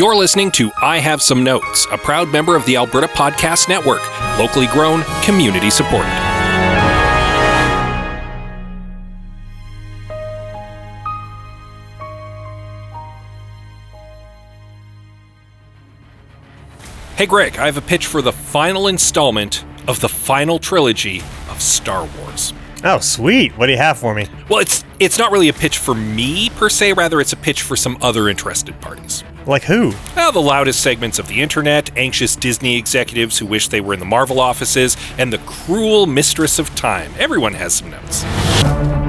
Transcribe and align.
You're 0.00 0.16
listening 0.16 0.50
to 0.52 0.72
I 0.80 0.96
Have 0.96 1.20
Some 1.20 1.44
Notes, 1.44 1.86
a 1.92 1.98
proud 1.98 2.30
member 2.30 2.56
of 2.56 2.64
the 2.64 2.74
Alberta 2.74 3.06
Podcast 3.06 3.68
Network, 3.68 4.00
locally 4.38 4.66
grown, 4.68 5.02
community 5.24 5.68
supported. 5.68 6.08
Hey 17.16 17.26
Greg, 17.26 17.58
I 17.58 17.66
have 17.66 17.76
a 17.76 17.82
pitch 17.82 18.06
for 18.06 18.22
the 18.22 18.32
final 18.32 18.88
installment 18.88 19.66
of 19.86 20.00
the 20.00 20.08
final 20.08 20.58
trilogy 20.58 21.18
of 21.50 21.60
Star 21.60 22.08
Wars. 22.18 22.54
Oh, 22.82 23.00
sweet. 23.00 23.52
What 23.58 23.66
do 23.66 23.72
you 23.72 23.78
have 23.78 23.98
for 23.98 24.14
me? 24.14 24.28
Well, 24.48 24.60
it's 24.60 24.82
it's 24.98 25.18
not 25.18 25.30
really 25.30 25.50
a 25.50 25.52
pitch 25.52 25.76
for 25.76 25.94
me 25.94 26.48
per 26.48 26.70
se, 26.70 26.94
rather 26.94 27.20
it's 27.20 27.34
a 27.34 27.36
pitch 27.36 27.60
for 27.60 27.76
some 27.76 27.98
other 28.00 28.30
interested 28.30 28.80
parties. 28.80 29.24
Like 29.50 29.64
who? 29.64 29.94
Well, 30.14 30.30
the 30.30 30.40
loudest 30.40 30.80
segments 30.80 31.18
of 31.18 31.26
the 31.26 31.42
internet, 31.42 31.90
anxious 31.98 32.36
Disney 32.36 32.76
executives 32.76 33.36
who 33.36 33.46
wish 33.46 33.66
they 33.66 33.80
were 33.80 33.92
in 33.92 33.98
the 33.98 34.06
Marvel 34.06 34.38
offices, 34.38 34.96
and 35.18 35.32
the 35.32 35.38
cruel 35.38 36.06
mistress 36.06 36.60
of 36.60 36.72
time. 36.76 37.12
Everyone 37.18 37.54
has 37.54 37.74
some 37.74 37.90
notes. 37.90 38.99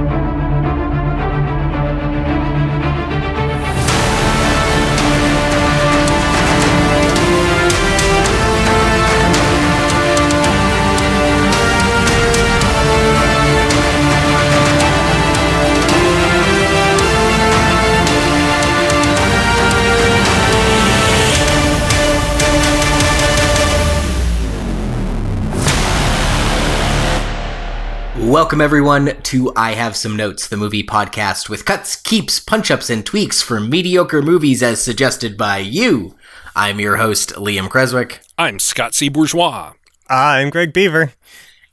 Welcome, 28.32 28.62
everyone, 28.62 29.22
to 29.24 29.52
I 29.58 29.74
Have 29.74 29.98
Some 29.98 30.16
Notes, 30.16 30.48
the 30.48 30.56
movie 30.56 30.84
podcast 30.84 31.50
with 31.50 31.66
cuts, 31.66 31.98
keeps, 31.98 32.40
punch 32.40 32.72
ups, 32.72 32.90
and 32.90 33.06
tweaks 33.06 33.42
for 33.42 33.60
mediocre 33.60 34.22
movies 34.22 34.64
as 34.64 34.82
suggested 34.82 35.36
by 35.36 35.58
you. 35.58 36.16
I'm 36.56 36.80
your 36.80 36.96
host, 36.96 37.32
Liam 37.34 37.70
Creswick. 37.70 38.22
I'm 38.38 38.58
Scott 38.60 38.94
C. 38.94 39.10
Bourgeois. 39.10 39.74
I'm 40.08 40.50
Greg 40.50 40.72
Beaver. 40.72 41.12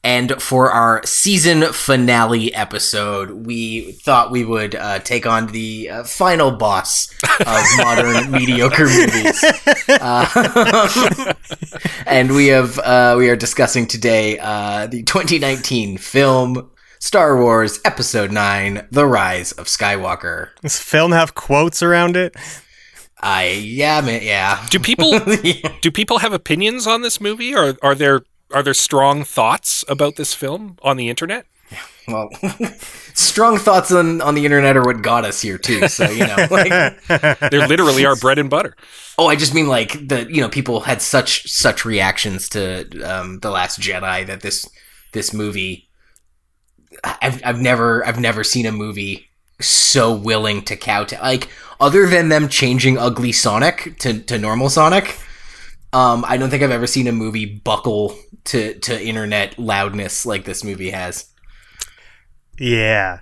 And 0.09 0.41
for 0.41 0.73
our 0.73 1.05
season 1.05 1.71
finale 1.75 2.55
episode, 2.55 3.45
we 3.47 3.93
thought 3.93 4.31
we 4.31 4.43
would 4.43 4.75
uh, 4.75 5.01
take 5.01 5.27
on 5.27 5.49
the 5.49 5.91
uh, 5.91 6.05
final 6.05 6.51
boss 6.51 7.13
of 7.41 7.65
modern 7.77 8.31
mediocre 8.31 8.87
movies. 8.87 9.45
Uh, 9.87 11.35
and 12.07 12.35
we 12.35 12.47
have 12.47 12.79
uh, 12.79 13.17
we 13.19 13.29
are 13.29 13.37
discussing 13.37 13.87
today 13.87 14.39
uh, 14.39 14.87
the 14.87 15.03
2019 15.03 15.99
film 15.99 16.71
Star 17.01 17.39
Wars 17.39 17.79
Episode 17.85 18.33
9: 18.33 18.89
The 18.91 19.05
Rise 19.05 19.53
of 19.53 19.67
Skywalker. 19.67 20.49
Does 20.63 20.79
film 20.79 21.13
have 21.13 21.35
quotes 21.35 21.83
around 21.83 22.17
it? 22.17 22.35
I 23.21 23.49
yeah, 23.63 24.01
man, 24.01 24.23
yeah. 24.23 24.67
Do 24.71 24.79
people 24.79 25.19
do 25.83 25.91
people 25.91 26.21
have 26.21 26.33
opinions 26.33 26.87
on 26.87 27.03
this 27.03 27.21
movie? 27.21 27.55
Or 27.55 27.77
are 27.83 27.95
there 27.95 28.23
are 28.53 28.63
there 28.63 28.75
strong 28.75 29.25
thoughts 29.25 29.85
about 29.89 30.17
this 30.17 30.35
film 30.35 30.77
on 30.83 30.97
the 30.97 31.09
internet? 31.09 31.47
Well, 32.09 32.31
strong 33.13 33.59
thoughts 33.59 33.93
on, 33.93 34.23
on 34.23 34.35
the 34.35 34.47
internet 34.47 34.79
are 34.79 34.83
what 34.83 35.03
got 35.03 35.27
us 35.27 35.43
here 35.43 35.59
too. 35.59 35.89
So 35.89 36.09
you 36.09 36.27
know, 36.27 36.47
like 36.51 36.71
They 37.51 37.67
literally 37.67 38.07
are 38.07 38.17
bread 38.17 38.39
and 38.39 38.49
butter. 38.49 38.75
Oh, 39.19 39.27
I 39.27 39.37
just 39.37 39.53
mean 39.53 39.69
like 39.69 40.09
the 40.09 40.27
you 40.33 40.41
know 40.41 40.49
people 40.49 40.81
had 40.81 41.03
such 41.03 41.47
such 41.47 41.85
reactions 41.85 42.49
to 42.51 42.89
um, 43.03 43.41
the 43.41 43.51
Last 43.51 43.79
Jedi 43.79 44.27
that 44.27 44.41
this 44.41 44.67
this 45.13 45.35
movie. 45.35 45.91
I've 47.05 47.43
I've 47.45 47.61
never 47.61 48.07
I've 48.07 48.19
never 48.19 48.43
seen 48.43 48.65
a 48.65 48.73
movie 48.73 49.29
so 49.61 50.15
willing 50.15 50.63
to 50.63 50.77
kowtow 50.77 51.21
like 51.21 51.49
other 51.81 52.07
than 52.07 52.31
them 52.31 52.49
changing 52.49 52.97
ugly 52.97 53.33
Sonic 53.33 53.99
to 53.99 54.19
to 54.23 54.39
normal 54.39 54.71
Sonic. 54.71 55.19
Um, 55.93 56.25
I 56.27 56.37
don't 56.37 56.51
think 56.51 56.63
I've 56.63 56.71
ever 56.71 56.87
seen 56.87 57.07
a 57.07 57.13
movie 57.13 57.47
buckle 57.47 58.19
to 58.49 58.75
to 58.81 59.03
internet 59.03 59.59
loudness 59.59 60.27
like 60.27 60.45
this 60.45 60.63
movie 60.65 60.91
has. 60.91 61.27
Yeah. 62.59 63.21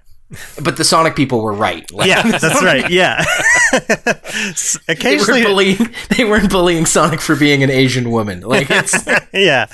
But 0.62 0.76
the 0.76 0.82
Sonic 0.84 1.14
people 1.14 1.41
were 1.41 1.53
right. 1.53 1.88
Like, 1.92 2.09
Yeah, 2.09 2.22
that's 2.38 2.62
right. 2.62 2.91
Yeah. 2.91 3.25
S- 3.72 4.76
They 4.86 4.94
Occasionally, 4.94 5.42
weren't, 5.44 5.47
bullying, 5.48 5.94
they 6.16 6.25
weren't 6.25 6.50
bullying 6.50 6.84
Sonic 6.86 7.20
for 7.20 7.36
being 7.36 7.62
an 7.62 7.70
Asian 7.70 8.10
woman. 8.10 8.41
Like 8.41 8.66
it's 8.70 9.06
yeah, 9.32 9.66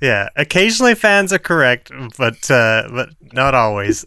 yeah. 0.00 0.28
Occasionally, 0.36 0.94
fans 0.94 1.32
are 1.32 1.38
correct, 1.38 1.90
but 2.16 2.48
uh, 2.50 2.88
but 2.92 3.08
not 3.32 3.54
always. 3.54 4.04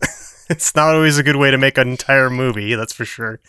it's 0.50 0.75
not 0.75 0.96
always 0.96 1.18
a 1.18 1.24
good 1.24 1.35
way 1.35 1.51
to 1.51 1.57
make 1.57 1.78
an 1.78 1.90
entire 1.90 2.30
movie. 2.30 2.74
That's 2.75 2.94
for 2.94 3.06
sure. 3.06 3.40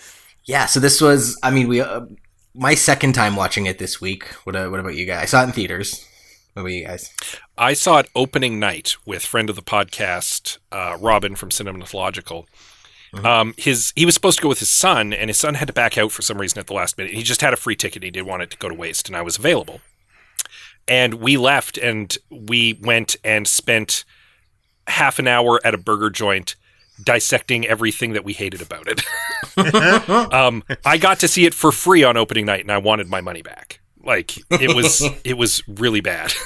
Yeah, 0.44 0.66
so 0.66 0.80
this 0.80 1.00
was. 1.00 1.38
I 1.42 1.50
mean, 1.52 1.68
we. 1.68 1.80
Uh, 1.80 2.06
my 2.54 2.74
second 2.74 3.12
time 3.14 3.36
watching 3.36 3.66
it 3.66 3.78
this 3.78 4.00
week. 4.00 4.24
What? 4.44 4.56
Uh, 4.56 4.68
what 4.68 4.80
about 4.80 4.94
you 4.96 5.06
guys? 5.06 5.22
I 5.22 5.26
saw 5.26 5.42
it 5.42 5.46
in 5.46 5.52
theaters. 5.52 6.04
What 6.52 6.62
about 6.62 6.72
you 6.72 6.86
guys? 6.86 7.10
I 7.56 7.72
saw 7.72 7.98
it 7.98 8.08
opening 8.14 8.58
night 8.58 8.96
with 9.06 9.24
friend 9.24 9.48
of 9.48 9.56
the 9.56 9.62
podcast, 9.62 10.58
uh, 10.70 10.96
Robin 11.00 11.34
from 11.34 11.48
Cinematological. 11.48 12.46
Um, 13.24 13.54
his 13.58 13.92
he 13.94 14.06
was 14.06 14.14
supposed 14.14 14.38
to 14.38 14.42
go 14.42 14.48
with 14.48 14.60
his 14.60 14.70
son, 14.70 15.12
and 15.12 15.28
his 15.28 15.36
son 15.36 15.54
had 15.54 15.68
to 15.68 15.74
back 15.74 15.98
out 15.98 16.12
for 16.12 16.22
some 16.22 16.38
reason 16.38 16.58
at 16.58 16.66
the 16.66 16.72
last 16.72 16.96
minute. 16.96 17.12
He 17.12 17.22
just 17.22 17.42
had 17.42 17.52
a 17.52 17.58
free 17.58 17.76
ticket; 17.76 18.02
he 18.02 18.10
didn't 18.10 18.26
want 18.26 18.42
it 18.42 18.50
to 18.50 18.56
go 18.56 18.68
to 18.68 18.74
waste, 18.74 19.08
and 19.08 19.16
I 19.16 19.22
was 19.22 19.36
available. 19.38 19.80
And 20.88 21.14
we 21.14 21.36
left, 21.36 21.76
and 21.76 22.16
we 22.30 22.78
went 22.82 23.16
and 23.22 23.46
spent 23.46 24.04
half 24.86 25.18
an 25.18 25.28
hour 25.28 25.60
at 25.64 25.74
a 25.74 25.78
burger 25.78 26.10
joint 26.10 26.56
dissecting 27.02 27.66
everything 27.66 28.14
that 28.14 28.24
we 28.24 28.32
hated 28.32 28.62
about 28.62 28.86
it. 28.88 29.02
um, 30.32 30.64
I 30.84 30.96
got 30.96 31.20
to 31.20 31.28
see 31.28 31.44
it 31.44 31.52
for 31.52 31.70
free 31.70 32.02
on 32.04 32.16
opening 32.16 32.46
night, 32.46 32.60
and 32.60 32.72
I 32.72 32.78
wanted 32.78 33.08
my 33.08 33.20
money 33.20 33.42
back. 33.42 33.81
Like 34.04 34.36
it 34.50 34.74
was, 34.74 35.02
it 35.24 35.36
was 35.36 35.62
really 35.68 36.00
bad. 36.00 36.32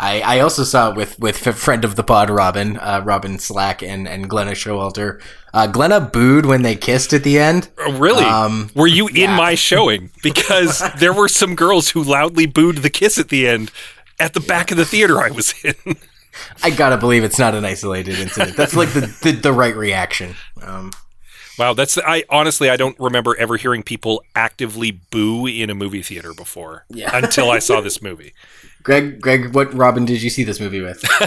I, 0.00 0.22
I 0.22 0.40
also 0.40 0.64
saw 0.64 0.90
it 0.90 0.96
with 0.96 1.18
with 1.18 1.46
a 1.46 1.52
friend 1.52 1.84
of 1.84 1.94
the 1.94 2.02
pod, 2.02 2.30
Robin, 2.30 2.78
uh, 2.78 3.02
Robin 3.04 3.38
Slack, 3.38 3.82
and 3.82 4.08
and 4.08 4.30
Glenna 4.30 4.52
Showalter. 4.52 5.20
Uh, 5.52 5.66
Glenna 5.66 6.00
booed 6.00 6.46
when 6.46 6.62
they 6.62 6.74
kissed 6.74 7.12
at 7.12 7.22
the 7.22 7.38
end. 7.38 7.68
Oh, 7.76 7.98
really? 7.98 8.24
Um, 8.24 8.70
were 8.74 8.86
you 8.86 9.08
in 9.08 9.16
yeah. 9.16 9.36
my 9.36 9.54
showing? 9.54 10.10
Because 10.22 10.82
there 10.98 11.12
were 11.12 11.28
some 11.28 11.54
girls 11.54 11.90
who 11.90 12.02
loudly 12.02 12.46
booed 12.46 12.78
the 12.78 12.90
kiss 12.90 13.18
at 13.18 13.28
the 13.28 13.46
end 13.48 13.70
at 14.18 14.32
the 14.32 14.40
back 14.40 14.70
of 14.70 14.76
the 14.76 14.84
theater 14.84 15.20
I 15.20 15.30
was 15.30 15.54
in. 15.64 15.96
I 16.62 16.70
gotta 16.70 16.96
believe 16.96 17.22
it's 17.22 17.38
not 17.38 17.54
an 17.54 17.64
isolated 17.66 18.18
incident. 18.18 18.56
That's 18.56 18.74
like 18.74 18.92
the 18.94 19.14
the, 19.22 19.32
the 19.32 19.52
right 19.52 19.76
reaction. 19.76 20.34
Um, 20.62 20.92
wow, 21.60 21.74
that's 21.74 21.98
I 21.98 22.24
honestly 22.30 22.70
I 22.70 22.76
don't 22.76 22.98
remember 22.98 23.36
ever 23.36 23.56
hearing 23.58 23.82
people 23.82 24.22
actively 24.34 24.90
boo 24.90 25.46
in 25.46 25.68
a 25.68 25.74
movie 25.74 26.02
theater 26.02 26.32
before 26.32 26.86
Yeah. 26.88 27.14
until 27.16 27.50
I 27.50 27.58
saw 27.58 27.80
this 27.88 28.00
movie. 28.02 28.32
Greg, 28.82 29.20
Greg, 29.20 29.54
what 29.54 29.74
Robin 29.74 30.06
did 30.06 30.22
you 30.22 30.30
see 30.30 30.42
this 30.42 30.58
movie 30.58 30.80
with? 30.80 31.04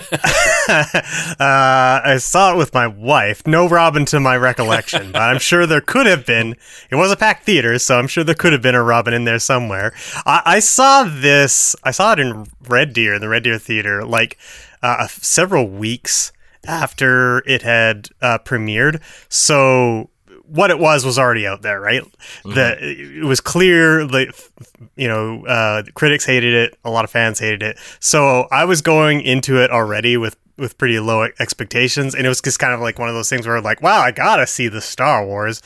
uh, 0.70 2.02
I 2.04 2.18
saw 2.20 2.52
it 2.54 2.58
with 2.58 2.74
my 2.74 2.88
wife. 2.88 3.46
No 3.46 3.70
Robin 3.70 4.06
to 4.06 4.20
my 4.20 4.36
recollection, 4.36 5.12
but 5.12 5.22
I'm 5.22 5.38
sure 5.38 5.68
there 5.68 5.80
could 5.80 6.08
have 6.08 6.26
been. 6.26 6.56
It 6.90 6.96
was 6.96 7.12
a 7.12 7.16
packed 7.16 7.44
theater, 7.46 7.78
so 7.78 8.00
I'm 8.00 8.08
sure 8.08 8.24
there 8.24 8.34
could 8.34 8.54
have 8.54 8.64
been 8.64 8.74
a 8.74 8.82
Robin 8.82 9.14
in 9.14 9.26
there 9.26 9.38
somewhere. 9.38 9.94
I, 10.26 10.42
I 10.46 10.60
saw 10.62 11.04
this. 11.04 11.76
I 11.84 11.92
saw 11.92 12.14
it 12.14 12.20
in 12.20 12.48
Red 12.68 12.92
Deer, 12.92 13.14
in 13.14 13.22
the 13.22 13.30
Red 13.30 13.44
Deer 13.44 13.60
Theater, 13.60 14.04
like 14.04 14.38
uh, 14.82 15.06
several 15.08 15.68
weeks 15.68 16.32
after 16.66 17.44
it 17.46 17.62
had 17.62 18.10
uh, 18.22 18.40
premiered. 18.40 19.00
So 19.30 20.10
what 20.46 20.70
it 20.70 20.80
was 20.80 21.06
was 21.06 21.18
already 21.18 21.48
out 21.48 21.62
there, 21.62 21.80
right? 21.80 22.04
The 22.44 22.78
it 22.80 23.24
was 23.24 23.42
clear 23.42 24.06
that 24.06 24.50
you 24.96 25.08
know 25.08 25.46
uh, 25.46 25.84
critics 25.94 26.26
hated 26.26 26.54
it, 26.54 26.78
a 26.84 26.90
lot 26.90 27.06
of 27.06 27.12
fans 27.12 27.40
hated 27.40 27.64
it. 27.64 27.78
So 28.00 28.48
I 28.52 28.66
was 28.66 28.82
going 28.82 29.22
into 29.22 29.62
it 29.62 29.72
already 29.72 30.18
with 30.18 30.36
with 30.58 30.78
pretty 30.78 31.00
low 31.00 31.24
expectations, 31.40 32.14
and 32.14 32.26
it 32.26 32.30
was 32.30 32.42
just 32.42 32.60
kind 32.60 32.74
of 32.74 32.80
like 32.80 33.00
one 33.00 33.10
of 33.10 33.16
those 33.16 33.30
things 33.30 33.48
where 33.48 33.60
like, 33.62 33.82
wow, 33.82 34.00
I 34.00 34.12
gotta 34.12 34.46
see 34.46 34.68
the 34.68 34.82
Star 34.82 35.26
Wars. 35.26 35.62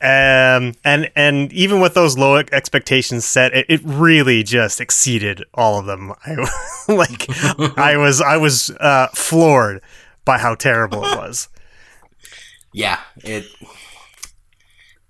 Um, 0.00 0.74
and 0.84 1.10
and 1.14 1.52
even 1.52 1.80
with 1.80 1.94
those 1.94 2.18
low 2.18 2.36
expectations 2.36 3.24
set, 3.24 3.54
it, 3.54 3.66
it 3.68 3.80
really 3.84 4.42
just 4.42 4.80
exceeded 4.80 5.44
all 5.54 5.78
of 5.78 5.86
them. 5.86 6.12
I 6.26 6.34
like 6.88 7.26
I 7.78 7.96
was 7.96 8.20
I 8.20 8.36
was 8.36 8.70
uh, 8.70 9.08
floored 9.14 9.82
by 10.24 10.38
how 10.38 10.54
terrible 10.54 11.04
it 11.04 11.16
was. 11.16 11.48
yeah, 12.72 13.00
it. 13.18 13.46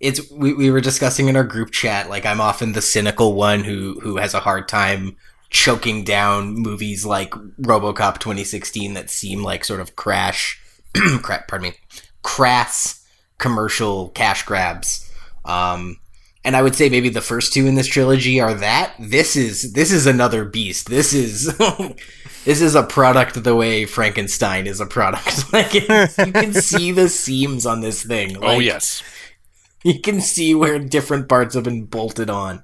It's 0.00 0.30
we, 0.30 0.52
we 0.52 0.70
were 0.70 0.80
discussing 0.80 1.28
in 1.28 1.36
our 1.36 1.44
group 1.44 1.70
chat. 1.70 2.08
Like 2.10 2.26
I'm 2.26 2.40
often 2.40 2.72
the 2.72 2.82
cynical 2.82 3.34
one 3.34 3.64
who 3.64 3.98
who 4.00 4.16
has 4.16 4.34
a 4.34 4.40
hard 4.40 4.68
time 4.68 5.16
choking 5.50 6.04
down 6.04 6.54
movies 6.54 7.06
like 7.06 7.30
RoboCop 7.30 8.18
2016 8.18 8.94
that 8.94 9.10
seem 9.10 9.42
like 9.42 9.64
sort 9.64 9.80
of 9.80 9.96
crash, 9.96 10.60
crap, 11.22 11.48
pardon 11.48 11.70
me, 11.70 11.76
crass 12.22 13.06
commercial 13.38 14.08
cash 14.10 14.44
grabs. 14.44 15.10
Um, 15.44 15.98
and 16.44 16.56
I 16.56 16.62
would 16.62 16.76
say 16.76 16.88
maybe 16.88 17.08
the 17.08 17.20
first 17.20 17.52
two 17.52 17.66
in 17.66 17.74
this 17.74 17.88
trilogy 17.88 18.40
are 18.40 18.54
that. 18.54 18.94
This 18.98 19.34
is 19.34 19.72
this 19.72 19.90
is 19.90 20.06
another 20.06 20.44
beast. 20.44 20.88
This 20.88 21.12
is 21.12 21.56
this 22.44 22.60
is 22.60 22.74
a 22.74 22.84
product 22.84 23.42
the 23.42 23.56
way 23.56 23.84
Frankenstein 23.84 24.66
is 24.66 24.80
a 24.80 24.86
product. 24.86 25.52
like 25.52 25.74
you 25.74 26.32
can 26.32 26.52
see 26.52 26.92
the 26.92 27.08
seams 27.08 27.66
on 27.66 27.80
this 27.80 28.04
thing. 28.04 28.36
oh 28.42 28.60
yes. 28.60 29.02
You 29.84 30.00
can 30.00 30.20
see 30.20 30.54
where 30.54 30.78
different 30.78 31.28
parts 31.28 31.54
have 31.54 31.64
been 31.64 31.84
bolted 31.84 32.30
on. 32.30 32.62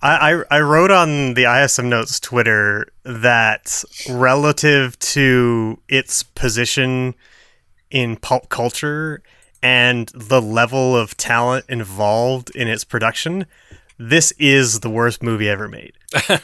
I, 0.00 0.42
I 0.50 0.58
I 0.58 0.60
wrote 0.60 0.90
on 0.90 1.34
the 1.34 1.44
ISM 1.44 1.88
Notes 1.88 2.20
Twitter 2.20 2.86
that 3.04 3.82
relative 4.08 4.98
to 5.00 5.80
its 5.88 6.22
position 6.22 7.14
in 7.90 8.16
pulp 8.16 8.48
culture 8.48 9.22
and 9.62 10.10
the 10.14 10.40
level 10.40 10.96
of 10.96 11.16
talent 11.16 11.64
involved 11.68 12.54
in 12.54 12.68
its 12.68 12.84
production, 12.84 13.46
this 13.98 14.32
is 14.38 14.80
the 14.80 14.90
worst 14.90 15.22
movie 15.22 15.48
ever 15.48 15.68
made. 15.68 15.94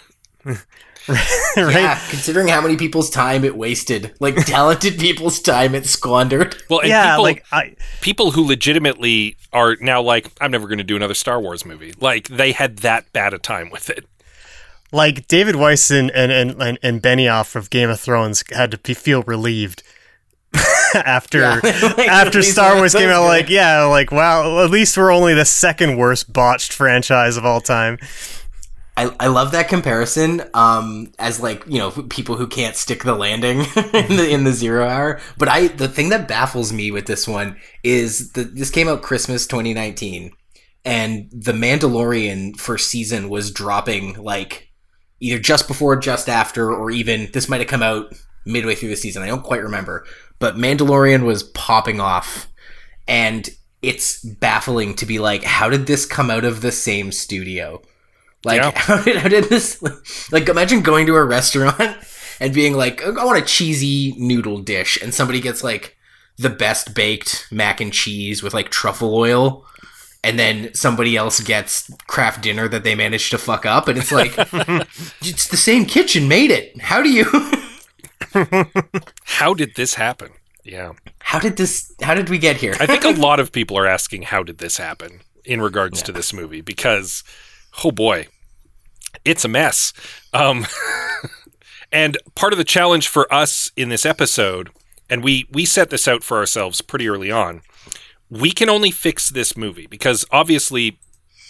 right? 1.56 1.75
Yeah, 1.75 2.01
considering 2.09 2.49
how 2.49 2.61
many 2.61 2.77
people's 2.77 3.11
time 3.11 3.45
it 3.45 3.56
wasted, 3.56 4.15
like 4.21 4.37
talented 4.47 4.99
people's 4.99 5.41
time 5.41 5.75
it 5.75 5.87
squandered. 5.87 6.56
Well, 6.71 6.81
and 6.81 6.89
yeah, 6.89 7.12
people, 7.12 7.23
like 7.25 7.45
I 7.53 7.77
people 8.01 8.31
who 8.31 8.47
legitimately 8.47 9.37
are 9.53 9.77
now 9.81 10.01
like, 10.01 10.31
I'm 10.41 10.51
never 10.51 10.67
going 10.67 10.79
to 10.79 10.85
do 10.85 10.97
another 10.97 11.15
Star 11.15 11.41
Wars 11.41 11.65
movie. 11.67 11.93
Like 12.01 12.29
they 12.29 12.53
had 12.53 12.79
that 12.79 13.12
bad 13.12 13.35
a 13.35 13.39
time 13.39 13.71
with 13.71 13.91
it. 13.91 14.06
like 14.93 15.29
David 15.29 15.56
Weiss 15.56 15.91
and 15.91 16.11
and 16.12 16.33
and, 16.33 16.62
and, 16.62 16.79
and 16.83 17.03
Benioff 17.03 17.55
of 17.55 17.69
Game 17.69 17.91
of 17.91 18.01
Thrones 18.01 18.43
had 18.51 18.71
to 18.71 18.79
be, 18.79 18.95
feel 18.95 19.23
relieved 19.25 19.83
after 20.95 21.41
Yeah. 21.41 21.61
Like, 21.62 22.09
after 22.09 22.43
Star 22.43 22.77
Wars 22.77 22.95
came 22.95 23.11
out. 23.11 23.25
Like, 23.25 23.51
yeah, 23.51 23.85
like 23.85 24.11
wow, 24.11 24.65
at 24.65 24.71
least 24.71 24.97
we're 24.97 25.12
only 25.12 25.35
the 25.35 25.45
second 25.45 25.97
worst 25.99 26.33
botched 26.33 26.73
franchise 26.73 27.37
of 27.37 27.45
all 27.45 27.61
time. 27.61 27.99
I, 28.96 29.14
I 29.19 29.26
love 29.26 29.50
that 29.52 29.69
comparison 29.69 30.43
um 30.55 31.12
as 31.19 31.41
like 31.41 31.64
you 31.67 31.79
know 31.79 31.91
people 31.91 32.37
who 32.37 32.46
can't 32.46 32.76
stick 32.76 33.02
the 33.02 33.14
landing 33.14 33.58
in 33.76 34.17
the 34.17 34.29
in 34.31 34.44
the 34.44 34.52
zero 34.52 34.87
hour. 34.88 35.20
But 35.37 35.49
i 35.49 35.69
the 35.69 35.88
thing 35.88 36.11
that 36.11 36.29
baffles 36.29 36.73
me 36.73 36.91
with 36.91 37.06
this 37.06 37.26
one 37.26 37.56
is 37.82 38.32
that 38.32 38.55
this 38.55 38.70
came 38.70 38.88
out 38.88 39.02
christmas 39.02 39.46
2019 39.46 40.32
and 40.85 41.29
the 41.32 41.52
mandalorian 41.52 42.56
first 42.56 42.88
season 42.88 43.29
was 43.29 43.50
dropping 43.50 44.14
like 44.23 44.70
either 45.20 45.38
just 45.38 45.67
before 45.67 45.96
just 45.96 46.29
after 46.29 46.73
or 46.73 46.91
even 46.91 47.31
this 47.32 47.49
might 47.49 47.61
have 47.61 47.69
come 47.69 47.82
out 47.82 48.12
midway 48.44 48.75
through 48.75 48.91
the 48.91 48.96
season. 48.96 49.23
I 49.23 49.26
don't 49.26 49.43
quite 49.43 49.62
remember. 49.62 50.05
But 50.38 50.56
mandalorian 50.56 51.25
was 51.25 51.43
popping 51.43 52.00
off 52.00 52.49
and 53.08 53.49
it's 53.82 54.23
baffling 54.23 54.94
to 54.94 55.06
be 55.06 55.19
like 55.19 55.43
how 55.44 55.69
did 55.69 55.87
this 55.87 56.06
come 56.06 56.31
out 56.31 56.44
of 56.44 56.62
the 56.62 56.73
same 56.73 57.12
studio 57.12 57.82
like, 58.44 58.61
Yeah. 58.61 58.73
how, 58.75 59.02
did, 59.02 59.17
how 59.17 59.29
did 59.29 59.44
this? 59.44 59.82
Like, 60.32 60.49
imagine 60.49 60.82
going 60.82 61.06
to 61.06 61.14
a 61.17 61.25
restaurant 61.25 61.81
and 62.41 62.52
being 62.55 62.75
like, 62.75 63.02
I 63.05 63.25
want 63.25 63.38
a 63.38 63.44
cheesy 63.44 64.14
noodle 64.19 64.58
dish, 64.61 64.99
and 65.02 65.12
somebody 65.14 65.41
gets 65.41 65.62
like 65.64 65.96
the 66.37 66.50
best 66.50 66.94
baked 66.94 67.46
mac 67.50 67.81
and 67.81 67.93
cheese 67.93 68.43
with 68.43 68.55
like 68.55 68.70
truffle 68.70 69.14
oil, 69.14 69.64
and 70.23 70.38
then 70.38 70.73
somebody 70.75 71.17
else 71.17 71.41
gets 71.41 71.91
Kraft 72.06 72.43
Dinner 72.43 72.67
that 72.69 72.82
they 72.82 72.94
managed 72.94 73.31
to 73.31 73.38
fuck 73.38 73.64
up, 73.67 73.88
and 73.88 73.99
it's 73.99 74.11
like, 74.12 74.32
it's 75.20 75.49
the 75.49 75.56
same 75.56 75.85
kitchen 75.85 76.26
made 76.29 76.50
it. 76.50 76.81
How 76.81 77.02
do 77.02 77.11
you? 77.11 77.25
How 79.25 79.55
did 79.55 79.76
this 79.76 79.94
happen? 79.94 80.31
Yeah. 80.64 80.93
How 81.20 81.38
did 81.38 81.56
this? 81.56 81.93
How 82.02 82.14
did 82.14 82.31
we 82.31 82.38
get 82.38 82.56
here? 82.56 82.75
I 82.81 82.87
think 82.87 83.05
a 83.05 83.11
lot 83.20 83.38
of 83.38 83.52
people 83.52 83.76
are 83.79 83.87
asking 83.87 84.23
how 84.23 84.43
did 84.43 84.58
this 84.58 84.76
happen 84.79 85.20
in 85.44 85.61
regards 85.61 86.02
to 86.02 86.12
this 86.12 86.32
movie 86.32 86.62
because 86.62 87.23
oh 87.85 87.91
boy, 87.91 88.26
it's 89.25 89.44
a 89.44 89.49
mess. 89.49 89.93
Um, 90.32 90.66
and 91.93 92.19
part 92.34 92.52
of 92.52 92.58
the 92.58 92.64
challenge 92.64 93.08
for 93.08 93.32
us 93.32 93.70
in 93.76 93.88
this 93.88 94.06
episode, 94.06 94.70
and 95.08 95.22
we 95.22 95.46
we 95.50 95.64
set 95.64 95.90
this 95.90 96.08
out 96.08 96.22
for 96.22 96.38
ourselves 96.38 96.81
pretty 96.81 97.08
early 97.08 97.31
on. 97.31 97.62
We 98.31 98.50
can 98.50 98.69
only 98.69 98.90
fix 98.90 99.28
this 99.28 99.56
movie 99.56 99.87
because 99.87 100.25
obviously 100.31 100.99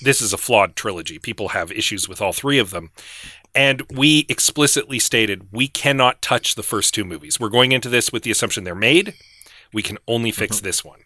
this 0.03 0.21
is 0.21 0.33
a 0.33 0.39
flawed 0.39 0.77
trilogy. 0.77 1.19
People 1.19 1.49
have 1.49 1.73
issues 1.73 2.09
with 2.09 2.21
all 2.21 2.33
three 2.33 2.59
of 2.59 2.71
them. 2.71 2.91
And 3.55 3.83
we 3.91 4.27
explicitly 4.29 4.99
stated 4.99 5.53
we 5.53 5.69
cannot 5.69 6.21
touch 6.21 6.55
the 6.55 6.63
first 6.63 6.93
two 6.93 7.05
movies. 7.05 7.39
We're 7.39 7.49
going 7.49 7.73
into 7.73 7.89
this 7.89 8.13
with 8.13 8.25
the 8.25 8.31
assumption 8.31 8.65
they're 8.65 8.75
made. 8.75 9.15
We 9.73 9.83
can 9.83 9.99
only 10.09 10.33
fix 10.33 10.61
this 10.61 10.85
one. 10.85 11.01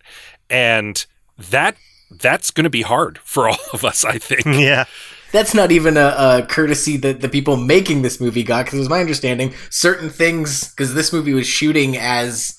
And 0.48 1.04
that 1.38 1.76
that's 2.10 2.50
going 2.50 2.64
to 2.64 2.70
be 2.70 2.82
hard 2.82 3.18
for 3.18 3.48
all 3.48 3.58
of 3.72 3.84
us, 3.84 4.04
I 4.04 4.18
think. 4.18 4.44
Yeah, 4.46 4.84
That's 5.32 5.52
not 5.54 5.70
even 5.72 5.96
a, 5.96 6.14
a 6.18 6.46
courtesy 6.48 6.96
that 6.98 7.20
the 7.20 7.28
people 7.28 7.56
making 7.56 8.02
this 8.02 8.20
movie 8.20 8.42
got, 8.42 8.64
because 8.64 8.76
it 8.78 8.80
was 8.80 8.88
my 8.88 9.00
understanding 9.00 9.54
certain 9.70 10.08
things, 10.10 10.70
because 10.70 10.94
this 10.94 11.12
movie 11.12 11.34
was 11.34 11.46
shooting 11.46 11.96
as 11.98 12.58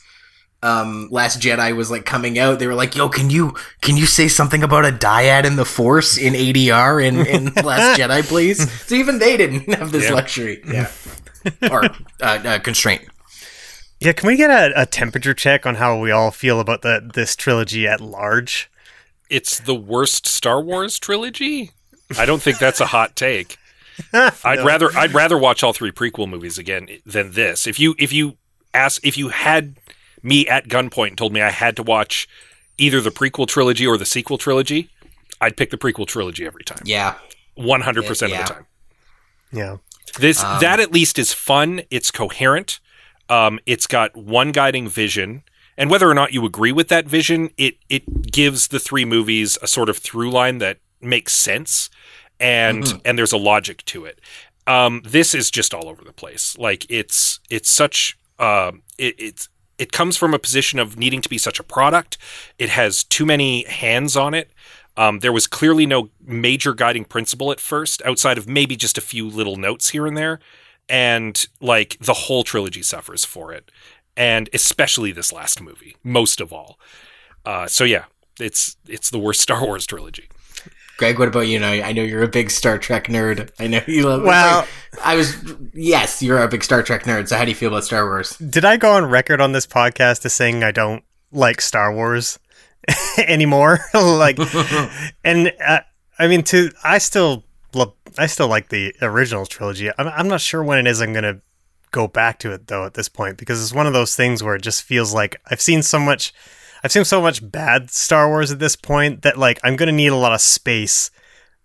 um, 0.62 1.07
Last 1.10 1.39
Jedi 1.42 1.75
was 1.75 1.89
like 1.89 2.06
coming 2.06 2.38
out. 2.38 2.60
They 2.60 2.68
were 2.68 2.75
like, 2.75 2.95
"Yo, 2.95 3.07
can 3.10 3.30
you 3.30 3.54
can 3.81 3.95
you 3.98 4.06
say 4.06 4.27
something 4.27 4.62
about 4.62 4.86
a 4.86 4.92
dyad 4.92 5.45
in 5.45 5.56
the 5.56 5.66
Force 5.66 6.18
in 6.18 6.33
ADR 6.33 7.04
in, 7.04 7.25
in 7.25 7.45
Last 7.66 7.98
Jedi, 8.00 8.21
please?" 8.24 8.69
So 8.86 8.95
even 8.95 9.19
they 9.19 9.38
didn't 9.38 9.74
have 9.74 9.92
this 9.92 10.04
Yeah. 10.10 10.13
luxury, 10.13 10.62
yeah, 10.68 10.92
or 11.71 11.86
uh, 11.86 11.89
uh, 12.21 12.60
constraint. 12.60 13.04
yeah. 14.01 14.12
Can 14.12 14.27
we 14.27 14.36
get 14.36 14.50
a, 14.51 14.81
a 14.81 14.86
temperature 14.86 15.33
check 15.33 15.66
on 15.66 15.75
how 15.75 15.98
we 15.98 16.12
all 16.12 16.30
feel 16.30 16.60
about 16.60 16.81
the 16.81 17.10
this 17.13 17.36
trilogy 17.38 17.88
at 17.88 18.01
large? 18.01 18.69
It's 19.30 19.60
the 19.60 19.75
worst 19.75 20.27
Star 20.27 20.62
Wars 20.62 21.00
trilogy. 21.00 21.71
I 22.18 22.26
don't 22.26 22.42
think 22.42 22.58
that's 22.60 22.80
a 22.82 22.88
hot 22.88 23.16
take. 23.16 23.58
I'd 24.14 24.64
rather 24.66 24.90
I'd 24.98 25.14
rather 25.14 25.38
watch 25.38 25.62
all 25.64 25.74
three 25.74 25.92
prequel 25.92 26.28
movies 26.30 26.58
again 26.58 26.88
than 27.06 27.32
this. 27.34 27.68
If 27.68 27.80
you 27.80 27.96
if 28.00 28.14
you 28.14 28.38
ask 28.74 29.06
if 29.06 29.18
you 29.18 29.30
had 29.30 29.76
me 30.24 30.48
at 30.48 30.68
gunpoint 30.68 31.10
and 31.10 31.18
told 31.18 31.34
me 31.34 31.42
I 31.42 31.50
had 31.50 31.76
to 31.78 31.84
watch 31.84 32.28
either 32.78 33.02
the 33.02 33.12
prequel 33.12 33.48
trilogy 33.48 33.86
or 33.86 33.98
the 33.98 34.06
sequel 34.06 34.38
trilogy, 34.38 34.90
I'd 35.42 35.58
pick 35.58 35.70
the 35.70 35.78
prequel 35.78 36.08
trilogy 36.08 36.46
every 36.46 36.64
time. 36.64 36.82
Yeah, 36.86 37.16
100% 37.58 38.30
Yeah. 38.30 38.42
of 38.42 38.48
the 38.48 38.54
time. 38.54 38.66
Yeah, 39.52 39.78
This 40.18 40.44
Um, 40.44 40.60
that 40.62 40.80
at 40.80 40.92
least 40.94 41.20
is 41.20 41.34
fun. 41.34 41.82
It's 41.92 42.10
coherent. 42.12 42.80
Um, 43.28 43.60
it's 43.66 43.86
got 43.86 44.16
one 44.16 44.52
guiding 44.52 44.88
vision, 44.88 45.44
and 45.78 45.90
whether 45.90 46.10
or 46.10 46.14
not 46.14 46.34
you 46.34 46.46
agree 46.46 46.72
with 46.72 46.88
that 46.88 47.06
vision, 47.06 47.50
it 47.58 47.78
it 47.90 48.32
gives 48.32 48.68
the 48.70 48.80
three 48.80 49.06
movies 49.06 49.58
a 49.62 49.68
sort 49.68 49.90
of 49.90 49.98
through 49.98 50.32
line 50.32 50.58
that 50.60 50.78
makes 51.02 51.34
sense, 51.34 51.90
and 52.40 52.84
Mhm. 52.84 53.02
and 53.06 53.18
there's 53.18 53.31
a 53.34 53.38
logic 53.38 53.84
to 53.86 54.06
it. 54.06 54.19
Um, 54.68 55.02
this 55.04 55.34
is 55.34 55.50
just 55.52 55.74
all 55.74 55.88
over 55.90 56.04
the 56.04 56.14
place. 56.14 56.58
Like 56.58 56.86
it's 56.90 57.40
it's 57.50 57.69
such 57.69 58.18
um, 58.40 58.84
it, 58.98 59.16
it's 59.18 59.50
it 59.78 59.92
comes 59.92 60.18
from 60.18 60.34
a 60.34 60.40
position 60.40 60.78
of 60.80 60.98
needing 60.98 61.22
to 61.22 61.30
be 61.30 61.38
such 61.38 61.60
a 61.60 61.64
product. 61.64 62.18
It 62.58 62.69
has 62.69 63.04
too 63.04 63.26
many 63.26 63.64
hands 63.66 64.16
on 64.18 64.34
it. 64.34 64.52
Um, 64.98 65.19
there 65.19 65.31
was 65.31 65.48
clearly 65.48 65.86
no 65.86 66.10
major 66.22 66.74
guiding 66.74 67.06
principle 67.06 67.52
at 67.52 67.60
first, 67.62 68.02
outside 68.06 68.38
of 68.38 68.48
maybe 68.48 68.76
just 68.76 68.98
a 68.98 69.02
few 69.02 69.28
little 69.30 69.56
notes 69.56 69.90
here 69.90 70.06
and 70.06 70.18
there. 70.18 70.40
And 70.90 71.48
like 71.62 71.98
the 72.02 72.14
whole 72.14 72.44
trilogy 72.44 72.81
suffers 72.84 73.24
for 73.24 73.54
it. 73.54 73.72
And 74.18 74.50
especially 74.54 75.12
this 75.14 75.31
last 75.31 75.62
movie, 75.62 75.96
most 76.04 76.42
of 76.42 76.52
all. 76.52 76.78
Uh, 77.46 77.68
so 77.68 77.84
yeah, 77.86 78.06
it's 78.40 78.76
it's 78.88 79.10
the 79.10 79.19
worst 79.19 79.40
Star 79.48 79.64
Wars 79.66 79.86
trilogy. 79.86 80.28
Greg, 81.00 81.18
what 81.18 81.30
about 81.30 81.48
you? 81.48 81.60
Know 81.60 81.70
I 81.70 81.94
know 81.94 82.04
you're 82.04 82.24
a 82.24 82.28
big 82.28 82.52
Star 82.52 82.78
Trek 82.78 83.08
nerd. 83.08 83.50
I 83.58 83.68
know 83.68 83.80
you 83.88 84.06
love. 84.06 84.22
Well- 84.22 84.68
I 85.04 85.16
was. 85.16 85.34
Yes, 85.74 86.22
you're 86.22 86.44
a 86.44 86.48
big 86.50 86.62
Star 86.62 86.84
Trek 86.84 87.04
nerd. 87.04 87.30
So 87.30 87.38
how 87.38 87.46
do 87.46 87.50
you 87.52 87.56
feel 87.56 87.70
about 87.70 87.86
Star 87.86 88.06
Wars? 88.06 88.38
did 88.38 88.66
I 88.66 88.76
go 88.76 88.92
on 88.92 89.06
record 89.06 89.40
on 89.40 89.54
this 89.54 89.66
podcast 89.66 90.26
as 90.26 90.34
saying 90.34 90.62
I 90.62 90.72
don't 90.72 91.04
like 91.32 91.62
Star 91.62 91.94
Wars 91.94 92.38
anymore? 93.18 93.80
like, 93.94 94.38
and 95.24 95.54
uh, 95.66 95.80
I 96.20 96.28
mean, 96.28 96.44
to 96.44 96.70
I 96.84 96.98
still 96.98 97.46
love, 97.74 97.94
I 98.18 98.26
still 98.26 98.50
like 98.50 98.68
the 98.68 98.94
original 99.02 99.46
trilogy. 99.46 99.90
I'm, 99.98 100.08
I'm 100.10 100.28
not 100.28 100.42
sure 100.42 100.62
when 100.62 100.80
it 100.80 100.88
is 100.88 101.00
I'm 101.02 101.14
gonna 101.14 101.40
go 101.92 102.10
back 102.10 102.40
to 102.40 102.52
it 102.52 102.68
though 102.68 102.86
at 102.86 102.96
this 102.96 103.08
point 103.08 103.38
because 103.38 103.64
it's 103.64 103.74
one 103.74 103.88
of 103.88 103.94
those 103.94 104.16
things 104.18 104.44
where 104.44 104.56
it 104.56 104.62
just 104.62 104.84
feels 104.84 105.14
like 105.14 105.40
I've 105.50 105.62
seen 105.62 105.82
so 105.82 105.98
much, 105.98 106.34
I've 106.83 106.92
seen 106.92 107.06
so 107.06 107.21
much 107.21 107.50
bad 107.52 107.92
Star 107.92 108.28
Wars 108.30 108.52
at 108.52 108.59
this 108.59 108.76
point 108.76 109.21
that 109.24 109.38
like 109.38 109.59
I'm 109.64 109.76
gonna 109.76 109.92
need 109.92 110.07
a 110.07 110.16
lot 110.16 110.33
of 110.33 110.42
space. 110.42 111.12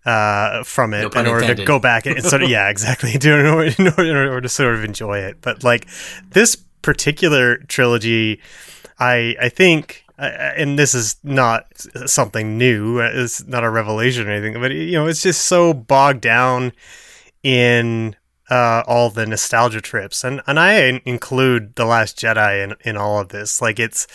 Uh, 0.05 0.63
from 0.63 0.93
it 0.93 1.11
pun 1.11 1.25
in 1.25 1.31
order 1.31 1.55
to 1.55 1.65
go 1.65 1.79
back 1.79 2.05
and 2.05 2.23
sort 2.23 2.43
of 2.43 2.47
yeah 2.47 2.69
exactly 2.69 3.13
to, 3.13 3.33
in, 3.39 3.45
order, 3.47 3.73
in, 3.75 3.87
order, 3.87 4.03
in 4.03 4.15
order 4.15 4.41
to 4.41 4.49
sort 4.49 4.75
of 4.75 4.83
enjoy 4.83 5.17
it 5.17 5.41
but 5.41 5.63
like 5.63 5.87
this 6.29 6.55
particular 6.83 7.57
trilogy 7.57 8.39
I 8.99 9.35
I 9.41 9.49
think, 9.49 10.05
uh, 10.17 10.23
and 10.55 10.79
this 10.79 10.93
is 10.93 11.17
not 11.23 11.65
something 12.05 12.57
new. 12.57 12.99
It's 12.99 13.45
not 13.45 13.63
a 13.63 13.69
revelation 13.69 14.27
or 14.27 14.31
anything, 14.31 14.59
but 14.61 14.71
you 14.71 14.93
know, 14.93 15.07
it's 15.07 15.21
just 15.21 15.45
so 15.45 15.73
bogged 15.73 16.21
down 16.21 16.71
in 17.43 18.15
uh, 18.49 18.83
all 18.87 19.09
the 19.09 19.25
nostalgia 19.25 19.81
trips, 19.81 20.23
and 20.23 20.41
and 20.47 20.59
I 20.59 21.01
include 21.05 21.75
the 21.75 21.85
Last 21.85 22.17
Jedi 22.17 22.63
in 22.63 22.75
in 22.81 22.97
all 22.97 23.19
of 23.19 23.29
this. 23.29 23.61
Like, 23.61 23.79
it's 23.79 24.07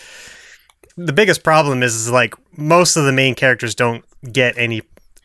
the 1.05 1.13
biggest 1.13 1.43
problem 1.43 1.83
is, 1.83 1.95
is 1.95 2.09
like 2.11 2.33
most 2.57 2.95
of 2.97 3.05
the 3.05 3.11
main 3.13 3.35
characters 3.35 3.75
don't 3.75 4.03
get 4.31 4.57
any 4.57 4.81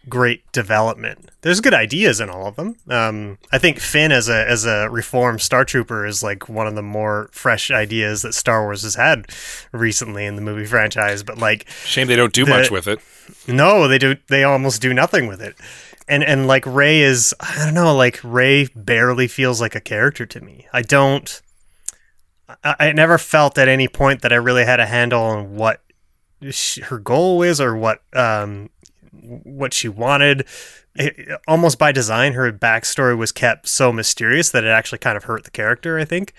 great 0.08 0.50
development. 0.52 1.30
There's 1.42 1.60
good 1.60 1.74
ideas 1.74 2.20
in 2.20 2.30
all 2.30 2.46
of 2.46 2.54
them. 2.56 2.76
Um, 2.88 3.38
I 3.52 3.58
think 3.58 3.80
Finn 3.80 4.12
as 4.12 4.28
a 4.28 4.48
as 4.48 4.64
a 4.64 4.88
reformed 4.90 5.40
Star 5.40 5.64
Trooper 5.64 6.06
is 6.06 6.22
like 6.22 6.48
one 6.48 6.66
of 6.66 6.74
the 6.74 6.82
more 6.82 7.28
fresh 7.32 7.70
ideas 7.70 8.22
that 8.22 8.32
Star 8.34 8.62
Wars 8.62 8.82
has 8.82 8.94
had 8.94 9.26
recently 9.72 10.24
in 10.26 10.36
the 10.36 10.42
movie 10.42 10.64
franchise. 10.66 11.22
But 11.22 11.38
like, 11.38 11.68
Shame 11.84 12.06
they 12.08 12.16
don't 12.16 12.32
do 12.32 12.44
The- 12.44 12.50
much 12.50 12.70
with 12.70 12.86
it. 12.86 13.00
no, 13.48 13.88
they 13.88 13.98
do. 13.98 14.16
They 14.28 14.44
almost 14.44 14.80
do 14.80 14.92
nothing 14.94 15.26
with 15.26 15.40
it. 15.42 15.56
And 16.08 16.22
and 16.22 16.46
like 16.46 16.64
Rey 16.66 17.00
is, 17.00 17.34
I 17.40 17.64
don't 17.64 17.74
know. 17.74 17.94
Like 17.94 18.20
Rey 18.22 18.68
barely 18.76 19.26
feels 19.26 19.60
like 19.60 19.74
a 19.74 19.80
character 19.80 20.24
to 20.26 20.40
me. 20.40 20.66
I 20.72 20.82
don't. 20.82 21.40
I, 22.64 22.76
I 22.78 22.92
never 22.92 23.18
felt 23.18 23.58
at 23.58 23.68
any 23.68 23.88
point 23.88 24.22
that 24.22 24.32
I 24.32 24.36
really 24.36 24.64
had 24.64 24.80
a 24.80 24.86
handle 24.86 25.22
on 25.22 25.56
what 25.56 25.82
sh 26.50 26.80
her 26.84 26.98
goal 26.98 27.42
is 27.42 27.60
or 27.60 27.76
what 27.76 28.02
um 28.14 28.70
what 29.12 29.72
she 29.72 29.88
wanted. 29.88 30.46
It- 30.94 31.40
almost 31.46 31.78
by 31.78 31.92
design, 31.92 32.32
her 32.34 32.52
backstory 32.52 33.16
was 33.16 33.32
kept 33.32 33.68
so 33.68 33.92
mysterious 33.92 34.50
that 34.50 34.64
it 34.64 34.68
actually 34.68 34.98
kind 34.98 35.16
of 35.16 35.24
hurt 35.24 35.44
the 35.44 35.50
character. 35.50 35.98
I 35.98 36.04
think 36.04 36.32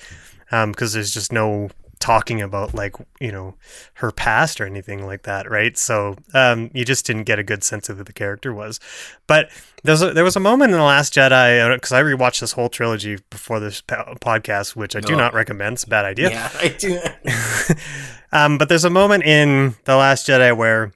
because 0.49 0.93
there's 0.93 1.13
just 1.13 1.31
no 1.31 1.69
talking 1.99 2.41
about 2.41 2.73
like 2.73 2.95
you 3.19 3.31
know 3.31 3.55
her 3.95 4.11
past 4.11 4.61
or 4.61 4.65
anything 4.65 5.05
like 5.05 5.23
that, 5.23 5.49
right? 5.49 5.77
So 5.77 6.15
um, 6.33 6.69
you 6.73 6.85
just 6.85 7.05
didn't 7.05 7.23
get 7.23 7.39
a 7.39 7.43
good 7.43 7.63
sense 7.63 7.89
of 7.89 7.97
who 7.97 8.03
the 8.03 8.13
character 8.13 8.53
was. 8.53 8.79
But 9.25 9.49
there's 9.83 10.01
a, 10.01 10.13
there 10.13 10.23
was 10.23 10.35
a 10.35 10.39
moment 10.39 10.71
in 10.71 10.77
the 10.77 10.83
Last 10.83 11.13
Jedi 11.13 11.73
because 11.75 11.91
I 11.91 12.01
rewatched 12.03 12.39
this 12.41 12.51
whole 12.53 12.69
trilogy 12.69 13.17
before 13.29 13.59
this 13.59 13.81
podcast, 13.81 14.75
which 14.75 14.95
I 14.95 14.99
do 14.99 15.13
Oh. 15.13 15.17
not 15.17 15.33
recommend. 15.33 15.73
It's 15.73 15.83
a 15.83 15.89
bad 15.89 16.05
idea. 16.05 16.29
Yeah, 16.31 16.49
I 16.55 16.67
do. 16.69 16.99
um, 18.31 18.57
but 18.57 18.69
there's 18.69 18.85
a 18.85 18.89
moment 18.89 19.23
in 19.23 19.75
the 19.85 19.95
Last 19.95 20.27
Jedi 20.27 20.55
where 20.55 20.91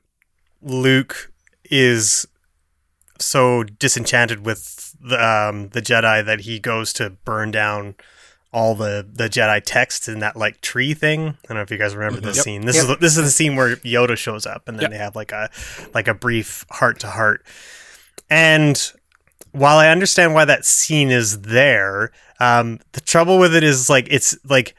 Luke 0.61 1.31
is 1.65 2.27
so 3.19 3.63
disenchanted 3.63 4.45
with 4.45 4.95
the, 5.01 5.23
um, 5.23 5.69
the 5.69 5.81
Jedi 5.81 6.23
that 6.25 6.41
he 6.41 6.59
goes 6.59 6.91
to 6.93 7.11
burn 7.25 7.51
down 7.51 7.95
all 8.53 8.75
the, 8.75 9.07
the 9.11 9.29
Jedi 9.29 9.61
texts 9.65 10.07
in 10.09 10.19
that 10.19 10.35
like 10.35 10.59
tree 10.61 10.93
thing. 10.93 11.29
I 11.29 11.33
don't 11.47 11.55
know 11.57 11.61
if 11.61 11.71
you 11.71 11.77
guys 11.77 11.95
remember 11.95 12.19
this 12.19 12.37
Yep. 12.37 12.43
scene. 12.43 12.65
This 12.65 12.75
Yep. 12.75 12.81
is 12.83 12.87
the, 12.89 12.95
this 12.97 13.17
is 13.17 13.23
the 13.23 13.31
scene 13.31 13.55
where 13.55 13.77
Yoda 13.77 14.17
shows 14.17 14.45
up, 14.45 14.67
and 14.67 14.77
then 14.77 14.83
Yep. 14.83 14.91
they 14.91 14.97
have 14.97 15.15
like 15.15 15.31
a 15.31 15.49
like 15.93 16.07
a 16.07 16.13
brief 16.13 16.65
heart 16.69 16.99
to 16.99 17.07
heart. 17.07 17.45
And 18.29 18.91
while 19.51 19.77
I 19.77 19.89
understand 19.89 20.33
why 20.33 20.45
that 20.45 20.65
scene 20.65 21.11
is 21.11 21.41
there, 21.41 22.11
um, 22.39 22.79
the 22.93 23.01
trouble 23.01 23.37
with 23.39 23.55
it 23.55 23.63
is 23.63 23.89
like 23.89 24.07
it's 24.09 24.37
like 24.43 24.75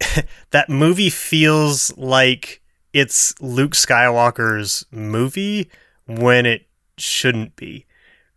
that 0.50 0.68
movie 0.68 1.10
feels 1.10 1.96
like 1.96 2.60
it's 2.92 3.34
Luke 3.40 3.72
Skywalker's 3.72 4.84
movie 4.90 5.70
when 6.06 6.46
it 6.46 6.66
shouldn't 6.98 7.56
be. 7.56 7.86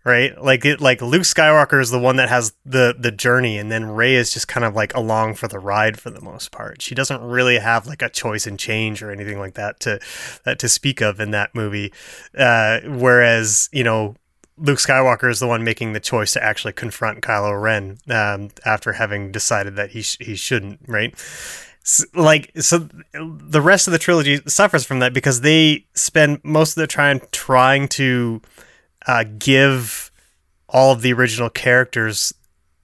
Right? 0.05 0.39
Like 0.39 0.63
it 0.65 0.79
like 0.79 1.01
Luke 1.01 1.23
Skywalker 1.23 1.81
is 1.81 1.89
the 1.89 1.99
one 1.99 2.17
that 2.17 2.29
has 2.29 2.53
the 2.63 2.95
the 2.97 3.11
journey 3.11 3.57
and 3.57 3.71
then 3.71 3.85
Rey 3.85 4.13
is 4.13 4.31
just 4.31 4.47
kind 4.47 4.63
of 4.63 4.75
like 4.75 4.93
along 4.93 5.33
for 5.33 5.47
the 5.47 5.57
ride 5.57 5.99
for 5.99 6.11
the 6.11 6.21
most 6.21 6.51
part. 6.51 6.81
She 6.81 6.93
doesn't 6.93 7.21
really 7.21 7.57
have 7.57 7.87
like 7.87 8.03
a 8.03 8.09
choice 8.09 8.45
and 8.45 8.59
change 8.59 9.01
or 9.01 9.09
anything 9.11 9.39
like 9.39 9.55
that 9.55 9.79
to 9.79 9.99
to 10.55 10.69
speak 10.69 11.01
of 11.01 11.19
in 11.19 11.31
that 11.31 11.55
movie. 11.55 11.91
Uh 12.37 12.81
whereas, 12.85 13.67
you 13.71 13.83
know, 13.83 14.15
Luke 14.57 14.79
Skywalker 14.79 15.29
is 15.29 15.39
the 15.39 15.47
one 15.47 15.63
making 15.63 15.93
the 15.93 15.99
choice 15.99 16.33
to 16.33 16.43
actually 16.43 16.73
confront 16.73 17.21
Kylo 17.21 17.59
Ren 17.61 17.97
um, 18.09 18.49
after 18.63 18.93
having 18.93 19.31
decided 19.31 19.75
that 19.75 19.91
he 19.91 20.01
sh- 20.01 20.17
he 20.21 20.35
shouldn't, 20.35 20.79
right? 20.87 21.13
Like 22.13 22.51
so, 22.61 22.87
the 23.13 23.61
rest 23.61 23.87
of 23.87 23.91
the 23.91 23.99
trilogy 23.99 24.39
suffers 24.47 24.85
from 24.85 24.99
that 24.99 25.13
because 25.13 25.41
they 25.41 25.85
spend 25.93 26.39
most 26.43 26.71
of 26.71 26.75
their 26.75 26.87
time 26.87 27.21
trying 27.31 27.87
to 27.89 28.41
uh, 29.07 29.23
give 29.37 30.11
all 30.67 30.91
of 30.91 31.01
the 31.01 31.13
original 31.13 31.49
characters 31.49 32.33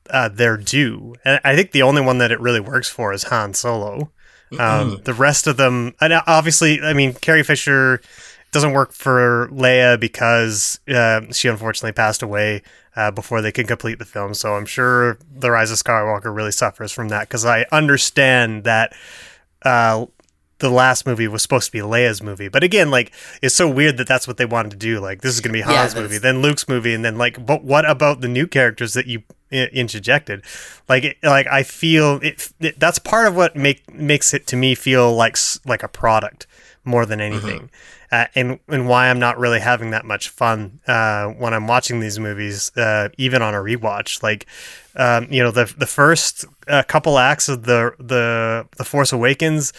uh, 0.10 0.30
their 0.30 0.58
due, 0.58 1.16
and 1.24 1.40
I 1.44 1.56
think 1.56 1.72
the 1.72 1.82
only 1.82 2.01
one 2.01 2.18
that 2.20 2.32
it 2.32 2.40
really 2.40 2.60
works 2.60 2.90
for 2.90 3.13
is 3.13 3.24
Han 3.24 3.54
Solo. 3.54 4.12
Um, 4.60 5.00
the 5.06 5.13
rest 5.13 5.48
of 5.48 5.56
them, 5.56 5.96
and 6.01 6.13
obviously, 6.28 6.82
I 6.82 6.92
mean, 6.92 7.13
Carrie 7.13 7.44
Fisher 7.44 8.01
doesn't 8.51 8.74
work 8.74 8.92
for 8.92 9.48
Leia 9.51 9.98
because 9.98 10.80
uh, 10.94 11.22
she 11.32 11.48
unfortunately 11.48 11.94
passed 11.94 12.22
away 12.22 12.62
uh, 12.96 13.12
before 13.12 13.42
they 13.42 13.51
could 13.51 13.68
complete 13.68 13.98
the 13.98 14.06
film. 14.06 14.34
So 14.34 14.56
I'm 14.56 14.66
sure 14.66 15.18
The 15.34 15.51
Rise 15.51 15.72
of 15.72 15.78
Skywalker 15.78 16.36
really 16.36 16.51
suffers 16.51 16.92
from 16.92 17.10
that 17.10 17.30
because 17.30 17.46
I 17.46 17.66
understand 17.72 18.66
that 18.66 18.94
uh, 19.63 20.06
the 20.62 20.70
last 20.70 21.06
movie 21.06 21.27
was 21.27 21.41
supposed 21.41 21.65
to 21.65 21.72
be 21.72 21.80
Leia's 21.80 22.24
movie. 22.24 22.48
But 22.48 22.63
again, 22.63 22.89
like 22.89 23.12
it's 23.41 23.53
so 23.56 23.70
weird 23.70 23.98
that 23.98 24.08
that's 24.08 24.27
what 24.27 24.38
they 24.38 24.46
wanted 24.46 24.72
to 24.72 24.77
do. 24.77 25.00
Like 25.00 25.22
this 25.22 25.34
is 25.34 25.41
going 25.41 25.53
to 25.53 25.60
be 25.60 25.62
Han's 25.62 25.94
that's- 25.94 25.96
movie, 25.96 26.18
then 26.18 26.41
Luke's 26.41 26.68
movie, 26.70 26.94
and 26.94 27.03
then 27.03 27.18
like, 27.18 27.46
but 27.46 27.63
what 27.63 27.88
about 27.89 28.22
the 28.22 28.30
new 28.30 28.48
characters 28.48 28.94
that 28.94 29.08
you 29.08 29.24
interjected? 29.51 30.44
Like, 30.88 31.03
it, 31.03 31.18
like 31.24 31.48
I 31.48 31.63
feel 31.63 32.20
it, 32.24 32.51
it. 32.60 32.80
That's 32.80 33.00
part 33.00 33.27
of 33.27 33.36
what 33.36 33.56
make 33.56 33.94
makes 33.94 34.34
it 34.34 34.48
to 34.48 34.56
me 34.56 34.75
feel 34.75 35.13
like 35.13 35.38
like 35.65 35.84
a 35.84 35.88
product 35.88 36.48
more 36.84 37.06
than 37.06 37.20
anything. 37.22 37.70
Uh, 38.12 38.25
and 38.36 38.60
and 38.68 38.89
why 38.89 39.10
I'm 39.10 39.20
not 39.20 39.39
really 39.39 39.62
having 39.62 39.91
that 39.91 40.03
much 40.03 40.27
fun 40.27 40.82
uh, 40.86 41.27
when 41.27 41.53
I'm 41.53 41.65
watching 41.65 42.01
these 42.01 42.20
movies, 42.20 42.70
uh, 42.75 43.08
even 43.18 43.41
on 43.41 43.56
a 43.56 43.60
rewatch. 43.60 44.22
Like, 44.22 44.46
um, 44.98 45.27
you 45.32 45.41
know, 45.41 45.50
the 45.51 45.74
the 45.77 45.86
first 45.86 46.44
uh, 46.68 46.84
couple 46.84 47.18
acts 47.18 47.48
of 47.48 47.63
the 47.63 47.94
the 48.00 48.68
the 48.75 48.84
Force 48.84 49.13
Awakens 49.13 49.72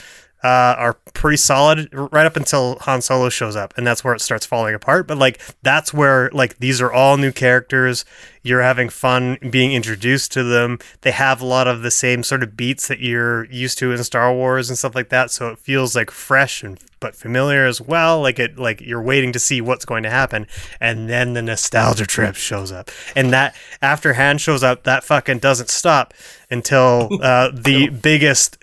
uh, 0.45 0.75
are 0.77 0.95
pretty 1.15 1.37
solid 1.37 1.89
right 1.93 2.27
up 2.27 2.37
until 2.37 2.79
Han 2.81 3.01
Solo 3.01 3.29
shows 3.29 3.55
up, 3.55 3.75
and 3.77 3.87
that's 3.87 4.03
where 4.03 4.15
it 4.15 4.21
starts 4.21 4.45
falling 4.45 4.75
apart. 4.75 5.07
But 5.07 5.19
like, 5.19 5.41
that's 5.63 5.95
where 5.95 6.31
like 6.33 6.59
these 6.59 6.81
are 6.81 6.93
all 6.93 7.17
new 7.17 7.33
characters. 7.33 8.05
You're 8.43 8.63
having 8.63 8.89
fun 8.89 9.39
being 9.51 9.73
introduced 9.73 10.33
to 10.33 10.43
them. 10.43 10.79
They 11.03 11.13
have 11.13 11.41
a 11.41 11.47
lot 11.47 11.69
of 11.69 11.83
the 11.83 11.91
same 11.91 12.23
sort 12.25 12.43
of 12.43 12.57
beats 12.57 12.89
that 12.89 13.01
you're 13.01 13.45
used 13.47 13.79
to 13.79 13.93
in 13.93 14.03
Star 14.03 14.33
Wars 14.33 14.69
and 14.69 14.77
stuff 14.77 14.95
like 14.95 15.11
that. 15.11 15.31
So 15.31 15.49
it 15.51 15.59
feels 15.59 15.95
like 15.95 16.11
fresh 16.11 16.63
and 16.63 16.79
but 17.03 17.15
familiar 17.15 17.67
as 17.67 17.81
well. 17.81 18.23
Like 18.23 18.39
it, 18.39 18.59
like 18.59 18.81
you're 18.81 19.03
waiting 19.03 19.33
to 19.33 19.39
see 19.39 19.61
what's 19.61 19.85
going 19.85 20.05
to 20.05 20.11
happen, 20.11 20.47
and 20.81 21.11
then 21.11 21.35
the 21.35 21.43
nostalgia 21.43 22.07
trip 22.07 22.37
shows 22.37 22.73
up, 22.73 22.91
and 23.15 23.31
that 23.33 23.55
after 23.83 24.15
Han 24.15 24.39
shows 24.39 24.63
up, 24.63 24.85
that 24.85 25.05
fucking 25.05 25.41
doesn't 25.41 25.69
stop 25.69 26.15
until 26.51 27.11
uh, 27.23 27.51
the 27.53 27.91
biggest 27.91 28.57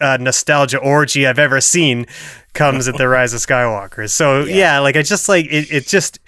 uh, 0.00 0.16
nostalgia 0.18 0.78
orgy 0.78 1.26
I've 1.26 1.38
ever 1.38 1.60
seen 1.60 2.06
comes 2.54 2.88
at 2.88 2.96
the 2.96 3.08
Rise 3.16 3.34
of 3.34 3.40
Skywalker. 3.40 4.08
So 4.08 4.44
yeah, 4.44 4.78
like 4.78 4.96
I 4.96 5.02
just 5.02 5.28
like 5.28 5.44
it. 5.44 5.70
It 5.70 5.86
just. 5.86 6.18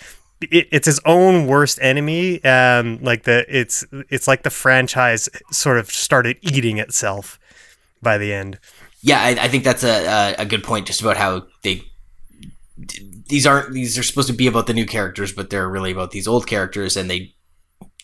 It, 0.50 0.66
it's 0.73 0.87
his 0.87 0.99
own 1.07 1.47
worst 1.47 1.78
enemy. 1.81 2.42
Um, 2.42 2.99
like 3.00 3.23
the 3.23 3.47
it's 3.49 3.87
it's 4.11 4.26
like 4.26 4.42
the 4.42 4.50
franchise 4.50 5.28
sort 5.52 5.78
of 5.78 5.88
started 5.88 6.37
eating 6.42 6.78
itself 6.78 7.38
by 8.02 8.19
the 8.19 8.35
end. 8.35 8.59
Yeah, 9.02 9.21
I, 9.21 9.30
I 9.30 9.49
think 9.49 9.64
that's 9.64 9.82
a, 9.85 10.35
a 10.38 10.47
good 10.47 10.62
point. 10.62 10.87
Just 10.87 11.00
about 11.00 11.16
how 11.16 11.47
they 11.62 11.85
these 13.28 13.47
aren't 13.47 13.73
these 13.73 13.99
are 13.99 14.02
supposed 14.02 14.28
to 14.28 14.35
be 14.35 14.47
about 14.47 14.66
the 14.66 14.75
new 14.75 14.87
characters, 14.87 15.32
but 15.32 15.50
they're 15.50 15.68
really 15.68 15.92
about 15.92 16.11
these 16.11 16.28
old 16.28 16.47
characters, 16.47 16.97
and 16.97 17.11
they. 17.11 17.35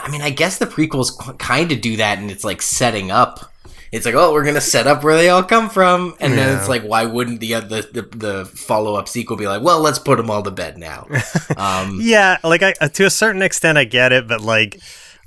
I 0.01 0.11
mean, 0.11 0.23
I 0.23 0.31
guess 0.31 0.59
the 0.59 0.67
prequels 0.67 1.39
kind 1.39 1.73
of 1.73 1.81
do 1.81 1.97
that, 1.97 2.19
and 2.19 2.31
it's 2.31 2.45
like 2.45 2.63
setting 2.63 3.11
up. 3.11 3.53
It's 3.91 4.05
like, 4.05 4.15
oh, 4.15 4.33
we're 4.33 4.45
gonna 4.45 4.61
set 4.61 4.87
up 4.87 5.03
where 5.03 5.17
they 5.17 5.29
all 5.29 5.43
come 5.43 5.71
from, 5.71 6.15
and 6.21 6.35
then 6.35 6.59
it's 6.59 6.69
like, 6.69 6.83
why 6.83 7.05
wouldn't 7.05 7.41
the 7.41 7.55
the 7.55 7.89
the, 7.93 8.17
the 8.17 8.45
follow 8.45 8.95
up 8.95 9.09
sequel 9.09 9.37
be 9.37 9.47
like, 9.47 9.63
well, 9.63 9.81
let's 9.81 9.99
put 9.99 10.17
them 10.19 10.31
all 10.31 10.43
to 10.43 10.51
bed 10.51 10.79
now? 10.79 11.07
Um, 11.57 11.99
Yeah, 12.01 12.37
like 12.45 12.63
I 12.63 12.73
to 12.73 13.05
a 13.05 13.11
certain 13.11 13.43
extent 13.43 13.79
I 13.79 13.85
get 13.85 14.13
it, 14.13 14.29
but 14.29 14.41
like 14.41 14.79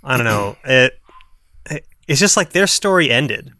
I 0.03 0.17
don't 0.17 0.25
know, 0.25 0.55
it 0.63 0.99
it's 2.07 2.19
just 2.19 2.37
like 2.37 2.51
their 2.51 2.67
story 2.67 3.09
ended. 3.09 3.51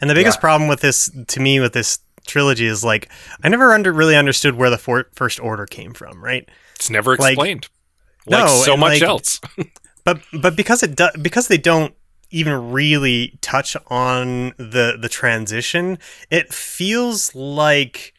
And 0.00 0.10
the 0.10 0.14
biggest 0.14 0.38
Yeah. 0.38 0.40
problem 0.42 0.68
with 0.68 0.80
this 0.80 1.10
to 1.28 1.40
me 1.40 1.60
with 1.60 1.72
this 1.72 1.98
trilogy 2.26 2.66
is 2.66 2.82
like 2.84 3.08
I 3.42 3.48
never 3.48 3.72
under 3.72 3.92
really 3.92 4.16
understood 4.16 4.54
where 4.56 4.70
the 4.70 4.78
for, 4.78 5.08
first 5.14 5.38
order 5.40 5.64
came 5.66 5.94
from, 5.94 6.22
right? 6.22 6.48
It's 6.74 6.90
never 6.90 7.14
explained. 7.14 7.68
Like, 8.26 8.44
No, 8.44 8.62
so 8.64 8.76
much 8.76 9.00
like- 9.00 9.02
else. 9.02 9.40
But 10.04 10.20
but 10.32 10.54
because 10.54 10.84
it 10.84 10.94
do, 10.94 11.08
because 11.20 11.48
they 11.48 11.58
don't 11.58 11.92
even 12.30 12.70
really 12.70 13.38
touch 13.40 13.76
on 13.88 14.50
the 14.56 14.96
the 15.00 15.08
transition, 15.08 15.98
it 16.30 16.52
feels 16.54 17.34
like 17.34 18.14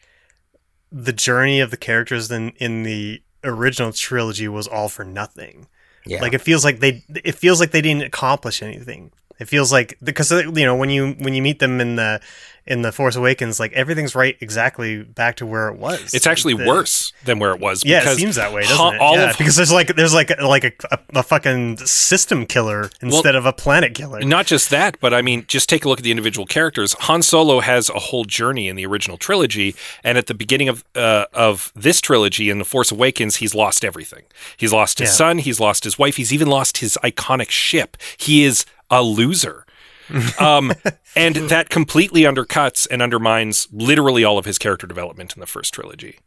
the 0.92 1.12
journey 1.14 1.60
of 1.60 1.70
the 1.70 1.76
characters 1.78 2.30
in 2.30 2.50
in 2.58 2.82
the 2.82 3.22
original 3.44 3.92
trilogy 3.92 4.48
was 4.48 4.66
all 4.66 4.88
for 4.90 5.04
nothing. 5.04 5.66
yeah, 6.04 6.20
Like 6.20 6.34
it 6.34 6.42
feels 6.42 6.62
like 6.62 6.80
they 6.80 7.02
it 7.24 7.36
feels 7.36 7.58
like 7.60 7.70
they 7.70 7.80
didn't 7.82 8.02
accomplish 8.02 8.62
anything. 8.62 9.12
It 9.38 9.48
feels 9.48 9.72
like 9.72 9.96
because 10.02 10.30
uh, 10.32 10.38
you 10.54 10.64
know 10.66 10.76
when 10.76 10.90
you 10.90 11.12
when 11.18 11.34
you 11.34 11.42
meet 11.42 11.58
them 11.58 11.80
in 11.80 11.96
the 11.96 12.20
in 12.66 12.82
the 12.82 12.92
Force 12.92 13.16
Awakens, 13.16 13.58
like 13.58 13.72
everything's 13.72 14.14
right 14.14 14.36
exactly 14.42 15.02
back 15.02 15.36
to 15.36 15.46
where 15.46 15.68
it 15.68 15.78
was. 15.78 16.12
It's 16.12 16.26
actually 16.26 16.52
The- 16.52 16.66
worse 16.66 17.14
than 17.24 17.38
where 17.38 17.52
it 17.54 17.60
was. 17.60 17.82
Yeah, 17.82 18.10
it 18.10 18.18
seems 18.18 18.36
that 18.36 18.52
way, 18.52 18.60
doesn't 18.62 18.94
it? 18.94 19.00
Yeah, 19.00 19.32
because 19.38 19.56
there's 19.56 19.72
like 19.72 19.96
there's 19.96 20.12
like 20.12 20.38
like 20.42 20.64
a, 20.64 20.72
a, 20.90 20.98
a 21.20 21.22
fucking 21.22 21.78
system 21.78 22.44
killer 22.44 22.90
instead 23.00 23.34
of 23.36 23.46
a 23.46 23.54
planet 23.54 23.94
killer. 23.94 24.20
Not 24.20 24.44
just 24.46 24.68
that, 24.70 24.98
but 25.00 25.14
I 25.14 25.22
mean, 25.22 25.44
just 25.48 25.68
take 25.70 25.86
a 25.86 25.88
look 25.88 26.00
at 26.00 26.04
the 26.04 26.10
individual 26.10 26.46
characters. 26.46 26.92
Han 27.00 27.22
Solo 27.22 27.60
has 27.60 27.88
a 27.88 27.98
whole 27.98 28.24
journey 28.26 28.68
in 28.68 28.76
the 28.76 28.84
original 28.84 29.16
trilogy, 29.16 29.74
and 30.04 30.18
at 30.18 30.26
the 30.26 30.34
beginning 30.34 30.68
of 30.68 30.84
uh, 30.94 31.24
of 31.32 31.72
this 31.74 32.00
trilogy, 32.02 32.50
in 32.50 32.58
the 32.58 32.66
Force 32.66 32.90
Awakens, 32.92 33.36
he's 33.36 33.54
lost 33.54 33.82
everything. 33.82 34.24
He's 34.58 34.72
lost 34.74 34.98
his 34.98 35.08
Yeah. 35.08 35.14
son. 35.14 35.38
He's 35.38 35.58
lost 35.60 35.84
his 35.84 35.98
wife. 35.98 36.16
He's 36.16 36.34
even 36.34 36.48
lost 36.48 36.78
his 36.78 36.98
iconic 37.02 37.48
ship. 37.50 37.96
He 38.18 38.44
is 38.44 38.66
a 38.90 39.02
loser. 39.02 39.64
um, 40.40 40.72
and 41.16 41.36
that 41.36 41.68
completely 41.68 42.22
undercuts 42.22 42.86
and 42.90 43.02
undermines 43.02 43.68
literally 43.72 44.24
all 44.24 44.38
of 44.38 44.44
his 44.44 44.58
character 44.58 44.86
development 44.86 45.34
in 45.34 45.40
the 45.40 45.46
first 45.46 45.74
trilogy. 45.74 46.18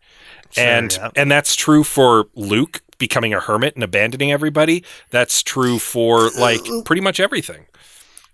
and 0.58 0.94
yeah. 0.94 1.10
and 1.16 1.32
that's 1.32 1.56
true 1.56 1.84
for 1.84 2.28
Luke 2.36 2.82
becoming 2.98 3.34
a 3.34 3.40
hermit 3.40 3.76
and 3.76 3.84
abandoning 3.84 4.32
everybody. 4.32 4.84
That's 5.10 5.42
true 5.42 5.80
for 5.80 6.30
like 6.32 6.62
pretty 6.86 7.02
much 7.02 7.20
everything. 7.20 7.66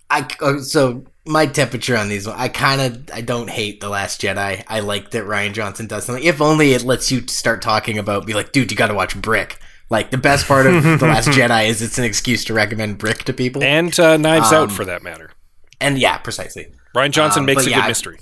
I 0.09 0.27
uh, 0.41 0.59
so 0.59 1.03
my 1.25 1.45
temperature 1.45 1.97
on 1.97 2.09
these. 2.09 2.27
I 2.27 2.47
kind 2.49 2.81
of 2.81 3.09
I 3.13 3.21
don't 3.21 3.49
hate 3.49 3.81
the 3.81 3.89
Last 3.89 4.21
Jedi. 4.21 4.63
I 4.67 4.79
like 4.79 5.11
that 5.11 5.25
Rian 5.25 5.53
Johnson 5.53 5.87
does 5.87 6.05
something. 6.05 6.23
If 6.23 6.41
only 6.41 6.73
it 6.73 6.83
lets 6.83 7.11
you 7.11 7.27
start 7.27 7.61
talking 7.61 7.97
about. 7.97 8.25
Be 8.25 8.33
like, 8.33 8.51
dude, 8.51 8.71
you 8.71 8.77
got 8.77 8.87
to 8.87 8.93
watch 8.93 9.19
Brick. 9.19 9.59
Like 9.89 10.11
the 10.11 10.17
best 10.17 10.47
part 10.47 10.65
of 10.65 10.83
the 10.83 10.97
Last 11.01 11.29
Jedi 11.29 11.69
is 11.69 11.81
it's 11.81 11.97
an 11.97 12.03
excuse 12.03 12.43
to 12.45 12.53
recommend 12.53 12.97
Brick 12.97 13.23
to 13.25 13.33
people. 13.33 13.63
And, 13.63 13.97
uh, 13.99 14.17
Knives 14.17 14.51
Out 14.51 14.69
Um, 14.69 14.75
for 14.75 14.85
that 14.85 15.01
matter. 15.01 15.31
And 15.79 15.97
yeah, 15.97 16.17
precisely. 16.17 16.73
Rian 16.95 17.11
Johnson 17.11 17.41
um, 17.41 17.45
makes 17.45 17.65
a 17.65 17.69
yeah, 17.69 17.81
good 17.81 17.87
mystery. 17.89 18.19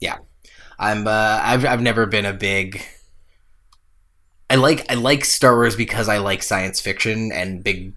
Yeah, 0.00 0.18
I'm. 0.78 1.06
Uh, 1.06 1.40
I've 1.42 1.64
I've 1.64 1.82
never 1.82 2.06
been 2.06 2.24
a 2.24 2.32
big. 2.32 2.82
I 4.48 4.54
like 4.54 4.90
I 4.90 4.94
like 4.94 5.24
Star 5.24 5.54
Wars 5.54 5.76
because 5.76 6.08
I 6.08 6.18
like 6.18 6.42
science 6.42 6.80
fiction 6.80 7.32
and 7.32 7.64
big 7.64 7.94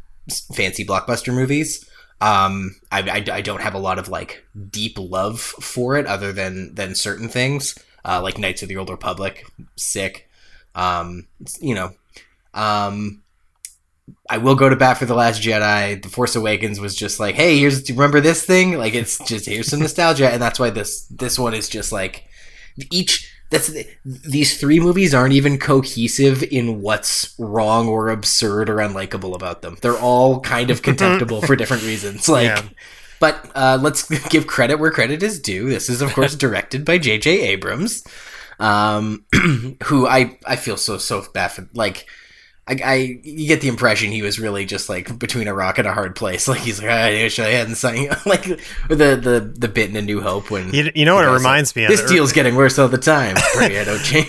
fancy 0.54 0.86
blockbuster 0.86 1.34
movies. 1.34 1.88
Um, 2.22 2.76
I, 2.92 3.02
I, 3.02 3.36
I 3.36 3.42
don't 3.42 3.62
have 3.62 3.74
a 3.74 3.80
lot 3.80 4.00
of 4.00 4.08
like 4.08 4.46
deep 4.70 4.98
love 4.98 5.40
for 5.42 5.98
it 5.98 6.06
other 6.08 6.32
than 6.32 6.74
than 6.74 6.96
certain 6.96 7.28
things, 7.28 7.78
uh, 8.06 8.22
like 8.22 8.38
Knights 8.38 8.64
of 8.64 8.70
the 8.70 8.78
Old 8.78 8.90
Republic, 8.90 9.46
sick. 9.76 10.30
Um, 10.74 11.28
you 11.60 11.76
know, 11.76 11.94
um, 12.54 13.22
I 14.30 14.38
will 14.38 14.56
go 14.56 14.68
to 14.70 14.76
bat 14.76 14.98
for 14.98 15.06
the 15.06 15.16
Last 15.16 15.42
Jedi. 15.42 16.02
The 16.02 16.10
Force 16.10 16.36
Awakens 16.36 16.80
was 16.80 16.96
just 16.96 17.20
like, 17.20 17.36
hey, 17.36 17.58
here's 17.60 17.90
remember 17.90 18.20
this 18.22 18.46
thing? 18.46 18.78
Like 18.78 18.94
it's 18.96 19.18
just 19.26 19.46
here's 19.46 19.68
some 19.68 19.80
nostalgia, 19.80 20.30
and 20.30 20.42
that's 20.42 20.60
why 20.60 20.70
this 20.70 21.06
this 21.08 21.40
one 21.40 21.54
is 21.54 21.70
just 21.70 21.92
like 21.92 22.26
each. 22.92 23.30
That's 23.50 23.72
these 24.04 24.60
three 24.60 24.80
movies 24.80 25.14
aren't 25.14 25.34
even 25.34 25.60
cohesive 25.60 26.42
in 26.42 26.82
what's 26.82 27.36
wrong 27.38 27.88
or 27.88 28.10
absurd 28.10 28.68
or 28.68 28.78
unlikable 28.78 29.36
about 29.36 29.62
them. 29.62 29.78
They're 29.80 29.94
all 30.00 30.40
kind 30.40 30.72
of 30.72 30.82
contemptible 30.88 31.44
for 31.44 31.56
different 31.56 31.84
reasons. 31.84 32.28
Like, 32.28 32.46
Yeah. 32.48 32.64
but 33.20 33.52
uh, 33.54 33.78
let's 33.80 34.08
give 34.30 34.48
credit 34.48 34.80
where 34.80 34.90
credit 34.90 35.22
is 35.22 35.40
due. 35.40 35.70
This 35.70 35.88
is, 35.88 36.02
of 36.02 36.14
course, 36.16 36.36
directed 36.36 36.84
by 36.84 36.98
J.J. 36.98 37.42
Abrams, 37.42 38.04
um, 38.60 39.24
who 39.84 40.08
I 40.08 40.40
I 40.48 40.56
feel 40.56 40.78
so 40.78 40.98
so 40.98 41.24
bad 41.32 41.50
for. 41.50 41.70
Like, 41.76 42.08
I, 42.66 42.80
I 42.86 42.94
you 43.24 43.48
get 43.48 43.60
the 43.60 43.68
impression 43.68 44.10
he 44.12 44.22
was 44.22 44.40
really 44.40 44.64
just 44.66 44.88
like 44.88 45.20
between 45.20 45.50
a 45.50 45.54
rock 45.54 45.80
and 45.80 45.88
a 45.88 45.94
hard 45.94 46.16
place. 46.16 46.48
Like 46.54 46.62
he's 46.62 46.80
like, 46.82 46.90
I 46.90 47.10
wish 47.24 47.38
I 47.40 47.50
hadn't 47.50 47.76
signed. 47.76 48.16
Like 48.26 48.44
the 48.44 49.18
the 49.18 49.54
the 49.58 49.68
bit 49.68 49.90
in 49.90 49.96
A 49.98 50.02
New 50.02 50.22
Hope 50.22 50.50
when 50.50 50.74
You, 50.74 50.90
you 50.96 51.04
know 51.06 51.16
what 51.16 51.26
it 51.26 51.32
reminds 51.32 51.76
me 51.76 51.84
of? 51.84 51.90
This 51.90 52.10
deal's 52.10 52.32
getting 52.32 52.56
worse 52.56 52.80
all 52.80 52.88
the 52.88 52.98
time. 52.98 53.36
Pray 53.54 53.80
I 53.80 53.84
don't 53.84 54.00
change. 54.04 54.28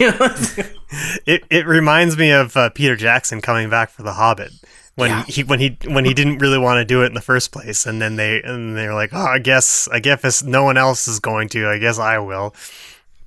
It 1.26 1.44
it 1.50 1.66
reminds 1.66 2.16
me 2.16 2.30
of 2.32 2.56
uh, 2.56 2.70
Peter 2.70 2.96
Jackson 2.96 3.40
coming 3.40 3.70
back 3.70 3.90
for 3.90 4.02
The 4.02 4.12
Hobbit 4.14 4.52
when 4.96 5.10
Yeah. 5.10 5.24
he 5.24 5.42
when 5.44 5.60
he 5.60 5.76
when 5.86 6.04
he 6.04 6.14
didn't 6.14 6.38
really 6.38 6.58
want 6.58 6.78
to 6.78 6.84
do 6.84 7.02
it 7.02 7.06
in 7.06 7.14
the 7.14 7.20
first 7.20 7.52
place, 7.52 7.86
and 7.86 8.00
then 8.00 8.16
they 8.16 8.42
and 8.42 8.76
they're 8.76 8.94
like, 8.94 9.10
oh, 9.12 9.18
I 9.26 9.38
guess 9.38 9.88
I 9.92 10.00
guess 10.00 10.42
no 10.42 10.62
one 10.64 10.76
else 10.76 11.08
is 11.08 11.20
going 11.20 11.48
to, 11.50 11.68
I 11.68 11.78
guess 11.78 11.98
I 11.98 12.18
will. 12.18 12.54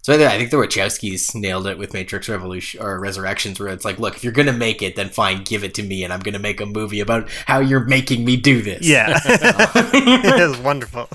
So 0.07 0.13
I 0.13 0.17
think- 0.17 0.31
I 0.31 0.37
think 0.37 0.51
the 0.51 0.55
Wachowskis 0.57 1.35
nailed 1.35 1.67
it 1.67 1.77
with 1.77 1.93
Matrix 1.93 2.29
Revolution 2.29 2.81
or 2.81 2.97
Resurrections, 2.97 3.59
where 3.59 3.67
it's 3.67 3.83
like, 3.83 3.99
look, 3.99 4.15
if 4.15 4.23
you're 4.23 4.31
gonna 4.31 4.53
make 4.53 4.81
it, 4.81 4.95
then 4.95 5.09
fine, 5.09 5.43
give 5.43 5.65
it 5.65 5.73
to 5.73 5.83
me, 5.83 6.05
and 6.05 6.13
I'm 6.13 6.21
gonna 6.21 6.39
make 6.39 6.61
a 6.61 6.65
movie 6.65 7.01
about 7.01 7.27
how 7.45 7.59
you're 7.59 7.83
making 7.83 8.23
me 8.23 8.37
do 8.37 8.61
this. 8.61 8.87
Yeah, 8.87 9.19
it 9.25 10.49
was 10.49 10.57
wonderful. 10.59 11.09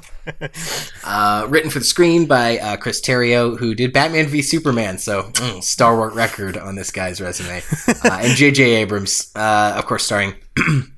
Uh, 1.05 1.47
written 1.49 1.71
for 1.71 1.79
the 1.79 1.87
screen 1.87 2.27
by 2.27 2.59
uh, 2.59 2.77
Chris 2.77 3.01
Terrio, 3.01 3.59
who 3.59 3.75
did 3.75 3.95
Batman 3.95 4.27
v 4.27 4.43
Superman, 4.43 4.99
so 4.99 5.23
mm, 5.23 5.63
stalwart 5.65 6.13
record 6.13 6.59
on 6.59 6.75
this 6.75 6.91
guy's 6.91 7.19
resume. 7.19 7.63
Uh, 7.89 8.19
and 8.21 8.37
J.J. 8.37 8.63
Abrams, 8.75 9.33
uh, 9.35 9.73
of 9.75 9.87
course, 9.87 10.05
starring 10.05 10.35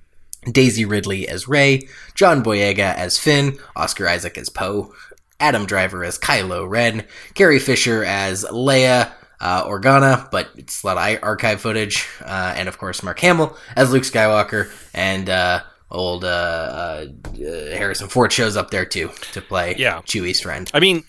Daisy 0.51 0.85
Ridley 0.85 1.29
as 1.29 1.47
Rey, 1.47 1.87
John 2.17 2.43
Boyega 2.43 2.93
as 2.97 3.19
Finn, 3.19 3.57
Oscar 3.77 4.09
Isaac 4.09 4.37
as 4.37 4.49
Poe, 4.49 4.93
Adam 5.41 5.67
Driver 5.67 6.05
as 6.05 6.19
Kylo 6.19 6.69
Ren, 6.69 7.05
Carrie 7.35 7.59
Fisher 7.59 8.05
as 8.05 8.45
Leia. 8.45 9.13
Uh, 9.41 9.67
Organa, 9.69 10.31
but 10.31 10.49
it's 10.57 10.83
a 10.83 10.87
lot 10.87 10.97
of 10.97 11.23
archive 11.23 11.61
footage, 11.61 12.09
uh, 12.25 12.55
and 12.57 12.67
of 12.67 12.79
course 12.79 13.03
Mark 13.03 13.19
Hamill 13.19 13.55
as 13.77 13.93
Luke 13.93 14.05
Skywalker, 14.05 14.71
and 14.95 15.29
uh, 15.29 15.61
old 15.91 16.25
uh, 16.25 16.29
uh, 16.29 17.07
uh, 17.37 17.77
Harrison 17.77 18.09
Ford 18.09 18.33
shows 18.33 18.57
up 18.57 18.71
there 18.71 18.87
too 18.87 19.11
to 19.33 19.43
play 19.43 19.75
Yeah. 19.77 20.01
Chewie's 20.03 20.41
friend. 20.41 20.71
I 20.73 20.81
mean, 20.81 21.03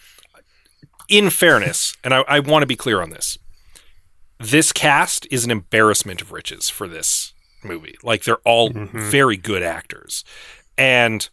in 1.07 1.29
fairness, 1.29 1.95
and 2.03 2.13
I, 2.13 2.25
I 2.27 2.39
want 2.41 2.63
to 2.63 2.67
be 2.67 2.75
clear 2.75 3.01
on 3.01 3.11
this, 3.11 3.37
this 4.39 4.73
cast 4.73 5.27
is 5.31 5.45
an 5.45 5.51
embarrassment 5.51 6.21
of 6.21 6.33
riches 6.33 6.67
for 6.67 6.89
this 6.89 7.31
movie. 7.63 7.95
Like 8.03 8.23
they're 8.23 8.37
all 8.43 8.69
very 8.73 9.37
good 9.37 9.63
actors, 9.63 10.25
and 10.77 11.29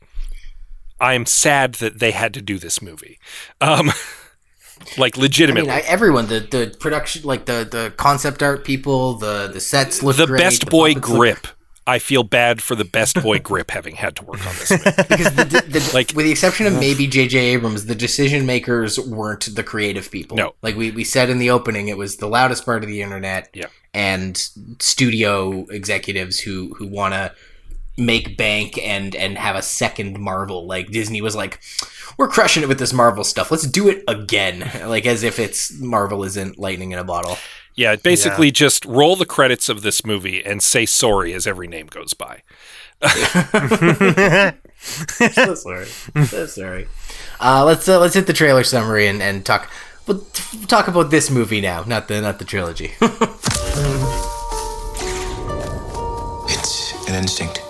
I'm 1.02 1.26
sad 1.26 1.74
that 1.76 1.98
they 1.98 2.12
had 2.12 2.32
to 2.34 2.40
do 2.40 2.58
this 2.58 2.80
movie. 2.80 3.18
Um, 3.60 3.90
like 4.98 5.18
I 5.18 5.22
legitimately, 5.22 5.68
mean, 5.70 5.78
I, 5.78 5.80
everyone 5.80 6.28
the 6.28 6.40
the 6.40 6.74
production, 6.78 7.22
like 7.24 7.46
the 7.46 7.66
the 7.70 7.92
concept 7.96 8.42
art 8.42 8.64
people, 8.64 9.14
the 9.14 9.50
the 9.52 9.60
sets 9.60 10.02
look 10.02 10.16
the 10.16 10.26
great, 10.26 10.38
best 10.38 10.64
the 10.64 10.70
boy 10.70 10.94
puppets 10.94 11.08
look- 11.10 11.18
grip. 11.18 11.46
I 11.84 11.98
feel 11.98 12.22
bad 12.22 12.62
for 12.62 12.76
the 12.76 12.84
best 12.84 13.20
boy 13.20 13.40
grip 13.40 13.72
having 13.72 13.96
had 13.96 14.14
to 14.14 14.24
work 14.24 14.38
on 14.46 14.54
this 14.54 14.70
movie. 14.70 14.84
because 15.08 15.34
the, 15.34 15.44
the, 15.44 15.80
the, 15.80 15.90
Like- 15.92 16.12
with 16.14 16.24
the 16.26 16.30
exception 16.30 16.64
of 16.68 16.74
maybe 16.74 17.08
J.J. 17.08 17.36
Abrams, 17.36 17.86
the 17.86 17.96
decision 17.96 18.46
makers 18.46 19.00
weren't 19.00 19.52
the 19.56 19.64
creative 19.64 20.08
people. 20.08 20.36
No. 20.36 20.54
like 20.62 20.76
we, 20.76 20.92
we 20.92 21.02
said 21.02 21.28
in 21.28 21.38
the 21.38 21.50
opening, 21.50 21.88
it 21.88 21.98
was 21.98 22.18
the 22.18 22.28
loudest 22.28 22.64
part 22.64 22.84
of 22.84 22.88
the 22.88 23.02
internet. 23.02 23.48
Yeah. 23.52 23.66
and 23.92 24.36
studio 24.78 25.66
executives 25.70 26.38
who 26.38 26.72
who 26.74 26.86
want 26.86 27.14
to 27.14 27.34
make 27.96 28.36
bank 28.36 28.78
and 28.78 29.14
and 29.14 29.36
have 29.38 29.56
a 29.56 29.62
second 29.62 30.18
Marvel. 30.18 30.66
Like 30.66 30.90
Disney 30.90 31.20
was 31.20 31.36
like, 31.36 31.60
we're 32.16 32.28
crushing 32.28 32.62
it 32.62 32.68
with 32.68 32.78
this 32.78 32.92
Marvel 32.92 33.24
stuff. 33.24 33.50
Let's 33.50 33.66
do 33.66 33.88
it 33.88 34.04
again. 34.08 34.70
Like 34.92 35.06
as 35.06 35.22
if 35.22 35.38
it's 35.38 35.72
Marvel 35.80 36.24
isn't 36.24 36.58
lightning 36.58 36.90
in 36.90 36.98
a 36.98 37.04
bottle. 37.04 37.38
Yeah, 37.74 37.96
basically 37.96 38.50
just 38.50 38.84
roll 38.84 39.16
the 39.16 39.24
credits 39.24 39.68
of 39.70 39.80
this 39.82 40.04
movie 40.04 40.44
and 40.44 40.62
say 40.62 40.84
sorry 40.84 41.32
as 41.32 41.46
every 41.46 41.66
name 41.66 41.86
goes 41.86 42.12
by. 42.12 42.42
so 44.82 45.54
sorry. 45.54 45.86
So 45.86 46.46
sorry. 46.46 46.88
Uh, 47.40 47.64
let's 47.64 47.88
uh, 47.88 47.98
let's 47.98 48.14
hit 48.14 48.26
the 48.26 48.32
trailer 48.32 48.64
summary 48.64 49.06
and, 49.06 49.22
and 49.22 49.46
talk. 49.46 49.70
We'll 50.06 50.20
t- 50.20 50.66
talk 50.66 50.88
about 50.88 51.10
this 51.10 51.30
movie 51.30 51.60
now, 51.60 51.84
not 51.84 52.08
the 52.08 52.20
not 52.20 52.38
the 52.38 52.44
trilogy. 52.44 52.92
It's 56.48 57.08
an 57.08 57.14
instinct. 57.14 57.62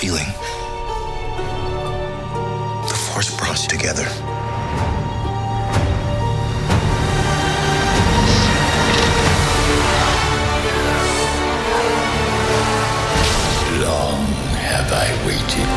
Feeling. 0.00 0.32
The 2.88 2.98
force 3.12 3.36
brought 3.36 3.50
us 3.50 3.66
together. 3.66 4.06
Long 13.84 14.24
have 14.70 14.90
I 14.90 15.08
waited. 15.26 15.72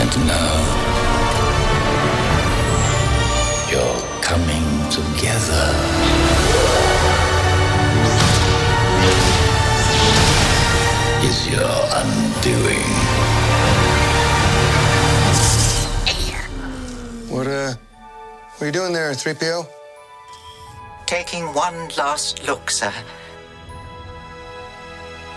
And 0.00 0.12
now 0.28 0.54
you're 3.68 4.00
coming 4.22 4.66
together. 4.90 6.01
Your 11.52 11.60
undoing. 12.00 12.86
What, 17.28 17.46
uh, 17.46 17.74
what 18.56 18.62
are 18.62 18.66
you 18.66 18.72
doing 18.72 18.92
there, 18.94 19.12
3PO? 19.12 19.66
Taking 21.06 21.44
one 21.52 21.88
last 21.98 22.46
look, 22.46 22.70
sir. 22.70 22.92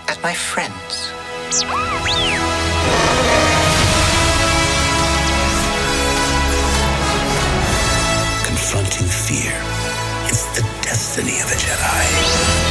at 0.08 0.22
my 0.24 0.34
friends. 0.34 1.12
Confronting 8.46 9.08
fear 9.08 9.56
is 10.32 10.46
the 10.56 10.64
destiny 10.82 11.42
of 11.42 11.52
a 11.52 11.56
Jedi. 11.56 12.65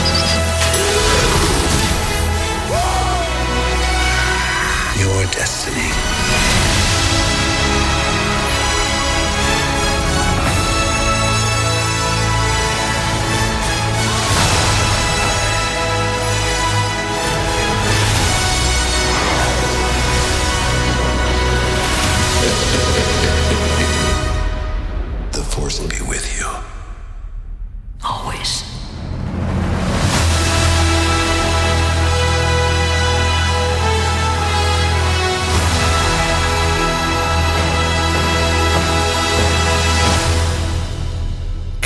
Your 5.24 5.32
destiny. 5.32 5.80
The 25.32 25.42
Force 25.42 25.80
will 25.80 25.88
be 25.88 26.02
with 26.06 26.38
you. 26.38 26.46
Always. 28.04 28.73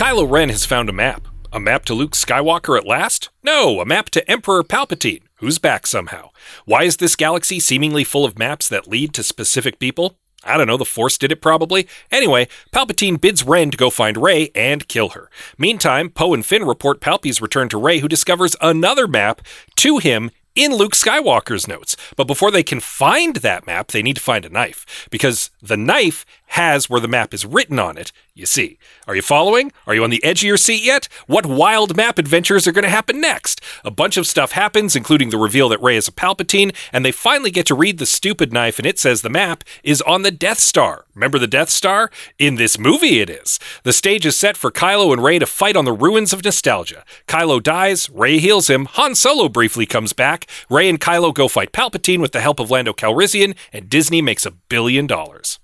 Kylo 0.09 0.31
Ren 0.31 0.49
has 0.49 0.65
found 0.65 0.89
a 0.89 0.93
map. 0.95 1.29
A 1.53 1.61
map 1.61 1.85
to 1.85 1.93
Luke 1.93 2.13
Skywalker 2.13 2.79
at 2.79 2.87
last? 2.87 3.29
No, 3.43 3.79
a 3.79 3.85
map 3.85 4.09
to 4.09 4.27
Emperor 4.31 4.65
Palpatine, 4.65 5.21
who's 5.35 5.59
back 5.59 5.87
somehow. 5.87 6.31
Why 6.65 6.85
is 6.85 6.97
this 6.97 7.15
galaxy 7.15 7.61
seemingly 7.61 8.05
full 8.05 8.25
of 8.25 8.39
maps 8.39 8.71
that 8.71 8.89
lead 8.89 9.13
to 9.13 9.23
specific 9.23 9.79
people? 9.79 10.17
I 10.43 10.57
don't 10.57 10.67
know, 10.67 10.79
the 10.79 10.87
Force 10.87 11.19
did 11.19 11.31
it 11.31 11.43
probably. 11.43 11.87
Anyway, 12.11 12.49
Palpatine 12.73 13.21
bids 13.21 13.45
Ren 13.45 13.71
to 13.71 13.77
go 13.77 13.91
find 13.91 14.17
Rey 14.17 14.51
and 14.55 14.89
kill 14.89 15.11
her. 15.11 15.29
Meantime, 15.59 16.09
Poe 16.09 16.33
and 16.33 16.47
Finn 16.47 16.65
report 16.65 17.03
Palpy's 17.03 17.43
return 17.43 17.69
to 17.69 17.77
Rey, 17.77 17.99
who 17.99 18.09
discovers 18.09 18.57
another 18.63 19.07
map 19.07 19.43
to 19.77 19.99
him 19.99 20.31
in 20.55 20.75
Luke 20.75 20.95
Skywalker's 20.95 21.69
notes. 21.69 21.97
But 22.17 22.27
before 22.27 22.51
they 22.51 22.63
can 22.63 22.81
find 22.81 23.37
that 23.37 23.67
map, 23.67 23.89
they 23.89 24.03
need 24.03 24.17
to 24.17 24.23
find 24.23 24.45
a 24.45 24.49
knife, 24.49 25.07
because 25.11 25.51
the 25.61 25.77
knife 25.77 26.27
has 26.49 26.89
where 26.89 27.01
the 27.01 27.09
map 27.09 27.35
is 27.35 27.47
written 27.47 27.79
on 27.79 27.97
it, 27.99 28.13
you 28.35 28.47
see. 28.47 28.79
Are 29.07 29.15
you 29.15 29.23
following? 29.23 29.73
Are 29.87 29.95
you 29.95 30.05
on 30.05 30.11
the 30.11 30.23
edge 30.25 30.43
of 30.43 30.47
your 30.47 30.57
seat 30.57 30.83
yet? 30.83 31.09
What 31.27 31.47
wild 31.47 31.97
map 31.97 32.19
adventures 32.19 32.67
are 32.67 32.73
going 32.73 32.85
to 32.85 32.89
happen 32.91 33.21
next? 33.21 33.61
A 33.85 33.91
bunch 33.91 34.17
of 34.17 34.27
stuff 34.27 34.53
happens, 34.53 34.97
including 34.97 35.31
the 35.31 35.39
reveal 35.39 35.69
that 35.69 35.83
Rey 35.83 35.97
is 35.97 36.09
a 36.09 36.13
Palpatine, 36.13 36.75
and 36.93 37.05
they 37.05 37.13
finally 37.13 37.51
get 37.51 37.67
to 37.67 37.75
read 37.75 37.99
the 37.99 38.07
stupid 38.07 38.53
knife, 38.53 38.79
and 38.79 38.87
it 38.87 38.99
says 38.99 39.23
the 39.23 39.29
map 39.29 39.63
is 39.83 40.03
on 40.03 40.23
the 40.23 40.31
Death 40.31 40.59
Star. 40.59 41.05
Remember 41.15 41.39
the 41.39 41.47
Death 41.47 41.71
Star? 41.71 42.11
In 42.39 42.55
this 42.55 42.79
movie, 42.79 43.21
it 43.21 43.29
is. 43.29 43.59
The 43.83 43.93
stage 43.93 44.25
is 44.25 44.37
set 44.37 44.57
for 44.57 44.71
Kylo 44.71 45.13
and 45.13 45.23
Rey 45.23 45.39
to 45.39 45.47
fight 45.47 45.77
on 45.77 45.85
the 45.85 45.93
ruins 45.93 46.33
of 46.33 46.45
nostalgia. 46.45 47.05
Kylo 47.27 47.63
dies, 47.63 48.09
Rey 48.11 48.39
heals 48.39 48.69
him, 48.69 48.87
Han 48.87 49.15
Solo 49.15 49.49
briefly 49.49 49.87
comes 49.87 50.13
back, 50.13 50.47
Rey 50.71 50.89
and 50.89 51.01
Kylo 51.01 51.35
go 51.35 51.49
fight 51.49 51.73
Palpatine 51.73 52.21
with 52.21 52.33
the 52.33 52.41
help 52.41 52.61
of 52.61 52.71
Lando 52.71 52.93
Calrissian, 52.93 53.55
and 53.73 53.91
Disney 53.91 54.23
makes 54.23 54.47
a 54.47 54.51
billion 54.51 55.07
dollars. 55.07 55.59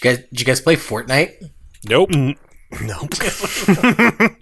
Did 0.00 0.04
you 0.04 0.10
guys 0.16 0.18
did 0.30 0.40
you 0.40 0.46
guys 0.46 0.60
play 0.60 0.76
Fortnite? 0.76 1.50
Nope. 1.88 2.10
Nope. 2.82 3.10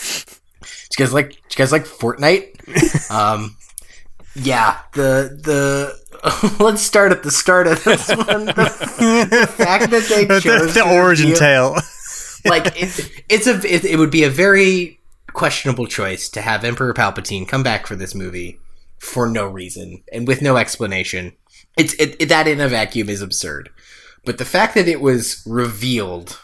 Did 0.00 0.98
you 0.98 1.06
guys 1.06 1.12
like? 1.12 1.28
Did 1.30 1.36
you 1.50 1.56
guys 1.56 1.72
like 1.72 1.84
Fortnite? 1.84 3.10
um, 3.10 3.56
yeah. 4.34 4.80
The 4.92 5.38
the 5.42 6.56
let's 6.62 6.82
start 6.82 7.12
at 7.12 7.22
the 7.22 7.30
start 7.30 7.66
of 7.66 7.82
this 7.84 8.08
one. 8.08 8.46
The, 8.46 9.26
the 9.30 9.46
fact 9.46 9.90
that 9.90 10.02
they 10.08 10.26
chose 10.40 10.74
the 10.74 10.80
to 10.80 10.88
origin 10.94 11.26
reveal- 11.30 11.38
tale. 11.38 11.76
like 12.44 12.66
it, 12.80 13.10
it's 13.28 13.46
a 13.46 13.56
it, 13.72 13.84
it 13.84 13.98
would 13.98 14.10
be 14.10 14.24
a 14.24 14.30
very 14.30 15.00
questionable 15.32 15.86
choice 15.86 16.28
to 16.30 16.40
have 16.40 16.64
Emperor 16.64 16.92
Palpatine 16.94 17.46
come 17.46 17.62
back 17.62 17.86
for 17.86 17.96
this 17.96 18.14
movie 18.14 18.58
for 18.98 19.28
no 19.28 19.46
reason 19.46 20.02
and 20.12 20.26
with 20.26 20.42
no 20.42 20.56
explanation. 20.56 21.32
It's 21.76 21.94
it, 21.94 22.16
it- 22.20 22.28
that 22.28 22.48
in 22.48 22.60
a 22.60 22.68
vacuum 22.68 23.08
is 23.08 23.22
absurd. 23.22 23.70
But 24.24 24.38
the 24.38 24.44
fact 24.44 24.74
that 24.74 24.88
it 24.88 25.00
was 25.00 25.42
revealed 25.46 26.38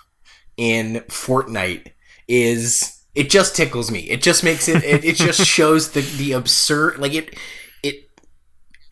in 0.57 1.05
Fortnite 1.09 1.93
is 2.29 2.97
it 3.15 3.31
just 3.31 3.57
tickles 3.57 3.91
me. 3.91 4.01
It 4.01 4.23
just 4.23 4.45
makes 4.45 4.69
it 4.69 4.85
it, 4.85 5.05
it 5.05 5.17
just 5.17 5.45
shows 5.47 5.93
the 5.93 6.01
the 6.01 6.33
absurd 6.33 6.99
like 6.99 7.15
it 7.15 7.37
it 7.83 8.11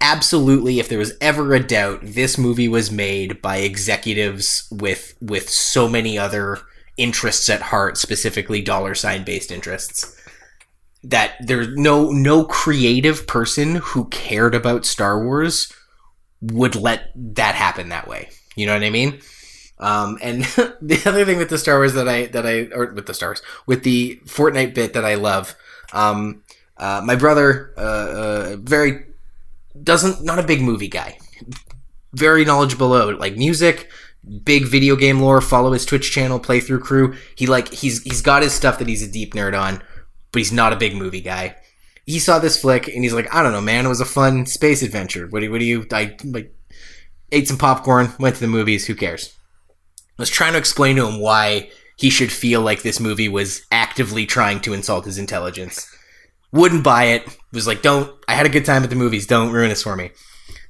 absolutely 0.00 0.80
if 0.80 0.88
there 0.88 0.98
was 0.98 1.14
ever 1.20 1.54
a 1.54 1.60
doubt 1.60 2.00
this 2.02 2.38
movie 2.38 2.68
was 2.68 2.90
made 2.90 3.40
by 3.40 3.58
executives 3.58 4.66
with 4.70 5.14
with 5.20 5.48
so 5.48 5.88
many 5.88 6.18
other 6.18 6.58
interests 6.96 7.48
at 7.48 7.60
heart 7.60 7.98
specifically 7.98 8.62
dollar 8.62 8.94
sign 8.94 9.24
based 9.24 9.50
interests 9.50 10.16
that 11.02 11.34
there's 11.40 11.68
no 11.74 12.10
no 12.10 12.44
creative 12.44 13.26
person 13.26 13.76
who 13.76 14.06
cared 14.06 14.54
about 14.54 14.86
Star 14.86 15.22
Wars 15.22 15.72
would 16.40 16.76
let 16.76 17.10
that 17.14 17.54
happen 17.54 17.88
that 17.90 18.08
way 18.08 18.30
you 18.54 18.66
know 18.66 18.72
what 18.72 18.82
i 18.82 18.90
mean 18.90 19.20
um, 19.78 20.18
and 20.22 20.42
the 20.80 21.02
other 21.06 21.24
thing 21.24 21.38
with 21.38 21.48
the 21.48 21.58
Star 21.58 21.76
Wars 21.76 21.94
that 21.94 22.08
I 22.08 22.26
that 22.26 22.46
I 22.46 22.68
or 22.72 22.92
with 22.92 23.06
the 23.06 23.14
Star 23.14 23.30
Wars 23.30 23.42
with 23.66 23.82
the 23.82 24.20
Fortnite 24.24 24.74
bit 24.74 24.92
that 24.92 25.04
I 25.04 25.16
love, 25.16 25.54
um, 25.92 26.42
uh, 26.76 27.02
my 27.04 27.16
brother, 27.16 27.72
uh, 27.76 27.80
uh, 27.80 28.56
very 28.58 29.04
doesn't 29.82 30.24
not 30.24 30.38
a 30.38 30.44
big 30.44 30.62
movie 30.62 30.88
guy, 30.88 31.18
very 32.12 32.44
knowledgeable 32.44 32.94
about 32.94 33.18
like 33.18 33.36
music, 33.36 33.90
big 34.44 34.66
video 34.66 34.94
game 34.94 35.20
lore. 35.20 35.40
Follow 35.40 35.72
his 35.72 35.84
Twitch 35.84 36.12
channel, 36.12 36.38
playthrough 36.38 36.80
crew. 36.82 37.16
He 37.34 37.46
like 37.46 37.72
he's 37.72 38.02
he's 38.04 38.22
got 38.22 38.42
his 38.42 38.52
stuff 38.52 38.78
that 38.78 38.88
he's 38.88 39.02
a 39.02 39.10
deep 39.10 39.34
nerd 39.34 39.58
on, 39.58 39.82
but 40.30 40.38
he's 40.38 40.52
not 40.52 40.72
a 40.72 40.76
big 40.76 40.94
movie 40.94 41.20
guy. 41.20 41.56
He 42.06 42.18
saw 42.18 42.38
this 42.38 42.60
flick 42.60 42.86
and 42.86 43.02
he's 43.02 43.14
like, 43.14 43.32
I 43.34 43.42
don't 43.42 43.52
know, 43.52 43.62
man, 43.62 43.86
it 43.86 43.88
was 43.88 44.00
a 44.00 44.04
fun 44.04 44.44
space 44.44 44.82
adventure. 44.82 45.26
What 45.26 45.40
do 45.40 45.46
you, 45.46 45.50
what 45.50 45.58
do 45.58 45.64
you 45.64 45.86
I 45.90 46.16
like? 46.22 46.54
Ate 47.34 47.48
some 47.48 47.58
popcorn, 47.58 48.12
went 48.18 48.36
to 48.36 48.40
the 48.40 48.46
movies. 48.46 48.86
Who 48.86 48.94
cares? 48.94 49.36
I 49.98 50.22
was 50.22 50.30
trying 50.30 50.52
to 50.52 50.58
explain 50.58 50.96
to 50.96 51.06
him 51.06 51.20
why 51.20 51.70
he 51.96 52.08
should 52.08 52.30
feel 52.32 52.60
like 52.60 52.82
this 52.82 53.00
movie 53.00 53.28
was 53.28 53.66
actively 53.72 54.24
trying 54.24 54.60
to 54.60 54.72
insult 54.72 55.04
his 55.04 55.18
intelligence. 55.18 55.90
Wouldn't 56.52 56.84
buy 56.84 57.04
it. 57.06 57.36
Was 57.52 57.66
like, 57.66 57.82
don't. 57.82 58.10
I 58.28 58.34
had 58.34 58.46
a 58.46 58.50
good 58.50 58.64
time 58.64 58.84
at 58.84 58.90
the 58.90 58.96
movies. 58.96 59.26
Don't 59.26 59.52
ruin 59.52 59.68
this 59.68 59.82
for 59.82 59.96
me. 59.96 60.12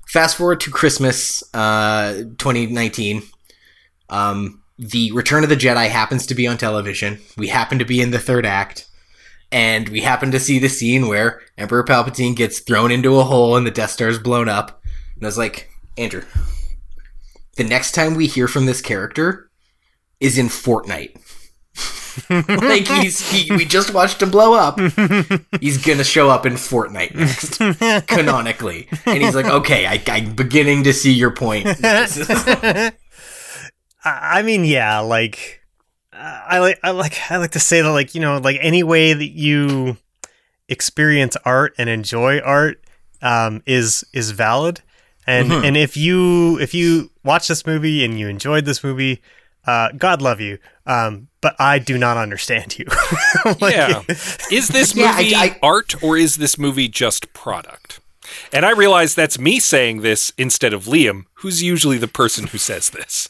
Fast 0.08 0.36
forward 0.36 0.60
to 0.60 0.70
Christmas, 0.70 1.42
uh, 1.54 2.14
2019. 2.38 3.22
Um, 4.08 4.62
the 4.78 5.12
Return 5.12 5.44
of 5.44 5.50
the 5.50 5.56
Jedi 5.56 5.88
happens 5.88 6.26
to 6.26 6.34
be 6.34 6.46
on 6.46 6.56
television. 6.56 7.20
We 7.36 7.48
happen 7.48 7.78
to 7.78 7.84
be 7.84 8.00
in 8.00 8.10
the 8.10 8.18
third 8.18 8.46
act, 8.46 8.88
and 9.52 9.88
we 9.88 10.00
happen 10.00 10.30
to 10.30 10.40
see 10.40 10.58
the 10.58 10.68
scene 10.68 11.08
where 11.08 11.42
Emperor 11.58 11.84
Palpatine 11.84 12.34
gets 12.34 12.60
thrown 12.60 12.90
into 12.90 13.18
a 13.18 13.24
hole 13.24 13.56
and 13.56 13.66
the 13.66 13.70
Death 13.70 13.90
Star 13.90 14.08
is 14.08 14.18
blown 14.18 14.48
up. 14.48 14.82
And 15.16 15.24
I 15.24 15.26
was 15.26 15.38
like, 15.38 15.70
Andrew, 15.96 16.22
the 17.56 17.64
next 17.64 17.92
time 17.92 18.14
we 18.14 18.26
hear 18.26 18.48
from 18.48 18.66
this 18.66 18.80
character 18.80 19.50
is 20.20 20.38
in 20.38 20.46
Fortnite. 20.46 21.16
like 22.30 22.86
he's 22.86 23.28
he, 23.30 23.50
we 23.54 23.64
just 23.64 23.92
watched 23.92 24.22
him 24.22 24.30
blow 24.30 24.54
up. 24.54 24.78
He's 25.60 25.84
gonna 25.84 26.04
show 26.04 26.30
up 26.30 26.46
in 26.46 26.52
Fortnite 26.54 27.14
next, 27.14 27.58
canonically, 28.06 28.88
and 29.04 29.20
he's 29.20 29.34
like, 29.34 29.46
"Okay, 29.46 29.84
I, 29.84 30.00
I'm 30.06 30.34
beginning 30.34 30.84
to 30.84 30.92
see 30.92 31.12
your 31.12 31.32
point." 31.32 31.66
I 31.82 32.92
I 34.04 34.42
mean, 34.42 34.64
yeah, 34.64 35.00
like 35.00 35.60
I 36.12 36.58
like 36.60 36.78
I 36.84 36.90
like 36.90 37.30
I 37.30 37.38
like 37.38 37.50
to 37.52 37.60
say 37.60 37.82
that 37.82 37.90
like 37.90 38.14
you 38.14 38.20
know 38.20 38.38
like 38.38 38.58
any 38.60 38.84
way 38.84 39.12
that 39.12 39.30
you 39.30 39.96
experience 40.68 41.36
art 41.44 41.74
and 41.78 41.88
enjoy 41.88 42.38
art 42.38 42.82
um, 43.22 43.62
is 43.66 44.04
is 44.12 44.30
valid, 44.30 44.82
and 45.26 45.52
and 45.52 45.76
if 45.76 45.96
you 45.96 46.58
if 46.60 46.74
you 46.74 47.10
watch 47.24 47.48
this 47.48 47.66
movie 47.66 48.04
and 48.04 48.18
you 48.18 48.28
enjoyed 48.28 48.64
this 48.64 48.82
movie, 48.84 49.22
uh, 49.66 49.88
God 49.96 50.20
love 50.22 50.40
you. 50.40 50.58
Um, 50.86 51.28
but 51.40 51.54
I 51.58 51.78
do 51.78 51.96
not 51.98 52.16
understand 52.16 52.78
you. 52.78 52.86
Like, 53.60 53.74
yeah. 53.74 54.02
Is 54.50 54.68
this 54.68 54.94
movie 54.94 55.24
Yeah, 55.26 55.38
I- 55.40 55.44
I- 55.46 55.58
art 55.62 56.02
or 56.02 56.16
is 56.16 56.36
this 56.36 56.58
movie 56.58 56.88
just 56.88 57.32
product? 57.34 58.00
And 58.52 58.64
I 58.64 58.70
realize 58.70 59.14
that's 59.14 59.38
me 59.38 59.60
saying 59.60 60.00
this 60.00 60.32
instead 60.38 60.72
of 60.72 60.84
Liam, 60.84 61.24
who's 61.34 61.62
usually 61.62 61.98
the 61.98 62.08
person 62.08 62.46
who 62.46 62.56
says 62.58 62.88
this. 62.90 63.28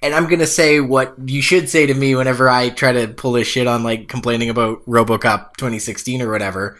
and 0.00 0.14
I'm 0.14 0.28
gonna 0.28 0.46
say 0.46 0.78
what 0.80 1.14
you 1.26 1.42
should 1.42 1.68
say 1.68 1.86
to 1.86 1.94
me 1.94 2.14
whenever 2.14 2.48
I 2.48 2.68
try 2.70 2.92
to 2.92 3.08
pull 3.08 3.32
this 3.32 3.48
shit 3.48 3.66
on 3.66 3.82
like 3.82 4.06
complaining 4.08 4.48
about 4.48 4.84
RoboCop 4.86 5.56
2016 5.56 6.22
or 6.22 6.30
whatever. 6.30 6.78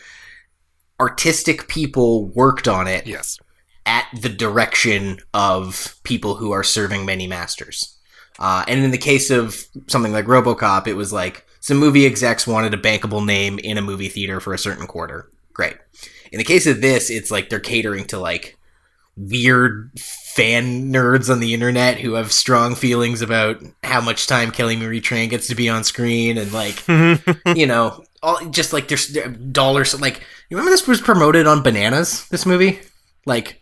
Artistic 1.00 1.66
people 1.68 2.26
worked 2.26 2.66
on 2.68 2.86
it 2.88 3.06
Yes. 3.06 3.38
At 3.88 4.06
the 4.20 4.28
direction 4.28 5.18
of 5.32 5.96
people 6.04 6.34
who 6.36 6.52
are 6.52 6.62
serving 6.62 7.06
many 7.06 7.26
masters. 7.26 7.96
Uh, 8.38 8.64
and 8.68 8.84
in 8.84 8.90
the 8.92 8.98
case 8.98 9.30
of 9.30 9.64
something 9.88 10.12
like 10.12 10.26
RoboCop, 10.26 10.86
it 10.86 10.94
was 10.94 11.12
like 11.12 11.44
some 11.60 11.78
movie 11.78 12.06
execs 12.06 12.46
wanted 12.46 12.74
a 12.74 12.76
bankable 12.76 13.24
name 13.24 13.58
in 13.58 13.78
a 13.78 13.82
movie 13.82 14.08
theater 14.10 14.38
for 14.40 14.52
a 14.54 14.58
certain 14.58 14.86
quarter. 14.86 15.30
great. 15.54 15.76
In 16.30 16.38
the 16.38 16.44
case 16.44 16.66
of 16.66 16.82
this, 16.82 17.08
it's 17.08 17.30
like 17.30 17.48
they're 17.48 17.58
catering 17.58 18.04
to 18.08 18.18
like 18.18 18.58
weird 19.16 19.90
fan 19.98 20.92
nerds 20.92 21.28
on 21.32 21.40
the 21.40 21.52
internet 21.54 21.98
who 21.98 22.12
have 22.12 22.30
strong 22.30 22.74
feelings 22.76 23.22
about 23.22 23.60
how 23.82 24.00
much 24.00 24.26
time 24.28 24.50
Kelly 24.52 24.76
Marie 24.76 25.00
Tran 25.00 25.28
gets 25.30 25.48
to 25.48 25.56
be 25.56 25.68
on 25.68 25.82
screen 25.82 26.38
and 26.38 26.52
like 26.52 26.86
you 27.56 27.66
know 27.66 28.04
all 28.22 28.38
just 28.50 28.72
like 28.72 28.86
there's 28.86 29.08
there- 29.08 29.28
dollars 29.28 30.00
like 30.00 30.20
you 30.48 30.56
remember 30.56 30.70
this 30.70 30.86
was 30.86 31.00
promoted 31.00 31.48
on 31.48 31.64
bananas 31.64 32.28
this 32.28 32.46
movie 32.46 32.78
like 33.26 33.60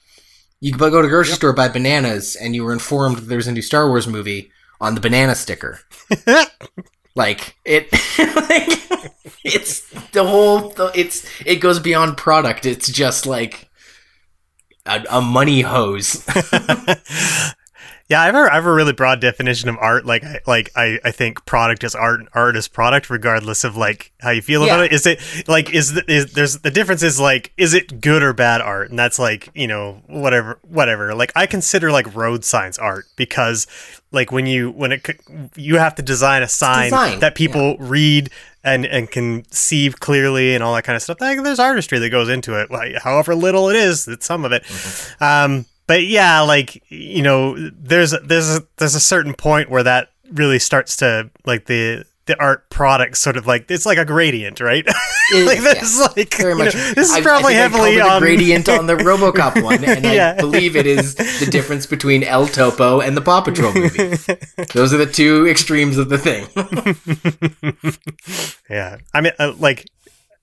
you 0.60 0.72
could 0.72 0.78
go 0.78 1.00
to 1.02 1.06
a 1.06 1.10
grocery 1.10 1.34
store 1.34 1.52
buy 1.52 1.68
bananas 1.68 2.36
and 2.36 2.54
you 2.54 2.64
were 2.64 2.72
informed 2.72 3.16
that 3.18 3.28
there's 3.28 3.46
a 3.46 3.52
new 3.52 3.62
Star 3.62 3.88
Wars 3.88 4.06
movie 4.06 4.50
on 4.80 4.94
the 4.94 5.00
banana 5.00 5.34
sticker. 5.34 5.80
Like 7.16 7.56
it 7.64 7.90
like 8.18 8.68
it's 9.42 9.80
the 10.10 10.22
whole 10.24 10.74
it's 10.94 11.26
it 11.46 11.56
goes 11.56 11.80
beyond 11.80 12.18
product. 12.18 12.66
It's 12.66 12.92
just 12.92 13.24
like 13.24 13.70
a, 14.84 15.02
a 15.10 15.22
money 15.22 15.62
hose 15.62 16.22
Yeah, 18.08 18.22
I 18.22 18.26
have 18.26 18.34
a, 18.36 18.38
I 18.38 18.54
have 18.54 18.66
a 18.66 18.72
really 18.72 18.92
broad 18.92 19.20
definition 19.20 19.68
of 19.68 19.76
art. 19.78 20.06
Like, 20.06 20.22
I, 20.22 20.40
like 20.46 20.70
I, 20.76 21.00
I 21.04 21.10
think 21.10 21.44
product 21.44 21.82
is 21.82 21.94
art, 21.94 22.20
and 22.20 22.28
art 22.34 22.56
is 22.56 22.68
product, 22.68 23.10
regardless 23.10 23.64
of 23.64 23.76
like 23.76 24.12
how 24.20 24.30
you 24.30 24.42
feel 24.42 24.62
about 24.62 24.84
it. 24.84 24.92
Is 24.92 25.06
it 25.06 25.20
like 25.48 25.74
is, 25.74 25.94
the, 25.94 26.08
is 26.10 26.32
there's 26.32 26.58
the 26.58 26.70
difference 26.70 27.02
is 27.02 27.18
like 27.18 27.52
is 27.56 27.74
it 27.74 28.00
good 28.00 28.22
or 28.22 28.32
bad 28.32 28.60
art, 28.60 28.90
and 28.90 28.98
that's 28.98 29.18
like 29.18 29.50
you 29.54 29.66
know 29.66 30.02
whatever 30.06 30.60
whatever. 30.62 31.14
Like 31.16 31.32
I 31.34 31.46
consider 31.46 31.90
like 31.90 32.14
road 32.14 32.44
signs 32.44 32.78
art 32.78 33.06
because 33.16 33.66
like 34.12 34.30
when 34.30 34.46
you 34.46 34.70
when 34.70 34.92
it 34.92 35.04
you 35.56 35.78
have 35.78 35.96
to 35.96 36.02
design 36.02 36.44
a 36.44 36.48
sign 36.48 36.90
design, 36.90 37.18
that 37.20 37.34
people 37.34 37.76
read 37.78 38.30
and 38.62 38.86
and 38.86 39.10
can 39.10 39.44
see 39.50 39.90
clearly 39.90 40.54
and 40.54 40.62
all 40.62 40.74
that 40.74 40.84
kind 40.84 40.96
of 40.96 41.02
stuff. 41.02 41.20
Like, 41.20 41.42
there's 41.42 41.58
artistry 41.58 41.98
that 41.98 42.10
goes 42.10 42.28
into 42.28 42.60
it, 42.60 42.70
like, 42.70 42.96
however 42.96 43.34
little 43.34 43.68
it 43.68 43.76
is. 43.76 44.06
It's 44.06 44.26
some 44.26 44.44
of 44.44 44.52
it. 44.52 44.64
Um, 45.20 45.66
but 45.86 46.04
yeah, 46.04 46.40
like 46.40 46.82
you 46.90 47.22
know, 47.22 47.54
there's 47.70 48.14
there's 48.24 48.56
a, 48.56 48.62
there's 48.76 48.94
a 48.94 49.00
certain 49.00 49.34
point 49.34 49.70
where 49.70 49.82
that 49.82 50.10
really 50.32 50.58
starts 50.58 50.96
to 50.98 51.30
like 51.44 51.66
the 51.66 52.04
the 52.26 52.36
art 52.40 52.68
product 52.70 53.16
sort 53.16 53.36
of 53.36 53.46
like 53.46 53.70
it's 53.70 53.86
like 53.86 53.98
a 53.98 54.04
gradient, 54.04 54.60
right? 54.60 54.84
It- 55.32 55.44
like 55.44 55.56
yeah, 55.58 55.74
this 55.80 55.98
like 56.16 56.34
very 56.34 56.52
you 56.52 56.58
know, 56.58 56.64
this 56.70 56.96
is 57.08 57.12
I- 57.12 57.18
I 57.18 57.20
probably 57.22 57.54
I 57.54 57.58
heavily 57.58 57.98
a 57.98 58.04
on 58.06 58.20
gradient 58.22 58.68
on 58.68 58.86
the 58.86 58.94
RoboCop 58.96 59.60
one 59.62 59.84
and 59.84 60.04
Yeah. 60.04 60.34
I 60.38 60.40
believe 60.40 60.76
it 60.76 60.86
is 60.86 61.16
the 61.16 61.46
difference 61.50 61.84
between 61.84 62.22
El 62.22 62.46
Topo 62.46 63.00
and 63.00 63.16
the 63.16 63.20
Paw 63.20 63.40
Patrol 63.40 63.72
movie. 63.74 64.16
Those 64.72 64.92
are 64.94 64.98
the 64.98 65.10
two 65.12 65.48
extremes 65.48 65.98
of 65.98 66.08
the 66.10 66.18
thing. 66.18 66.46
Yeah, 68.70 68.98
I 69.14 69.20
mean, 69.20 69.32
uh, 69.38 69.52
like, 69.58 69.88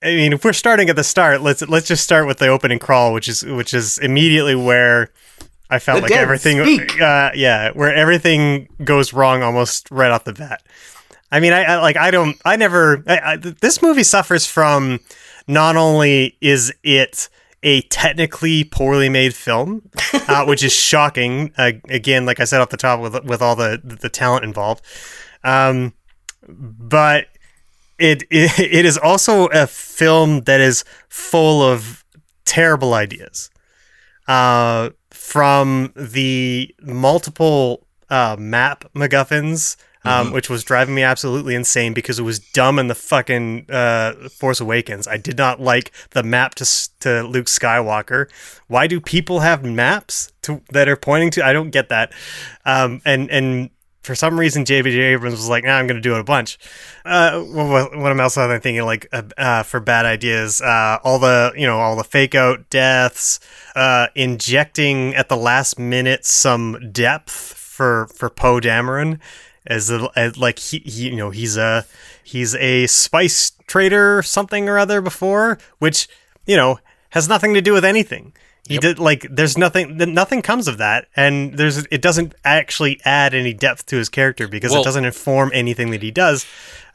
I 0.03 0.15
mean, 0.15 0.33
if 0.33 0.43
we're 0.43 0.53
starting 0.53 0.89
at 0.89 0.95
the 0.95 1.03
start, 1.03 1.41
let's 1.41 1.61
let's 1.63 1.87
just 1.87 2.03
start 2.03 2.27
with 2.27 2.37
the 2.39 2.47
opening 2.47 2.79
crawl, 2.79 3.13
which 3.13 3.27
is 3.27 3.43
which 3.43 3.73
is 3.73 3.97
immediately 3.99 4.55
where 4.55 5.11
I 5.69 5.79
felt 5.79 5.97
The 5.97 6.01
like 6.03 6.11
everything, 6.11 6.59
uh, 7.01 7.31
yeah, 7.33 7.71
where 7.71 7.93
everything 7.93 8.69
goes 8.83 9.13
wrong 9.13 9.41
almost 9.41 9.89
right 9.89 10.11
off 10.11 10.23
the 10.23 10.33
bat. 10.33 10.61
I 11.31 11.39
mean, 11.39 11.51
I, 11.51 11.63
I 11.63 11.75
like, 11.77 11.97
I 11.97 12.11
don't, 12.11 12.37
I 12.45 12.57
never. 12.57 13.03
I, 13.07 13.19
I, 13.19 13.35
this 13.37 13.81
movie 13.81 14.03
suffers 14.03 14.45
from 14.45 14.99
not 15.47 15.75
only 15.75 16.37
is 16.41 16.71
it 16.83 17.27
a 17.63 17.81
technically 17.83 18.65
poorly 18.65 19.09
made 19.09 19.33
film, 19.33 19.89
uh, 20.27 20.45
which 20.45 20.63
is 20.63 20.73
shocking. 20.73 21.51
Uh, 21.57 21.71
again, 21.89 22.27
like 22.27 22.39
I 22.39 22.43
said 22.43 22.61
off 22.61 22.69
the 22.69 22.77
top, 22.77 22.99
with 22.99 23.23
with 23.23 23.41
all 23.41 23.55
the 23.55 23.81
the 23.83 24.09
talent 24.09 24.43
involved, 24.43 24.85
um, 25.43 25.93
but 26.47 27.27
it, 27.97 28.23
it 28.29 28.59
it 28.59 28.85
is 28.85 28.97
also 28.97 29.47
a 29.47 29.67
film 29.67 30.41
that 30.41 30.61
is 30.61 30.83
full 31.09 31.61
of 31.61 32.03
terrible 32.45 32.93
ideas. 32.93 33.49
Uh, 34.27 34.89
from 35.11 35.91
the 35.95 36.73
multiple 36.81 37.85
uh, 38.09 38.35
map 38.39 38.85
MacGuffins, 38.93 39.75
um, 40.05 40.31
which 40.31 40.49
was 40.49 40.63
driving 40.63 40.95
me 40.95 41.01
absolutely 41.01 41.55
insane 41.55 41.93
because 41.93 42.19
it 42.19 42.23
was 42.23 42.39
dumb 42.39 42.77
in 42.77 42.87
the 42.87 42.95
fucking 42.95 43.65
uh, 43.69 44.13
Force 44.29 44.59
Awakens. 44.59 45.07
I 45.07 45.17
did 45.17 45.37
not 45.37 45.61
like 45.61 45.91
the 46.11 46.23
map 46.23 46.55
to 46.55 46.89
to 46.99 47.23
Luke 47.23 47.45
Skywalker. 47.45 48.29
Why 48.67 48.87
do 48.87 48.99
people 48.99 49.39
have 49.39 49.63
maps 49.63 50.31
to 50.43 50.61
that 50.71 50.89
are 50.89 50.97
pointing 50.97 51.31
to? 51.31 51.45
I 51.45 51.53
don't 51.53 51.69
get 51.69 51.89
that. 51.89 52.11
Um, 52.65 53.01
and 53.05 53.29
and 53.31 53.69
for 54.03 54.15
some 54.15 54.37
reason, 54.39 54.65
J.B.J. 54.65 54.99
Abrams 54.99 55.35
was 55.35 55.49
like, 55.49 55.63
"Nah, 55.63 55.77
I'm 55.77 55.87
going 55.87 55.95
to 55.95 56.01
do 56.01 56.15
it 56.15 56.19
a 56.19 56.23
bunch." 56.23 56.59
Uh, 57.05 57.39
what, 57.39 57.95
what 57.95 58.19
else 58.19 58.37
am 58.37 58.51
I 58.51 58.59
thinking? 58.59 58.83
Like 58.83 59.07
uh, 59.11 59.23
uh, 59.37 59.63
for 59.63 59.79
bad 59.79 60.05
ideas, 60.05 60.61
uh, 60.61 60.99
all 61.03 61.19
the 61.19 61.53
you 61.55 61.65
know 61.65 61.79
all 61.79 61.95
the 61.95 62.03
fake 62.03 62.35
out 62.35 62.69
deaths, 62.69 63.39
uh, 63.75 64.07
injecting 64.13 65.15
at 65.15 65.29
the 65.29 65.37
last 65.37 65.79
minute 65.79 66.25
some 66.25 66.91
depth 66.91 67.31
for 67.31 68.07
for 68.07 68.29
Poe 68.29 68.59
Dameron 68.59 69.19
as, 69.65 69.89
a, 69.89 70.09
as 70.15 70.37
like 70.37 70.59
he, 70.59 70.79
he 70.79 71.09
you 71.09 71.15
know 71.15 71.29
he's 71.29 71.57
a 71.57 71.85
he's 72.23 72.55
a 72.55 72.87
spice 72.87 73.53
trader 73.67 74.21
something 74.21 74.67
or 74.67 74.77
other 74.77 75.01
before, 75.01 75.57
which 75.79 76.07
you 76.45 76.57
know 76.57 76.79
has 77.11 77.29
nothing 77.29 77.53
to 77.53 77.61
do 77.61 77.73
with 77.73 77.85
anything. 77.85 78.33
He 78.67 78.77
did 78.77 78.97
like 78.97 79.27
there's 79.29 79.57
nothing 79.57 79.97
nothing 79.97 80.41
comes 80.41 80.69
of 80.69 80.77
that 80.77 81.07
and 81.17 81.57
there's 81.57 81.79
it 81.91 82.01
doesn't 82.01 82.33
actually 82.45 83.01
add 83.03 83.33
any 83.33 83.53
depth 83.53 83.85
to 83.87 83.97
his 83.97 84.07
character 84.07 84.47
because 84.47 84.71
Well- 84.71 84.81
it 84.81 84.85
doesn't 84.85 85.03
inform 85.03 85.51
anything 85.53 85.91
that 85.91 86.01
he 86.01 86.11
does. 86.11 86.45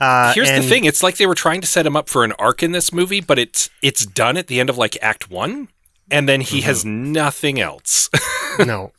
Uh, 0.01 0.33
Here's 0.33 0.49
and- 0.49 0.65
the 0.65 0.69
thing: 0.69 0.85
it's 0.87 1.03
like 1.03 1.19
they 1.19 1.27
were 1.27 1.35
trying 1.35 1.61
to 1.61 1.67
set 1.67 1.85
him 1.85 1.95
up 1.97 2.09
for 2.09 2.25
an 2.25 2.33
arc 2.39 2.63
in 2.63 2.73
this 2.73 2.93
movie, 2.93 3.21
but 3.21 3.39
it's 3.39 3.69
it's 3.83 4.07
done 4.07 4.37
at 4.39 4.47
the 4.47 4.61
end 4.61 4.71
of 4.71 4.79
like 4.79 4.97
Act 5.03 5.29
One, 5.31 5.69
and 6.11 6.27
then 6.29 6.41
he 6.41 6.63
has 6.63 6.85
Mm-hmm. 6.85 7.13
nothing 7.13 7.61
else. 7.61 8.09
No. 8.65 8.93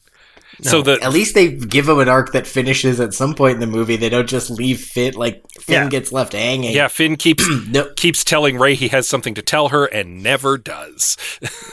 so 0.62 0.82
the 0.82 1.00
at 1.02 1.12
least 1.12 1.36
they 1.36 1.50
give 1.54 1.88
him 1.90 2.00
an 2.00 2.08
arc 2.10 2.34
that 2.34 2.46
finishes 2.48 3.00
at 3.00 3.14
some 3.14 3.34
point 3.34 3.56
in 3.56 3.60
the 3.62 3.68
movie 3.68 3.96
they 3.98 4.10
don't 4.10 4.28
just 4.28 4.50
leave 4.50 4.80
fit 4.82 5.16
like 5.16 5.42
Finn 5.60 5.84
Yeah. 5.84 5.90
gets 5.90 6.12
left 6.12 6.34
hanging 6.34 6.74
yeah, 6.74 6.88
Finn 6.90 7.16
keeps 7.18 7.46
no 7.70 7.92
keeps 7.96 8.24
telling 8.24 8.58
Rey 8.58 8.76
he 8.76 8.90
has 8.90 9.08
something 9.08 9.34
to 9.36 9.42
tell 9.42 9.70
her 9.70 9.86
and 9.86 10.22
never 10.24 10.58
does. 10.58 11.18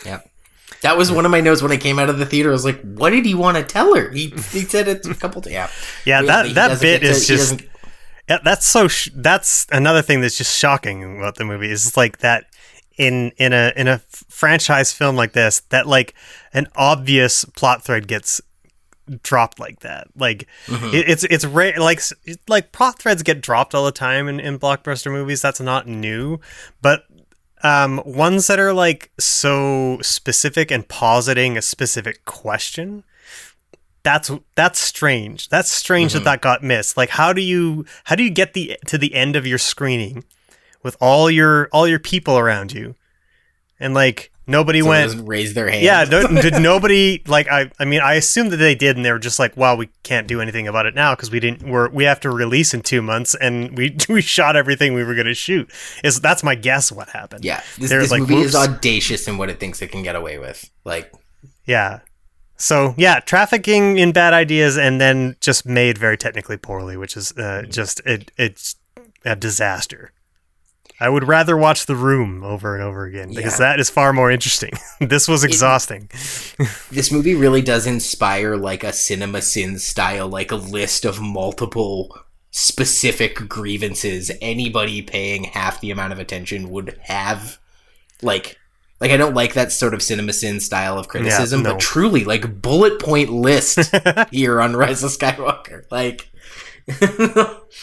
yeah 0.05 0.21
that 0.83 0.97
was 0.97 1.11
one 1.11 1.25
of 1.25 1.31
my 1.31 1.41
notes 1.41 1.63
when 1.63 1.73
I 1.73 1.77
came 1.77 1.99
out 1.99 2.11
of 2.11 2.19
the 2.19 2.27
theater. 2.27 2.51
I 2.51 2.53
was 2.53 2.65
like, 2.65 2.81
"What 2.83 3.11
did 3.11 3.25
he 3.25 3.35
want 3.35 3.57
to 3.57 3.63
tell 3.63 3.95
her?" 3.95 4.11
He 4.11 4.29
he 4.29 4.63
said 4.63 4.89
it 4.89 5.07
a 5.07 5.15
couple 5.15 5.43
times. 5.43 5.55
Yeah, 5.55 5.71
Yeah, 6.05 6.21
He 6.21 6.27
that 6.27 6.55
that 6.55 6.81
bit 6.81 7.01
to- 7.01 7.07
is 7.07 7.27
just 7.27 7.63
yeah, 8.29 8.39
that's 8.43 8.67
so 8.67 8.89
sh- 8.89 9.11
that's 9.15 9.67
another 9.71 10.03
thing 10.03 10.21
that's 10.21 10.37
just 10.37 10.57
shocking 10.57 11.19
about 11.19 11.37
the 11.37 11.45
movie 11.45 11.71
is 11.71 11.97
like 11.97 12.19
that 12.19 12.47
in 12.97 13.31
in 13.37 13.53
a 13.53 13.73
in 13.77 13.89
a 13.89 13.99
franchise 14.29 14.93
film 14.93 15.17
like 15.17 15.33
this 15.33 15.61
that 15.69 15.87
like 15.87 16.15
an 16.53 16.67
obvious 16.77 17.45
plot 17.45 17.85
thread 17.85 18.09
gets 18.09 18.41
dropped 19.23 19.61
like 19.61 19.81
that 19.81 20.09
like 20.17 20.49
mm-hmm. 20.67 20.87
it, 20.87 21.09
it's 21.09 21.23
it's 21.25 21.45
rare 21.45 21.79
like 21.79 22.01
like 22.49 22.73
plot 22.73 22.99
threads 22.99 23.23
get 23.23 23.41
dropped 23.41 23.73
all 23.75 23.85
the 23.85 23.93
time 23.93 24.27
in, 24.27 24.41
in 24.41 24.59
blockbuster 24.59 25.13
movies 25.13 25.41
that's 25.41 25.61
not 25.61 25.87
new 25.87 26.41
but 26.83 27.05
um 27.63 28.03
ones 28.05 28.47
that 28.47 28.59
are 28.59 28.73
like 28.73 29.11
so 29.19 29.99
specific 30.03 30.71
and 30.71 30.89
positing 30.89 31.57
a 31.57 31.63
specific 31.63 32.25
question 32.25 33.05
that's 34.07 34.31
that's 34.55 34.79
strange. 34.79 35.49
That's 35.49 35.69
strange 35.69 36.13
that 36.13 36.23
that 36.23 36.41
got 36.41 36.63
missed. 36.63 36.97
Like 36.97 37.11
how 37.11 37.33
do 37.33 37.43
you 37.43 37.85
how 38.05 38.15
do 38.15 38.23
you 38.23 38.31
get 38.31 38.53
the 38.53 38.79
to 38.87 38.99
the 38.99 39.13
end 39.13 39.35
of 39.35 39.49
your 39.49 39.59
screening 39.59 40.23
with 40.85 40.97
all 41.01 41.29
your 41.29 41.69
all 41.73 41.89
your 41.89 41.99
people 41.99 42.39
around 42.39 42.73
you, 42.73 42.95
and 43.81 43.95
like 43.95 44.31
nobody 44.47 44.81
someone 44.81 44.97
went. 44.99 45.11
doesn't 45.13 45.27
raise 45.27 45.55
their 45.55 45.69
hand. 45.69 45.83
Yeah, 45.83 46.05
no, 46.05 46.27
did 46.41 46.55
nobody 46.61 47.23
like? 47.27 47.49
I 47.49 47.71
I 47.79 47.85
mean, 47.85 48.01
I 48.01 48.15
assume 48.15 48.49
that 48.51 48.59
they 48.59 48.75
did, 48.75 48.97
and 48.97 49.05
they 49.05 49.13
were 49.13 49.19
just 49.19 49.39
like, 49.39 49.57
"Wow, 49.57 49.77
we 49.77 49.89
can't 50.03 50.27
do 50.27 50.41
anything 50.41 50.69
about 50.69 50.87
it 50.87 50.95
now 50.95 51.15
because 51.15 51.31
we 51.31 51.41
didn't. 51.41 51.69
We're 51.69 51.89
we 51.89 52.05
have 52.05 52.21
to 52.21 52.31
release 52.31 52.75
in 52.75 52.83
two 52.83 53.03
months, 53.03 53.35
and 53.35 53.77
we 53.77 53.97
we 54.09 54.21
shot 54.21 54.57
everything 54.57 54.95
we 54.95 55.05
were 55.05 55.15
going 55.15 55.27
to 55.27 55.35
shoot." 55.35 55.71
Is 56.05 56.21
that's 56.21 56.43
my 56.43 56.55
guess 56.55 56.91
what 56.93 57.09
happened? 57.11 57.45
yeah. 57.45 57.63
This, 57.79 57.91
this 57.91 58.11
like, 58.11 58.21
movie 58.21 58.37
is 58.37 58.55
audacious 58.55 59.29
in 59.29 59.39
what 59.39 59.51
it 59.51 59.61
thinks 59.61 59.83
it 59.83 59.89
can 59.93 60.03
get 60.03 60.17
away 60.17 60.39
with. 60.39 60.71
Like, 60.85 61.13
Yeah. 61.65 62.01
So 62.59 62.95
yeah, 62.97 63.21
trafficking 63.21 63.99
in 63.99 64.13
bad 64.13 64.33
ideas 64.33 64.79
and 64.79 64.99
then 64.99 65.37
just 65.41 65.67
made 65.67 65.99
very 65.99 66.17
technically 66.17 66.57
poorly, 66.57 66.97
which 66.97 67.17
is 67.17 67.33
uh, 67.33 67.65
just 67.69 68.01
it 68.07 68.31
it's 68.39 68.77
a 69.25 69.37
disaster. 69.37 70.13
I 70.99 71.09
would 71.09 71.29
rather 71.29 71.57
watch 71.57 71.87
The 71.87 71.97
Room 71.97 72.43
over 72.43 72.75
and 72.75 72.83
over 72.83 73.05
again 73.05 73.29
because 73.35 73.55
Yeah. 73.61 73.71
that 73.71 73.81
is 73.81 73.91
far 73.91 74.13
more 74.13 74.31
interesting. 74.31 74.73
this 75.01 75.29
was 75.29 75.45
exhausting. 75.45 76.09
this 76.91 77.13
movie 77.13 77.35
really 77.35 77.61
does 77.63 77.87
inspire 77.87 78.57
like 78.57 78.83
a 78.83 78.93
cinema 78.93 79.43
sin 79.43 79.79
style 79.79 80.29
like 80.29 80.51
a 80.51 80.57
list 80.57 81.05
of 81.05 81.21
multiple 81.21 82.17
specific 82.51 83.35
grievances 83.49 84.31
anybody 84.41 85.03
paying 85.03 85.45
half 85.45 85.79
the 85.83 85.91
amount 85.91 86.11
of 86.15 86.19
attention 86.19 86.71
would 86.71 86.99
have 87.03 87.59
like 88.23 88.57
like 88.99 89.11
i 89.11 89.17
don't 89.19 89.35
like 89.35 89.53
that 89.53 89.71
sort 89.71 89.93
of 89.93 90.03
cinema 90.03 90.33
sin 90.33 90.59
style 90.59 90.99
of 90.99 91.07
criticism 91.07 91.63
no. 91.63 91.73
but 91.73 91.81
truly 91.81 92.25
like 92.25 92.63
bullet 92.63 92.99
point 92.99 93.29
list 93.29 93.95
here 94.31 94.59
on 94.59 94.75
rise 94.75 95.03
of 95.05 95.11
skywalker 95.11 95.83
like 95.91 96.31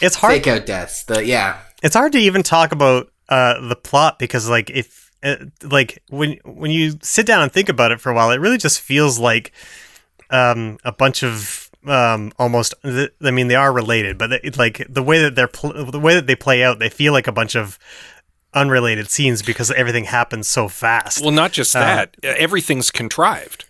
It's 0.00 0.16
hard 0.16 0.34
fake 0.34 0.48
out 0.48 0.66
deaths 0.66 1.04
the 1.04 1.24
yeah 1.24 1.60
it's 1.84 1.94
hard 1.94 2.12
to 2.12 2.18
even 2.18 2.42
talk 2.42 2.72
about 2.72 3.12
uh, 3.28 3.60
the 3.68 3.76
plot 3.76 4.18
because 4.18 4.48
like 4.48 4.70
if 4.70 5.12
uh, 5.22 5.36
like 5.62 6.02
when 6.08 6.38
when 6.44 6.70
you 6.70 6.94
sit 7.02 7.26
down 7.26 7.42
and 7.42 7.52
think 7.52 7.68
about 7.68 7.92
it 7.92 8.00
for 8.00 8.10
a 8.10 8.14
while, 8.14 8.30
it 8.30 8.40
really 8.40 8.56
just 8.56 8.80
feels 8.80 9.18
like 9.18 9.52
um, 10.30 10.78
a 10.82 10.90
bunch 10.90 11.22
of 11.22 11.70
um, 11.86 12.32
almost. 12.38 12.72
I 12.82 13.30
mean, 13.30 13.48
they 13.48 13.54
are 13.54 13.70
related, 13.70 14.16
but 14.16 14.32
it, 14.32 14.56
like 14.56 14.84
the 14.88 15.02
way 15.02 15.20
that 15.20 15.34
they're 15.34 15.46
pl- 15.46 15.90
the 15.90 16.00
way 16.00 16.14
that 16.14 16.26
they 16.26 16.34
play 16.34 16.64
out, 16.64 16.78
they 16.78 16.88
feel 16.88 17.12
like 17.12 17.26
a 17.26 17.32
bunch 17.32 17.54
of 17.54 17.78
unrelated 18.54 19.10
scenes 19.10 19.42
because 19.42 19.70
everything 19.72 20.04
happens 20.04 20.48
so 20.48 20.68
fast. 20.68 21.20
Well, 21.20 21.32
not 21.32 21.52
just 21.52 21.74
that, 21.74 22.16
everything's 22.22 22.90
contrived. 22.90 23.63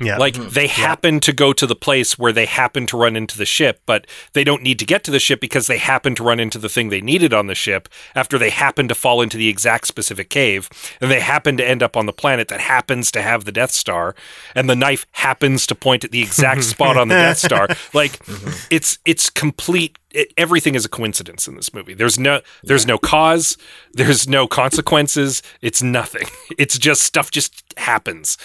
Yeah, 0.00 0.16
Like 0.16 0.34
mm-hmm. 0.34 0.50
they 0.50 0.66
happen 0.68 1.20
to 1.20 1.32
go 1.32 1.52
to 1.52 1.66
the 1.66 1.74
place 1.74 2.18
where 2.18 2.32
they 2.32 2.46
happen 2.46 2.86
to 2.86 2.96
run 2.96 3.16
into 3.16 3.36
the 3.36 3.46
ship, 3.46 3.80
but 3.86 4.06
they 4.32 4.44
don't 4.44 4.62
need 4.62 4.78
to 4.78 4.84
get 4.84 5.02
to 5.04 5.10
the 5.10 5.18
ship 5.18 5.40
because 5.40 5.66
they 5.66 5.78
happen 5.78 6.14
to 6.16 6.22
run 6.22 6.38
into 6.38 6.58
the 6.58 6.68
thing 6.68 6.88
they 6.88 7.00
needed 7.00 7.34
on 7.34 7.46
the 7.46 7.54
ship 7.54 7.88
after 8.14 8.38
they 8.38 8.50
happen 8.50 8.86
to 8.88 8.94
fall 8.94 9.20
into 9.20 9.36
the 9.36 9.48
exact 9.48 9.86
specific 9.86 10.30
cave. 10.30 10.68
And 11.00 11.10
they 11.10 11.20
happen 11.20 11.56
to 11.56 11.66
end 11.66 11.82
up 11.82 11.96
on 11.96 12.06
the 12.06 12.12
planet 12.12 12.48
that 12.48 12.60
happens 12.60 13.10
to 13.12 13.22
have 13.22 13.44
the 13.44 13.52
Death 13.52 13.72
Star, 13.72 14.14
and 14.54 14.70
the 14.70 14.76
knife 14.76 15.06
happens 15.12 15.66
to 15.66 15.74
point 15.74 16.04
at 16.04 16.12
the 16.12 16.22
exact 16.22 16.64
spot 16.64 16.96
on 16.96 17.08
the 17.08 17.14
Death 17.14 17.38
Star. 17.38 17.68
Like 17.94 18.18
mm-hmm. 18.24 18.50
it's 18.70 18.98
it's 19.04 19.30
complete 19.30 19.98
it, 20.10 20.32
everything 20.36 20.74
is 20.74 20.84
a 20.84 20.88
coincidence 20.88 21.46
in 21.46 21.54
this 21.54 21.74
movie. 21.74 21.94
There's 21.94 22.18
no 22.18 22.40
there's 22.62 22.86
no 22.86 22.98
cause, 22.98 23.56
there's 23.92 24.28
no 24.28 24.46
consequences, 24.46 25.42
it's 25.60 25.82
nothing. 25.82 26.26
It's 26.58 26.76
just 26.78 27.02
stuff 27.02 27.30
just 27.30 27.62
happens. 27.76 28.36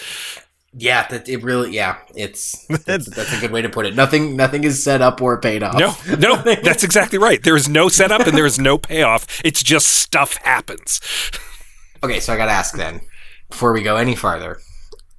Yeah, 0.76 1.06
that 1.08 1.28
it 1.28 1.42
really. 1.42 1.70
Yeah, 1.70 1.98
it's 2.16 2.66
that's, 2.84 3.06
that's 3.06 3.32
a 3.32 3.40
good 3.40 3.52
way 3.52 3.62
to 3.62 3.68
put 3.68 3.86
it. 3.86 3.94
Nothing, 3.94 4.36
nothing 4.36 4.64
is 4.64 4.82
set 4.82 5.00
up 5.00 5.22
or 5.22 5.40
paid 5.40 5.62
off. 5.62 5.78
No, 5.78 5.94
no, 6.16 6.36
that's 6.62 6.82
exactly 6.82 7.18
right. 7.18 7.42
There 7.42 7.56
is 7.56 7.68
no 7.68 7.88
setup 7.88 8.26
and 8.26 8.36
there 8.36 8.46
is 8.46 8.58
no 8.58 8.76
payoff. 8.76 9.26
It's 9.44 9.62
just 9.62 9.86
stuff 9.86 10.36
happens. 10.38 11.00
Okay, 12.02 12.20
so 12.20 12.32
I 12.32 12.36
got 12.36 12.46
to 12.46 12.52
ask 12.52 12.76
then, 12.76 13.00
before 13.48 13.72
we 13.72 13.82
go 13.82 13.96
any 13.96 14.16
farther, 14.16 14.58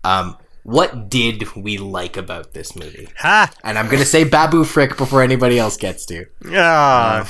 um, 0.03 0.37
what 0.67 1.09
did 1.09 1.55
we 1.55 1.77
like 1.77 2.17
about 2.17 2.53
this 2.53 2.75
movie? 2.75 3.07
ha, 3.19 3.51
And 3.63 3.77
I'm 3.77 3.87
gonna 3.87 4.03
say 4.03 4.23
Babu 4.23 4.63
Frick 4.63 4.97
before 4.97 5.21
anybody 5.21 5.59
else 5.59 5.77
gets 5.77 6.05
to. 6.07 6.25
ah, 6.53 7.23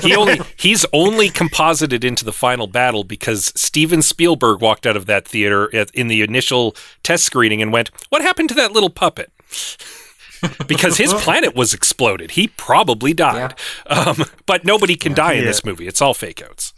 He 0.02 0.14
only 0.14 0.40
he's 0.56 0.84
only 0.92 1.30
composited 1.30 2.04
into 2.04 2.24
the 2.26 2.32
final 2.32 2.66
battle 2.66 3.04
because 3.04 3.52
Steven 3.56 4.02
Spielberg 4.02 4.60
walked 4.60 4.86
out 4.86 4.96
of 4.98 5.06
that 5.06 5.26
theater 5.26 5.74
at, 5.74 5.90
in 5.94 6.08
the 6.08 6.20
initial 6.20 6.76
test 7.02 7.24
screening 7.24 7.62
and 7.62 7.72
went, 7.72 7.90
"What 8.10 8.20
happened 8.20 8.50
to 8.50 8.54
that 8.56 8.72
little 8.72 8.90
puppet?" 8.90 9.32
because 10.66 10.98
his 10.98 11.12
planet 11.24 11.54
was 11.56 11.72
exploded. 11.74 12.32
He 12.32 12.48
probably 12.48 13.12
died. 13.14 13.54
Um, 13.86 14.24
but 14.46 14.64
nobody 14.64 14.94
can 14.94 15.14
die 15.14 15.32
in 15.32 15.38
Yeah. 15.40 15.48
this 15.50 15.64
movie. 15.64 15.88
It's 15.88 16.00
all 16.02 16.14
fake 16.14 16.42
outs. 16.42 16.72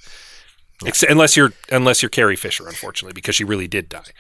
Ex- 0.87 1.03
unless 1.03 1.37
you're 1.37 1.53
unless 1.71 2.01
you're 2.03 2.09
Carrie 2.09 2.37
Fisher, 2.37 2.67
unfortunately, 2.69 3.13
because 3.13 3.35
she 3.35 3.45
really 3.45 3.69
did 3.69 3.89
die. 3.89 4.13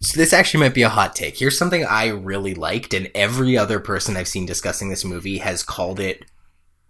So 0.00 0.16
this 0.16 0.32
actually 0.32 0.60
might 0.60 0.74
be 0.74 0.82
a 0.82 0.88
hot 0.88 1.16
take. 1.16 1.38
Here's 1.38 1.58
something 1.58 1.84
I 1.84 2.08
really 2.08 2.54
liked, 2.54 2.94
and 2.94 3.10
every 3.14 3.58
other 3.58 3.80
person 3.80 4.16
I've 4.16 4.28
seen 4.28 4.46
discussing 4.46 4.88
this 4.88 5.04
movie 5.04 5.38
has 5.38 5.62
called 5.62 5.98
it 5.98 6.24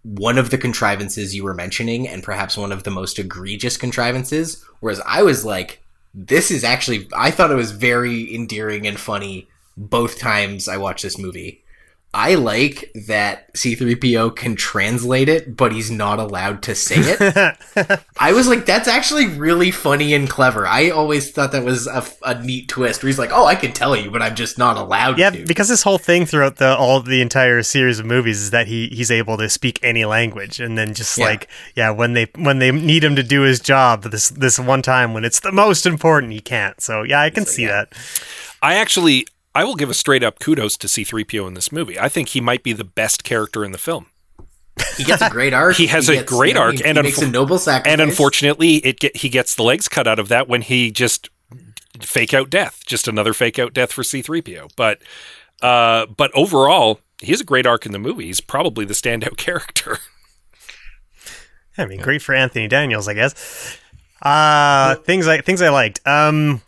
one 0.03 0.37
of 0.37 0.49
the 0.49 0.57
contrivances 0.57 1.35
you 1.35 1.43
were 1.43 1.53
mentioning, 1.53 2.07
and 2.07 2.23
perhaps 2.23 2.55
one 2.55 2.71
of 2.71 2.83
the 2.83 2.91
most 2.91 3.17
egregious 3.17 3.77
contrivances. 3.77 4.63
Whereas 4.79 5.01
I 5.05 5.23
was 5.23 5.43
like, 5.43 5.81
this 6.13 6.51
is 6.51 6.63
actually, 6.63 7.07
I 7.15 7.31
thought 7.31 7.51
it 7.51 7.55
was 7.55 7.71
very 7.71 8.33
endearing 8.33 8.87
and 8.87 8.99
funny 8.99 9.47
both 9.75 10.19
times 10.19 10.67
I 10.67 10.77
watched 10.77 11.03
this 11.03 11.17
movie. 11.17 11.63
I 12.11 12.33
like 12.33 12.91
that 13.05 13.53
C3PO 13.53 14.35
can 14.35 14.55
translate 14.55 15.29
it, 15.29 15.55
but 15.55 15.71
he's 15.71 15.91
not 15.91 16.17
allowed 16.17 16.63
to 16.63 16.73
say 16.73 16.95
it. 16.97 18.01
I 18.19 18.33
was 18.33 18.47
like, 18.47 18.65
that's 18.65 18.87
actually 18.87 19.27
really 19.27 19.69
funny 19.69 20.15
and 20.15 20.27
clever. 20.27 20.65
I 20.65 20.89
always 20.89 21.29
thought 21.29 21.51
that 21.51 21.63
was 21.63 21.85
a, 21.85 22.03
a 22.23 22.43
neat 22.43 22.67
twist 22.67 23.03
where 23.03 23.09
he's 23.09 23.19
like, 23.19 23.29
oh, 23.31 23.45
I 23.45 23.53
can 23.53 23.73
tell 23.73 23.95
you, 23.95 24.09
but 24.09 24.23
I'm 24.23 24.33
just 24.33 24.57
not 24.57 24.75
allowed 24.75 25.19
yeah. 25.19 25.29
to. 25.29 25.45
Because 25.45 25.67
this 25.67 25.83
whole 25.83 25.99
thing 25.99 26.25
throughout 26.25 26.55
the 26.55 26.75
all 26.75 26.99
the 26.99 27.21
entire 27.21 27.61
series 27.61 27.99
of 27.99 28.07
movies 28.07 28.41
is 28.41 28.49
that 28.49 28.65
he 28.65 28.87
he's 28.87 29.11
able 29.11 29.37
to 29.37 29.47
speak 29.47 29.79
any 29.83 30.03
language, 30.03 30.59
and 30.59 30.75
then 30.75 30.95
just 30.95 31.15
Yeah. 31.15 31.25
like 31.25 31.47
yeah, 31.75 31.91
when 31.91 32.13
they 32.13 32.25
when 32.37 32.57
they 32.57 32.71
need 32.71 33.03
him 33.03 33.15
to 33.17 33.23
do 33.23 33.41
his 33.41 33.59
job, 33.59 34.01
this 34.03 34.29
this 34.29 34.57
one 34.57 34.81
time 34.81 35.13
when 35.13 35.25
it's 35.25 35.41
the 35.41 35.51
most 35.51 35.85
important, 35.85 36.33
he 36.33 36.39
can't. 36.39 36.81
So 36.81 37.03
yeah, 37.03 37.21
I 37.21 37.29
can 37.29 37.45
see 37.45 37.63
yeah. 37.65 37.83
that. 37.85 37.93
I 38.63 38.75
actually 38.75 39.27
I 39.55 39.63
will 39.63 39.75
give 39.75 39.89
a 39.89 39.93
straight 39.93 40.23
up 40.23 40.39
kudos 40.39 40.77
to 40.77 40.87
C3PO 40.87 41.47
in 41.47 41.53
this 41.53 41.71
movie. 41.71 41.99
I 41.99 42.09
think 42.09 42.29
he 42.29 42.41
might 42.41 42.63
be 42.63 42.73
the 42.73 42.83
best 42.83 43.23
character 43.23 43.65
in 43.65 43.71
the 43.71 43.77
film. 43.77 44.07
He 44.95 45.03
gets 45.03 45.21
a 45.21 45.29
great 45.29 45.53
arc. 45.53 45.75
He 45.75 45.87
has 45.87 46.07
a 46.07 46.15
gets, 46.15 46.31
great 46.31 46.55
you 46.55 46.61
arc, 46.61 46.75
he, 46.75 46.85
and 46.85 46.97
he 46.97 47.03
makes 47.03 47.21
a 47.21 47.27
noble 47.29 47.57
sacrifice. 47.57 47.91
And 47.91 48.01
unfortunately, 48.01 48.75
it 48.77 48.99
get, 48.99 49.17
he 49.17 49.29
gets 49.29 49.55
the 49.55 49.63
legs 49.63 49.87
cut 49.87 50.07
out 50.07 50.19
of 50.19 50.27
that 50.29 50.47
when 50.47 50.61
he 50.61 50.91
just 50.91 51.29
fake 51.99 52.33
out 52.33 52.49
death. 52.49 52.81
Just 52.85 53.07
another 53.07 53.33
fake 53.33 53.59
out 53.59 53.73
death 53.73 53.91
for 53.91 54.03
C3PO. 54.03 54.71
But 54.75 54.99
uh, 55.61 56.05
but 56.05 56.31
overall, 56.33 57.01
he 57.21 57.31
has 57.31 57.41
a 57.41 57.45
great 57.45 57.65
arc 57.65 57.85
in 57.85 57.91
the 57.91 57.99
movie. 57.99 58.27
He's 58.27 58.41
probably 58.41 58.85
the 58.85 58.93
standout 58.93 59.37
character. 59.37 59.99
I 61.77 61.85
mean, 61.85 62.01
great 62.01 62.21
for 62.21 62.35
Anthony 62.35 62.67
Daniels, 62.67 63.07
I 63.07 63.13
guess. 63.13 63.77
Uh 64.21 64.95
things 64.95 65.27
I 65.27 65.39
things 65.39 65.61
I 65.61 65.69
liked. 65.69 66.05
Um 66.05 66.61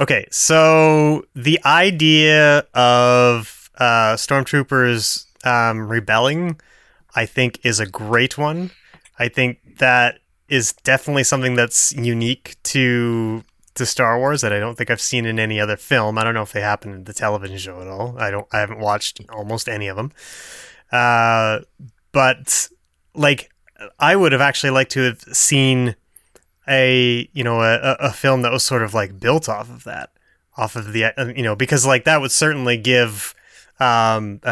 Okay, 0.00 0.26
so 0.30 1.26
the 1.34 1.60
idea 1.66 2.66
of 2.72 3.70
uh 3.76 4.14
stormtroopers 4.14 5.26
um 5.46 5.88
rebelling 5.88 6.58
I 7.14 7.26
think 7.26 7.60
is 7.64 7.80
a 7.80 7.86
great 7.86 8.38
one. 8.38 8.70
I 9.18 9.28
think 9.28 9.78
that 9.78 10.20
is 10.48 10.72
definitely 10.72 11.24
something 11.24 11.54
that's 11.54 11.92
unique 11.92 12.56
to 12.64 13.44
to 13.74 13.84
Star 13.84 14.18
Wars 14.18 14.40
that 14.40 14.54
I 14.54 14.58
don't 14.58 14.76
think 14.76 14.90
I've 14.90 15.00
seen 15.02 15.26
in 15.26 15.38
any 15.38 15.60
other 15.60 15.76
film. 15.76 16.16
I 16.16 16.24
don't 16.24 16.34
know 16.34 16.42
if 16.42 16.52
they 16.52 16.62
happen 16.62 16.92
in 16.94 17.04
the 17.04 17.12
television 17.12 17.58
show 17.58 17.80
at 17.82 17.86
all. 17.86 18.16
I 18.18 18.30
don't 18.30 18.46
I 18.52 18.60
haven't 18.60 18.80
watched 18.80 19.20
almost 19.30 19.68
any 19.68 19.88
of 19.88 19.96
them. 19.96 20.12
Uh 20.90 21.60
but 22.12 22.68
like 23.14 23.50
I 23.98 24.16
would 24.16 24.32
have 24.32 24.40
actually 24.40 24.70
liked 24.70 24.92
to 24.92 25.02
have 25.02 25.20
seen 25.20 25.94
a 26.68 27.28
you 27.32 27.44
know 27.44 27.62
a, 27.62 27.74
a- 27.76 27.96
a 28.08 28.12
film 28.12 28.42
that 28.42 28.52
was 28.52 28.62
sort 28.64 28.82
of 28.82 28.94
like 28.94 29.18
built 29.20 29.48
off 29.48 29.68
of 29.70 29.84
that, 29.84 30.10
off 30.56 30.76
of 30.76 30.92
the 30.92 31.04
uh, 31.04 31.26
you 31.36 31.42
know 31.42 31.56
because 31.56 31.84
like 31.86 32.04
that 32.04 32.20
would 32.20 32.32
certainly 32.32 32.76
give 32.76 33.34
um 33.80 34.40
uh, 34.44 34.46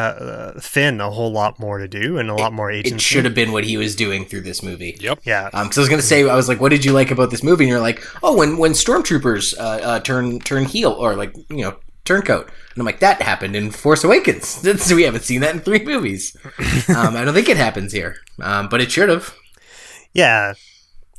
uh, 0.55 0.61
Finn 0.61 1.03
a 1.03 1.11
whole 1.11 1.31
lot 1.31 1.61
more 1.61 1.77
to 1.79 1.87
do 1.87 2.17
and 2.17 2.31
a 2.31 2.35
lot 2.35 2.51
more 2.53 2.71
agency. 2.71 2.95
it 2.95 3.01
should 3.03 3.25
have 3.27 3.35
been 3.35 3.53
what 3.53 3.65
he 3.65 3.77
was 3.77 3.95
doing 3.95 4.25
through 4.25 4.41
this 4.41 4.63
movie. 4.63 4.97
Yep. 5.01 5.21
yeah. 5.25 5.51
Um, 5.53 5.71
so 5.71 5.81
I 5.81 5.83
was 5.83 5.89
gonna 5.91 6.01
say, 6.01 6.27
I 6.27 6.35
was 6.35 6.49
like, 6.49 6.61
"What 6.63 6.71
did 6.71 6.83
you 6.83 6.93
like 6.93 7.11
about 7.11 7.31
this 7.31 7.43
movie?" 7.43 7.65
And 7.65 7.69
you're 7.71 7.79
like, 7.81 8.03
"Oh, 8.23 8.35
when 8.37 8.57
when 8.57 8.73
stormtroopers 8.73 9.59
uh, 9.59 9.63
uh, 9.63 10.01
turn 10.01 10.39
turn 10.41 10.65
heel 10.65 10.93
or 10.93 11.15
like 11.15 11.37
you 11.51 11.59
know 11.63 11.77
turncoat," 12.07 12.47
and 12.47 12.79
I'm 12.79 12.87
like, 12.87 13.01
"That 13.01 13.21
happened 13.21 13.55
in 13.55 13.71
Force 13.71 14.03
Awakens." 14.03 14.63
That's, 14.63 14.91
we 14.91 15.03
haven't 15.03 15.25
seen 15.25 15.43
that 15.43 15.55
in 15.55 15.61
three 15.61 15.85
movies. 15.85 16.35
Um, 16.89 17.15
I 17.15 17.23
don't 17.23 17.35
think 17.35 17.51
it 17.51 17.59
happens 17.59 17.93
here, 17.93 18.17
um, 18.41 18.71
but 18.71 18.81
it 18.81 18.91
should 18.91 19.11
have. 19.11 19.35
Yeah. 20.15 20.55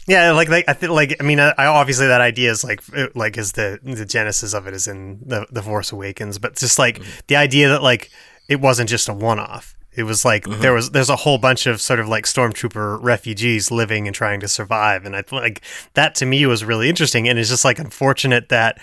Yeah, 0.09 0.31
like 0.31 0.49
like 0.49 0.65
I 0.67 0.73
think 0.73 0.91
like 0.91 1.17
I 1.19 1.23
mean 1.23 1.39
I, 1.39 1.53
I 1.55 1.67
obviously 1.67 2.07
that 2.07 2.19
idea 2.19 2.49
is 2.49 2.63
like 2.63 2.81
like 3.15 3.37
is 3.37 3.51
the 3.51 3.79
the 3.83 4.05
genesis 4.05 4.55
of 4.55 4.65
it 4.65 4.73
is 4.73 4.87
in 4.87 5.19
the 5.23 5.45
the 5.51 5.61
Force 5.61 5.91
Awakens, 5.91 6.39
but 6.39 6.55
just 6.55 6.79
like 6.79 6.97
mm-hmm. 6.97 7.19
the 7.27 7.35
idea 7.35 7.69
that 7.69 7.83
like 7.83 8.09
it 8.47 8.59
wasn't 8.59 8.89
just 8.89 9.07
a 9.07 9.13
one 9.13 9.39
off. 9.39 9.75
It 9.91 10.03
was 10.03 10.25
like 10.25 10.45
mm-hmm. 10.45 10.61
there 10.61 10.73
was 10.73 10.89
there's 10.91 11.09
a 11.11 11.15
whole 11.15 11.37
bunch 11.37 11.67
of 11.67 11.79
sort 11.79 11.99
of 11.99 12.09
like 12.09 12.25
stormtrooper 12.25 12.97
refugees 13.03 13.69
living 13.69 14.07
and 14.07 14.15
trying 14.15 14.39
to 14.39 14.47
survive, 14.47 15.05
and 15.05 15.15
I 15.15 15.23
like 15.31 15.61
that 15.93 16.15
to 16.15 16.25
me 16.25 16.43
was 16.47 16.65
really 16.65 16.89
interesting, 16.89 17.29
and 17.29 17.37
it's 17.37 17.49
just 17.49 17.65
like 17.65 17.77
unfortunate 17.77 18.49
that 18.49 18.79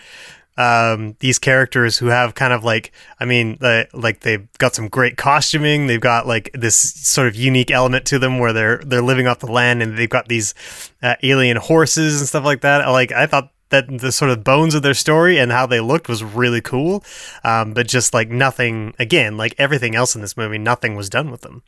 um, 0.56 1.16
these 1.20 1.38
characters 1.38 1.98
who 1.98 2.06
have 2.06 2.34
kind 2.34 2.52
of 2.52 2.64
like 2.64 2.92
I 3.20 3.24
mean 3.24 3.58
the, 3.60 3.88
like 3.92 4.20
they've 4.20 4.46
got 4.58 4.74
some 4.74 4.88
great 4.88 5.16
costuming. 5.16 5.86
They've 5.86 6.00
got 6.00 6.26
like 6.26 6.50
this 6.54 6.76
sort 6.76 7.28
of 7.28 7.36
unique 7.36 7.70
element 7.70 8.06
to 8.06 8.18
them 8.18 8.38
where 8.38 8.52
they're 8.52 8.78
they're 8.78 9.02
living 9.02 9.26
off 9.26 9.40
the 9.40 9.50
land 9.50 9.82
and 9.82 9.96
they've 9.98 10.08
got 10.08 10.28
these 10.28 10.54
uh, 11.02 11.16
alien 11.22 11.58
horses 11.58 12.20
and 12.20 12.28
stuff 12.28 12.44
like 12.44 12.62
that. 12.62 12.86
Like 12.88 13.12
I 13.12 13.26
thought 13.26 13.52
that 13.68 13.98
the 13.98 14.12
sort 14.12 14.30
of 14.30 14.44
bones 14.44 14.74
of 14.74 14.82
their 14.82 14.94
story 14.94 15.38
and 15.38 15.50
how 15.50 15.66
they 15.66 15.80
looked 15.80 16.08
was 16.08 16.22
really 16.22 16.60
cool. 16.60 17.04
Um, 17.44 17.74
but 17.74 17.86
just 17.86 18.14
like 18.14 18.30
nothing 18.30 18.94
again 18.98 19.36
like 19.36 19.54
everything 19.58 19.94
else 19.94 20.14
in 20.14 20.22
this 20.22 20.36
movie 20.36 20.58
nothing 20.58 20.96
was 20.96 21.10
done 21.10 21.30
with 21.30 21.42
them. 21.42 21.62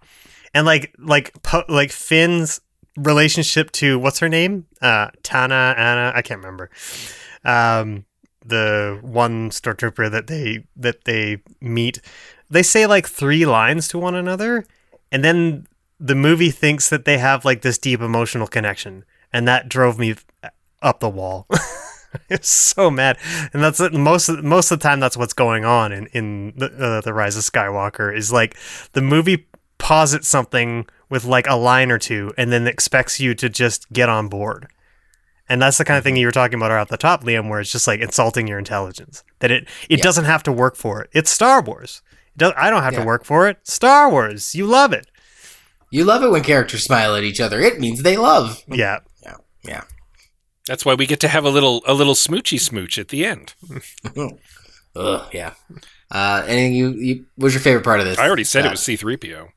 And 0.54 0.64
like 0.64 0.94
like 0.98 1.34
like 1.68 1.92
Finn's 1.92 2.60
relationship 2.96 3.70
to 3.72 3.98
what's 3.98 4.20
her 4.20 4.30
name? 4.30 4.66
Uh 4.80 5.08
Tana 5.22 5.74
Anna 5.76 6.12
I 6.14 6.22
can't 6.22 6.38
remember. 6.38 6.70
Um 7.44 8.06
the 8.48 8.98
one 9.02 9.50
stormtrooper 9.50 10.10
that 10.10 10.26
they 10.26 10.64
that 10.76 11.04
they 11.04 11.38
meet 11.60 12.00
they 12.50 12.62
say 12.62 12.86
like 12.86 13.06
three 13.06 13.44
lines 13.44 13.88
to 13.88 13.98
one 13.98 14.14
another 14.14 14.64
and 15.12 15.24
then 15.24 15.66
the 16.00 16.14
movie 16.14 16.50
thinks 16.50 16.88
that 16.88 17.04
they 17.04 17.18
have 17.18 17.44
like 17.44 17.62
this 17.62 17.78
deep 17.78 18.00
emotional 18.00 18.46
connection 18.46 19.04
and 19.32 19.46
that 19.46 19.68
drove 19.68 19.98
me 19.98 20.14
up 20.82 21.00
the 21.00 21.08
wall. 21.08 21.46
It's 22.30 22.48
so 22.48 22.90
mad. 22.90 23.18
And 23.52 23.62
that's 23.62 23.80
most 23.92 24.30
of, 24.30 24.42
most 24.42 24.70
of 24.70 24.78
the 24.78 24.82
time 24.82 24.98
that's 24.98 25.16
what's 25.16 25.34
going 25.34 25.66
on 25.66 25.92
in 25.92 26.06
in 26.06 26.54
the, 26.56 26.66
uh, 26.66 27.00
the 27.02 27.12
rise 27.12 27.36
of 27.36 27.42
skywalker 27.42 28.14
is 28.14 28.32
like 28.32 28.56
the 28.92 29.02
movie 29.02 29.46
posits 29.76 30.26
something 30.26 30.86
with 31.10 31.24
like 31.24 31.46
a 31.48 31.54
line 31.54 31.90
or 31.90 31.98
two 31.98 32.32
and 32.38 32.50
then 32.50 32.66
expects 32.66 33.20
you 33.20 33.34
to 33.34 33.48
just 33.48 33.90
get 33.92 34.08
on 34.08 34.28
board 34.28 34.68
And 35.48 35.62
that's 35.62 35.78
the 35.78 35.84
kind 35.84 35.96
of 35.98 36.04
thing 36.04 36.16
you 36.16 36.26
were 36.26 36.32
talking 36.32 36.58
about 36.58 36.70
at 36.70 36.88
the 36.88 36.96
top, 36.98 37.24
Liam, 37.24 37.48
where 37.48 37.60
it's 37.60 37.72
just 37.72 37.86
like 37.86 38.00
insulting 38.00 38.46
your 38.46 38.58
intelligence. 38.58 39.24
That 39.40 39.50
it 39.50 39.64
it 39.88 39.98
Yeah. 39.98 40.02
doesn't 40.04 40.26
have 40.26 40.42
to 40.44 40.52
work 40.52 40.76
for 40.76 41.02
it. 41.02 41.10
It's 41.12 41.30
Star 41.30 41.62
Wars. 41.62 42.02
It 42.34 42.38
does, 42.38 42.52
I 42.56 42.68
don't 42.70 42.82
have 42.82 42.92
Yeah. 42.92 43.00
to 43.00 43.06
work 43.06 43.24
for 43.24 43.48
it. 43.48 43.58
Star 43.64 44.10
Wars. 44.10 44.54
You 44.54 44.66
love 44.66 44.92
it. 44.92 45.06
You 45.90 46.04
love 46.04 46.22
it 46.22 46.30
when 46.30 46.42
characters 46.42 46.84
smile 46.84 47.14
at 47.16 47.24
each 47.24 47.40
other. 47.40 47.60
It 47.60 47.80
means 47.80 48.02
they 48.02 48.16
love. 48.18 48.62
Yeah. 48.68 48.98
Yeah. 49.22 49.36
Yeah. 49.64 49.82
That's 50.66 50.84
why 50.84 50.92
we 50.94 51.06
get 51.06 51.18
to 51.20 51.28
have 51.28 51.44
a 51.46 51.50
little 51.50 51.82
a 51.86 51.94
little 51.94 52.14
smoochy 52.14 52.60
smooch 52.60 52.98
at 52.98 53.08
the 53.08 53.24
end. 53.24 53.54
Ugh, 54.96 55.28
yeah. 55.32 55.54
Uh, 56.10 56.42
anything 56.46 56.74
you, 56.74 56.90
you? 56.92 57.24
What's 57.36 57.54
your 57.54 57.60
favorite 57.62 57.84
part 57.84 58.00
of 58.00 58.06
this? 58.06 58.18
I 58.18 58.26
already 58.26 58.44
said 58.44 58.64
it 58.64 58.68
Uh, 58.68 58.72
was 58.72 58.80
C3PO. 58.80 59.48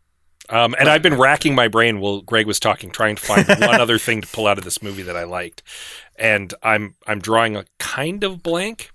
Um, 0.49 0.75
and 0.79 0.89
I've 0.89 1.01
been 1.01 1.17
racking 1.17 1.55
my 1.55 1.67
brain 1.67 1.99
while 1.99 2.21
Greg 2.21 2.45
was 2.47 2.59
talking, 2.59 2.91
trying 2.91 3.15
to 3.15 3.21
find 3.21 3.47
one 3.47 3.79
other 3.79 3.97
thing 3.97 4.21
to 4.21 4.27
pull 4.27 4.47
out 4.47 4.57
of 4.57 4.63
this 4.63 4.81
movie 4.81 5.03
that 5.03 5.15
I 5.15 5.23
liked. 5.23 5.63
And 6.17 6.53
I'm 6.63 6.95
I'm 7.07 7.19
drawing 7.19 7.55
a 7.55 7.65
kind 7.79 8.23
of 8.23 8.43
blank. 8.43 8.91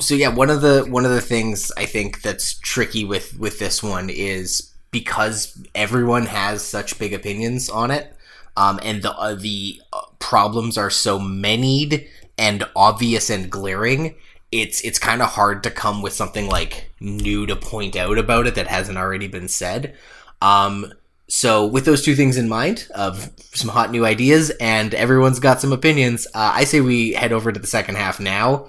so 0.00 0.14
yeah 0.14 0.28
one 0.28 0.50
of 0.50 0.60
the 0.60 0.84
one 0.88 1.04
of 1.04 1.10
the 1.10 1.20
things 1.20 1.72
i 1.76 1.84
think 1.84 2.22
that's 2.22 2.58
tricky 2.60 3.04
with 3.04 3.36
with 3.38 3.58
this 3.58 3.82
one 3.82 4.08
is 4.10 4.72
because 4.90 5.60
everyone 5.74 6.26
has 6.26 6.62
such 6.64 6.98
big 6.98 7.12
opinions 7.12 7.68
on 7.68 7.90
it 7.90 8.14
um 8.56 8.78
and 8.82 9.02
the 9.02 9.12
uh, 9.12 9.34
the 9.34 9.80
uh, 9.92 10.00
problems 10.18 10.78
are 10.78 10.90
so 10.90 11.18
manied 11.18 12.06
and 12.38 12.64
obvious 12.76 13.28
and 13.30 13.50
glaring 13.50 14.14
it's 14.52 14.80
it's 14.82 14.98
kind 14.98 15.20
of 15.20 15.28
hard 15.30 15.62
to 15.62 15.70
come 15.70 16.00
with 16.00 16.12
something 16.12 16.48
like 16.48 16.90
new 17.00 17.44
to 17.46 17.56
point 17.56 17.96
out 17.96 18.18
about 18.18 18.46
it 18.46 18.54
that 18.54 18.66
hasn't 18.68 18.98
already 18.98 19.26
been 19.28 19.48
said 19.48 19.96
um 20.42 20.92
so 21.28 21.66
with 21.66 21.84
those 21.84 22.02
two 22.04 22.14
things 22.14 22.36
in 22.38 22.48
mind 22.48 22.86
of 22.94 23.30
some 23.54 23.68
hot 23.70 23.90
new 23.90 24.04
ideas 24.06 24.50
and 24.60 24.94
everyone's 24.94 25.40
got 25.40 25.60
some 25.60 25.72
opinions 25.72 26.26
uh, 26.34 26.52
i 26.54 26.64
say 26.64 26.80
we 26.80 27.12
head 27.12 27.32
over 27.32 27.52
to 27.52 27.60
the 27.60 27.66
second 27.66 27.96
half 27.96 28.18
now 28.20 28.66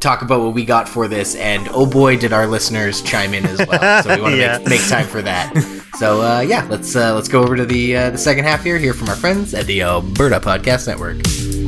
talk 0.00 0.20
about 0.22 0.40
what 0.42 0.52
we 0.52 0.66
got 0.66 0.86
for 0.86 1.08
this, 1.08 1.34
and 1.36 1.66
oh 1.70 1.86
boy, 1.86 2.18
did 2.18 2.30
our 2.30 2.46
listeners 2.46 3.00
chime 3.00 3.32
in 3.32 3.46
as 3.46 3.64
well. 3.66 4.02
So 4.02 4.14
we 4.14 4.20
want 4.20 4.34
to 4.34 4.38
Yeah. 4.40 4.58
make, 4.58 4.68
make 4.68 4.86
time 4.88 5.06
for 5.06 5.22
that. 5.22 5.54
So 5.98 6.20
uh, 6.20 6.40
yeah, 6.40 6.66
let's 6.68 6.94
uh, 6.94 7.14
let's 7.14 7.28
go 7.28 7.42
over 7.42 7.56
to 7.56 7.64
the 7.64 7.96
uh, 7.96 8.10
the 8.10 8.18
second 8.18 8.44
half 8.44 8.62
here. 8.62 8.76
Hear 8.76 8.92
from 8.92 9.08
our 9.08 9.16
friends 9.16 9.54
at 9.54 9.64
the 9.64 9.80
Alberta 9.80 10.40
Podcast 10.40 10.88
Network. 10.88 11.63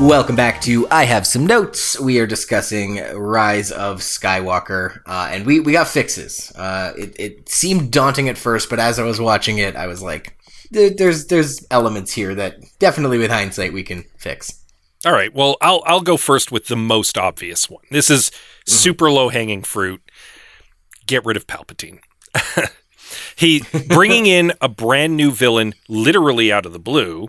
Welcome 0.00 0.34
back 0.34 0.60
to 0.62 0.88
I 0.90 1.04
Have 1.04 1.24
Some 1.26 1.46
Notes. 1.46 1.98
We 2.00 2.18
are 2.18 2.26
discussing 2.26 2.96
Rise 3.14 3.70
of 3.70 4.00
Skywalker, 4.00 5.00
uh, 5.06 5.28
and 5.30 5.46
we, 5.46 5.60
we 5.60 5.72
got 5.72 5.86
fixes. 5.86 6.52
Uh, 6.56 6.92
it, 6.98 7.14
it 7.18 7.48
seemed 7.48 7.92
daunting 7.92 8.28
at 8.28 8.36
first, 8.36 8.68
but 8.68 8.80
as 8.80 8.98
I 8.98 9.04
was 9.04 9.20
watching 9.20 9.58
it, 9.58 9.76
I 9.76 9.86
was 9.86 10.02
like, 10.02 10.36
there's 10.72 11.26
there's 11.28 11.64
elements 11.70 12.12
here 12.12 12.34
that 12.34 12.56
definitely, 12.80 13.18
with 13.18 13.30
hindsight, 13.30 13.72
we 13.72 13.84
can 13.84 14.04
fix. 14.18 14.64
All 15.06 15.12
right. 15.12 15.32
Well, 15.32 15.56
I'll 15.60 15.82
I'll 15.86 16.00
go 16.00 16.16
first 16.16 16.50
with 16.50 16.66
the 16.66 16.76
most 16.76 17.16
obvious 17.16 17.70
one. 17.70 17.84
This 17.90 18.10
is 18.10 18.32
super 18.66 19.10
low 19.10 19.28
hanging 19.28 19.62
fruit. 19.62 20.02
Get 21.06 21.24
rid 21.24 21.36
of 21.36 21.46
Palpatine. 21.46 22.00
he 23.36 23.62
bringing 23.88 24.26
in 24.26 24.52
a 24.60 24.68
brand 24.68 25.16
new 25.16 25.30
villain, 25.30 25.74
literally 25.88 26.52
out 26.52 26.66
of 26.66 26.72
the 26.72 26.78
blue. 26.80 27.28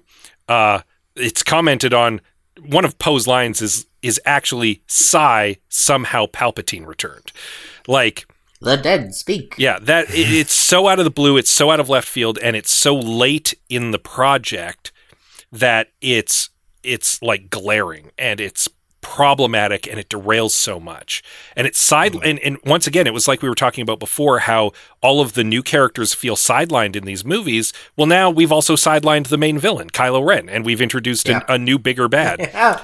Uh, 0.49 0.81
it's 1.15 1.43
commented 1.43 1.93
on. 1.93 2.21
One 2.63 2.85
of 2.85 2.97
Poe's 2.99 3.27
lines 3.27 3.61
is 3.61 3.85
is 4.01 4.19
actually 4.25 4.83
"Sigh 4.87 5.57
somehow 5.69 6.27
Palpatine 6.27 6.85
returned." 6.85 7.31
Like 7.87 8.27
The 8.61 8.77
dead 8.77 9.13
speak. 9.13 9.55
yeah, 9.57 9.79
that 9.81 10.09
it, 10.09 10.31
it's 10.31 10.53
so 10.53 10.87
out 10.87 10.99
of 10.99 11.05
the 11.05 11.11
blue, 11.11 11.37
it's 11.37 11.51
so 11.51 11.71
out 11.71 11.79
of 11.79 11.89
left 11.89 12.07
field, 12.07 12.37
and 12.41 12.55
it's 12.55 12.75
so 12.75 12.95
late 12.95 13.53
in 13.69 13.91
the 13.91 13.99
project 13.99 14.91
that 15.51 15.89
it's 16.01 16.49
it's 16.83 17.21
like 17.21 17.49
glaring 17.49 18.11
and 18.17 18.39
it's 18.39 18.67
problematic 19.05 19.87
and 19.87 19.99
it 19.99 20.09
derails 20.09 20.49
so 20.51 20.79
much. 20.79 21.21
And 21.55 21.67
it's 21.67 21.79
side 21.79 22.15
and, 22.23 22.39
and 22.39 22.57
once 22.65 22.87
again, 22.87 23.05
it 23.05 23.13
was 23.13 23.27
like 23.27 23.43
we 23.43 23.47
were 23.47 23.53
talking 23.55 23.83
about 23.83 23.99
before, 23.99 24.39
how 24.39 24.71
all 25.01 25.21
of 25.21 25.33
the 25.33 25.43
new 25.43 25.61
characters 25.61 26.15
feel 26.15 26.35
sidelined 26.35 26.95
in 26.95 27.05
these 27.05 27.23
movies. 27.23 27.71
Well, 27.95 28.07
now 28.07 28.31
we've 28.31 28.51
also 28.51 28.75
sidelined 28.75 29.27
the 29.27 29.37
main 29.37 29.59
villain, 29.59 29.91
Kylo 29.91 30.25
Ren, 30.25 30.49
and 30.49 30.65
we've 30.65 30.81
introduced 30.81 31.29
an, 31.29 31.43
a 31.47 31.57
new 31.59 31.77
bigger 31.77 32.07
bad. 32.09 32.39
Yeah, 32.55 32.81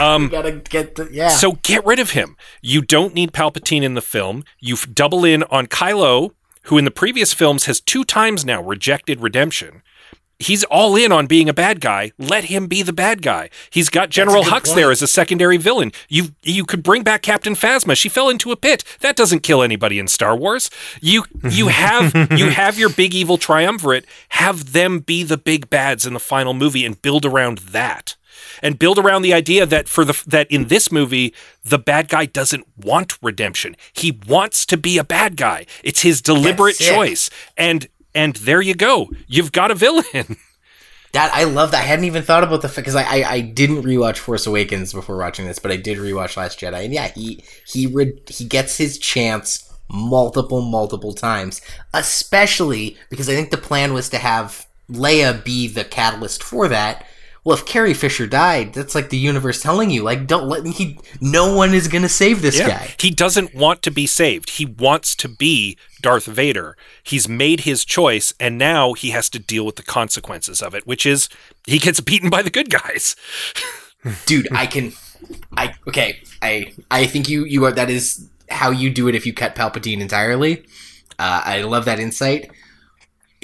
Um, 0.00 0.28
gotta 0.28 0.52
get 0.52 0.94
the 0.94 1.08
yeah. 1.10 1.28
so 1.28 1.52
get 1.62 1.84
rid 1.84 1.98
of 1.98 2.10
him. 2.10 2.36
You 2.62 2.80
don't 2.82 3.14
need 3.14 3.32
Palpatine 3.32 3.82
in 3.82 3.94
the 3.94 4.02
film. 4.02 4.44
You 4.60 4.76
double 4.76 5.24
in 5.24 5.42
on 5.44 5.66
Kylo, 5.66 6.30
who 6.64 6.78
in 6.78 6.84
the 6.84 6.90
previous 6.90 7.32
films 7.32 7.64
has 7.66 7.80
two 7.80 8.04
times 8.04 8.44
now 8.44 8.62
rejected 8.62 9.20
redemption. 9.20 9.82
He's 10.38 10.64
all 10.64 10.96
in 10.96 11.12
on 11.12 11.26
being 11.26 11.48
a 11.48 11.54
bad 11.54 11.80
guy. 11.80 12.12
Let 12.18 12.44
him 12.44 12.66
be 12.66 12.82
the 12.82 12.92
bad 12.92 13.22
guy. 13.22 13.50
He's 13.70 13.88
got 13.88 14.10
General 14.10 14.42
Hux 14.42 14.66
point. 14.66 14.76
there 14.76 14.90
as 14.90 15.00
a 15.00 15.06
secondary 15.06 15.56
villain. 15.56 15.92
You 16.08 16.34
you 16.42 16.64
could 16.64 16.82
bring 16.82 17.02
back 17.02 17.22
Captain 17.22 17.54
Phasma. 17.54 17.96
She 17.96 18.08
fell 18.08 18.28
into 18.28 18.50
a 18.50 18.56
pit. 18.56 18.82
That 19.00 19.16
doesn't 19.16 19.40
kill 19.44 19.62
anybody 19.62 19.98
in 19.98 20.08
Star 20.08 20.36
Wars. 20.36 20.70
You 21.00 21.24
you 21.48 21.68
have 21.68 22.14
you 22.36 22.50
have 22.50 22.78
your 22.78 22.90
big 22.90 23.14
evil 23.14 23.38
triumvirate. 23.38 24.06
Have 24.30 24.72
them 24.72 25.00
be 25.00 25.22
the 25.22 25.38
big 25.38 25.70
bads 25.70 26.04
in 26.04 26.14
the 26.14 26.20
final 26.20 26.52
movie 26.52 26.84
and 26.84 27.00
build 27.00 27.24
around 27.24 27.58
that 27.58 28.16
and 28.62 28.78
build 28.78 28.98
around 28.98 29.22
the 29.22 29.32
idea 29.32 29.66
that 29.66 29.88
for 29.88 30.04
the 30.04 30.20
that 30.26 30.50
in 30.50 30.66
this 30.68 30.90
movie 30.90 31.34
the 31.62 31.78
bad 31.78 32.08
guy 32.08 32.26
doesn't 32.26 32.66
want 32.76 33.18
redemption. 33.22 33.76
He 33.92 34.18
wants 34.26 34.66
to 34.66 34.76
be 34.76 34.98
a 34.98 35.04
bad 35.04 35.36
guy. 35.36 35.66
It's 35.82 36.02
his 36.02 36.20
deliberate 36.20 36.78
That's 36.78 36.90
it. 36.90 36.94
choice. 36.94 37.30
And 37.56 37.88
and 38.14 38.36
there 38.36 38.60
you 38.60 38.74
go. 38.74 39.10
You've 39.26 39.52
got 39.52 39.70
a 39.70 39.74
villain. 39.74 40.36
That 41.14 41.32
I 41.32 41.44
love 41.44 41.70
that. 41.70 41.84
I 41.84 41.86
hadn't 41.86 42.06
even 42.06 42.24
thought 42.24 42.42
about 42.42 42.60
the 42.60 42.68
fact 42.68 42.86
because 42.86 42.96
I, 42.96 43.04
I 43.04 43.30
I 43.34 43.40
didn't 43.40 43.84
rewatch 43.84 44.16
Force 44.16 44.48
Awakens 44.48 44.92
before 44.92 45.16
watching 45.16 45.46
this, 45.46 45.60
but 45.60 45.70
I 45.70 45.76
did 45.76 45.98
rewatch 45.98 46.36
Last 46.36 46.58
Jedi, 46.58 46.84
and 46.84 46.92
yeah, 46.92 47.06
he 47.06 47.44
he 47.64 47.86
re- 47.86 48.18
he 48.28 48.44
gets 48.44 48.78
his 48.78 48.98
chance 48.98 49.72
multiple 49.88 50.60
multiple 50.60 51.12
times, 51.12 51.60
especially 51.92 52.96
because 53.10 53.28
I 53.28 53.36
think 53.36 53.52
the 53.52 53.58
plan 53.58 53.94
was 53.94 54.08
to 54.08 54.18
have 54.18 54.66
Leia 54.90 55.44
be 55.44 55.68
the 55.68 55.84
catalyst 55.84 56.42
for 56.42 56.66
that. 56.66 57.06
Well, 57.44 57.56
if 57.56 57.66
Carrie 57.66 57.94
Fisher 57.94 58.26
died, 58.26 58.72
that's 58.72 58.94
like 58.94 59.10
the 59.10 59.18
universe 59.18 59.62
telling 59.62 59.90
you, 59.90 60.02
like, 60.02 60.26
don't 60.26 60.48
let 60.48 60.66
he. 60.66 60.98
No 61.20 61.54
one 61.54 61.74
is 61.74 61.88
gonna 61.88 62.08
save 62.08 62.40
this 62.40 62.58
guy. 62.58 62.94
He 62.98 63.10
doesn't 63.10 63.54
want 63.54 63.82
to 63.82 63.90
be 63.90 64.06
saved. 64.06 64.50
He 64.50 64.64
wants 64.64 65.14
to 65.16 65.28
be 65.28 65.76
Darth 66.00 66.24
Vader. 66.24 66.76
He's 67.02 67.28
made 67.28 67.60
his 67.60 67.84
choice 67.84 68.32
and 68.40 68.56
now 68.56 68.94
he 68.94 69.10
has 69.10 69.28
to 69.30 69.38
deal 69.38 69.66
with 69.66 69.76
the 69.76 69.82
consequences 69.82 70.62
of 70.62 70.74
it, 70.74 70.86
which 70.86 71.04
is 71.04 71.28
he 71.66 71.78
gets 71.78 72.00
beaten 72.00 72.30
by 72.30 72.40
the 72.40 72.50
good 72.50 72.70
guys. 72.70 73.14
dude 74.26 74.48
i 74.52 74.66
can 74.66 74.92
i 75.56 75.74
okay 75.88 76.20
i 76.42 76.72
i 76.90 77.06
think 77.06 77.28
you 77.28 77.44
you 77.44 77.64
are 77.64 77.72
that 77.72 77.90
is 77.90 78.28
how 78.50 78.70
you 78.70 78.90
do 78.90 79.08
it 79.08 79.14
if 79.14 79.24
you 79.24 79.32
cut 79.32 79.54
palpatine 79.54 80.00
entirely 80.00 80.62
uh, 81.18 81.42
i 81.44 81.62
love 81.62 81.84
that 81.84 81.98
insight 81.98 82.50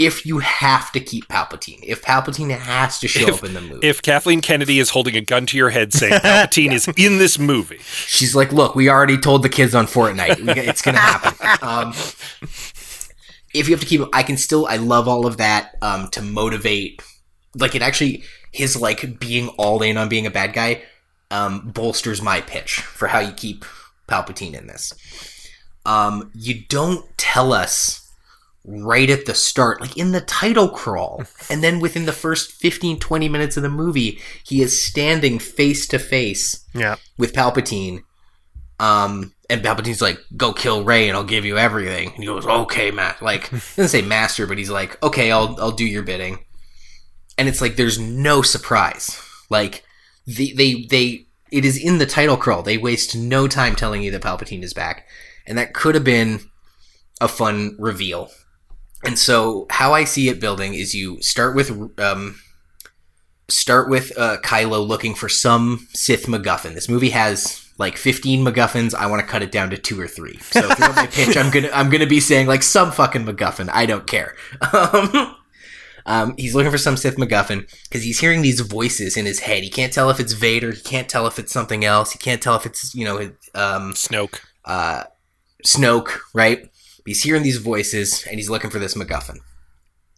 if 0.01 0.25
you 0.25 0.39
have 0.39 0.91
to 0.93 0.99
keep 0.99 1.29
palpatine 1.29 1.79
if 1.83 2.03
palpatine 2.03 2.51
has 2.59 2.99
to 2.99 3.07
show 3.07 3.35
up 3.35 3.45
in 3.45 3.55
the 3.55 3.61
movie. 3.61 3.87
If 3.87 4.01
Kathleen 4.03 4.41
Kennedy 4.41 4.79
is 4.79 4.91
holding 4.91 5.15
a 5.15 5.21
gun 5.21 5.47
to 5.47 5.57
your 5.57 5.71
head 5.71 5.93
saying 5.93 6.13
Palpatine 6.25 6.73
is 6.73 6.89
in 6.97 7.19
this 7.19 7.39
movie, 7.39 7.79
she's 7.79 8.35
like 8.35 8.53
look 8.53 8.75
we 8.75 8.89
already 8.89 9.19
told 9.19 9.43
the 9.43 9.49
kids 9.49 9.75
on 9.75 9.87
fortnite. 9.87 10.39
It's 10.57 10.83
gonna 10.83 10.99
happen. 10.99 11.37
Um 11.63 11.93
if 13.53 13.69
you 13.69 13.75
have 13.75 13.81
to 13.81 13.87
keep 13.87 14.01
i 14.13 14.23
can 14.23 14.37
still 14.37 14.65
i 14.67 14.77
love 14.77 15.09
all 15.09 15.27
of 15.27 15.39
that 15.39 15.77
um 15.83 16.09
to 16.09 16.23
motivate 16.23 17.03
like 17.57 17.75
it 17.75 17.83
actually 17.83 18.23
his 18.53 18.81
like 18.81 19.19
being 19.19 19.49
all 19.59 19.83
in 19.83 19.97
on 19.97 20.09
being 20.09 20.25
a 20.25 20.31
bad 20.31 20.53
guy 20.53 20.81
um, 21.31 21.71
bolsters 21.71 22.21
my 22.21 22.41
pitch 22.41 22.81
for 22.81 23.09
how 23.09 23.21
you 23.21 23.33
keep 23.33 23.65
Palpatine 24.09 24.55
in 24.55 24.67
this. 24.67 24.93
Um, 25.87 26.31
you 26.35 26.63
don't 26.69 27.07
tell 27.17 27.53
us 27.53 28.00
right 28.71 29.11
at 29.11 29.27
the 29.27 29.35
start, 29.35 29.81
like 29.81 29.97
in 29.97 30.13
the 30.13 30.21
title 30.21 30.69
crawl, 30.69 31.23
and 31.51 31.63
then 31.63 31.81
within 31.81 32.07
the 32.07 32.13
first 32.13 32.53
15, 32.53 32.99
20 32.99 33.29
minutes 33.29 33.57
of 33.57 33.63
the 33.63 33.69
movie, 33.69 34.21
he 34.45 34.63
is 34.63 34.83
standing 34.85 35.39
face 35.39 35.87
to 35.89 35.99
face 35.99 36.65
Yeah. 36.75 36.97
with 37.19 37.33
Palpatine. 37.33 38.01
Um, 38.79 39.35
and 39.51 39.63
Palpatine's 39.63 40.01
like, 40.01 40.19
"Go 40.37 40.53
kill 40.53 40.85
Rey, 40.85 41.09
and 41.09 41.17
I'll 41.17 41.25
give 41.25 41.45
you 41.45 41.59
everything." 41.59 42.09
And 42.09 42.19
he 42.19 42.27
goes, 42.27 42.47
"Okay, 42.47 42.91
Matt." 42.91 43.21
Like, 43.21 43.49
he 43.51 43.57
doesn't 43.57 43.89
say 43.89 44.01
master, 44.03 44.47
but 44.47 44.57
he's 44.59 44.71
like, 44.71 45.03
"Okay, 45.03 45.31
I'll 45.31 45.57
I'll 45.61 45.73
do 45.73 45.85
your 45.85 46.03
bidding." 46.03 46.39
And 47.37 47.49
it's 47.49 47.61
like 47.61 47.77
there's 47.77 47.99
no 47.99 48.43
surprise. 48.43 49.21
Like, 49.51 49.85
the, 50.27 50.55
they 50.55 50.85
they 50.89 51.27
it 51.51 51.65
is 51.65 51.77
in 51.77 51.99
the 51.99 52.07
title 52.07 52.37
crawl. 52.37 52.63
They 52.63 52.79
waste 52.79 53.17
no 53.17 53.49
time 53.49 53.75
telling 53.75 54.03
you 54.03 54.11
that 54.13 54.23
Palpatine 54.23 54.63
is 54.63 54.73
back, 54.73 55.07
and 55.47 55.59
that 55.59 55.75
could 55.75 55.95
have 55.95 56.05
been 56.05 56.41
a 57.21 57.29
fun 57.29 57.77
reveal. 57.79 58.31
And 59.05 59.19
so, 59.19 59.67
how 59.71 59.93
I 59.95 60.05
see 60.05 60.29
it 60.29 60.41
building 60.41 60.75
is 60.75 60.95
you 60.95 61.21
start 61.23 61.55
with 61.57 61.99
um, 61.99 62.39
start 63.49 63.89
with 63.89 64.17
uh, 64.19 64.39
Kylo 64.43 64.87
looking 64.87 65.15
for 65.15 65.29
some 65.29 65.87
Sith 65.95 66.27
MacGuffin. 66.27 66.75
This 66.75 66.89
movie 66.89 67.11
has 67.11 67.67
like 67.79 67.97
15 67.97 68.45
MacGuffins. 68.45 68.95
I 68.95 69.07
want 69.07 69.21
to 69.21 69.27
cut 69.27 69.43
it 69.43 69.51
down 69.51 69.71
to 69.71 69.79
two 69.79 69.99
or 70.01 70.07
three. 70.07 70.37
So 70.39 70.61
throughout 70.63 70.97
my 70.97 71.07
pitch, 71.11 71.37
I'm 71.37 71.51
gonna 71.51 71.71
I'm 71.73 71.89
gonna 71.91 72.07
be 72.07 72.21
saying 72.21 72.47
like 72.47 72.63
some 72.63 72.93
fucking 72.93 73.25
MacGuffin. 73.25 73.71
I 73.73 73.87
don't 73.87 74.07
care. 74.07 74.37
Um, 74.73 75.37
um, 76.07 76.35
he's 76.39 76.55
looking 76.55 76.71
for 76.71 76.79
some 76.79 76.97
Sith 76.97 77.17
MacGuffin 77.17 77.71
because 77.89 78.03
he's 78.03 78.21
hearing 78.21 78.43
these 78.43 78.61
voices 78.61 79.17
in 79.17 79.27
his 79.27 79.41
head. 79.41 79.63
He 79.63 79.71
can't 79.71 79.93
tell 79.93 80.11
if 80.11 80.19
it's 80.21 80.33
Vader. 80.33 80.73
He 80.73 80.81
can't 80.81 81.09
tell 81.09 81.27
if 81.27 81.39
it's 81.39 81.53
something 81.53 81.85
else. 81.85 82.13
He 82.13 82.19
can't 82.19 82.43
tell 82.43 82.57
if 82.57 82.67
it's 82.67 82.95
you 82.95 83.05
know 83.05 83.19
um, 83.55 83.93
Snoke. 83.93 84.41
uh, 84.65 85.05
Snoke, 85.65 86.19
right? 86.35 86.69
He's 87.11 87.25
hearing 87.25 87.43
these 87.43 87.57
voices 87.57 88.25
and 88.29 88.37
he's 88.37 88.49
looking 88.49 88.71
for 88.71 88.79
this 88.79 88.95
MacGuffin. 88.95 89.39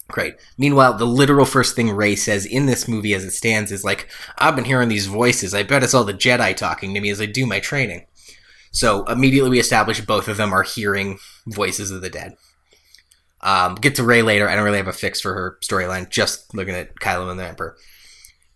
Great. 0.08 0.34
Meanwhile, 0.58 0.98
the 0.98 1.06
literal 1.06 1.46
first 1.46 1.74
thing 1.74 1.88
Rey 1.88 2.16
says 2.16 2.44
in 2.44 2.66
this 2.66 2.86
movie 2.86 3.14
as 3.14 3.24
it 3.24 3.30
stands 3.30 3.72
is 3.72 3.82
like, 3.82 4.10
I've 4.36 4.54
been 4.54 4.66
hearing 4.66 4.90
these 4.90 5.06
voices. 5.06 5.54
I 5.54 5.62
bet 5.62 5.82
it's 5.82 5.94
all 5.94 6.04
the 6.04 6.12
Jedi 6.12 6.54
talking 6.54 6.92
to 6.92 7.00
me 7.00 7.08
as 7.08 7.18
I 7.18 7.24
do 7.24 7.46
my 7.46 7.60
training. 7.60 8.04
So 8.72 9.06
immediately 9.06 9.48
we 9.48 9.58
establish 9.58 10.02
both 10.02 10.28
of 10.28 10.36
them 10.36 10.52
are 10.52 10.64
hearing 10.64 11.18
voices 11.46 11.90
of 11.90 12.02
the 12.02 12.10
dead. 12.10 12.34
Um, 13.40 13.76
get 13.76 13.94
to 13.94 14.04
Rey 14.04 14.20
later. 14.20 14.46
I 14.46 14.54
don't 14.54 14.64
really 14.66 14.76
have 14.76 14.86
a 14.86 14.92
fix 14.92 15.18
for 15.18 15.32
her 15.32 15.58
storyline. 15.62 16.10
Just 16.10 16.54
looking 16.54 16.74
at 16.74 16.96
Kylo 16.96 17.30
and 17.30 17.40
the 17.40 17.48
Emperor. 17.48 17.78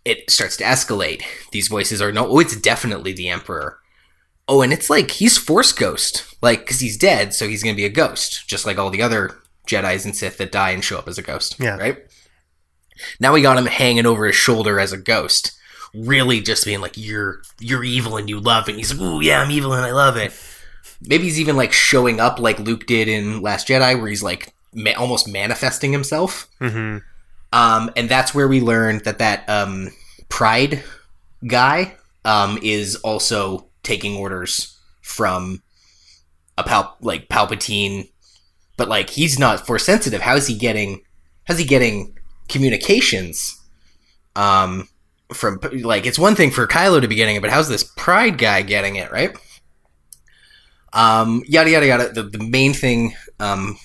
It 0.05 0.31
starts 0.31 0.59
to 0.59 0.65
escalate. 0.65 1.23
These 1.53 1.69
voices 1.69 2.03
are 2.03 2.13
no. 2.13 2.29
Oh, 2.29 2.41
it's 2.41 2.61
definitely 2.61 3.15
the 3.15 3.31
Emperor. 3.31 3.79
Oh, 4.49 4.63
and 4.63 4.73
it's 4.73 4.89
like 4.89 5.11
he's 5.11 5.37
Force 5.39 5.73
Ghost, 5.73 6.25
like 6.43 6.61
because 6.61 6.81
he's 6.81 6.97
dead, 6.97 7.35
so 7.35 7.49
he's 7.49 7.63
gonna 7.63 7.75
be 7.77 7.85
a 7.85 7.89
ghost, 7.91 8.47
just 8.49 8.65
like 8.67 8.79
all 8.79 8.91
the 8.91 9.03
other 9.03 9.33
Jedi's 9.67 10.05
and 10.05 10.15
Sith 10.15 10.39
that 10.39 10.53
die 10.53 10.71
and 10.71 10.85
show 10.85 10.99
up 10.99 11.09
as 11.09 11.19
a 11.19 11.23
ghost. 11.23 11.57
Yeah. 11.59 11.77
Right. 11.77 11.99
Now 13.21 13.33
we 13.33 13.43
got 13.43 13.59
him 13.59 13.67
hanging 13.67 14.07
over 14.07 14.27
his 14.27 14.37
shoulder 14.37 14.79
as 14.81 14.93
a 14.93 14.97
ghost, 14.97 15.53
really 15.95 16.41
just 16.41 16.65
being 16.65 16.81
like, 16.81 16.97
"You're 16.97 17.43
you're 17.59 17.85
evil 17.85 18.17
and 18.17 18.29
you 18.29 18.39
love 18.41 18.69
it." 18.69 18.73
And 18.73 18.79
he's 18.79 18.93
like, 18.93 19.01
"Ooh, 19.01 19.21
yeah, 19.21 19.43
I'm 19.43 19.51
evil 19.51 19.73
and 19.73 19.85
I 19.85 19.93
love 19.93 20.17
it." 20.17 20.33
Maybe 21.03 21.25
he's 21.25 21.41
even 21.41 21.57
like 21.57 21.73
showing 21.73 22.21
up 22.21 22.39
like 22.39 22.59
Luke 22.59 22.87
did 22.87 23.09
in 23.09 23.43
Last 23.43 23.69
Jedi, 23.69 23.99
where 23.99 24.09
he's 24.09 24.23
like 24.23 24.55
ma- 24.73 24.93
almost 24.97 25.29
manifesting 25.29 25.93
himself. 25.93 26.49
hmm 26.59 26.99
Um, 27.53 27.91
and 27.97 28.09
that's 28.09 28.35
where 28.35 28.49
we 28.49 28.61
learned 28.61 29.03
that 29.05 29.19
that 29.19 29.49
um, 29.49 29.91
Pryde 30.29 30.83
guy 31.47 31.97
um, 32.25 32.59
is 32.63 32.97
also 32.97 33.66
taking 33.87 34.17
orders 34.17 34.77
from 35.01 35.63
a 36.59 36.65
Pal- 36.65 36.97
like 37.01 37.29
Palpatine, 37.29 38.11
but 38.77 38.89
like 38.89 39.11
he's 39.11 39.39
not 39.39 39.67
force 39.67 39.85
sensitive. 39.85 40.21
How 40.21 40.37
is 40.37 40.47
he 40.47 40.57
getting? 40.57 41.03
How's 41.45 41.59
he 41.59 41.65
getting 41.65 42.19
communications? 42.49 43.59
Um, 44.35 44.89
from 45.33 45.61
like 45.83 46.07
it's 46.07 46.19
one 46.19 46.35
thing 46.35 46.51
for 46.51 46.67
Kylo 46.67 47.01
to 47.01 47.09
be 47.09 47.15
getting 47.15 47.37
it, 47.37 47.43
but 47.43 47.51
how's 47.51 47.69
this 47.69 47.85
Pryde 47.97 48.39
guy 48.39 48.63
getting 48.63 48.97
it? 48.97 49.11
Right? 49.11 49.37
Um, 50.93 51.43
yada 51.47 51.71
yada 51.71 51.87
yada. 51.87 52.13
The, 52.13 52.23
the 52.25 52.45
main 52.45 52.73
thing 52.73 53.15
um, 53.39 53.79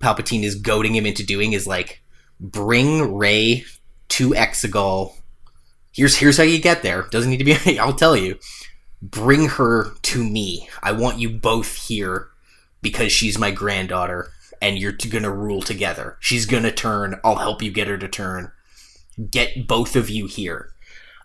Palpatine 0.00 0.42
is 0.42 0.54
goading 0.56 0.94
him 0.94 1.06
into 1.06 1.24
doing 1.24 1.52
is 1.52 1.66
like 1.66 2.02
bring 2.40 3.14
Ray 3.14 3.64
to 4.08 4.30
Exegol. 4.30 5.14
Here's 5.92 6.16
here's 6.16 6.36
how 6.36 6.44
you 6.44 6.60
get 6.60 6.82
there. 6.82 7.02
Doesn't 7.10 7.30
need 7.30 7.38
to 7.38 7.44
be. 7.44 7.78
I'll 7.78 7.92
tell 7.92 8.16
you. 8.16 8.38
Bring 9.02 9.48
her 9.48 9.92
to 10.02 10.24
me. 10.24 10.68
I 10.82 10.92
want 10.92 11.18
you 11.18 11.28
both 11.28 11.76
here 11.86 12.28
because 12.82 13.12
she's 13.12 13.38
my 13.38 13.50
granddaughter, 13.50 14.30
and 14.60 14.78
you're 14.78 14.92
t- 14.92 15.08
gonna 15.08 15.30
rule 15.30 15.62
together. 15.62 16.16
She's 16.20 16.46
gonna 16.46 16.72
turn. 16.72 17.20
I'll 17.24 17.36
help 17.36 17.62
you 17.62 17.70
get 17.70 17.88
her 17.88 17.98
to 17.98 18.08
turn. 18.08 18.52
Get 19.30 19.66
both 19.66 19.96
of 19.96 20.08
you 20.08 20.26
here. 20.26 20.72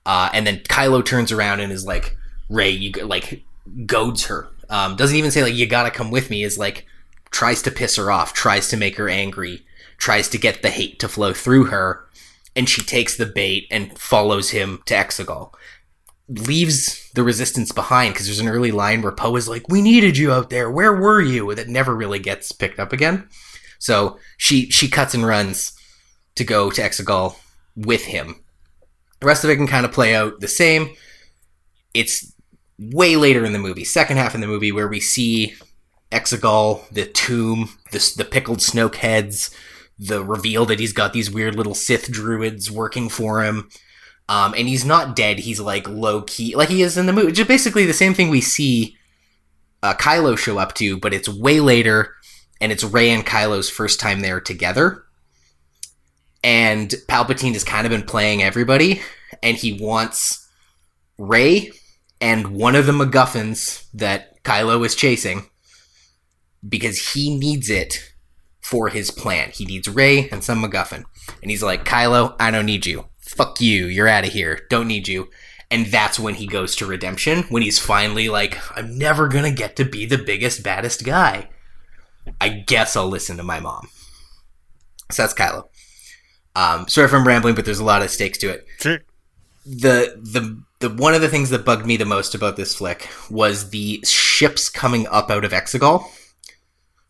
Uh, 0.05 0.29
and 0.33 0.45
then 0.45 0.59
Kylo 0.59 1.05
turns 1.05 1.31
around 1.31 1.59
and 1.59 1.71
is 1.71 1.85
like, 1.85 2.17
Rey, 2.49 2.69
you 2.69 2.91
like 3.05 3.43
goads 3.85 4.25
her. 4.25 4.47
Um, 4.69 4.95
doesn't 4.95 5.15
even 5.15 5.31
say 5.31 5.43
like 5.43 5.53
you 5.53 5.67
gotta 5.67 5.91
come 5.91 6.11
with 6.11 6.29
me. 6.29 6.43
Is 6.43 6.57
like 6.57 6.85
tries 7.31 7.61
to 7.63 7.71
piss 7.71 7.95
her 7.95 8.11
off, 8.11 8.33
tries 8.33 8.67
to 8.69 8.77
make 8.77 8.97
her 8.97 9.09
angry, 9.09 9.65
tries 9.97 10.27
to 10.29 10.37
get 10.37 10.61
the 10.61 10.69
hate 10.69 10.99
to 10.99 11.07
flow 11.07 11.33
through 11.33 11.65
her, 11.65 12.05
and 12.55 12.67
she 12.67 12.81
takes 12.81 13.15
the 13.15 13.25
bait 13.25 13.67
and 13.71 13.97
follows 13.97 14.49
him 14.49 14.81
to 14.85 14.93
Exegol. 14.93 15.53
Leaves 16.31 17.11
the 17.13 17.23
resistance 17.23 17.71
behind 17.71 18.13
because 18.13 18.27
there's 18.27 18.39
an 18.39 18.47
early 18.47 18.71
line 18.71 19.01
where 19.01 19.11
Poe 19.11 19.35
is 19.35 19.49
like, 19.49 19.67
"We 19.67 19.81
needed 19.81 20.17
you 20.17 20.31
out 20.31 20.49
there. 20.49 20.71
Where 20.71 20.93
were 20.93 21.21
you?" 21.21 21.53
That 21.53 21.67
never 21.67 21.95
really 21.95 22.19
gets 22.19 22.51
picked 22.51 22.79
up 22.79 22.93
again. 22.93 23.27
So 23.79 24.17
she 24.37 24.69
she 24.69 24.87
cuts 24.87 25.13
and 25.13 25.25
runs 25.25 25.73
to 26.35 26.43
go 26.43 26.71
to 26.71 26.81
Exegol 26.81 27.35
with 27.75 28.05
him. 28.05 28.43
The 29.19 29.27
rest 29.27 29.43
of 29.43 29.49
it 29.49 29.57
can 29.57 29.67
kind 29.67 29.85
of 29.85 29.91
play 29.91 30.15
out 30.15 30.39
the 30.39 30.47
same. 30.47 30.95
It's 31.93 32.33
way 32.79 33.15
later 33.15 33.45
in 33.45 33.53
the 33.53 33.59
movie, 33.59 33.83
second 33.83 34.17
half 34.17 34.33
in 34.33 34.41
the 34.41 34.47
movie, 34.47 34.71
where 34.71 34.87
we 34.87 34.99
see 34.99 35.55
Exegol, 36.11 36.87
the 36.89 37.05
tomb, 37.05 37.69
the, 37.91 38.13
the 38.17 38.25
pickled 38.25 38.59
Snoke 38.59 38.95
heads, 38.95 39.51
the 39.99 40.23
reveal 40.23 40.65
that 40.65 40.79
he's 40.79 40.93
got 40.93 41.13
these 41.13 41.29
weird 41.29 41.55
little 41.55 41.75
Sith 41.75 42.11
druids 42.11 42.71
working 42.71 43.09
for 43.09 43.43
him. 43.43 43.69
Um, 44.31 44.53
and 44.57 44.65
he's 44.65 44.85
not 44.85 45.13
dead. 45.13 45.39
He's 45.39 45.59
like 45.59 45.89
low 45.89 46.21
key, 46.21 46.55
like 46.55 46.69
he 46.69 46.83
is 46.83 46.97
in 46.97 47.05
the 47.05 47.11
movie. 47.11 47.33
Just 47.33 47.49
basically 47.49 47.85
the 47.85 47.91
same 47.91 48.13
thing 48.13 48.29
we 48.29 48.39
see 48.39 48.95
uh, 49.83 49.93
Kylo 49.93 50.37
show 50.37 50.57
up 50.57 50.73
to, 50.75 50.97
but 50.97 51.13
it's 51.13 51.27
way 51.27 51.59
later, 51.59 52.15
and 52.61 52.71
it's 52.71 52.85
Rey 52.85 53.09
and 53.09 53.25
Kylo's 53.25 53.69
first 53.69 53.99
time 53.99 54.21
there 54.21 54.39
together. 54.39 55.03
And 56.45 56.89
Palpatine 57.09 57.51
has 57.51 57.65
kind 57.65 57.85
of 57.85 57.91
been 57.91 58.03
playing 58.03 58.41
everybody, 58.41 59.01
and 59.43 59.57
he 59.57 59.73
wants 59.73 60.49
Rey 61.17 61.73
and 62.21 62.55
one 62.55 62.77
of 62.77 62.85
the 62.85 62.93
MacGuffins 62.93 63.85
that 63.93 64.41
Kylo 64.45 64.85
is 64.85 64.95
chasing 64.95 65.49
because 66.65 67.11
he 67.11 67.37
needs 67.37 67.69
it 67.69 68.13
for 68.61 68.87
his 68.87 69.11
plan. 69.11 69.51
He 69.51 69.65
needs 69.65 69.89
Rey 69.89 70.29
and 70.29 70.41
some 70.41 70.63
MacGuffin. 70.63 71.03
And 71.41 71.51
he's 71.51 71.61
like, 71.63 71.83
Kylo, 71.83 72.33
I 72.39 72.49
don't 72.49 72.65
need 72.65 72.85
you. 72.85 73.10
Fuck 73.35 73.61
you. 73.61 73.85
You're 73.85 74.07
out 74.07 74.25
of 74.25 74.33
here. 74.33 74.61
Don't 74.69 74.87
need 74.87 75.07
you. 75.07 75.29
And 75.69 75.85
that's 75.85 76.19
when 76.19 76.35
he 76.35 76.47
goes 76.47 76.75
to 76.75 76.85
redemption, 76.85 77.43
when 77.43 77.63
he's 77.63 77.79
finally 77.79 78.27
like, 78.27 78.57
I'm 78.77 78.97
never 78.97 79.27
going 79.29 79.45
to 79.45 79.51
get 79.57 79.75
to 79.77 79.85
be 79.85 80.05
the 80.05 80.17
biggest, 80.17 80.63
baddest 80.63 81.05
guy. 81.05 81.49
I 82.41 82.49
guess 82.49 82.95
I'll 82.95 83.07
listen 83.07 83.37
to 83.37 83.43
my 83.43 83.59
mom. 83.59 83.87
So 85.11 85.23
that's 85.23 85.33
Kylo. 85.33 85.69
Um, 86.55 86.87
sorry 86.89 87.05
if 87.05 87.13
I'm 87.13 87.25
rambling, 87.25 87.55
but 87.55 87.63
there's 87.65 87.79
a 87.79 87.85
lot 87.85 88.01
of 88.01 88.09
stakes 88.09 88.37
to 88.39 88.49
it 88.49 88.67
Sure. 88.79 88.99
the 89.65 90.19
the 90.21 90.61
the 90.79 90.89
one 90.89 91.13
of 91.13 91.21
the 91.21 91.29
things 91.29 91.49
that 91.51 91.63
bugged 91.63 91.85
me 91.85 91.95
the 91.95 92.03
most 92.03 92.35
about 92.35 92.57
this 92.57 92.75
flick 92.75 93.07
was 93.29 93.69
the 93.69 94.01
ships 94.03 94.67
coming 94.69 95.07
up 95.07 95.29
out 95.31 95.45
of 95.45 95.51
Exegol. 95.53 96.03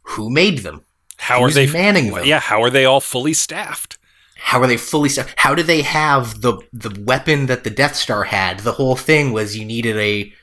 Who 0.04 0.30
made 0.30 0.60
them? 0.60 0.84
How 1.18 1.42
are 1.42 1.50
they 1.50 1.66
manning 1.72 2.12
them? 2.14 2.26
Yeah, 2.26 2.40
how 2.40 2.62
are 2.62 2.70
they 2.70 2.86
all 2.86 3.02
fully 3.02 3.34
staffed? 3.34 3.98
How 4.44 4.60
are 4.62 4.68
they 4.68 4.78
fully? 4.78 5.10
sta- 5.10 5.28
How 5.38 5.56
do 5.56 5.64
they 5.64 5.82
have 5.82 6.42
the 6.42 6.58
the 6.74 6.96
weapon 7.06 7.46
that 7.46 7.64
the 7.64 7.70
Death 7.70 7.96
Star 7.96 8.24
had? 8.26 8.60
The 8.60 8.74
whole 8.74 8.96
thing 8.96 9.32
was 9.34 9.56
you 9.58 9.66
needed 9.66 9.98
a 9.98 10.34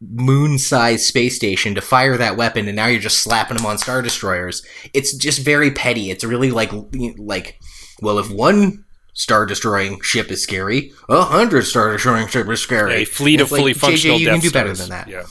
moon-sized 0.00 1.04
space 1.04 1.36
station 1.36 1.74
to 1.74 1.80
fire 1.80 2.16
that 2.16 2.36
weapon, 2.36 2.66
and 2.68 2.76
now 2.76 2.86
you're 2.86 3.00
just 3.00 3.18
slapping 3.20 3.56
them 3.56 3.66
on 3.66 3.78
star 3.78 4.02
destroyers. 4.02 4.64
It's 4.92 5.14
just 5.16 5.40
very 5.44 5.70
petty. 5.70 6.10
It's 6.10 6.24
really 6.24 6.50
like 6.50 6.70
like 7.18 7.58
well, 8.02 8.18
if 8.18 8.30
one 8.30 8.84
star 9.14 9.46
destroying 9.46 10.00
ship 10.02 10.30
is 10.30 10.42
scary, 10.42 10.92
a 11.08 11.22
hundred 11.22 11.62
star 11.64 11.92
destroying 11.92 12.28
ship 12.28 12.48
is 12.48 12.60
scary. 12.60 12.94
A 12.94 13.04
fleet 13.04 13.40
of 13.40 13.48
fully 13.48 13.72
like, 13.72 13.76
functional 13.76 14.16
JJ, 14.18 14.20
you 14.20 14.26
Death 14.26 14.34
can 14.34 14.40
do 14.42 14.50
better 14.50 14.74
Stars. 14.74 14.88
than 14.88 14.98
that. 14.98 15.08
Yeah. 15.08 15.24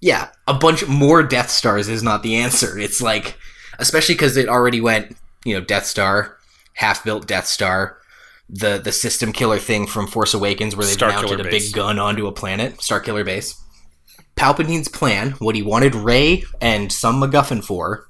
yeah, 0.00 0.28
a 0.46 0.54
bunch 0.54 0.86
more 0.86 1.22
Death 1.22 1.50
Stars 1.50 1.88
is 1.88 2.02
not 2.02 2.22
the 2.22 2.36
answer. 2.36 2.78
It's 2.78 3.00
like, 3.00 3.36
especially 3.78 4.16
because 4.16 4.36
it 4.36 4.48
already 4.48 4.80
went, 4.80 5.16
you 5.44 5.54
know, 5.54 5.64
Death 5.64 5.86
Star, 5.86 6.36
half 6.74 7.02
built 7.04 7.26
Death 7.26 7.46
Star, 7.46 7.98
the 8.48 8.78
the 8.78 8.92
system 8.92 9.32
killer 9.32 9.58
thing 9.58 9.86
from 9.86 10.06
Force 10.06 10.34
Awakens, 10.34 10.76
where 10.76 10.86
they've 10.86 10.94
Star 10.94 11.10
mounted 11.10 11.40
a 11.40 11.44
base. 11.44 11.66
big 11.66 11.74
gun 11.74 11.98
onto 11.98 12.26
a 12.26 12.32
planet, 12.32 12.80
Star 12.82 13.00
Killer 13.00 13.24
base. 13.24 13.60
Palpatine's 14.36 14.88
plan, 14.88 15.32
what 15.38 15.54
he 15.54 15.62
wanted 15.62 15.94
Rey 15.94 16.44
and 16.60 16.90
some 16.90 17.20
MacGuffin 17.20 17.62
for, 17.64 18.08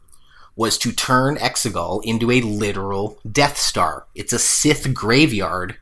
was 0.57 0.79
to 0.79 0.93
turn 0.93 1.37
Exegol 1.37 2.01
into 2.05 2.31
a 2.31 2.41
literal 2.41 3.21
Death 3.31 3.59
Star. 3.59 4.07
It's 4.15 4.33
a 4.33 4.39
Sith 4.39 4.95
graveyard. 4.95 5.77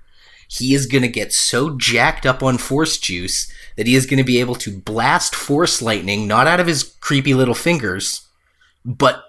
He 0.48 0.74
is 0.74 0.86
going 0.86 1.02
to 1.02 1.08
get 1.08 1.32
so 1.32 1.78
jacked 1.78 2.26
up 2.26 2.42
on 2.42 2.58
Force 2.58 2.98
juice 2.98 3.50
that 3.76 3.86
he 3.86 3.94
is 3.94 4.04
going 4.04 4.18
to 4.18 4.24
be 4.24 4.40
able 4.40 4.56
to 4.56 4.76
blast 4.76 5.34
Force 5.34 5.80
lightning, 5.80 6.26
not 6.26 6.46
out 6.46 6.60
of 6.60 6.66
his 6.66 6.82
creepy 7.00 7.32
little 7.32 7.54
fingers, 7.54 8.28
but 8.84 9.24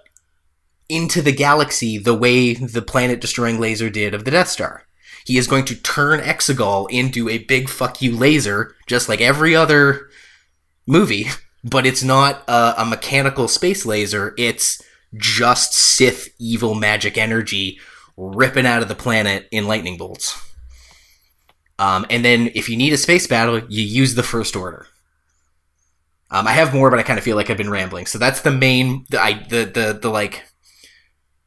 into 0.94 1.20
the 1.20 1.32
galaxy 1.32 1.98
the 1.98 2.14
way 2.14 2.54
the 2.54 2.82
planet 2.82 3.20
destroying 3.20 3.58
laser 3.58 3.90
did 3.90 4.14
of 4.14 4.24
the 4.24 4.30
Death 4.30 4.48
Star. 4.48 4.84
He 5.26 5.38
is 5.38 5.46
going 5.46 5.64
to 5.66 5.74
turn 5.74 6.20
Exegol 6.20 6.90
into 6.90 7.28
a 7.28 7.38
big 7.38 7.68
fuck 7.68 8.02
you 8.02 8.16
laser, 8.16 8.74
just 8.86 9.08
like 9.08 9.20
every 9.20 9.56
other 9.56 10.08
movie, 10.86 11.26
but 11.64 11.86
it's 11.86 12.02
not 12.02 12.44
a, 12.48 12.74
a 12.78 12.84
mechanical 12.84 13.48
space 13.48 13.84
laser. 13.84 14.34
It's 14.38 14.82
just 15.16 15.74
Sith 15.74 16.28
evil 16.38 16.74
magic 16.74 17.16
energy 17.16 17.78
ripping 18.16 18.66
out 18.66 18.82
of 18.82 18.88
the 18.88 18.94
planet 18.94 19.48
in 19.50 19.66
lightning 19.66 19.96
bolts. 19.96 20.40
Um, 21.78 22.06
and 22.10 22.24
then 22.24 22.50
if 22.54 22.68
you 22.68 22.76
need 22.76 22.92
a 22.92 22.98
space 22.98 23.26
battle, 23.26 23.58
you 23.68 23.82
use 23.82 24.14
the 24.14 24.22
First 24.22 24.54
Order. 24.54 24.86
Um, 26.30 26.46
I 26.46 26.52
have 26.52 26.74
more, 26.74 26.90
but 26.90 26.98
I 26.98 27.02
kind 27.02 27.18
of 27.18 27.24
feel 27.24 27.36
like 27.36 27.50
I've 27.50 27.56
been 27.56 27.70
rambling. 27.70 28.06
So 28.06 28.18
that's 28.18 28.42
the 28.42 28.50
main, 28.50 29.06
the 29.10 29.20
I, 29.20 29.44
the 29.48 29.64
the 29.64 29.98
the 30.00 30.10
like, 30.10 30.44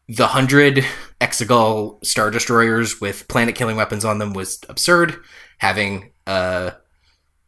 the 0.08 0.28
hundred 0.28 0.86
Exegol 1.20 2.04
star 2.06 2.32
destroyers 2.32 3.02
with 3.02 3.28
planet-killing 3.28 3.76
weapons 3.76 4.06
on 4.06 4.20
them 4.20 4.34
was 4.34 4.60
absurd. 4.70 5.18
Having 5.60 6.12
uh, 6.26 6.72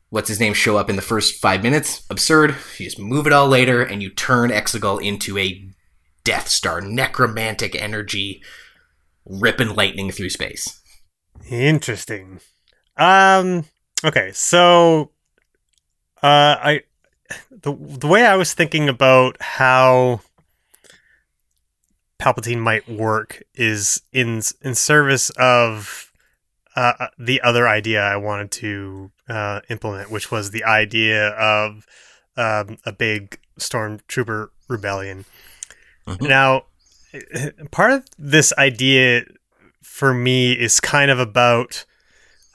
what's 0.09 0.27
his 0.27 0.39
name 0.39 0.53
show 0.53 0.77
up 0.77 0.89
in 0.89 0.95
the 0.95 1.01
first 1.01 1.39
five 1.39 1.63
minutes, 1.63 2.05
absurd. 2.09 2.55
You 2.77 2.85
just 2.85 2.99
move 2.99 3.27
it 3.27 3.33
all 3.33 3.47
later, 3.47 3.81
and 3.81 4.01
you 4.01 4.09
turn 4.09 4.49
Exegol 4.49 5.01
into 5.01 5.37
a 5.37 5.69
Death 6.23 6.49
Star, 6.49 6.81
necromantic 6.81 7.75
energy, 7.81 8.41
ripping 9.25 9.75
lightning 9.75 10.11
through 10.11 10.29
space. 10.29 10.81
Interesting. 11.49 12.39
Um. 12.97 13.65
Okay. 14.03 14.31
So, 14.33 15.11
uh, 16.21 16.57
I 16.59 16.81
the 17.51 17.73
the 17.73 18.07
way 18.07 18.25
I 18.25 18.35
was 18.35 18.53
thinking 18.53 18.89
about 18.89 19.37
how 19.41 20.21
Palpatine 22.19 22.59
might 22.59 22.87
work 22.89 23.41
is 23.55 24.01
in 24.11 24.41
in 24.61 24.75
service 24.75 25.29
of 25.31 26.11
uh, 26.75 27.07
the 27.17 27.41
other 27.41 27.67
idea 27.67 28.01
I 28.01 28.17
wanted 28.17 28.51
to 28.51 29.11
uh, 29.27 29.61
implement, 29.69 30.11
which 30.11 30.31
was 30.31 30.51
the 30.51 30.63
idea 30.63 31.29
of 31.29 31.85
um, 32.37 32.77
a 32.85 32.91
big 32.91 33.39
stormtrooper 33.59 34.49
rebellion. 34.67 35.25
Mhm. 36.07 36.27
Now, 36.27 36.65
part 37.71 37.91
of 37.91 38.05
this 38.17 38.53
idea 38.57 39.23
for 39.81 40.13
me 40.13 40.53
is 40.53 40.79
kind 40.79 41.11
of 41.11 41.19
about 41.19 41.85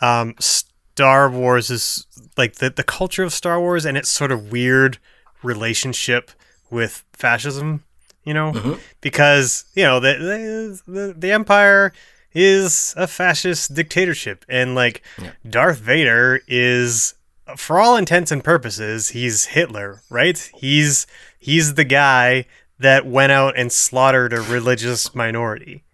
um, 0.00 0.34
Star 0.38 1.28
Wars 1.30 1.70
is 1.70 2.06
like 2.36 2.56
the, 2.56 2.70
the 2.70 2.84
culture 2.84 3.22
of 3.22 3.32
Star 3.32 3.60
Wars 3.60 3.84
and 3.84 3.96
its 3.96 4.10
sort 4.10 4.32
of 4.32 4.52
weird 4.52 4.98
relationship 5.42 6.30
with 6.70 7.04
fascism, 7.12 7.84
you 8.24 8.34
know, 8.34 8.52
Mhm. 8.52 8.80
because 9.00 9.64
you 9.74 9.84
know 9.84 10.00
the, 10.00 10.80
the 10.86 11.14
the 11.16 11.32
Empire 11.32 11.92
is 12.32 12.94
a 12.96 13.06
fascist 13.06 13.74
dictatorship, 13.74 14.44
and 14.48 14.74
like 14.74 15.02
Yeah. 15.20 15.30
Darth 15.48 15.78
Vader 15.78 16.40
is, 16.48 17.14
for 17.56 17.78
all 17.80 17.96
intents 17.96 18.32
and 18.32 18.42
purposes, 18.42 19.10
he's 19.10 19.46
Hitler, 19.46 20.02
right? 20.10 20.50
He's 20.58 21.06
he's 21.38 21.74
the 21.74 21.84
guy 21.84 22.46
that 22.78 23.06
went 23.06 23.30
out 23.32 23.56
and 23.56 23.70
slaughtered 23.72 24.32
a 24.32 24.40
religious 24.40 25.14
minority 25.14 25.84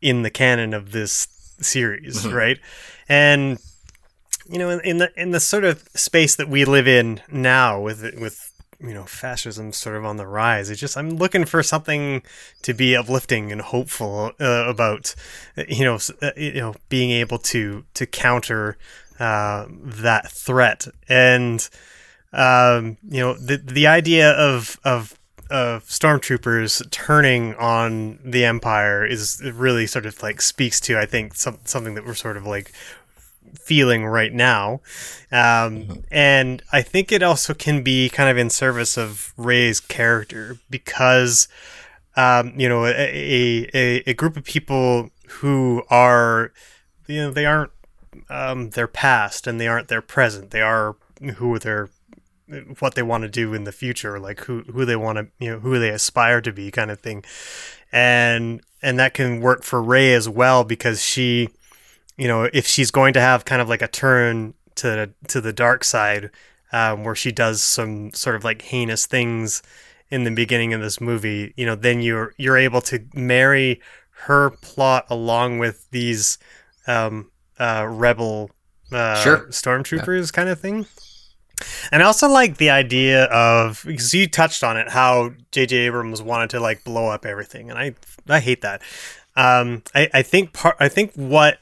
in 0.00 0.22
the 0.22 0.30
canon 0.30 0.72
of 0.72 0.92
this 0.92 1.28
series, 1.60 2.24
Mhm. 2.24 2.32
right? 2.32 2.58
And 3.08 3.58
you 4.48 4.58
know, 4.58 4.70
in, 4.70 4.80
in 4.80 4.98
the 4.98 5.12
in 5.20 5.30
the 5.32 5.40
sort 5.40 5.64
of 5.64 5.84
space 5.94 6.34
that 6.36 6.48
we 6.48 6.64
live 6.64 6.88
in 6.88 7.20
now, 7.30 7.78
with 7.80 8.02
with 8.18 8.49
you 8.80 8.94
know 8.94 9.04
fascism 9.04 9.72
sort 9.72 9.96
of 9.96 10.04
on 10.04 10.16
the 10.16 10.26
rise, 10.26 10.70
it's 10.70 10.80
just 10.80 10.96
I'm 10.96 11.10
looking 11.10 11.44
for 11.44 11.62
something 11.62 12.22
to 12.62 12.74
be 12.74 12.96
uplifting 12.96 13.52
and 13.52 13.60
hopeful 13.60 14.32
uh, 14.40 14.64
about, 14.66 15.14
you 15.68 15.84
know, 15.84 15.98
uh, 16.22 16.30
you 16.36 16.54
know, 16.54 16.74
being 16.88 17.10
able 17.10 17.38
to 17.38 17.84
to 17.94 18.06
counter 18.06 18.76
uh, 19.18 19.66
that 19.68 20.30
threat. 20.30 20.86
And 21.08 21.68
um, 22.32 22.96
you 23.08 23.20
know 23.20 23.34
the 23.34 23.58
the 23.58 23.86
idea 23.86 24.30
of 24.32 24.78
of 24.84 25.18
of 25.50 25.84
stormtroopers 25.84 26.88
turning 26.90 27.54
on 27.56 28.20
the 28.24 28.44
empire 28.44 29.04
is 29.04 29.42
really 29.54 29.86
sort 29.86 30.06
of 30.06 30.22
like 30.22 30.40
speaks 30.40 30.80
to 30.80 30.96
I 30.98 31.06
think 31.06 31.34
some, 31.34 31.58
something 31.64 31.94
that 31.94 32.06
we're 32.06 32.14
sort 32.14 32.36
of 32.36 32.46
like 32.46 32.72
feeling 33.54 34.06
right 34.06 34.32
now. 34.32 34.80
Um, 35.32 36.04
and 36.10 36.62
I 36.72 36.82
think 36.82 37.12
it 37.12 37.22
also 37.22 37.54
can 37.54 37.82
be 37.82 38.08
kind 38.08 38.30
of 38.30 38.36
in 38.36 38.50
service 38.50 38.96
of 38.96 39.32
Rey's 39.36 39.80
character 39.80 40.58
because 40.68 41.48
um, 42.16 42.52
you 42.56 42.68
know 42.68 42.86
a, 42.86 43.68
a, 43.72 44.02
a 44.06 44.14
group 44.14 44.36
of 44.36 44.44
people 44.44 45.10
who 45.28 45.82
are 45.90 46.52
you 47.06 47.22
know 47.22 47.30
they 47.30 47.46
aren't 47.46 47.72
um, 48.28 48.70
their 48.70 48.88
past 48.88 49.46
and 49.46 49.60
they 49.60 49.68
aren't 49.68 49.88
their 49.88 50.02
present. 50.02 50.50
They 50.50 50.62
are 50.62 50.96
who 51.36 51.58
they're 51.58 51.90
what 52.80 52.96
they 52.96 53.02
want 53.02 53.22
to 53.22 53.28
do 53.28 53.54
in 53.54 53.62
the 53.62 53.70
future 53.70 54.18
like 54.18 54.40
who 54.40 54.62
who 54.62 54.84
they 54.84 54.96
want 54.96 55.16
to 55.16 55.28
you 55.38 55.52
know 55.52 55.60
who 55.60 55.78
they 55.78 55.90
aspire 55.90 56.40
to 56.40 56.52
be 56.52 56.70
kind 56.70 56.90
of 56.90 57.00
thing. 57.00 57.24
And 57.92 58.60
and 58.82 58.98
that 58.98 59.14
can 59.14 59.40
work 59.40 59.62
for 59.62 59.82
Rey 59.82 60.14
as 60.14 60.28
well 60.28 60.64
because 60.64 61.04
she 61.04 61.48
you 62.20 62.28
know 62.28 62.48
if 62.52 62.66
she's 62.66 62.90
going 62.90 63.12
to 63.14 63.20
have 63.20 63.44
kind 63.44 63.62
of 63.62 63.68
like 63.68 63.82
a 63.82 63.88
turn 63.88 64.54
to 64.76 65.10
to 65.28 65.40
the 65.40 65.52
dark 65.52 65.84
side 65.84 66.30
um, 66.72 67.02
where 67.04 67.14
she 67.16 67.32
does 67.32 67.62
some 67.62 68.12
sort 68.12 68.36
of 68.36 68.44
like 68.44 68.62
heinous 68.62 69.06
things 69.06 69.62
in 70.10 70.24
the 70.24 70.30
beginning 70.30 70.72
of 70.74 70.80
this 70.80 71.00
movie 71.00 71.52
you 71.56 71.66
know 71.66 71.74
then 71.74 72.00
you're 72.02 72.34
you're 72.36 72.58
able 72.58 72.80
to 72.82 72.98
marry 73.14 73.80
her 74.26 74.50
plot 74.50 75.06
along 75.08 75.58
with 75.58 75.90
these 75.90 76.38
um, 76.86 77.30
uh, 77.58 77.86
rebel 77.88 78.50
uh, 78.92 79.22
Sure. 79.22 79.38
stormtroopers 79.48 80.32
kind 80.32 80.48
of 80.48 80.60
thing 80.60 80.86
and 81.92 82.02
I 82.02 82.06
also 82.06 82.28
like 82.28 82.56
the 82.56 82.70
idea 82.70 83.24
of 83.24 83.82
because 83.86 84.14
you 84.14 84.26
touched 84.26 84.64
on 84.64 84.76
it 84.78 84.88
how 84.88 85.32
J.J. 85.52 85.76
Abrams 85.76 86.22
wanted 86.22 86.50
to 86.50 86.60
like 86.60 86.84
blow 86.84 87.08
up 87.08 87.26
everything, 87.26 87.68
and 87.70 87.78
I 87.78 87.94
I 88.28 88.40
hate 88.40 88.62
that. 88.62 88.80
Um, 89.36 89.82
I 89.94 90.08
I 90.14 90.22
think 90.22 90.54
part 90.54 90.76
I 90.80 90.88
think 90.88 91.12
what 91.14 91.58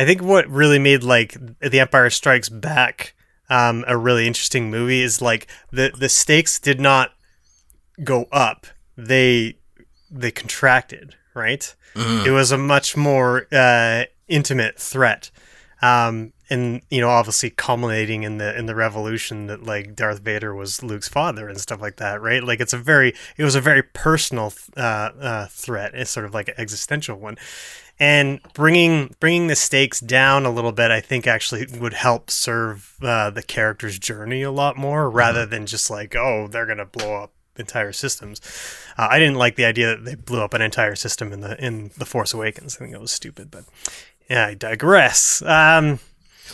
I 0.00 0.06
think 0.06 0.22
what 0.22 0.48
really 0.48 0.78
made 0.78 1.02
like 1.02 1.36
The 1.60 1.80
Empire 1.80 2.08
Strikes 2.08 2.48
Back 2.48 3.14
um, 3.50 3.84
a 3.86 3.98
really 3.98 4.26
interesting 4.26 4.70
movie 4.70 5.02
is 5.02 5.20
like 5.20 5.46
the 5.72 5.92
the 5.98 6.08
stakes 6.08 6.58
did 6.58 6.80
not 6.80 7.12
go 8.02 8.28
up; 8.32 8.66
they 8.96 9.58
they 10.10 10.30
contracted. 10.30 11.16
Right? 11.34 11.74
Mhm. 11.94 12.26
It 12.26 12.30
was 12.30 12.52
a 12.52 12.58
much 12.58 12.96
more 12.96 13.46
uh, 13.52 14.04
intimate 14.28 14.78
threat. 14.78 15.30
Um, 15.82 16.32
and 16.48 16.82
you 16.90 17.00
know, 17.00 17.08
obviously 17.08 17.50
culminating 17.50 18.22
in 18.24 18.38
the 18.38 18.56
in 18.58 18.66
the 18.66 18.74
revolution 18.74 19.46
that 19.46 19.62
like 19.62 19.94
Darth 19.94 20.20
Vader 20.20 20.54
was 20.54 20.82
Luke's 20.82 21.08
father 21.08 21.48
and 21.48 21.60
stuff 21.60 21.80
like 21.80 21.96
that, 21.96 22.20
right? 22.20 22.42
Like 22.42 22.60
it's 22.60 22.72
a 22.72 22.78
very 22.78 23.14
it 23.36 23.44
was 23.44 23.54
a 23.54 23.60
very 23.60 23.82
personal 23.82 24.52
uh, 24.76 25.10
uh, 25.20 25.46
threat. 25.46 25.92
It's 25.94 26.10
sort 26.10 26.26
of 26.26 26.34
like 26.34 26.48
an 26.48 26.54
existential 26.58 27.16
one, 27.16 27.38
and 28.00 28.40
bringing 28.54 29.14
bringing 29.20 29.46
the 29.46 29.54
stakes 29.54 30.00
down 30.00 30.46
a 30.46 30.50
little 30.50 30.72
bit, 30.72 30.90
I 30.90 31.00
think 31.00 31.28
actually 31.28 31.66
would 31.78 31.94
help 31.94 32.30
serve 32.30 32.96
uh, 33.02 33.30
the 33.30 33.42
character's 33.42 33.98
journey 33.98 34.42
a 34.42 34.50
lot 34.50 34.76
more, 34.76 35.08
rather 35.08 35.46
than 35.46 35.66
just 35.66 35.90
like 35.90 36.16
oh 36.16 36.48
they're 36.48 36.66
gonna 36.66 36.86
blow 36.86 37.22
up 37.22 37.32
entire 37.56 37.92
systems. 37.92 38.40
Uh, 38.98 39.08
I 39.10 39.18
didn't 39.18 39.36
like 39.36 39.56
the 39.56 39.66
idea 39.66 39.94
that 39.94 40.04
they 40.04 40.14
blew 40.14 40.40
up 40.42 40.54
an 40.54 40.62
entire 40.62 40.96
system 40.96 41.32
in 41.32 41.40
the 41.40 41.62
in 41.64 41.92
the 41.96 42.06
Force 42.06 42.34
Awakens. 42.34 42.76
I 42.76 42.78
think 42.80 42.94
it 42.94 43.00
was 43.00 43.12
stupid, 43.12 43.50
but 43.50 43.64
yeah, 44.28 44.46
I 44.46 44.54
digress. 44.54 45.42
Um, 45.42 45.98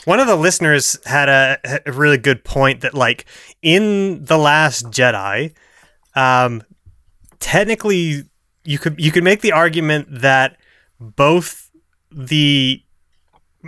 one 0.04 0.20
of 0.20 0.26
the 0.26 0.36
listeners 0.36 0.98
had 1.06 1.28
a, 1.28 1.58
a 1.86 1.92
really 1.92 2.18
good 2.18 2.44
point 2.44 2.80
that, 2.82 2.94
like, 2.94 3.24
in 3.62 4.24
the 4.24 4.38
Last 4.38 4.86
Jedi, 4.86 5.54
um, 6.14 6.62
technically, 7.38 8.24
you 8.64 8.78
could 8.78 8.98
you 8.98 9.10
could 9.10 9.24
make 9.24 9.40
the 9.40 9.52
argument 9.52 10.08
that 10.10 10.58
both 11.00 11.70
the 12.10 12.82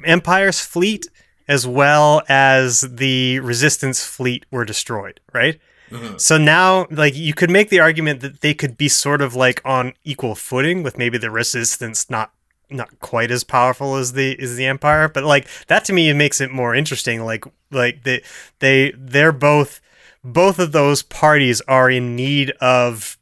Empire's 0.05 0.61
fleet 0.61 1.07
as 1.49 1.67
well 1.67 2.23
as 2.29 2.83
the 2.83 3.41
Resistance 3.41 4.05
fleet 4.05 4.45
were 4.51 4.65
destroyed, 4.65 5.21
right? 5.33 5.59
Mhm. 5.91 6.21
So 6.21 6.37
now, 6.37 6.87
like, 6.91 7.17
you 7.17 7.33
could 7.33 7.51
make 7.51 7.71
the 7.71 7.81
argument 7.81 8.21
that 8.21 8.43
they 8.43 8.53
could 8.53 8.77
be 8.77 8.89
sort 8.89 9.23
of 9.23 9.35
like 9.35 9.63
on 9.65 9.95
equal 10.05 10.35
footing 10.35 10.83
with 10.83 10.99
maybe 10.99 11.17
the 11.19 11.31
Resistance 11.31 12.11
not 12.11 12.33
not 12.71 13.01
quite 13.01 13.31
as 13.31 13.45
powerful 13.45 13.97
as 13.97 14.13
the 14.13 14.39
as 14.41 14.57
the 14.57 14.67
Empire, 14.67 15.09
but 15.09 15.25
like 15.25 15.49
that 15.69 15.87
to 15.87 15.93
me 15.95 16.13
makes 16.13 16.41
it 16.41 16.51
more 16.51 16.75
interesting. 16.75 17.25
Like 17.25 17.45
like 17.71 18.05
they 18.05 18.23
they 18.59 18.93
they're 18.97 19.33
both 19.33 19.81
both 20.23 20.59
of 20.59 20.73
those 20.73 21.03
parties 21.03 21.63
are 21.63 21.91
in 21.91 22.15
need 22.15 22.51
of 22.61 23.17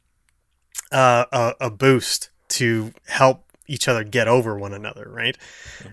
uh, 0.91 1.25
a, 1.31 1.53
a 1.61 1.69
boost 1.69 2.29
to 2.49 2.93
help 3.07 3.45
each 3.67 3.87
other 3.87 4.03
get 4.03 4.27
over 4.27 4.57
one 4.57 4.73
another, 4.73 5.09
right? 5.09 5.37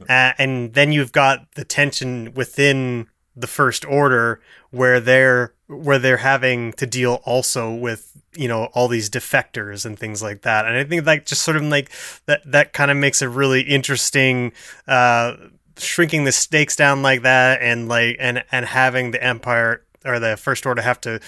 Uh, 0.09 0.33
and 0.39 0.75
then 0.75 0.93
you've 0.93 1.13
got 1.13 1.53
the 1.55 1.65
tension 1.65 2.33
within 2.35 3.09
the 3.37 3.47
First 3.47 3.85
Order 3.85 4.41
where 4.71 5.01
they're 5.01 5.55
where 5.67 5.99
they're 5.99 6.19
having 6.19 6.73
to 6.75 6.87
deal 6.87 7.21
also 7.25 7.73
with 7.73 8.13
you 8.37 8.49
know 8.49 8.67
all 8.75 8.89
these 8.89 9.09
defectors 9.09 9.87
and 9.87 9.99
things 9.99 10.23
like 10.23 10.43
that 10.43 10.67
and 10.67 10.77
i 10.77 10.85
think 10.85 11.05
that 11.05 11.25
just 11.25 11.43
sort 11.43 11.57
of 11.57 11.63
like 11.63 11.91
that 12.27 12.43
that 12.45 12.73
kind 12.73 12.91
of 12.91 12.97
makes 12.97 13.23
a 13.23 13.29
really 13.29 13.63
interesting 13.63 14.53
uh 14.89 15.35
shrinking 15.79 16.25
the 16.25 16.33
stakes 16.33 16.77
down 16.77 17.03
like 17.03 17.23
that 17.23 17.63
and 17.63 17.89
like 17.89 18.17
and 18.19 18.45
and 18.53 18.67
having 18.67 19.11
the 19.11 19.23
empire 19.23 19.83
or 20.05 20.19
the 20.19 20.37
first 20.37 20.67
order 20.67 20.83
have 20.83 21.01
to 21.01 21.21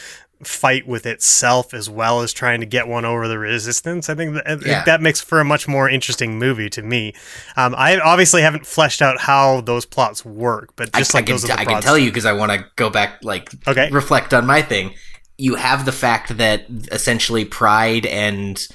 fight 0.42 0.86
with 0.86 1.06
itself 1.06 1.72
as 1.72 1.88
well 1.88 2.20
as 2.20 2.32
trying 2.32 2.60
to 2.60 2.66
get 2.66 2.86
one 2.86 3.04
over 3.04 3.26
the 3.26 3.38
resistance. 3.38 4.08
I 4.10 4.14
think 4.14 4.34
that, 4.34 4.60
Yeah. 4.66 4.84
that 4.84 5.00
makes 5.00 5.20
for 5.20 5.40
a 5.40 5.44
much 5.44 5.66
more 5.66 5.88
interesting 5.88 6.38
movie 6.38 6.68
to 6.70 6.82
me. 6.82 7.14
Um, 7.56 7.74
I 7.76 7.98
obviously 7.98 8.42
haven't 8.42 8.66
fleshed 8.66 9.00
out 9.00 9.20
how 9.20 9.62
those 9.62 9.86
plots 9.86 10.24
work, 10.24 10.70
but 10.76 10.92
just 10.92 11.14
I 11.14 11.18
like 11.18 11.26
can, 11.26 11.34
those 11.34 11.44
are 11.44 11.48
the 11.48 11.60
I 11.60 11.64
can 11.64 11.80
tell 11.82 11.96
you 11.96 12.10
because 12.10 12.26
I 12.26 12.32
want 12.32 12.52
to 12.52 12.66
go 12.76 12.90
back, 12.90 13.18
like, 13.22 13.48
Okay. 13.66 13.88
reflect 13.90 14.34
on 14.34 14.46
my 14.46 14.60
thing. 14.62 14.92
You 15.38 15.54
have 15.54 15.84
the 15.84 15.92
fact 15.92 16.36
that 16.36 16.66
essentially 16.92 17.44
Pryde 17.44 18.04
and 18.06 18.66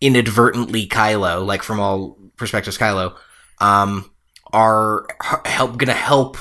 inadvertently 0.00 0.86
Kylo, 0.86 1.44
like 1.46 1.62
from 1.62 1.80
all 1.80 2.16
perspectives, 2.36 2.78
Kylo, 2.78 3.16
um, 3.60 4.10
are 4.52 5.06
help 5.44 5.76
gonna 5.76 5.92
help 5.92 6.36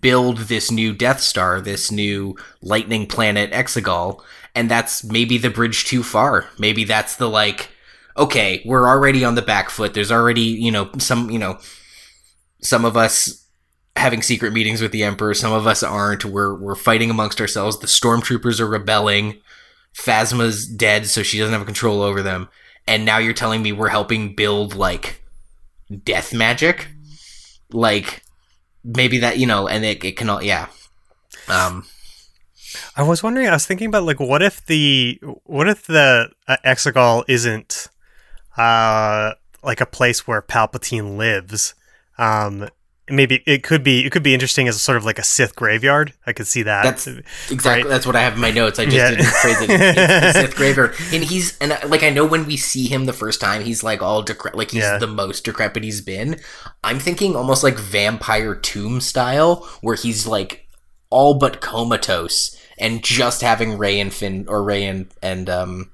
build 0.00 0.38
this 0.38 0.70
new 0.70 0.92
Death 0.92 1.20
Star, 1.20 1.60
this 1.60 1.90
new 1.90 2.36
lightning 2.60 3.06
planet 3.06 3.52
Exegol, 3.52 4.22
and 4.54 4.70
that's 4.70 5.04
maybe 5.04 5.38
the 5.38 5.50
bridge 5.50 5.84
too 5.84 6.02
far. 6.02 6.48
Maybe 6.58 6.84
that's 6.84 7.16
the 7.16 7.28
like, 7.28 7.70
okay, 8.16 8.62
we're 8.64 8.88
already 8.88 9.24
on 9.24 9.34
the 9.34 9.42
back 9.42 9.70
foot. 9.70 9.94
There's 9.94 10.12
already 10.12 10.42
you 10.42 10.70
know 10.70 10.90
some 10.98 11.30
you 11.30 11.38
know 11.38 11.58
some 12.60 12.84
of 12.84 12.96
us 12.96 13.46
having 13.96 14.22
secret 14.22 14.52
meetings 14.52 14.80
with 14.80 14.92
the 14.92 15.02
emperor. 15.02 15.34
Some 15.34 15.52
of 15.52 15.66
us 15.66 15.82
aren't. 15.82 16.24
We're 16.24 16.54
we're 16.54 16.74
fighting 16.74 17.10
amongst 17.10 17.40
ourselves. 17.40 17.78
The 17.78 17.86
stormtroopers 17.86 18.60
are 18.60 18.66
rebelling. 18.66 19.40
Phasma's 19.94 20.66
dead 20.66 21.06
so 21.06 21.22
she 21.22 21.38
doesn't 21.38 21.52
have 21.52 21.66
control 21.66 22.02
over 22.02 22.22
them. 22.22 22.48
And 22.86 23.04
now 23.04 23.18
you're 23.18 23.34
telling 23.34 23.62
me 23.62 23.72
we're 23.72 23.88
helping 23.88 24.34
build 24.34 24.74
like 24.74 25.22
death 26.04 26.32
magic 26.32 26.88
like 27.74 28.22
maybe 28.84 29.18
that 29.18 29.38
you 29.38 29.46
know 29.46 29.68
and 29.68 29.84
it, 29.84 30.04
it 30.04 30.16
can 30.16 30.28
all 30.28 30.42
yeah 30.42 30.68
um 31.48 31.84
I 32.96 33.02
was 33.02 33.22
wondering. 33.22 33.48
I 33.48 33.52
was 33.52 33.66
thinking 33.66 33.88
about 33.88 34.04
like, 34.04 34.20
what 34.20 34.42
if 34.42 34.64
the 34.64 35.20
what 35.44 35.68
if 35.68 35.86
the 35.86 36.30
uh, 36.48 36.56
Exegol 36.64 37.24
isn't 37.28 37.88
uh 38.56 39.32
like 39.62 39.80
a 39.80 39.86
place 39.86 40.26
where 40.26 40.42
Palpatine 40.42 41.16
lives? 41.16 41.74
Um, 42.18 42.68
maybe 43.12 43.42
it 43.46 43.62
could 43.62 43.84
be. 43.84 44.04
It 44.04 44.10
could 44.10 44.22
be 44.22 44.34
interesting 44.34 44.66
as 44.66 44.80
sort 44.82 44.96
of 44.96 45.04
like 45.04 45.18
a 45.18 45.22
Sith 45.22 45.54
graveyard. 45.54 46.12
I 46.26 46.32
could 46.32 46.46
see 46.46 46.62
that. 46.62 46.82
That's 46.82 47.06
exactly 47.50 47.84
Right. 47.84 47.88
that's 47.90 48.06
what 48.06 48.16
I 48.16 48.22
have 48.22 48.34
in 48.34 48.40
my 48.40 48.50
notes. 48.50 48.78
I 48.78 48.84
just 48.86 48.96
Yeah. 48.96 49.10
didn't 49.10 49.26
phrase 49.26 49.60
it. 49.62 49.70
It's 49.70 50.38
Sith 50.38 50.56
graveyard, 50.56 50.94
and 51.12 51.22
he's 51.22 51.56
and 51.58 51.72
uh, 51.72 51.78
like 51.86 52.02
I 52.02 52.10
know 52.10 52.24
when 52.24 52.46
we 52.46 52.56
see 52.56 52.88
him 52.88 53.04
the 53.06 53.12
first 53.12 53.40
time, 53.40 53.62
he's 53.62 53.84
like 53.84 54.02
all 54.02 54.22
decrepit, 54.22 54.58
like 54.58 54.70
he's 54.72 54.82
Yeah. 54.82 54.98
the 54.98 55.06
most 55.06 55.44
decrepit 55.44 55.84
he's 55.84 56.00
been. 56.00 56.40
I'm 56.82 56.98
thinking 56.98 57.36
almost 57.36 57.62
like 57.62 57.78
vampire 57.78 58.54
tomb 58.54 59.00
style, 59.00 59.68
where 59.82 59.94
he's 59.94 60.26
like 60.26 60.66
all 61.10 61.34
but 61.34 61.60
comatose, 61.60 62.56
and 62.78 63.02
just 63.04 63.42
having 63.42 63.76
Rey 63.78 64.00
and 64.00 64.12
Finn 64.12 64.46
or 64.48 64.62
Rey 64.64 64.84
and 64.84 65.06
and 65.22 65.48
um, 65.50 65.90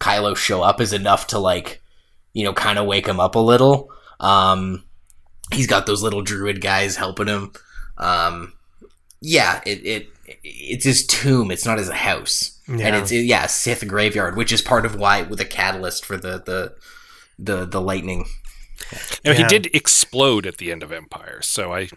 Kylo 0.00 0.36
show 0.36 0.62
up 0.62 0.80
is 0.80 0.92
enough 0.92 1.26
to 1.28 1.38
like 1.38 1.82
you 2.32 2.44
know 2.44 2.52
kind 2.52 2.78
of 2.78 2.86
wake 2.86 3.06
him 3.06 3.20
up 3.20 3.34
a 3.34 3.38
little. 3.38 3.90
Um, 4.18 4.82
he's 5.52 5.66
got 5.66 5.86
those 5.86 6.02
little 6.02 6.22
druid 6.22 6.60
guys 6.60 6.96
helping 6.96 7.26
him. 7.28 7.52
Um, 7.98 8.52
yeah, 9.20 9.60
it, 9.66 9.84
it 9.86 10.08
it's 10.44 10.84
his 10.84 11.06
tomb. 11.06 11.50
It's 11.50 11.64
not 11.66 11.78
his 11.78 11.90
house, 11.90 12.58
and 12.66 12.80
Yeah. 12.80 12.98
it's 12.98 13.12
yeah 13.12 13.46
Sith 13.46 13.86
graveyard, 13.86 14.36
which 14.36 14.52
is 14.52 14.62
part 14.62 14.84
of 14.86 14.94
why 14.96 15.22
with 15.22 15.40
a 15.40 15.44
catalyst 15.44 16.04
for 16.04 16.16
the 16.16 16.42
the 16.44 16.74
the 17.38 17.64
the 17.64 17.80
lightning. 17.80 18.26
Now 19.24 19.32
he 19.32 19.42
did 19.44 19.74
explode 19.74 20.46
at 20.46 20.58
the 20.58 20.70
end 20.70 20.82
of 20.82 20.92
Empire, 20.92 21.40
so 21.42 21.72
I, 21.72 21.88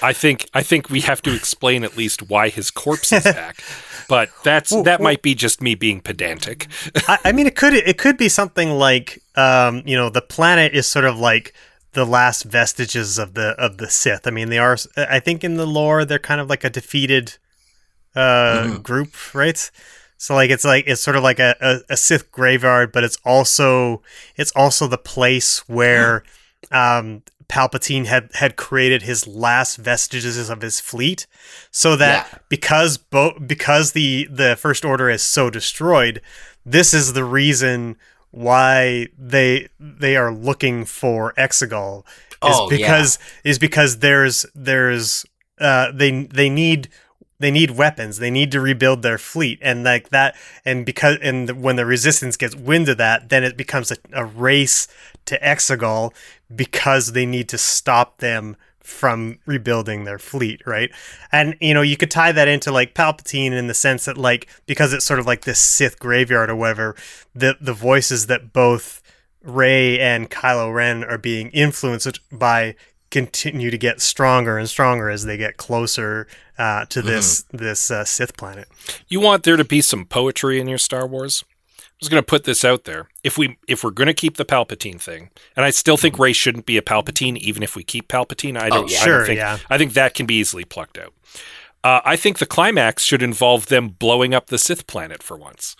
I 0.00 0.12
think 0.12 0.48
I 0.54 0.62
think 0.62 0.88
we 0.88 1.00
have 1.00 1.20
to 1.22 1.34
explain 1.34 1.82
at 1.84 1.96
least 1.96 2.30
why 2.30 2.48
his 2.48 2.70
corpse 2.70 3.12
is 3.12 3.24
back. 3.24 3.60
But 4.08 4.30
that's 4.44 4.70
that 4.84 5.00
might 5.02 5.20
be 5.20 5.34
just 5.34 5.60
me 5.60 5.74
being 5.74 6.00
pedantic. 6.00 6.68
I, 7.08 7.18
I 7.26 7.32
mean, 7.32 7.46
it 7.46 7.56
could 7.56 7.74
it 7.74 7.98
could 7.98 8.16
be 8.16 8.28
something 8.28 8.70
like 8.70 9.20
um, 9.36 9.82
you 9.84 9.96
know, 9.96 10.08
the 10.08 10.22
planet 10.22 10.74
is 10.74 10.86
sort 10.86 11.04
of 11.04 11.18
like 11.18 11.52
the 11.92 12.04
last 12.06 12.44
vestiges 12.44 13.18
of 13.18 13.34
the 13.34 13.50
of 13.58 13.78
the 13.78 13.88
Sith. 13.90 14.26
I 14.26 14.30
mean, 14.30 14.48
they 14.50 14.58
are. 14.58 14.76
I 14.96 15.20
think 15.20 15.42
in 15.44 15.54
the 15.56 15.66
lore, 15.66 16.04
they're 16.04 16.18
kind 16.18 16.40
of 16.40 16.48
like 16.48 16.64
a 16.64 16.70
defeated 16.70 17.36
uh, 18.14 18.78
group, 18.78 19.34
right? 19.34 19.70
So 20.16 20.34
like 20.34 20.50
it's 20.50 20.64
like 20.64 20.84
it's 20.86 21.00
sort 21.00 21.16
of 21.16 21.22
like 21.22 21.38
a, 21.38 21.56
a, 21.60 21.92
a 21.94 21.96
Sith 21.96 22.30
graveyard, 22.30 22.92
but 22.92 23.04
it's 23.04 23.18
also 23.24 24.02
it's 24.36 24.52
also 24.54 24.86
the 24.86 24.98
place 24.98 25.66
where 25.68 26.22
um, 26.70 27.22
Palpatine 27.48 28.06
had 28.06 28.30
had 28.34 28.56
created 28.56 29.02
his 29.02 29.26
last 29.26 29.76
vestiges 29.76 30.50
of 30.50 30.60
his 30.60 30.78
fleet, 30.78 31.26
so 31.70 31.96
that 31.96 32.28
Yeah. 32.30 32.38
because 32.48 32.98
bo- 32.98 33.38
because 33.40 33.92
the 33.92 34.28
the 34.30 34.56
First 34.56 34.84
Order 34.84 35.08
is 35.08 35.22
so 35.22 35.48
destroyed, 35.50 36.20
this 36.66 36.92
is 36.92 37.14
the 37.14 37.24
reason 37.24 37.96
why 38.30 39.08
they 39.18 39.68
they 39.78 40.16
are 40.16 40.32
looking 40.32 40.84
for 40.84 41.32
Exegol 41.34 42.00
is 42.00 42.04
Oh, 42.42 42.70
yeah. 42.70 42.76
because 42.78 43.18
is 43.44 43.58
because 43.58 43.98
there's 43.98 44.46
there's 44.54 45.26
uh 45.60 45.90
they 45.92 46.24
they 46.24 46.48
need 46.48 46.88
they 47.38 47.50
need 47.50 47.72
weapons 47.72 48.18
they 48.18 48.30
need 48.30 48.52
to 48.52 48.60
rebuild 48.60 49.02
their 49.02 49.18
fleet 49.18 49.58
and 49.62 49.82
like 49.84 50.10
that 50.10 50.36
and 50.64 50.86
because 50.86 51.18
and 51.22 51.48
the, 51.48 51.54
when 51.54 51.76
the 51.76 51.84
resistance 51.86 52.36
gets 52.36 52.54
wind 52.54 52.88
of 52.88 52.98
that 52.98 53.28
then 53.30 53.42
it 53.44 53.56
becomes 53.56 53.90
a, 53.90 53.96
a 54.12 54.24
race 54.24 54.86
to 55.26 55.38
Exegol 55.40 56.14
because 56.54 57.12
they 57.12 57.26
need 57.26 57.48
to 57.48 57.58
stop 57.58 58.18
them 58.18 58.56
from 58.90 59.38
rebuilding 59.46 60.04
their 60.04 60.18
fleet 60.18 60.60
right 60.66 60.90
and 61.32 61.56
you 61.60 61.72
know 61.72 61.82
you 61.82 61.96
could 61.96 62.10
tie 62.10 62.32
that 62.32 62.48
into 62.48 62.72
like 62.72 62.94
palpatine 62.94 63.52
in 63.52 63.66
the 63.66 63.74
sense 63.74 64.04
that 64.04 64.18
like 64.18 64.48
because 64.66 64.92
it's 64.92 65.04
sort 65.04 65.20
of 65.20 65.26
like 65.26 65.42
this 65.42 65.60
sith 65.60 65.98
graveyard 65.98 66.50
or 66.50 66.56
whatever 66.56 66.96
the 67.34 67.56
the 67.60 67.72
voices 67.72 68.26
that 68.26 68.52
both 68.52 69.02
Rey 69.42 69.98
and 69.98 70.30
Kylo 70.30 70.72
Ren 70.72 71.02
are 71.04 71.18
being 71.18 71.50
influenced 71.50 72.20
by 72.30 72.74
continue 73.10 73.70
to 73.70 73.78
get 73.78 74.00
stronger 74.00 74.56
and 74.56 74.68
stronger 74.68 75.10
as 75.10 75.24
they 75.24 75.36
get 75.36 75.56
closer 75.56 76.26
uh, 76.58 76.84
to 76.86 77.02
this 77.02 77.44
this 77.50 77.90
uh, 77.90 78.04
Sith 78.04 78.36
planet. 78.36 78.68
You 79.08 79.20
want 79.20 79.44
there 79.44 79.56
to 79.56 79.64
be 79.64 79.80
some 79.80 80.04
poetry 80.04 80.60
in 80.60 80.68
your 80.68 80.78
Star 80.78 81.06
Wars? 81.06 81.44
I'm 82.00 82.04
just 82.06 82.10
going 82.12 82.22
to 82.22 82.26
put 82.26 82.44
this 82.44 82.64
out 82.64 82.84
there. 82.84 83.08
If 83.22 83.36
we 83.36 83.58
if 83.68 83.84
we're 83.84 83.90
going 83.90 84.06
to 84.06 84.14
keep 84.14 84.38
the 84.38 84.46
Palpatine 84.46 84.98
thing, 84.98 85.28
and 85.54 85.66
I 85.66 85.70
still 85.70 85.98
think 85.98 86.18
Rey 86.18 86.32
shouldn't 86.32 86.64
be 86.64 86.78
a 86.78 86.82
Palpatine, 86.82 87.36
even 87.36 87.62
if 87.62 87.76
we 87.76 87.82
keep 87.84 88.08
Palpatine. 88.08 88.56
I 88.58 88.70
don't. 88.70 88.90
yeah. 88.90 88.96
I 89.00 89.04
don't 89.04 89.04
Sure, 89.18 89.26
think, 89.26 89.36
yeah. 89.36 89.58
I 89.68 89.76
think 89.76 89.92
that 89.92 90.14
can 90.14 90.24
be 90.24 90.36
easily 90.36 90.64
plucked 90.64 90.96
out. 90.96 91.12
Uh, 91.84 92.00
I 92.02 92.16
think 92.16 92.38
the 92.38 92.46
climax 92.46 93.02
should 93.02 93.22
involve 93.22 93.66
them 93.66 93.88
blowing 93.90 94.32
up 94.32 94.46
the 94.46 94.56
Sith 94.56 94.86
planet 94.86 95.22
for 95.22 95.36
once. 95.36 95.76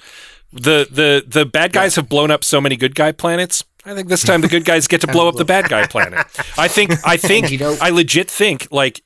The 0.52 0.86
the 0.90 1.24
the 1.26 1.46
bad 1.46 1.72
guys 1.72 1.94
have 1.96 2.10
blown 2.10 2.30
up 2.30 2.44
so 2.44 2.60
many 2.60 2.76
good 2.76 2.94
guy 2.94 3.12
planets. 3.12 3.64
I 3.86 3.94
think 3.94 4.08
this 4.10 4.22
time 4.22 4.42
the 4.42 4.48
good 4.48 4.66
guys 4.66 4.86
get 4.88 5.00
to 5.00 5.06
blow 5.06 5.26
up 5.26 5.36
the 5.36 5.44
bad 5.46 5.70
guy 5.70 5.86
planet. 5.86 6.26
I 6.58 6.68
think 6.68 6.92
I 7.06 7.16
think 7.16 7.50
You 7.50 7.56
know- 7.56 7.78
I 7.80 7.88
legit 7.88 8.30
think 8.30 8.68
like 8.70 9.02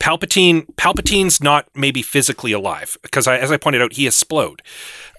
Palpatine 0.00 0.64
Palpatine's 0.76 1.42
not 1.42 1.66
maybe 1.74 2.00
physically 2.02 2.52
alive 2.52 2.96
because 3.02 3.26
I, 3.26 3.36
as 3.36 3.50
I 3.52 3.56
pointed 3.58 3.82
out 3.82 3.92
he 3.94 4.06
explode. 4.06 4.62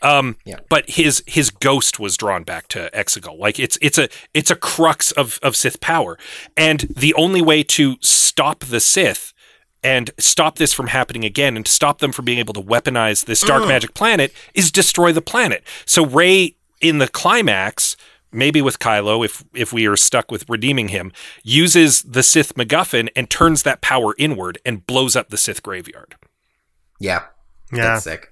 Um, 0.02 0.38
Yeah. 0.46 0.60
but 0.70 0.90
his 0.90 1.24
his 1.28 1.50
ghost 1.50 2.00
was 2.00 2.16
drawn 2.18 2.44
back 2.44 2.68
to 2.70 2.90
Exegol. 2.94 3.38
Like 3.38 3.60
it's 3.60 3.78
it's 3.82 3.98
a 3.98 4.10
it's 4.34 4.50
a 4.52 4.56
crux 4.56 5.12
of 5.12 5.40
of 5.44 5.56
Sith 5.56 5.80
power, 5.82 6.18
and 6.56 6.82
the 6.96 7.14
only 7.16 7.42
way 7.42 7.64
to 7.64 7.98
stop 8.02 8.60
the 8.66 8.80
Sith 8.80 9.34
and 9.84 10.12
stop 10.18 10.58
this 10.58 10.74
from 10.74 10.88
happening 10.88 11.24
again, 11.24 11.56
and 11.56 11.66
to 11.66 11.72
stop 11.72 12.00
them 12.00 12.12
from 12.12 12.26
being 12.26 12.40
able 12.40 12.54
to 12.54 12.62
weaponize 12.62 13.26
this 13.26 13.42
dark 13.42 13.66
magic 13.68 13.94
planet, 13.94 14.34
is 14.54 14.72
destroy 14.72 15.12
the 15.14 15.22
planet. 15.22 15.64
So 15.86 16.06
Rey 16.06 16.56
in 16.82 16.98
the 17.00 17.08
climax. 17.08 17.96
Maybe 18.32 18.62
with 18.62 18.78
Kylo, 18.78 19.26
if 19.26 19.44
if 19.56 19.74
we 19.74 19.88
are 19.88 19.96
stuck 19.98 20.30
with 20.30 20.48
redeeming 20.48 20.90
him, 20.90 21.12
uses 21.44 22.04
the 22.04 22.22
Sith 22.22 22.54
MacGuffin 22.54 23.10
and 23.16 23.28
turns 23.28 23.64
that 23.64 23.82
power 23.82 24.14
inward 24.20 24.60
and 24.64 24.86
blows 24.86 25.16
up 25.16 25.30
the 25.30 25.38
Sith 25.38 25.64
graveyard. 25.64 26.14
Yeah, 27.00 27.24
Yeah, 27.74 27.84
that's 27.88 28.04
sick. 28.04 28.32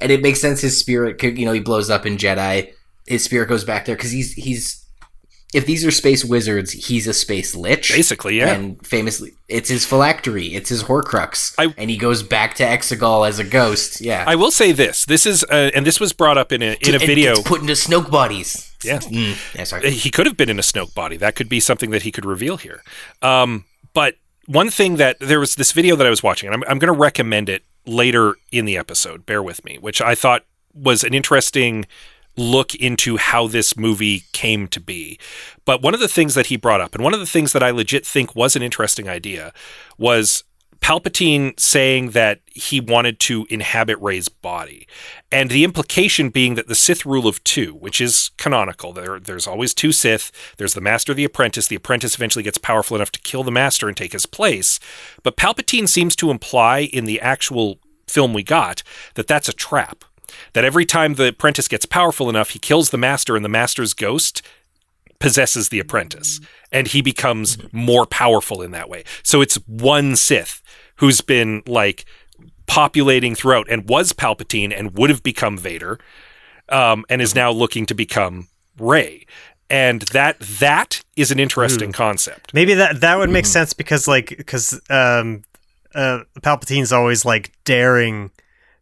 And 0.00 0.10
it 0.10 0.22
makes 0.22 0.40
sense. 0.40 0.60
His 0.60 0.78
spirit, 0.78 1.18
could- 1.18 1.38
you 1.38 1.44
know, 1.46 1.52
he 1.52 1.60
blows 1.60 1.90
up 1.90 2.06
in 2.06 2.16
Jedi. 2.16 2.72
His 3.06 3.24
spirit 3.24 3.48
goes 3.48 3.64
back 3.64 3.84
there 3.86 3.96
because 3.96 4.10
he's 4.10 4.32
he's 4.34 4.76
if 5.52 5.66
these 5.66 5.84
are 5.84 5.90
space 5.90 6.24
wizards, 6.24 6.70
he's 6.70 7.08
a 7.08 7.12
space 7.14 7.56
lich. 7.56 7.90
Basically, 7.92 8.38
yeah. 8.38 8.52
And 8.54 8.86
famously, 8.86 9.32
it's 9.48 9.68
his 9.68 9.84
phylactery, 9.84 10.54
it's 10.54 10.68
his 10.68 10.84
Horcrux, 10.84 11.54
I- 11.58 11.74
and 11.76 11.90
he 11.90 11.96
goes 11.96 12.22
back 12.22 12.54
to 12.56 12.62
Exegol 12.62 13.26
as 13.28 13.40
a 13.40 13.44
ghost. 13.44 14.00
Yeah, 14.00 14.22
I 14.28 14.36
will 14.36 14.52
say 14.52 14.70
this. 14.70 15.04
This 15.06 15.26
is, 15.26 15.42
uh, 15.50 15.70
and 15.74 15.84
this 15.84 15.98
was 15.98 16.12
brought 16.12 16.38
up 16.38 16.52
in 16.52 16.62
a 16.62 16.76
in 16.80 16.90
a 16.94 16.98
And 16.98 17.02
video. 17.02 17.34
gets 17.34 17.48
put 17.48 17.60
into 17.62 17.72
Snoke 17.72 18.10
bodies. 18.10 18.70
Yeah. 18.84 18.98
Mm, 19.00 19.54
yeah. 19.56 19.64
Sorry. 19.64 19.90
he 19.90 20.10
could 20.10 20.26
have 20.26 20.36
been 20.36 20.48
in 20.50 20.58
a 20.60 20.62
Snoke 20.62 20.94
body. 20.94 21.16
That 21.16 21.34
could 21.34 21.48
be 21.48 21.58
something 21.58 21.90
that 21.90 22.02
he 22.02 22.12
could 22.12 22.24
reveal 22.24 22.56
here. 22.56 22.82
Um, 23.20 23.64
but 23.92 24.14
one 24.46 24.70
thing 24.70 24.96
that 24.96 25.18
there 25.18 25.40
was 25.40 25.56
this 25.56 25.72
video 25.72 25.96
that 25.96 26.06
I 26.06 26.10
was 26.10 26.22
watching, 26.22 26.46
and 26.48 26.54
I'm, 26.54 26.62
I'm 26.70 26.78
going 26.78 26.92
to 26.94 26.98
recommend 26.98 27.48
it 27.48 27.64
later 27.86 28.36
in 28.52 28.64
the 28.64 28.76
episode. 28.76 29.26
Bear 29.26 29.42
with 29.42 29.64
me, 29.64 29.78
which 29.78 30.00
I 30.00 30.14
thought 30.14 30.44
was 30.74 31.04
an 31.04 31.14
interesting 31.14 31.86
look 32.36 32.74
into 32.74 33.16
how 33.16 33.46
this 33.46 33.76
movie 33.76 34.24
came 34.32 34.68
to 34.68 34.80
be. 34.80 35.18
But 35.64 35.82
one 35.82 35.94
of 35.94 36.00
the 36.00 36.08
things 36.08 36.34
that 36.34 36.46
he 36.46 36.56
brought 36.56 36.80
up, 36.80 36.94
and 36.94 37.02
one 37.02 37.14
of 37.14 37.20
the 37.20 37.26
things 37.26 37.52
that 37.52 37.62
I 37.62 37.70
legit 37.70 38.06
think 38.06 38.34
was 38.36 38.56
an 38.56 38.62
interesting 38.62 39.08
idea, 39.08 39.52
was 39.98 40.44
Palpatine 40.80 41.58
saying 41.60 42.10
that 42.10 42.40
he 42.46 42.80
wanted 42.80 43.20
to 43.20 43.46
inhabit 43.50 44.00
Rey's 44.00 44.28
body. 44.28 44.88
And 45.30 45.50
the 45.50 45.62
implication 45.62 46.30
being 46.30 46.54
that 46.54 46.68
the 46.68 46.74
Sith 46.74 47.06
rule 47.06 47.26
of 47.26 47.42
two, 47.44 47.74
which 47.74 48.00
is 48.00 48.30
canonical, 48.38 48.92
there, 48.92 49.20
there's 49.20 49.46
always 49.46 49.74
two 49.74 49.92
Sith. 49.92 50.32
There's 50.56 50.74
the 50.74 50.80
Master, 50.80 51.14
the 51.14 51.24
Apprentice. 51.24 51.68
The 51.68 51.76
Apprentice 51.76 52.14
eventually 52.14 52.42
gets 52.42 52.58
powerful 52.58 52.96
enough 52.96 53.12
to 53.12 53.20
kill 53.20 53.44
the 53.44 53.50
Master 53.50 53.88
and 53.88 53.96
take 53.96 54.12
his 54.12 54.26
place. 54.26 54.80
But 55.22 55.36
Palpatine 55.36 55.88
seems 55.88 56.16
to 56.16 56.30
imply 56.30 56.80
in 56.80 57.04
the 57.04 57.20
actual 57.20 57.78
film 58.08 58.32
we 58.32 58.42
got 58.42 58.82
that 59.14 59.28
that's 59.28 59.48
a 59.48 59.54
trap. 59.54 60.04
That 60.54 60.64
every 60.64 60.86
time 60.86 61.14
the 61.14 61.28
Apprentice 61.28 61.68
gets 61.68 61.84
powerful 61.84 62.28
enough, 62.28 62.50
he 62.50 62.58
kills 62.58 62.90
the 62.90 62.98
Master, 62.98 63.36
and 63.36 63.44
the 63.44 63.48
Master's 63.48 63.94
ghost 63.94 64.42
possesses 65.20 65.68
the 65.68 65.78
apprentice 65.78 66.40
and 66.72 66.88
he 66.88 67.02
becomes 67.02 67.58
more 67.72 68.06
powerful 68.06 68.62
in 68.62 68.72
that 68.72 68.88
way. 68.88 69.04
So 69.22 69.40
it's 69.40 69.56
one 69.66 70.16
Sith 70.16 70.62
who's 71.00 71.20
been 71.20 71.62
like 71.66 72.04
populating 72.66 73.34
throughout 73.34 73.66
and 73.68 73.88
was 73.88 74.12
Palpatine 74.12 74.72
and 74.76 74.96
would 74.96 75.10
have 75.10 75.22
become 75.22 75.58
Vader 75.58 75.98
um, 76.68 77.04
and 77.08 77.20
is 77.20 77.34
now 77.34 77.50
looking 77.50 77.84
to 77.86 77.94
become 77.94 78.48
Rey. 78.78 79.26
And 79.68 80.02
that 80.12 80.38
that 80.40 81.02
is 81.16 81.30
an 81.30 81.38
interesting 81.38 81.92
concept. 81.92 82.52
Maybe 82.54 82.74
that 82.74 83.00
that 83.00 83.18
would 83.18 83.30
make 83.30 83.46
sense 83.46 83.72
because 83.72 84.08
like 84.08 84.28
because 84.36 84.80
um, 84.90 85.42
uh, 85.94 86.20
Palpatine's 86.40 86.92
always 86.92 87.24
like 87.24 87.52
daring 87.64 88.30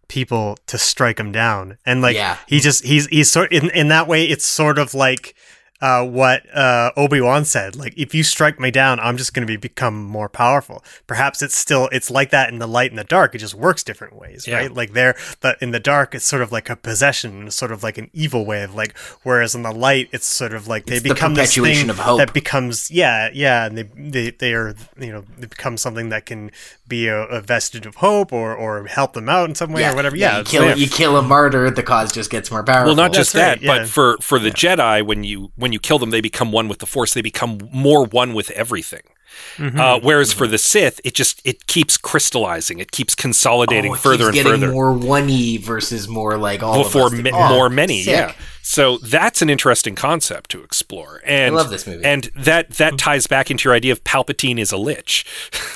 people 0.08 0.56
to 0.66 0.78
strike 0.78 1.18
him 1.20 1.30
down, 1.30 1.76
and 1.84 2.00
like 2.00 2.16
Yeah. 2.16 2.38
he 2.46 2.60
just 2.60 2.84
he's 2.86 3.06
he's 3.08 3.30
sort 3.30 3.52
in 3.52 3.68
in 3.70 3.88
that 3.88 4.06
way 4.08 4.24
it's 4.24 4.46
sort 4.46 4.78
of 4.78 4.94
like 4.94 5.34
uh, 5.80 6.04
what 6.04 6.42
uh, 6.54 6.90
Obi 6.96 7.20
Wan 7.20 7.44
said. 7.44 7.76
Like 7.76 7.94
if 7.96 8.14
you 8.14 8.22
strike 8.22 8.58
me 8.58 8.70
down, 8.70 8.98
I'm 9.00 9.16
just 9.16 9.32
going 9.34 9.46
to 9.46 9.50
be 9.50 9.56
become 9.56 10.02
more 10.04 10.28
powerful. 10.28 10.82
Perhaps 11.06 11.42
it's 11.42 11.54
still 11.54 11.88
it's 11.92 12.10
like 12.10 12.30
that 12.30 12.48
in 12.50 12.58
the 12.58 12.66
light 12.66 12.90
and 12.90 12.98
the 12.98 13.04
dark. 13.04 13.34
It 13.34 13.38
just 13.38 13.54
works 13.54 13.82
different 13.84 14.16
ways, 14.16 14.46
Yeah. 14.48 14.56
right? 14.56 14.72
Like 14.74 14.92
there, 14.92 15.14
but 15.40 15.60
in 15.62 15.70
the 15.70 15.80
dark, 15.80 16.14
it's 16.14 16.24
sort 16.24 16.42
of 16.42 16.50
like 16.52 16.68
a 16.68 16.76
possession, 16.76 17.50
sort 17.50 17.70
of 17.72 17.82
like 17.82 17.96
an 17.98 18.10
evil 18.12 18.44
way 18.44 18.62
of 18.62 18.74
like. 18.74 18.96
Whereas 19.22 19.54
in 19.54 19.62
the 19.62 19.72
light, 19.72 20.08
it's 20.12 20.26
sort 20.26 20.52
of 20.52 20.66
like 20.66 20.86
they 20.86 20.96
It's 20.96 21.02
the 21.04 21.14
become 21.14 21.34
this 21.34 21.54
thing 21.54 21.90
of 21.90 21.98
hope. 21.98 22.18
that 22.18 22.32
becomes 22.32 22.90
yeah 22.90 23.30
yeah 23.32 23.66
and 23.66 23.76
they 23.78 23.82
they, 23.82 24.30
they 24.30 24.54
are 24.54 24.74
you 24.98 25.12
know 25.12 25.24
they 25.38 25.46
become 25.46 25.76
something 25.76 26.08
that 26.08 26.26
can 26.26 26.50
be 26.88 27.06
a, 27.06 27.22
a 27.24 27.40
vestige 27.40 27.86
of 27.86 27.96
hope 27.96 28.32
or 28.32 28.54
or 28.54 28.86
help 28.86 29.12
them 29.12 29.28
out 29.28 29.48
in 29.48 29.54
some 29.54 29.72
way 29.72 29.84
or 29.86 29.94
whatever 29.94 30.16
yeah, 30.16 30.38
you 30.38 30.44
so 30.44 30.50
kill 30.50 30.64
yeah. 30.64 30.74
you 30.74 30.88
kill 30.88 31.16
a 31.16 31.22
martyr, 31.22 31.70
the 31.70 31.82
cause 31.82 32.10
just 32.12 32.30
gets 32.30 32.50
more 32.50 32.62
powerful. 32.64 32.86
Well, 32.86 32.96
not 32.96 33.12
just 33.12 33.32
That's 33.34 33.60
right, 33.60 33.60
that, 33.60 33.64
yeah. 33.76 33.82
but 33.82 33.88
for 33.88 34.16
for 34.22 34.38
the 34.38 34.50
Jedi, 34.50 35.04
when 35.04 35.22
you 35.24 35.52
when 35.56 35.67
you 35.72 35.78
kill 35.80 35.98
them, 35.98 36.10
they 36.10 36.20
become 36.20 36.52
one 36.52 36.68
with 36.68 36.78
the 36.78 36.86
Force. 36.86 37.14
They 37.14 37.22
become 37.22 37.58
more 37.72 38.04
one 38.06 38.34
with 38.34 38.50
everything. 38.50 39.02
Mm-hmm. 39.56 39.78
Uh, 39.78 39.98
whereas 40.00 40.32
for 40.32 40.46
the 40.48 40.58
Sith, 40.58 41.00
it 41.04 41.14
just 41.14 41.40
it 41.44 41.66
keeps 41.66 41.96
crystallizing. 41.96 42.78
It 42.80 42.90
keeps 42.90 43.14
consolidating 43.14 43.92
Oh, 43.92 43.94
it 43.94 44.00
further 44.00 44.32
keeps 44.32 44.38
and 44.38 44.46
getting 44.46 44.60
further. 44.62 44.72
more 44.72 44.92
one-y 44.94 45.58
versus 45.60 46.08
more 46.08 46.36
like 46.36 46.62
all 46.62 46.82
before 46.82 47.06
of 47.08 47.12
us. 47.14 47.20
ma- 47.22 47.30
Oh, 47.32 47.54
more 47.54 47.68
many 47.70 48.02
sick. 48.02 48.12
yeah 48.12 48.32
so 48.62 48.98
that's 48.98 49.40
an 49.40 49.48
interesting 49.48 49.94
concept 49.94 50.50
to 50.50 50.62
explore 50.62 51.22
and 51.24 51.54
love 51.54 51.70
this 51.70 51.86
movie. 51.86 52.04
and 52.04 52.30
that 52.36 52.70
that 52.72 52.98
ties 52.98 53.26
back 53.26 53.50
into 53.50 53.68
your 53.68 53.74
idea 53.74 53.92
of 53.92 54.02
palpatine 54.02 54.58
is 54.58 54.72
a 54.72 54.76
lich 54.76 55.24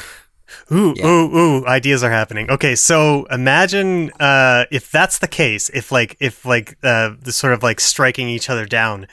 Ooh, 0.71 0.95
Yeah. 0.97 1.07
ooh, 1.07 1.37
ooh! 1.37 1.67
Ideas 1.67 2.03
are 2.03 2.11
happening. 2.11 2.51
Okay, 2.51 2.75
so 2.77 3.25
imagine 3.27 4.11
uh, 4.21 4.65
if 4.71 4.91
that's 4.91 5.19
the 5.19 5.29
case. 5.29 5.69
If 5.71 5.93
like, 5.93 6.17
if 6.19 6.47
like, 6.47 6.79
uh, 6.83 7.11
the 7.21 7.33
sort 7.33 7.53
of 7.53 7.63
like 7.63 7.79
striking 7.81 8.29
each 8.29 8.49
other 8.49 8.65
down. 8.65 9.07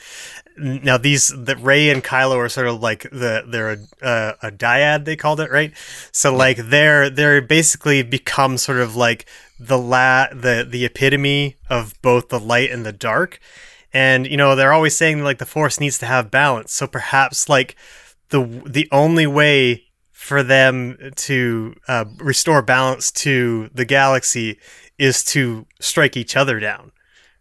Now 0.59 0.97
these, 0.97 1.29
the 1.29 1.55
Rey 1.55 1.89
and 1.89 2.03
Kylo 2.03 2.37
are 2.37 2.49
sort 2.49 2.67
of 2.67 2.81
like 2.81 3.03
the 3.03 3.43
they're 3.47 3.71
a, 3.71 4.05
uh, 4.05 4.33
a 4.43 4.51
dyad 4.51 5.05
they 5.05 5.15
called 5.15 5.39
it 5.39 5.51
right. 5.51 5.73
So 6.11 6.35
like 6.35 6.57
they're 6.57 7.09
they're 7.09 7.41
basically 7.41 8.03
become 8.03 8.57
sort 8.57 8.79
of 8.79 8.95
like 8.95 9.25
the 9.59 9.77
la 9.77 10.27
the 10.31 10.67
the 10.69 10.85
epitome 10.85 11.57
of 11.69 11.93
both 12.01 12.29
the 12.29 12.39
light 12.39 12.71
and 12.71 12.85
the 12.85 12.93
dark. 12.93 13.39
And 13.93 14.27
you 14.27 14.37
know 14.37 14.55
they're 14.55 14.73
always 14.73 14.95
saying 14.95 15.23
like 15.23 15.39
the 15.39 15.45
Force 15.45 15.79
needs 15.79 15.97
to 15.99 16.05
have 16.05 16.31
balance. 16.31 16.73
So 16.73 16.87
perhaps 16.87 17.49
like 17.49 17.75
the 18.29 18.61
the 18.65 18.87
only 18.91 19.27
way 19.27 19.85
for 20.11 20.43
them 20.43 20.97
to 21.15 21.75
uh, 21.87 22.05
restore 22.17 22.61
balance 22.61 23.09
to 23.09 23.69
the 23.73 23.85
galaxy 23.85 24.59
is 24.97 25.23
to 25.23 25.65
strike 25.79 26.17
each 26.17 26.35
other 26.35 26.59
down 26.59 26.91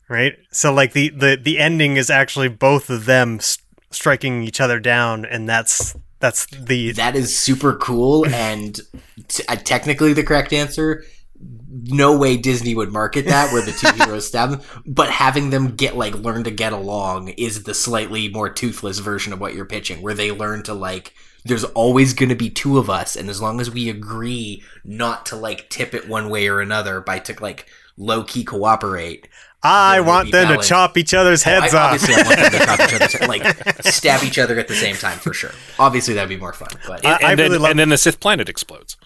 right 0.09 0.39
so 0.51 0.73
like 0.73 0.93
the 0.93 1.09
the, 1.11 1.39
the 1.41 1.59
ending 1.59 1.97
is 1.97 2.11
actually 2.11 2.49
both 2.49 2.91
of 2.91 3.05
them 3.05 3.37
s- 3.37 3.59
striking 3.91 4.43
each 4.43 4.61
other 4.61 4.79
down 4.81 5.25
and 5.25 5.49
that's 5.49 5.95
that's 6.21 6.47
the 6.47 6.93
That 6.93 7.17
is 7.17 7.37
super 7.37 7.77
cool 7.77 8.27
and 8.35 8.81
t- 9.29 9.45
uh, 9.49 9.57
technically 9.57 10.13
the 10.13 10.25
correct 10.25 10.53
answer. 10.53 11.05
No 11.71 12.17
way 12.17 12.37
Disney 12.37 12.75
would 12.75 12.93
market 12.93 13.27
that 13.27 13.53
where 13.53 13.63
the 13.63 13.73
two 13.73 13.93
heroes 14.05 14.27
stab 14.27 14.51
them, 14.51 14.61
but 14.85 15.11
having 15.11 15.51
them 15.51 15.77
get 15.77 15.97
like 15.97 16.15
learn 16.15 16.45
to 16.45 16.51
get 16.51 16.73
along 16.73 17.29
is 17.31 17.63
the 17.63 17.75
slightly 17.75 18.29
more 18.29 18.51
toothless 18.51 18.99
version 18.99 19.33
of 19.33 19.41
what 19.41 19.55
you're 19.55 19.65
pitching, 19.65 20.03
where 20.03 20.15
they 20.15 20.33
learn 20.33 20.63
to 20.65 20.75
like. 20.75 21.15
There's 21.45 21.65
always 21.65 22.15
going 22.15 22.31
to 22.31 22.35
be 22.35 22.51
two 22.51 22.79
of 22.79 22.91
us, 22.91 23.15
and 23.15 23.31
as 23.31 23.41
long 23.41 23.61
as 23.61 23.71
we 23.71 23.89
agree 23.89 24.63
not 24.85 25.25
to 25.27 25.37
like 25.37 25.71
tip 25.71 25.95
it 25.95 26.09
one 26.09 26.29
way 26.31 26.49
or 26.49 26.61
another 26.61 27.01
by 27.01 27.21
to 27.21 27.41
like 27.41 27.67
low 27.97 28.25
key 28.25 28.45
cooperate, 28.45 29.29
i 29.63 30.01
want 30.01 30.31
them 30.31 30.49
balance. 30.49 30.67
to 30.67 30.69
chop 30.69 30.97
each 30.97 31.13
other's 31.15 31.47
oh, 31.47 31.51
heads 31.51 31.75
I, 31.75 31.79
off 31.79 31.93
obviously 31.95 32.15
I 32.15 32.27
want 32.27 32.39
them 32.39 32.51
to 32.53 32.67
chop 32.67 32.81
each 32.81 32.95
other's 32.95 33.21
like 33.29 33.85
stab 33.85 34.23
each 34.23 34.39
other 34.39 34.59
at 34.59 34.69
the 34.69 34.75
same 34.75 34.97
time 34.97 35.19
for 35.19 35.33
sure. 35.35 35.51
Obviously 35.79 36.15
that'd 36.15 36.29
be 36.29 36.37
more 36.37 36.53
fun, 36.53 36.69
but 36.87 37.05
I- 37.05 37.15
and, 37.17 37.25
I 37.25 37.35
then, 37.35 37.47
really 37.51 37.59
love- 37.59 37.71
and 37.71 37.79
then 37.79 37.89
the 37.89 37.99
sith 37.99 38.21
planet 38.21 38.49
explodes 38.49 38.97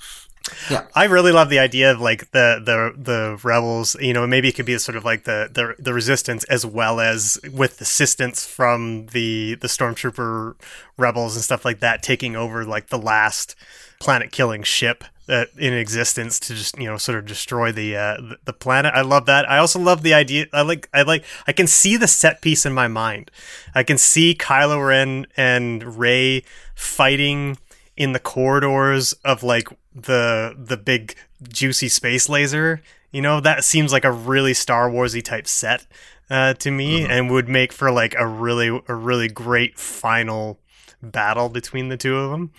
Yeah. 0.71 0.87
I 0.95 1.05
really 1.05 1.33
love 1.33 1.49
the 1.51 1.59
idea 1.61 1.91
of 1.93 2.01
like 2.01 2.31
the 2.33 2.61
the 2.65 2.93
the 3.01 3.41
rebels. 3.45 3.97
You 4.01 4.13
know, 4.13 4.27
maybe 4.27 4.49
it 4.49 4.57
could 4.57 4.67
be 4.67 4.77
sort 4.79 4.97
of 4.97 5.05
like 5.05 5.25
the 5.25 5.49
the, 5.53 5.75
the 5.79 5.95
resistance 5.95 6.43
as 6.45 6.67
well 6.67 7.01
as 7.01 7.39
with 7.53 7.81
assistance 7.81 8.45
from 8.45 9.07
the 9.13 9.55
the 9.61 9.69
stormtrooper 9.69 10.55
rebels 10.99 11.37
and 11.37 11.45
stuff 11.45 11.65
like 11.65 11.79
that 11.81 12.03
taking 12.03 12.35
over 12.37 12.65
like 12.65 12.89
the 12.89 12.99
last 12.99 13.55
planet 14.01 14.33
killing 14.33 14.65
ship 14.65 15.05
that 15.27 15.51
in 15.57 15.73
existence 15.73 16.41
to 16.41 16.55
just 16.55 16.77
you 16.79 16.85
know 16.85 16.97
sort 16.97 17.19
of 17.19 17.27
destroy 17.27 17.73
the 17.73 17.97
uh 17.97 18.17
the, 18.45 18.53
planet. 18.53 18.93
I 18.95 19.03
love 19.03 19.27
that. 19.27 19.49
I 19.49 19.59
also 19.59 19.79
love 19.79 20.03
the 20.03 20.15
idea. 20.15 20.47
I 20.53 20.63
like 20.63 20.89
I 20.93 21.03
like 21.03 21.25
I 21.47 21.53
can 21.53 21.67
see 21.67 21.97
the 21.97 22.09
set 22.09 22.43
piece 22.43 22.67
in 22.67 22.73
my 22.73 22.89
mind. 22.89 23.31
I 23.75 23.83
can 23.83 23.99
see 23.99 24.35
Kylo 24.35 24.87
Ren 24.87 25.27
and 25.37 25.99
Rey 25.99 26.45
fighting 26.75 27.57
in 27.97 28.13
the 28.13 28.19
corridors 28.19 29.13
of 29.25 29.43
like 29.43 29.69
the 29.95 30.55
the 30.59 30.77
big 30.77 31.17
juicy 31.49 31.89
space 31.89 32.29
laser. 32.29 32.83
You 33.11 33.21
know, 33.21 33.41
that 33.41 33.65
seems 33.65 33.93
like 33.93 34.05
a 34.05 34.13
really 34.13 34.55
Star 34.55 34.89
Warsy 34.91 35.23
type 35.23 35.47
set 35.47 35.87
uh, 36.31 36.55
to 36.55 36.71
me, 36.71 37.05
and 37.05 37.31
would 37.31 37.49
make 37.49 37.73
for 37.73 37.91
like 37.91 38.15
a 38.19 38.27
really 38.27 38.69
a 38.89 38.95
really 38.95 39.29
great 39.29 39.79
final 39.79 40.59
battle 41.03 41.49
between 41.49 41.89
the 41.89 41.97
two 41.97 42.17
of 42.17 42.31
them. 42.31 42.53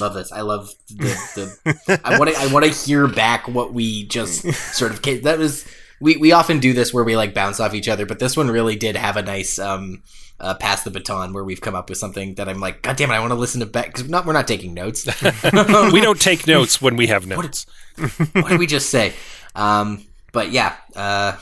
Love 0.00 0.14
this. 0.14 0.32
I 0.32 0.40
love 0.40 0.70
the, 0.88 1.58
the 1.66 2.00
I 2.04 2.18
want 2.18 2.30
to 2.30 2.36
I 2.38 2.52
want 2.52 2.64
to 2.64 2.70
hear 2.70 3.06
back 3.06 3.48
what 3.48 3.72
we 3.72 4.06
just 4.06 4.52
sort 4.74 4.92
of 4.92 5.22
that 5.22 5.38
was 5.38 5.66
we 6.00 6.16
we 6.16 6.32
often 6.32 6.58
do 6.58 6.72
this 6.72 6.92
where 6.92 7.04
we 7.04 7.16
like 7.16 7.34
bounce 7.34 7.60
off 7.60 7.74
each 7.74 7.88
other, 7.88 8.06
but 8.06 8.18
this 8.18 8.36
one 8.36 8.48
really 8.48 8.76
did 8.76 8.96
have 8.96 9.16
a 9.16 9.22
nice 9.22 9.58
um 9.58 10.02
uh, 10.40 10.52
pass 10.54 10.82
the 10.82 10.90
baton 10.90 11.32
where 11.32 11.44
we've 11.44 11.60
come 11.60 11.76
up 11.76 11.88
with 11.88 11.96
something 11.96 12.34
that 12.34 12.48
I'm 12.48 12.58
like, 12.58 12.82
God 12.82 12.96
damn 12.96 13.10
it, 13.10 13.14
I 13.14 13.20
want 13.20 13.30
to 13.30 13.36
listen 13.38 13.60
to 13.60 13.66
back 13.66 13.86
because 13.86 14.08
not 14.08 14.26
we're 14.26 14.32
not 14.32 14.48
taking 14.48 14.74
notes. 14.74 15.06
we 15.92 16.00
don't 16.00 16.20
take 16.20 16.46
notes 16.46 16.82
when 16.82 16.96
we 16.96 17.06
have 17.06 17.26
notes 17.26 17.66
what 17.96 18.48
did 18.48 18.58
we 18.58 18.66
just 18.66 18.90
say? 18.90 19.12
Um, 19.54 20.04
but 20.32 20.50
yeah, 20.50 20.76
uh, 20.96 21.36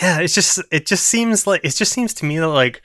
Yeah, 0.00 0.20
it's 0.20 0.34
just 0.34 0.60
it 0.70 0.86
just 0.86 1.06
seems 1.06 1.46
like 1.46 1.64
it 1.64 1.74
just 1.74 1.92
seems 1.92 2.14
to 2.14 2.24
me 2.24 2.38
that 2.38 2.48
like 2.48 2.82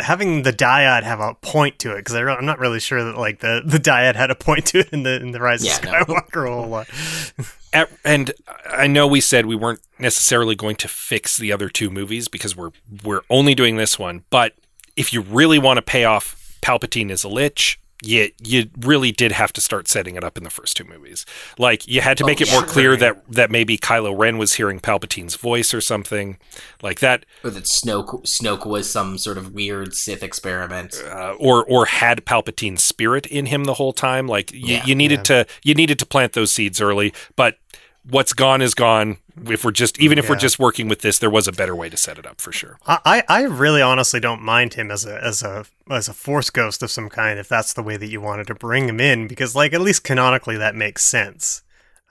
having 0.00 0.42
the 0.42 0.52
dyad 0.52 1.02
have 1.02 1.20
a 1.20 1.34
point 1.34 1.78
to 1.80 1.92
it 1.94 1.98
because 1.98 2.14
I'm 2.14 2.44
not 2.46 2.58
really 2.58 2.80
sure 2.80 3.02
that 3.04 3.16
like 3.18 3.40
the 3.40 3.62
the 3.64 3.78
dyad 3.78 4.14
had 4.16 4.30
a 4.30 4.34
point 4.34 4.66
to 4.66 4.78
it 4.80 4.88
in 4.92 5.02
the 5.02 5.20
in 5.20 5.32
the 5.32 5.40
Rise 5.40 5.64
Yeah, 5.64 5.76
of 5.76 5.84
no. 5.84 5.90
Skywalker 6.14 6.46
a 6.48 6.54
whole 6.54 6.68
lot. 6.68 6.88
At- 7.72 7.90
and 8.04 8.32
I 8.70 8.86
know 8.86 9.06
we 9.06 9.20
said 9.20 9.46
we 9.46 9.54
weren't 9.56 9.80
necessarily 9.98 10.54
going 10.54 10.76
to 10.76 10.88
fix 10.88 11.36
the 11.36 11.52
other 11.52 11.68
two 11.68 11.90
movies 11.90 12.28
because 12.28 12.56
we're 12.56 12.70
we're 13.04 13.22
only 13.30 13.54
doing 13.54 13.76
this 13.76 13.98
one, 13.98 14.24
but 14.30 14.54
if 14.96 15.12
you 15.12 15.20
really 15.20 15.58
want 15.58 15.76
to 15.76 15.82
pay 15.82 16.04
off 16.04 16.56
Palpatine 16.62 17.10
as 17.10 17.22
a 17.24 17.28
lich, 17.28 17.78
you 18.02 18.30
you 18.42 18.70
really 18.78 19.10
did 19.12 19.32
have 19.32 19.52
to 19.54 19.60
start 19.60 19.88
setting 19.88 20.14
it 20.16 20.22
up 20.24 20.36
in 20.38 20.44
the 20.44 20.50
first 20.50 20.76
two 20.76 20.84
movies. 20.84 21.26
Like 21.58 21.86
you 21.88 22.00
had 22.00 22.16
to 22.18 22.24
make 22.26 22.40
Oh, 22.40 22.44
it 22.44 22.50
more 22.52 22.60
sure. 22.60 22.68
clear 22.68 22.96
that 22.96 23.22
that 23.32 23.50
maybe 23.50 23.76
Kylo 23.76 24.16
Ren 24.16 24.38
was 24.38 24.54
hearing 24.54 24.78
Palpatine's 24.80 25.34
voice 25.34 25.74
or 25.74 25.80
something 25.80 26.38
like 26.82 27.00
that, 27.00 27.26
Or 27.42 27.50
that 27.50 27.64
Snoke 27.64 28.22
Snoke 28.24 28.66
was 28.66 28.88
some 28.90 29.18
sort 29.18 29.36
of 29.38 29.52
weird 29.52 29.94
Sith 29.94 30.22
experiment. 30.22 31.02
uh, 31.04 31.34
or 31.38 31.64
or 31.64 31.86
had 31.86 32.24
Palpatine's 32.24 32.82
spirit 32.84 33.26
in 33.26 33.46
him 33.46 33.64
the 33.64 33.74
whole 33.74 33.92
time. 33.92 34.26
Like 34.28 34.52
you, 34.52 34.60
Yeah. 34.76 34.84
you 34.86 34.94
needed 34.94 35.24
to 35.26 35.46
you 35.62 35.74
needed 35.74 35.98
to 35.98 36.06
plant 36.06 36.34
those 36.34 36.52
seeds 36.52 36.80
early, 36.80 37.12
but 37.36 37.58
what's 38.08 38.32
gone 38.32 38.62
is 38.62 38.74
gone. 38.74 39.18
If 39.46 39.64
we're 39.64 39.70
just 39.70 40.00
even 40.00 40.18
if 40.18 40.28
we're 40.28 40.36
just 40.36 40.58
working 40.58 40.88
with 40.88 41.02
this, 41.02 41.18
there 41.18 41.30
was 41.30 41.46
a 41.46 41.52
better 41.52 41.76
way 41.76 41.88
to 41.88 41.96
set 41.96 42.18
it 42.18 42.26
up 42.26 42.40
for 42.40 42.50
sure. 42.50 42.76
I, 42.86 43.22
I 43.28 43.42
really 43.42 43.80
honestly 43.80 44.18
don't 44.18 44.42
mind 44.42 44.74
him 44.74 44.90
as 44.90 45.06
a 45.06 45.22
as 45.22 45.42
a 45.42 45.64
as 45.88 46.08
a 46.08 46.12
force 46.12 46.50
ghost 46.50 46.82
of 46.82 46.90
some 46.90 47.08
kind 47.08 47.38
if 47.38 47.48
that's 47.48 47.72
the 47.72 47.82
way 47.82 47.96
that 47.96 48.08
you 48.08 48.20
wanted 48.20 48.48
to 48.48 48.54
bring 48.56 48.88
him 48.88 48.98
in 49.00 49.28
because 49.28 49.54
like 49.54 49.72
at 49.72 49.80
least 49.80 50.02
canonically 50.02 50.56
that 50.56 50.74
makes 50.74 51.04
sense. 51.04 51.62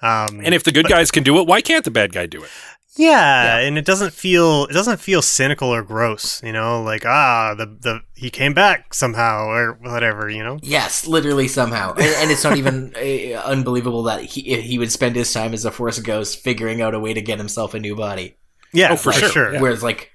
Um, 0.01 0.41
And 0.43 0.53
if 0.53 0.63
the 0.63 0.71
good 0.71 0.87
guys 0.87 1.09
can 1.09 1.23
do 1.23 1.39
it, 1.39 1.47
why 1.47 1.59
can't 1.59 1.83
the 1.83 1.91
bad 1.91 2.13
guy 2.13 2.27
do 2.27 2.43
it? 2.43 2.49
Yeah, 2.97 3.57
and 3.59 3.77
it 3.77 3.85
doesn't 3.85 4.13
feel 4.13 4.65
it 4.65 4.73
doesn't 4.73 4.99
feel 4.99 5.21
cynical 5.21 5.69
or 5.69 5.83
gross, 5.83 6.41
you 6.43 6.51
know, 6.51 6.81
like 6.81 7.05
ah 7.05 7.53
the 7.55 7.65
the 7.65 8.01
he 8.15 8.29
came 8.29 8.53
back 8.53 8.93
somehow 8.93 9.47
or 9.47 9.73
whatever, 9.81 10.29
you 10.29 10.43
know. 10.43 10.59
Yes, 10.61 11.07
literally 11.07 11.47
somehow, 11.47 11.93
and, 11.93 12.03
and 12.03 12.31
it's 12.31 12.43
not 12.43 12.57
even 12.57 12.93
uh, 12.95 13.37
unbelievable 13.45 14.03
that 14.03 14.23
he 14.23 14.61
he 14.61 14.77
would 14.79 14.91
spend 14.91 15.15
his 15.15 15.31
time 15.31 15.53
as 15.53 15.65
a 15.65 15.71
Force 15.71 15.99
ghost 15.99 16.39
figuring 16.39 16.81
out 16.81 16.93
a 16.93 16.99
way 16.99 17.13
to 17.13 17.21
get 17.21 17.37
himself 17.37 17.73
a 17.73 17.79
new 17.79 17.95
body. 17.95 18.37
Yeah, 18.73 18.91
Oh, 18.91 18.95
for 18.97 19.13
sure, 19.13 19.53
yeah. 19.53 19.61
Whereas, 19.61 19.81
like, 19.81 20.11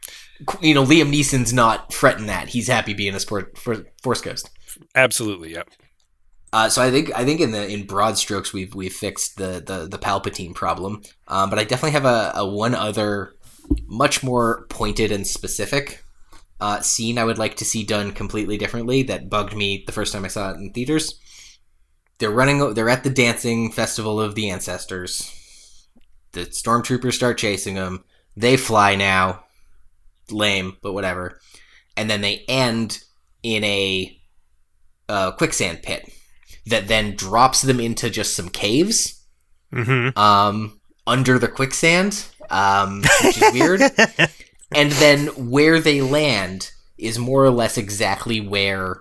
you 0.60 0.74
know, 0.74 0.84
Liam 0.84 1.10
Neeson's 1.12 1.52
not 1.52 1.92
fretting 1.92 2.26
that; 2.26 2.48
he's 2.48 2.68
happy 2.68 2.92
being 2.94 3.14
a 3.14 3.20
sport 3.20 3.56
for 3.56 3.86
Force 4.02 4.20
ghost. 4.20 4.50
Absolutely, 4.94 5.52
yeah. 5.52 5.62
Uh, 6.52 6.68
so 6.68 6.82
I 6.82 6.90
think 6.90 7.10
I 7.14 7.24
think 7.24 7.40
in 7.40 7.50
the 7.50 7.66
in 7.66 7.86
broad 7.86 8.18
strokes 8.18 8.52
we've 8.52 8.74
we've 8.74 8.92
fixed 8.92 9.38
the 9.38 9.62
the, 9.66 9.88
the 9.88 9.98
Palpatine 9.98 10.54
problem, 10.54 11.02
um, 11.28 11.48
but 11.48 11.58
I 11.58 11.64
definitely 11.64 11.92
have 11.92 12.04
a, 12.04 12.32
a 12.34 12.46
one 12.46 12.74
other 12.74 13.34
much 13.86 14.22
more 14.22 14.66
pointed 14.68 15.12
and 15.12 15.26
specific 15.26 16.04
uh, 16.60 16.80
scene 16.80 17.16
I 17.16 17.24
would 17.24 17.38
like 17.38 17.56
to 17.56 17.64
see 17.64 17.84
done 17.84 18.12
completely 18.12 18.58
differently 18.58 19.02
that 19.04 19.30
bugged 19.30 19.56
me 19.56 19.82
the 19.86 19.92
first 19.92 20.12
time 20.12 20.24
I 20.24 20.28
saw 20.28 20.50
it 20.50 20.56
in 20.56 20.72
theaters. 20.72 21.18
They're 22.18 22.30
running. 22.30 22.74
They're 22.74 22.88
at 22.90 23.02
the 23.02 23.10
dancing 23.10 23.72
festival 23.72 24.20
of 24.20 24.34
the 24.34 24.50
ancestors. 24.50 25.88
The 26.32 26.42
stormtroopers 26.42 27.14
start 27.14 27.38
chasing 27.38 27.74
them. 27.74 28.04
They 28.36 28.56
fly 28.56 28.94
now. 28.94 29.44
Lame, 30.30 30.76
but 30.82 30.92
whatever. 30.92 31.40
And 31.96 32.08
then 32.08 32.20
they 32.20 32.44
end 32.46 33.02
in 33.42 33.64
a 33.64 34.20
uh, 35.08 35.32
quicksand 35.32 35.82
pit 35.82 36.08
that 36.66 36.88
then 36.88 37.16
drops 37.16 37.62
them 37.62 37.80
into 37.80 38.10
just 38.10 38.34
some 38.34 38.48
caves 38.48 39.18
Mm-hmm. 39.72 40.18
um, 40.18 40.78
under 41.06 41.38
the 41.38 41.48
quicksand, 41.48 42.26
um, 42.50 43.02
which 43.22 43.40
is 43.40 43.52
weird. 43.54 43.80
and 44.74 44.92
then 44.92 45.28
where 45.50 45.80
they 45.80 46.02
land 46.02 46.70
is 46.98 47.18
more 47.18 47.42
or 47.42 47.50
less 47.50 47.78
exactly 47.78 48.40
where 48.40 49.00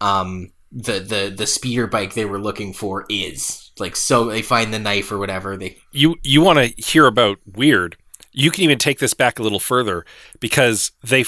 um, 0.00 0.52
the 0.70 1.00
the 1.00 1.34
the 1.34 1.46
speeder 1.46 1.86
bike 1.86 2.14
they 2.14 2.26
were 2.26 2.38
looking 2.38 2.72
for 2.74 3.06
is. 3.08 3.70
Like, 3.78 3.96
so 3.96 4.26
they 4.26 4.42
find 4.42 4.72
the 4.72 4.78
knife 4.78 5.10
or 5.10 5.18
whatever. 5.18 5.56
They 5.56 5.78
You 5.92 6.16
you 6.22 6.42
want 6.42 6.58
to 6.58 6.66
hear 6.82 7.06
about 7.06 7.38
weird? 7.46 7.96
You 8.32 8.50
can 8.50 8.64
even 8.64 8.78
take 8.78 8.98
this 8.98 9.14
back 9.14 9.38
a 9.38 9.42
little 9.42 9.60
further 9.60 10.04
because 10.40 10.92
they, 11.02 11.22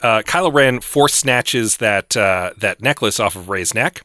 uh, 0.00 0.22
Kylo 0.22 0.54
Ren 0.54 0.80
force 0.80 1.14
snatches 1.14 1.78
that 1.78 2.16
uh, 2.16 2.52
that 2.58 2.80
necklace 2.80 3.18
off 3.18 3.34
of 3.34 3.48
Rey's 3.48 3.74
neck, 3.74 4.02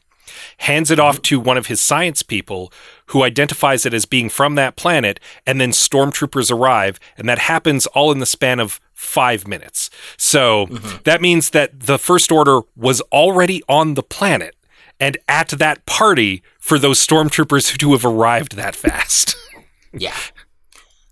hands 0.58 0.90
it 0.90 0.98
off 0.98 1.20
to 1.22 1.40
one 1.40 1.56
of 1.56 1.66
his 1.66 1.80
science 1.80 2.22
people, 2.22 2.72
who 3.06 3.22
identifies 3.22 3.84
it 3.84 3.94
as 3.94 4.04
being 4.04 4.28
from 4.28 4.54
that 4.54 4.76
planet, 4.76 5.18
and 5.46 5.60
then 5.60 5.70
stormtroopers 5.70 6.50
arrive, 6.50 7.00
and 7.16 7.28
that 7.28 7.38
happens 7.38 7.86
all 7.88 8.12
in 8.12 8.18
the 8.18 8.26
span 8.26 8.60
of 8.60 8.80
five 8.92 9.46
minutes. 9.48 9.90
So 10.16 10.66
mm-hmm. 10.66 10.98
that 11.04 11.20
means 11.20 11.50
that 11.50 11.80
the 11.80 11.98
First 11.98 12.30
Order 12.30 12.60
was 12.76 13.00
already 13.12 13.62
on 13.68 13.94
the 13.94 14.02
planet 14.02 14.54
and 15.00 15.16
at 15.26 15.48
that 15.48 15.86
party 15.86 16.42
for 16.58 16.78
those 16.78 17.04
stormtroopers 17.04 17.76
to 17.78 17.92
have 17.92 18.04
arrived 18.04 18.56
that 18.56 18.76
fast. 18.76 19.34
yeah. 19.92 20.16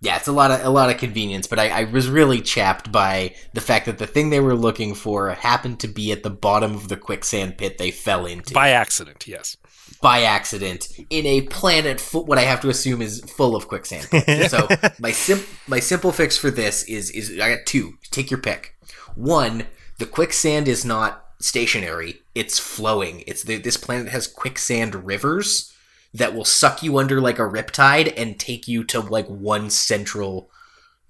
Yeah, 0.01 0.17
it's 0.17 0.29
a 0.29 0.33
lot 0.33 0.53
of 0.53 0.65
a 0.65 0.71
lot 0.71 0.91
of 0.91 0.99
convenience, 0.99 1.49
but 1.49 1.59
I, 1.59 1.69
I 1.69 1.85
was 1.85 2.09
really 2.09 2.41
chapped 2.41 2.93
by 2.93 3.35
the 3.53 3.61
fact 3.61 3.87
that 3.87 3.99
the 3.99 4.07
thing 4.07 4.31
they 4.31 4.39
were 4.39 4.55
looking 4.55 4.95
for 4.95 5.31
happened 5.31 5.81
to 5.81 5.89
be 5.89 6.13
at 6.13 6.23
the 6.23 6.31
bottom 6.31 6.75
of 6.75 6.89
the 6.89 6.97
quicksand 6.97 7.59
pit 7.59 7.79
they 7.79 7.91
fell 7.91 8.25
into. 8.25 8.55
By 8.55 8.71
accident, 8.71 9.27
yes. 9.27 9.57
by 10.01 10.23
accident 10.23 10.89
in 11.11 11.27
a 11.27 11.43
planet 11.43 12.01
full, 12.01 12.25
what 12.25 12.39
I 12.39 12.43
have 12.43 12.61
to 12.61 12.69
assume 12.69 13.03
is 13.03 13.21
full 13.23 13.57
of 13.57 13.67
quicksand. 13.67 14.05
so 14.49 14.69
my 15.01 15.11
sim- 15.11 15.45
my 15.67 15.81
simple 15.81 16.13
fix 16.13 16.37
for 16.37 16.53
this 16.53 16.85
is 16.85 17.11
is 17.11 17.33
I 17.41 17.57
got 17.57 17.67
two. 17.67 17.99
Take 18.13 18.31
your 18.31 18.41
pick. 18.41 18.77
One, 19.17 19.67
the 19.99 20.07
quicksand 20.07 20.69
is 20.69 20.85
not 20.85 21.25
stationary; 21.41 22.23
it's 22.37 22.61
flowing. 22.61 23.25
It's 23.27 23.43
the, 23.43 23.57
this 23.57 23.77
planet 23.77 24.11
has 24.11 24.29
quicksand 24.29 25.07
rivers 25.07 25.73
that 26.15 26.35
will 26.35 26.45
suck 26.45 26.83
you 26.83 26.99
under 26.99 27.21
like 27.21 27.39
a 27.39 27.43
riptide 27.43 28.13
and 28.17 28.39
take 28.39 28.67
you 28.67 28.85
to 28.85 29.01
like 29.01 29.27
one 29.27 29.71
central. 29.71 30.51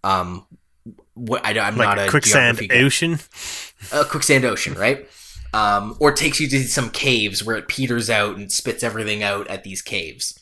Um, 0.05 0.47
what 1.15 1.45
I, 1.45 1.51
I'm 1.59 1.77
like 1.77 1.89
not 1.89 1.99
a 1.99 2.07
a 2.07 2.11
quicksand 2.11 2.61
ocean. 2.73 3.19
a 3.93 4.05
quicksand 4.05 4.45
ocean, 4.45 4.75
right? 4.75 5.09
Um, 5.55 5.97
or 6.01 6.13
takes 6.13 6.41
you 6.41 6.49
to 6.49 6.63
some 6.65 6.91
caves 6.91 7.43
where 7.43 7.57
it 7.57 7.69
peters 7.69 8.11
out 8.11 8.37
and 8.37 8.53
spits 8.53 8.83
everything 8.83 9.23
out 9.23 9.49
at 9.49 9.65
these 9.65 9.81
caves. 9.83 10.39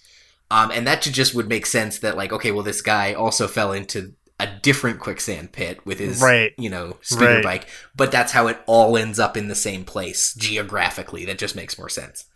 Um, 0.50 0.70
and 0.70 0.86
that 0.86 1.02
just 1.02 1.34
would 1.34 1.48
make 1.48 1.66
sense 1.66 1.98
that 2.00 2.16
like, 2.16 2.32
okay, 2.32 2.50
well, 2.52 2.62
this 2.64 2.82
guy 2.82 3.12
also 3.14 3.46
fell 3.48 3.72
into 3.72 4.14
a 4.38 4.46
different 4.62 5.00
quicksand 5.00 5.52
pit 5.52 5.84
with 5.86 5.98
his, 5.98 6.20
Right. 6.20 6.52
you 6.58 6.68
know, 6.68 6.98
speeder 7.02 7.36
Right. 7.36 7.42
bike, 7.44 7.68
but 7.96 8.12
that's 8.12 8.32
how 8.32 8.48
it 8.48 8.58
all 8.66 8.96
ends 8.96 9.18
up 9.18 9.36
in 9.36 9.48
the 9.48 9.54
same 9.54 9.84
place 9.84 10.34
geographically. 10.34 11.24
That 11.24 11.38
just 11.38 11.56
makes 11.56 11.78
more 11.78 11.88
sense. 11.88 12.26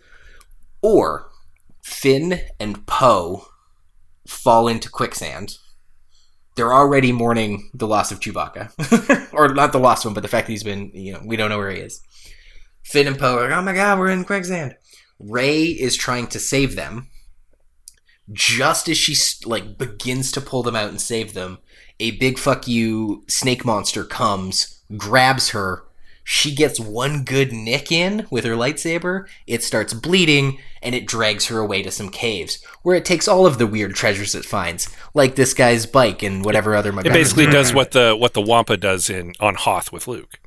Or 0.81 1.29
Finn 1.83 2.41
and 2.59 2.87
Poe 2.87 3.47
fall 4.27 4.69
into 4.69 4.89
quicksand. 4.89 5.57
They're 6.57 6.73
already 6.73 7.13
mourning 7.13 7.71
the 7.75 7.87
loss 7.87 8.11
of 8.13 8.21
Chewbacca, 8.21 9.33
or 9.33 9.49
not 9.55 9.73
the 9.73 9.79
lost 9.79 10.05
one, 10.05 10.15
but 10.15 10.23
the 10.23 10.29
fact 10.29 10.47
that 10.47 10.53
he's 10.53 10.63
been, 10.63 10.91
you 10.93 11.13
know, 11.13 11.21
we 11.25 11.37
don't 11.37 11.49
know 11.49 11.59
where 11.59 11.71
he 11.71 11.81
is. 11.81 12.03
Finn 12.83 13.07
and 13.07 13.19
Poe 13.19 13.39
are 13.39 13.49
like, 13.49 13.59
oh 13.59 13.63
my 13.63 13.73
god, 13.73 13.99
we're 13.99 14.11
in 14.11 14.25
quicksand. 14.25 14.77
Rey 15.19 15.65
is 15.65 15.97
trying 15.97 16.27
to 16.29 16.39
save 16.39 16.77
them. 16.77 17.09
Just 18.33 18.89
as 18.89 18.97
she 18.97 19.15
like 19.45 19.77
begins 19.79 20.33
to 20.33 20.41
pull 20.41 20.63
them 20.63 20.77
out 20.77 20.89
and 20.89 21.01
save 21.01 21.35
them, 21.35 21.59
a 21.99 22.13
big 22.13 22.39
fuck 22.39 22.67
you 22.67 23.25
snake 23.29 23.65
monster 23.65 24.05
comes, 24.05 24.83
grabs 24.97 25.51
her. 25.51 25.85
She 26.33 26.55
gets 26.55 26.79
one 26.79 27.25
good 27.25 27.53
nick 27.53 27.91
in 27.91 28.25
with 28.31 28.45
her 28.45 28.55
lightsaber. 28.55 29.27
It 29.49 29.65
starts 29.65 29.93
bleeding, 29.93 30.61
and 30.81 30.95
it 30.95 31.05
drags 31.05 31.49
her 31.49 31.59
away 31.59 31.83
to 31.83 31.91
some 31.91 32.09
caves, 32.09 32.65
where 32.83 32.95
it 32.95 33.05
takes 33.05 33.27
all 33.27 33.47
of 33.47 33.59
the 33.59 33.67
weird 33.67 33.97
treasures 33.97 34.37
it 34.37 34.45
finds, 34.45 34.89
like 35.13 35.35
this 35.35 35.55
guy's 35.55 35.87
bike 35.87 36.23
and 36.23 36.45
whatever 36.45 36.77
other. 36.77 36.97
It 37.01 37.13
basically 37.13 37.47
does 37.47 37.75
what 37.75 37.91
the 37.91 38.15
what 38.17 38.35
the 38.35 38.43
Wampa 38.43 38.77
does 38.77 39.11
in 39.11 39.33
on 39.41 39.57
Hoth 39.57 39.91
with 39.91 40.07
Luke. 40.07 40.39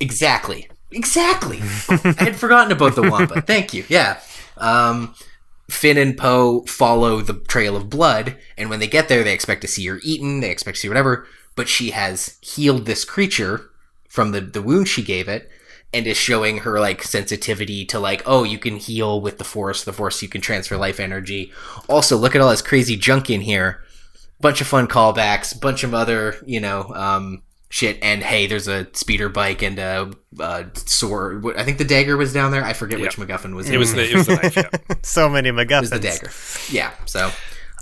Exactly. 0.00 0.68
Exactly. 0.90 1.58
I 1.88 2.14
had 2.18 2.34
forgotten 2.34 2.72
about 2.72 2.96
the 2.96 3.08
Wampa. 3.08 3.40
Thank 3.42 3.72
you. 3.72 3.84
Yeah. 3.88 4.18
Um, 4.56 5.14
Finn 5.70 5.96
and 5.96 6.18
Poe 6.18 6.62
follow 6.62 7.20
the 7.20 7.34
trail 7.34 7.76
of 7.76 7.88
blood, 7.88 8.36
and 8.58 8.68
when 8.68 8.80
they 8.80 8.88
get 8.88 9.08
there, 9.08 9.22
they 9.22 9.32
expect 9.32 9.60
to 9.60 9.68
see 9.68 9.86
her 9.86 10.00
eaten. 10.02 10.40
They 10.40 10.50
expect 10.50 10.74
to 10.74 10.80
see 10.80 10.88
whatever, 10.88 11.24
but 11.54 11.68
she 11.68 11.92
has 11.92 12.36
healed 12.42 12.86
this 12.86 13.04
creature 13.04 13.70
from 14.14 14.30
the 14.30 14.40
the 14.40 14.62
wound 14.62 14.86
she 14.86 15.02
gave 15.02 15.26
it, 15.26 15.50
and 15.92 16.06
is 16.06 16.16
showing 16.16 16.58
her 16.58 16.78
like 16.78 17.02
sensitivity 17.02 17.84
to 17.86 17.98
like, 17.98 18.22
oh, 18.26 18.44
you 18.44 18.58
can 18.60 18.76
heal 18.76 19.20
with 19.20 19.38
the 19.38 19.44
Force. 19.44 19.82
The 19.82 19.92
Force, 19.92 20.22
you 20.22 20.28
can 20.28 20.40
transfer 20.40 20.76
life 20.76 21.00
energy. 21.00 21.52
Also, 21.88 22.16
look 22.16 22.36
at 22.36 22.40
all 22.40 22.50
this 22.50 22.62
crazy 22.62 22.96
junk 22.96 23.28
in 23.28 23.40
here. 23.40 23.82
Bunch 24.40 24.60
of 24.60 24.68
fun 24.68 24.86
callbacks. 24.86 25.60
Bunch 25.60 25.82
of 25.82 25.94
other, 25.94 26.36
you 26.46 26.60
know, 26.60 26.92
um, 26.94 27.42
shit. 27.70 27.98
And 28.02 28.22
hey, 28.22 28.46
there's 28.46 28.68
a 28.68 28.86
speeder 28.92 29.28
bike 29.28 29.62
and 29.62 29.80
a, 29.80 30.12
a 30.38 30.66
sword. 30.76 31.44
I 31.56 31.64
think 31.64 31.78
the 31.78 31.84
dagger 31.84 32.16
was 32.16 32.32
down 32.32 32.52
there. 32.52 32.64
I 32.64 32.72
forget 32.72 33.00
which 33.00 33.16
MacGuffin 33.16 33.56
was. 33.56 33.68
It 33.68 33.78
was 33.78 33.94
the 33.94 34.08
it 34.08 34.14
was 34.14 34.26
the 34.28 34.36
knife. 34.36 34.56
Yeah. 34.56 34.70
so 35.02 35.28
many 35.28 35.48
It 35.48 35.52
was 35.56 35.66
MacGuffins. 35.66 35.90
the 35.90 35.98
dagger. 35.98 36.30
Yeah. 36.70 36.92
So 37.06 37.32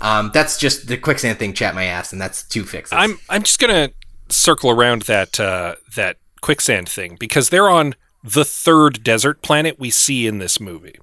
um, 0.01 0.31
that's 0.33 0.57
just 0.57 0.87
the 0.87 0.97
quicksand 0.97 1.37
thing. 1.37 1.53
Chat 1.53 1.75
my 1.75 1.83
ass, 1.85 2.11
and 2.11 2.19
that's 2.19 2.41
two 2.41 2.63
fixes. 2.63 2.93
I'm 2.93 3.19
I'm 3.29 3.43
just 3.43 3.59
gonna 3.59 3.91
circle 4.29 4.71
around 4.71 5.03
that 5.03 5.39
uh, 5.39 5.75
that 5.95 6.17
quicksand 6.43 6.87
thing 6.87 7.15
because 7.19 7.49
they're 7.49 7.69
on 7.69 7.95
the 8.23 8.45
third 8.45 9.03
desert 9.03 9.41
planet 9.41 9.79
we 9.79 9.89
see 9.89 10.27
in 10.27 10.37
this 10.37 10.59
movie. 10.59 10.95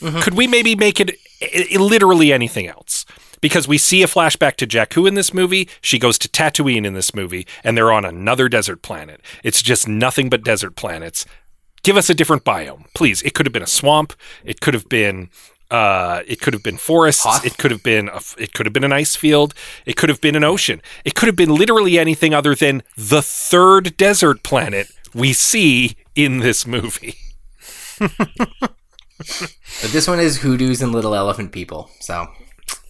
Mm-hmm. 0.00 0.20
Could 0.20 0.34
we 0.34 0.46
maybe 0.46 0.74
make 0.74 0.98
it 1.00 1.16
i- 1.42 1.76
literally 1.76 2.32
anything 2.32 2.66
else? 2.66 3.04
because 3.42 3.66
we 3.66 3.76
see 3.76 4.04
a 4.04 4.06
flashback 4.06 4.54
to 4.54 4.68
Jakku 4.68 5.08
in 5.08 5.14
this 5.14 5.34
movie. 5.34 5.68
She 5.80 5.98
goes 5.98 6.16
to 6.20 6.28
Tatooine 6.28 6.86
in 6.86 6.94
this 6.94 7.12
movie, 7.12 7.44
and 7.64 7.76
they're 7.76 7.90
on 7.90 8.04
another 8.04 8.48
desert 8.48 8.82
planet. 8.82 9.20
It's 9.42 9.62
just 9.62 9.88
nothing 9.88 10.30
but 10.30 10.44
desert 10.44 10.76
planets. 10.76 11.26
Give 11.82 11.96
us 11.96 12.08
a 12.08 12.14
different 12.14 12.44
biome, 12.44 12.84
please. 12.94 13.20
It 13.22 13.34
could 13.34 13.44
have 13.44 13.52
been 13.52 13.60
a 13.64 13.66
swamp. 13.66 14.12
It 14.44 14.60
could 14.60 14.74
have 14.74 14.88
been. 14.88 15.28
Uh, 15.72 16.22
it 16.26 16.40
could 16.40 16.52
have 16.52 16.62
been 16.62 16.76
forests. 16.76 17.24
Hoth? 17.24 17.46
It 17.46 17.56
could 17.56 17.70
have 17.70 17.82
been. 17.82 18.08
A, 18.10 18.16
f- 18.16 18.34
it 18.38 18.52
could 18.52 18.66
have 18.66 18.72
been 18.74 18.84
an 18.84 18.92
ice 18.92 19.16
field. 19.16 19.54
It 19.86 19.96
could 19.96 20.08
have 20.10 20.20
been 20.20 20.36
an 20.36 20.44
ocean. 20.44 20.82
It 21.04 21.14
could 21.14 21.26
have 21.28 21.36
been 21.36 21.54
literally 21.54 21.98
anything 21.98 22.34
other 22.34 22.54
than 22.54 22.82
the 22.96 23.22
third 23.22 23.96
desert 23.96 24.42
planet 24.42 24.88
we 25.14 25.32
see 25.32 25.96
in 26.14 26.38
this 26.40 26.66
movie. 26.66 27.14
But 29.80 29.92
this 29.92 30.08
one 30.08 30.18
is 30.18 30.38
hoodoos 30.38 30.82
and 30.82 30.90
little 30.92 31.14
elephant 31.14 31.52
people, 31.52 31.88
so 32.00 32.26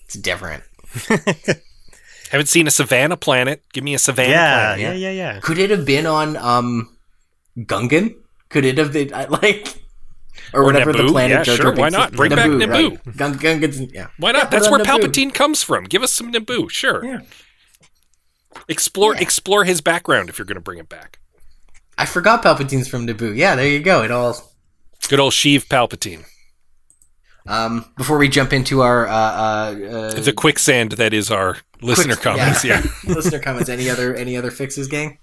it's 0.04 0.14
different. 0.14 0.62
Haven't 2.30 2.48
seen 2.48 2.66
a 2.66 2.70
savannah 2.70 3.18
planet. 3.18 3.62
Give 3.74 3.84
me 3.84 3.92
a 3.94 3.98
savannah 3.98 4.30
Yeah, 4.30 4.74
planet. 4.74 4.80
yeah, 4.80 5.10
yeah, 5.10 5.10
yeah. 5.34 5.40
Could 5.40 5.58
it 5.58 5.68
have 5.70 5.84
been 5.84 6.06
on 6.06 6.36
um 6.38 6.96
Gungan? 7.58 8.14
Could 8.48 8.64
it 8.64 8.78
have 8.78 8.92
been 8.94 9.08
like 9.28 9.81
or, 10.54 10.62
Or 10.62 10.64
whatever 10.64 10.92
the 10.92 11.04
planet 11.08 11.38
Yeah, 11.38 11.42
Jar 11.44 11.56
sure, 11.56 11.72
Jar 11.72 11.74
why 11.80 11.88
not? 11.88 12.10
is? 12.12 12.16
Bring 12.16 12.30
back 12.34 12.46
Naboo. 12.50 12.90
right. 13.06 13.16
Gun- 13.16 13.38
Gungan's 13.38 13.80
yeah. 13.92 14.08
Why 14.18 14.32
not? 14.32 14.42
put 14.44 14.50
That's 14.50 14.70
where 14.70 14.80
Naboo. 14.80 14.84
Palpatine 15.00 15.32
comes 15.34 15.62
from. 15.62 15.84
Give 15.84 16.02
us 16.02 16.12
some 16.12 16.32
Naboo, 16.32 16.70
sure. 16.70 17.04
Yeah. 17.04 17.20
Explore 18.68 19.14
Yeah. 19.14 19.20
explore 19.22 19.64
his 19.64 19.80
background 19.80 20.28
if 20.28 20.38
you're 20.38 20.44
going 20.46 20.56
to 20.56 20.60
bring 20.60 20.78
it 20.78 20.88
back. 20.88 21.18
I 21.98 22.06
forgot 22.06 22.42
Palpatine's 22.42 22.88
from 22.88 23.06
Naboo. 23.06 23.36
Yeah, 23.36 23.54
there 23.56 23.66
you 23.66 23.80
go. 23.80 24.02
It 24.02 24.10
all 24.10 24.52
Good 25.08 25.18
old 25.20 25.32
Sheev 25.32 25.66
Palpatine, 25.66 26.24
um 27.46 27.84
before 27.96 28.18
we 28.18 28.28
jump 28.28 28.52
into 28.52 28.82
our 28.82 29.06
uh 29.08 29.12
uh, 29.12 29.74
uh 29.90 30.20
the 30.20 30.32
quicksand 30.32 30.92
that 30.92 31.12
is 31.12 31.28
our 31.30 31.58
listener 31.80 32.14
quick- 32.14 32.22
comments. 32.36 32.64
Yeah. 32.64 32.82
listener 33.06 33.40
comments. 33.40 33.68
Any 33.68 33.90
other 33.90 34.14
any 34.14 34.36
other 34.36 34.50
fixes, 34.52 34.86
gang? 34.86 35.18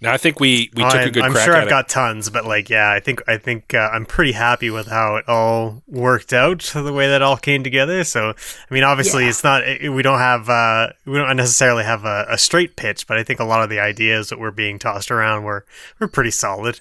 Now 0.00 0.12
I 0.12 0.16
think 0.16 0.38
we 0.38 0.70
we 0.74 0.84
took 0.84 1.04
a 1.04 1.08
I'm, 1.08 1.10
good 1.10 1.24
I'm 1.24 1.32
crack 1.32 1.44
sure 1.44 1.56
at 1.56 1.62
I've 1.62 1.66
it. 1.66 1.70
got 1.70 1.88
tons, 1.88 2.30
but 2.30 2.44
like, 2.46 2.70
yeah, 2.70 2.90
I 2.92 3.00
think 3.00 3.20
I 3.28 3.36
think 3.36 3.74
uh, 3.74 3.90
I'm 3.92 4.06
pretty 4.06 4.32
happy 4.32 4.70
with 4.70 4.86
how 4.86 5.16
it 5.16 5.28
all 5.28 5.82
worked 5.88 6.32
out, 6.32 6.60
the 6.74 6.92
way 6.92 7.08
that 7.08 7.20
all 7.20 7.36
came 7.36 7.64
together. 7.64 8.04
So, 8.04 8.30
I 8.30 8.74
mean, 8.74 8.84
obviously, 8.84 9.24
Yeah. 9.24 9.30
it's 9.30 9.42
not 9.42 9.66
it, 9.66 9.90
we 9.92 10.02
don't 10.02 10.20
have 10.20 10.48
uh, 10.48 10.90
we 11.04 11.14
don't 11.18 11.36
necessarily 11.36 11.82
have 11.84 12.04
a, 12.04 12.26
a 12.28 12.38
straight 12.38 12.76
pitch, 12.76 13.08
but 13.08 13.18
I 13.18 13.24
think 13.24 13.40
a 13.40 13.44
lot 13.44 13.62
of 13.64 13.70
the 13.70 13.80
ideas 13.80 14.28
that 14.28 14.38
were 14.38 14.52
being 14.52 14.78
tossed 14.78 15.10
around 15.10 15.42
were 15.42 15.64
were 15.98 16.08
pretty 16.08 16.30
solid. 16.30 16.80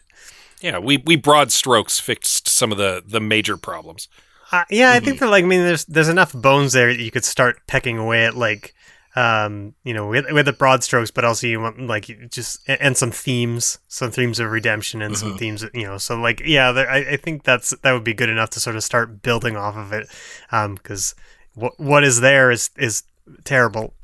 yeah, 0.61 0.77
we 0.79 0.97
we 0.97 1.15
broad 1.15 1.51
strokes 1.51 1.99
fixed 1.99 2.47
some 2.47 2.71
of 2.71 2.77
the 2.77 3.03
the 3.05 3.19
major 3.19 3.57
problems. 3.57 4.07
Uh, 4.51 4.63
yeah, 4.69 4.91
I 4.91 4.99
Mm-hmm. 4.99 5.05
think 5.05 5.19
that 5.19 5.27
like 5.29 5.43
I 5.43 5.47
mean, 5.47 5.61
there's 5.61 5.85
there's 5.85 6.09
enough 6.09 6.33
bones 6.33 6.73
there 6.73 6.93
that 6.93 7.01
you 7.03 7.11
could 7.11 7.25
start 7.25 7.65
pecking 7.67 7.97
away 7.97 8.25
at 8.25 8.35
like. 8.35 8.73
Um, 9.17 9.73
you 9.83 9.95
know, 9.95 10.07
with, 10.07 10.31
with 10.31 10.45
the 10.45 10.53
broad 10.53 10.83
strokes, 10.83 11.09
but 11.09 11.25
also 11.25 11.47
you 11.47 11.59
want 11.59 11.79
like 11.87 12.05
just 12.29 12.59
and, 12.69 12.95
some 12.95 13.09
themes, 13.09 13.79
some 13.87 14.11
themes 14.11 14.39
of 14.39 14.51
redemption, 14.51 15.01
and 15.01 15.15
Mm-hmm. 15.15 15.27
some 15.29 15.37
themes, 15.39 15.65
you 15.73 15.87
know. 15.87 15.97
So 15.97 16.15
like, 16.19 16.41
yeah, 16.45 16.71
there, 16.71 16.87
I, 16.87 16.97
I 16.97 17.17
think 17.17 17.43
that's 17.43 17.71
that 17.81 17.93
would 17.93 18.03
be 18.03 18.13
good 18.13 18.29
enough 18.29 18.51
to 18.51 18.59
sort 18.59 18.75
of 18.75 18.83
start 18.83 19.23
building 19.23 19.57
off 19.57 19.75
of 19.75 19.91
it, 19.91 20.07
um, 20.51 20.75
because 20.75 21.15
what 21.55 21.79
what 21.79 22.03
is 22.03 22.19
there 22.19 22.51
is 22.51 22.69
is 22.77 23.03
terrible. 23.43 23.95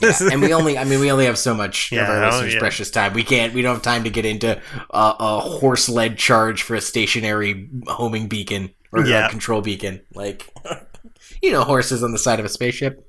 Yeah. 0.00 0.12
and 0.32 0.40
we 0.40 0.54
only 0.54 0.78
I 0.78 0.84
mean 0.84 1.00
we 1.00 1.12
only 1.12 1.26
have 1.26 1.36
so 1.38 1.52
much 1.52 1.92
Yeah, 1.92 2.04
of 2.04 2.08
our 2.08 2.24
oh, 2.24 2.26
listeners' 2.30 2.54
yeah. 2.54 2.60
precious 2.60 2.90
time. 2.90 3.12
We 3.12 3.22
can't 3.24 3.52
we 3.52 3.60
don't 3.60 3.74
have 3.74 3.82
time 3.82 4.04
to 4.04 4.10
get 4.10 4.24
into 4.24 4.58
uh, 4.90 5.14
a 5.20 5.40
horse 5.40 5.86
led 5.90 6.16
charge 6.16 6.62
for 6.62 6.74
a 6.74 6.80
stationary 6.80 7.68
homing 7.88 8.26
beacon 8.26 8.70
or 8.92 9.04
Yeah. 9.04 9.26
a 9.26 9.28
control 9.30 9.60
beacon. 9.60 10.00
Like 10.14 10.48
you 11.42 11.52
know, 11.52 11.62
horses 11.64 12.02
on 12.02 12.12
the 12.12 12.18
side 12.18 12.38
of 12.40 12.46
a 12.46 12.48
spaceship. 12.48 13.06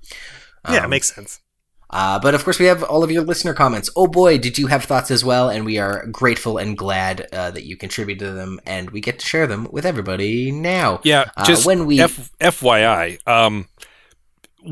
Yeah, 0.70 0.78
it 0.78 0.84
Um, 0.86 0.90
makes 0.90 1.14
sense. 1.14 1.40
Uh, 1.94 2.18
but 2.20 2.34
of 2.34 2.44
course, 2.46 2.58
we 2.58 2.68
have 2.68 2.84
all 2.84 3.04
of 3.04 3.12
your 3.12 3.22
listener 3.24 3.54
comments. 3.54 3.90
Oh 3.98 4.08
boy, 4.08 4.38
did 4.38 4.58
you 4.58 4.68
have 4.68 4.86
thoughts 4.86 5.12
as 5.12 5.26
well? 5.26 5.50
And 5.50 5.66
we 5.66 5.78
are 5.78 6.06
grateful 6.08 6.58
and 6.58 6.78
glad 6.78 7.28
uh, 7.34 7.52
that 7.52 7.66
you 7.66 7.76
contributed 7.76 8.20
to 8.30 8.32
them, 8.34 8.62
and 8.66 8.92
we 8.92 9.02
get 9.02 9.20
to 9.20 9.26
share 9.26 9.46
them 9.46 9.68
with 9.72 9.86
everybody 9.86 10.52
now. 10.52 11.02
Yeah, 11.04 11.32
Uh, 11.36 11.44
just 11.44 11.66
when 11.66 11.86
we- 11.86 12.00
F- 12.00 12.32
FYI, 12.40 13.20
um, 13.28 13.68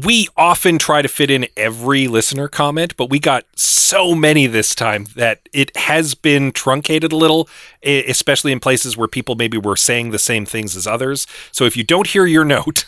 we 0.06 0.30
often 0.38 0.78
try 0.78 1.02
to 1.02 1.08
fit 1.10 1.30
in 1.32 1.48
every 1.58 2.08
listener 2.08 2.48
comment, 2.48 2.96
but 2.96 3.10
we 3.10 3.20
got 3.20 3.44
so 3.56 4.14
many 4.16 4.46
this 4.46 4.76
time 4.76 5.08
that 5.16 5.50
it 5.52 5.76
has 5.76 6.14
been 6.16 6.52
truncated 6.52 7.12
a 7.12 7.16
little, 7.18 7.50
especially 7.84 8.52
in 8.52 8.60
places 8.60 8.96
where 8.96 9.08
people 9.08 9.36
maybe 9.36 9.58
were 9.58 9.76
saying 9.76 10.12
the 10.12 10.20
same 10.20 10.46
things 10.46 10.78
as 10.78 10.86
others. 10.88 11.26
So 11.52 11.66
if 11.66 11.76
you 11.76 11.84
don't 11.84 12.08
hear 12.08 12.26
your 12.28 12.46
note, 12.56 12.86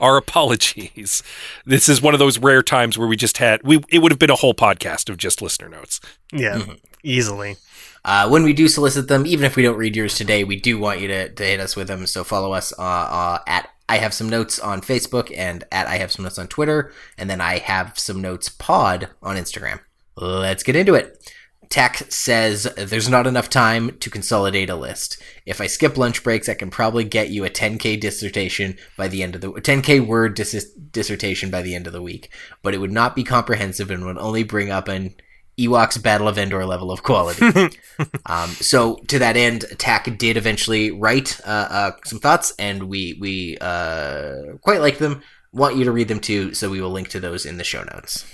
our 0.00 0.16
apologies. 0.16 1.22
This 1.64 1.88
is 1.88 2.00
one 2.00 2.14
of 2.14 2.20
those 2.20 2.38
rare 2.38 2.62
times 2.62 2.96
where 2.96 3.08
we 3.08 3.16
just 3.16 3.38
had 3.38 3.62
we 3.62 3.80
it 3.88 3.98
would 3.98 4.12
have 4.12 4.18
been 4.18 4.30
a 4.30 4.36
whole 4.36 4.54
podcast 4.54 5.08
of 5.10 5.16
just 5.16 5.42
listener 5.42 5.68
notes. 5.68 6.00
Yeah, 6.32 6.58
mm-hmm. 6.58 6.72
easily. 7.02 7.56
Uh, 8.04 8.28
when 8.28 8.44
we 8.44 8.52
do 8.52 8.68
solicit 8.68 9.08
them, 9.08 9.26
even 9.26 9.44
if 9.44 9.56
we 9.56 9.64
don't 9.64 9.76
read 9.76 9.96
yours 9.96 10.16
today, 10.16 10.44
we 10.44 10.60
do 10.60 10.78
want 10.78 11.00
you 11.00 11.08
to, 11.08 11.28
to 11.28 11.44
hit 11.44 11.58
us 11.58 11.74
with 11.74 11.88
them. 11.88 12.06
So 12.06 12.22
follow 12.22 12.52
us 12.52 12.72
uh, 12.78 12.82
uh, 12.82 13.38
at 13.48 13.68
I 13.88 13.98
have 13.98 14.14
some 14.14 14.28
notes 14.28 14.58
on 14.60 14.80
Facebook 14.80 15.36
and 15.36 15.64
at 15.72 15.86
I 15.86 15.96
have 15.96 16.12
some 16.12 16.24
notes 16.24 16.38
on 16.38 16.46
Twitter, 16.46 16.92
and 17.18 17.28
then 17.28 17.40
I 17.40 17.58
have 17.58 17.98
some 17.98 18.20
notes 18.20 18.48
pod 18.48 19.08
on 19.22 19.36
Instagram. 19.36 19.80
Let's 20.16 20.62
get 20.62 20.76
into 20.76 20.94
it. 20.94 21.32
Tack 21.68 22.10
says 22.10 22.64
there's 22.76 23.08
not 23.08 23.26
enough 23.26 23.50
time 23.50 23.96
to 23.98 24.10
consolidate 24.10 24.70
a 24.70 24.76
list. 24.76 25.20
If 25.44 25.60
I 25.60 25.66
skip 25.66 25.96
lunch 25.96 26.22
breaks, 26.22 26.48
I 26.48 26.54
can 26.54 26.70
probably 26.70 27.04
get 27.04 27.30
you 27.30 27.44
a 27.44 27.50
10k 27.50 28.00
dissertation 28.00 28.76
by 28.96 29.08
the 29.08 29.22
end 29.22 29.34
of 29.34 29.40
the 29.40 29.52
10k 29.52 30.06
word 30.06 30.34
dis- 30.34 30.72
dissertation 30.90 31.50
by 31.50 31.62
the 31.62 31.74
end 31.74 31.86
of 31.86 31.92
the 31.92 32.02
week, 32.02 32.30
but 32.62 32.74
it 32.74 32.78
would 32.78 32.92
not 32.92 33.16
be 33.16 33.24
comprehensive 33.24 33.90
and 33.90 34.04
would 34.04 34.18
only 34.18 34.42
bring 34.42 34.70
up 34.70 34.88
an 34.88 35.14
Ewoks 35.58 36.02
Battle 36.02 36.28
of 36.28 36.36
Endor 36.36 36.66
level 36.66 36.90
of 36.90 37.02
quality. 37.02 37.46
um, 38.26 38.50
so 38.50 38.96
to 39.08 39.18
that 39.18 39.36
end, 39.36 39.64
Attack 39.64 40.18
did 40.18 40.36
eventually 40.36 40.90
write 40.90 41.40
uh, 41.46 41.68
uh, 41.70 41.90
some 42.04 42.18
thoughts, 42.18 42.52
and 42.58 42.84
we 42.84 43.16
we 43.20 43.56
uh, 43.60 44.56
quite 44.60 44.80
like 44.80 44.98
them. 44.98 45.22
Want 45.52 45.76
you 45.76 45.84
to 45.84 45.92
read 45.92 46.08
them 46.08 46.20
too, 46.20 46.52
so 46.52 46.68
we 46.68 46.80
will 46.80 46.90
link 46.90 47.08
to 47.08 47.20
those 47.20 47.46
in 47.46 47.56
the 47.56 47.64
show 47.64 47.82
notes. 47.84 48.26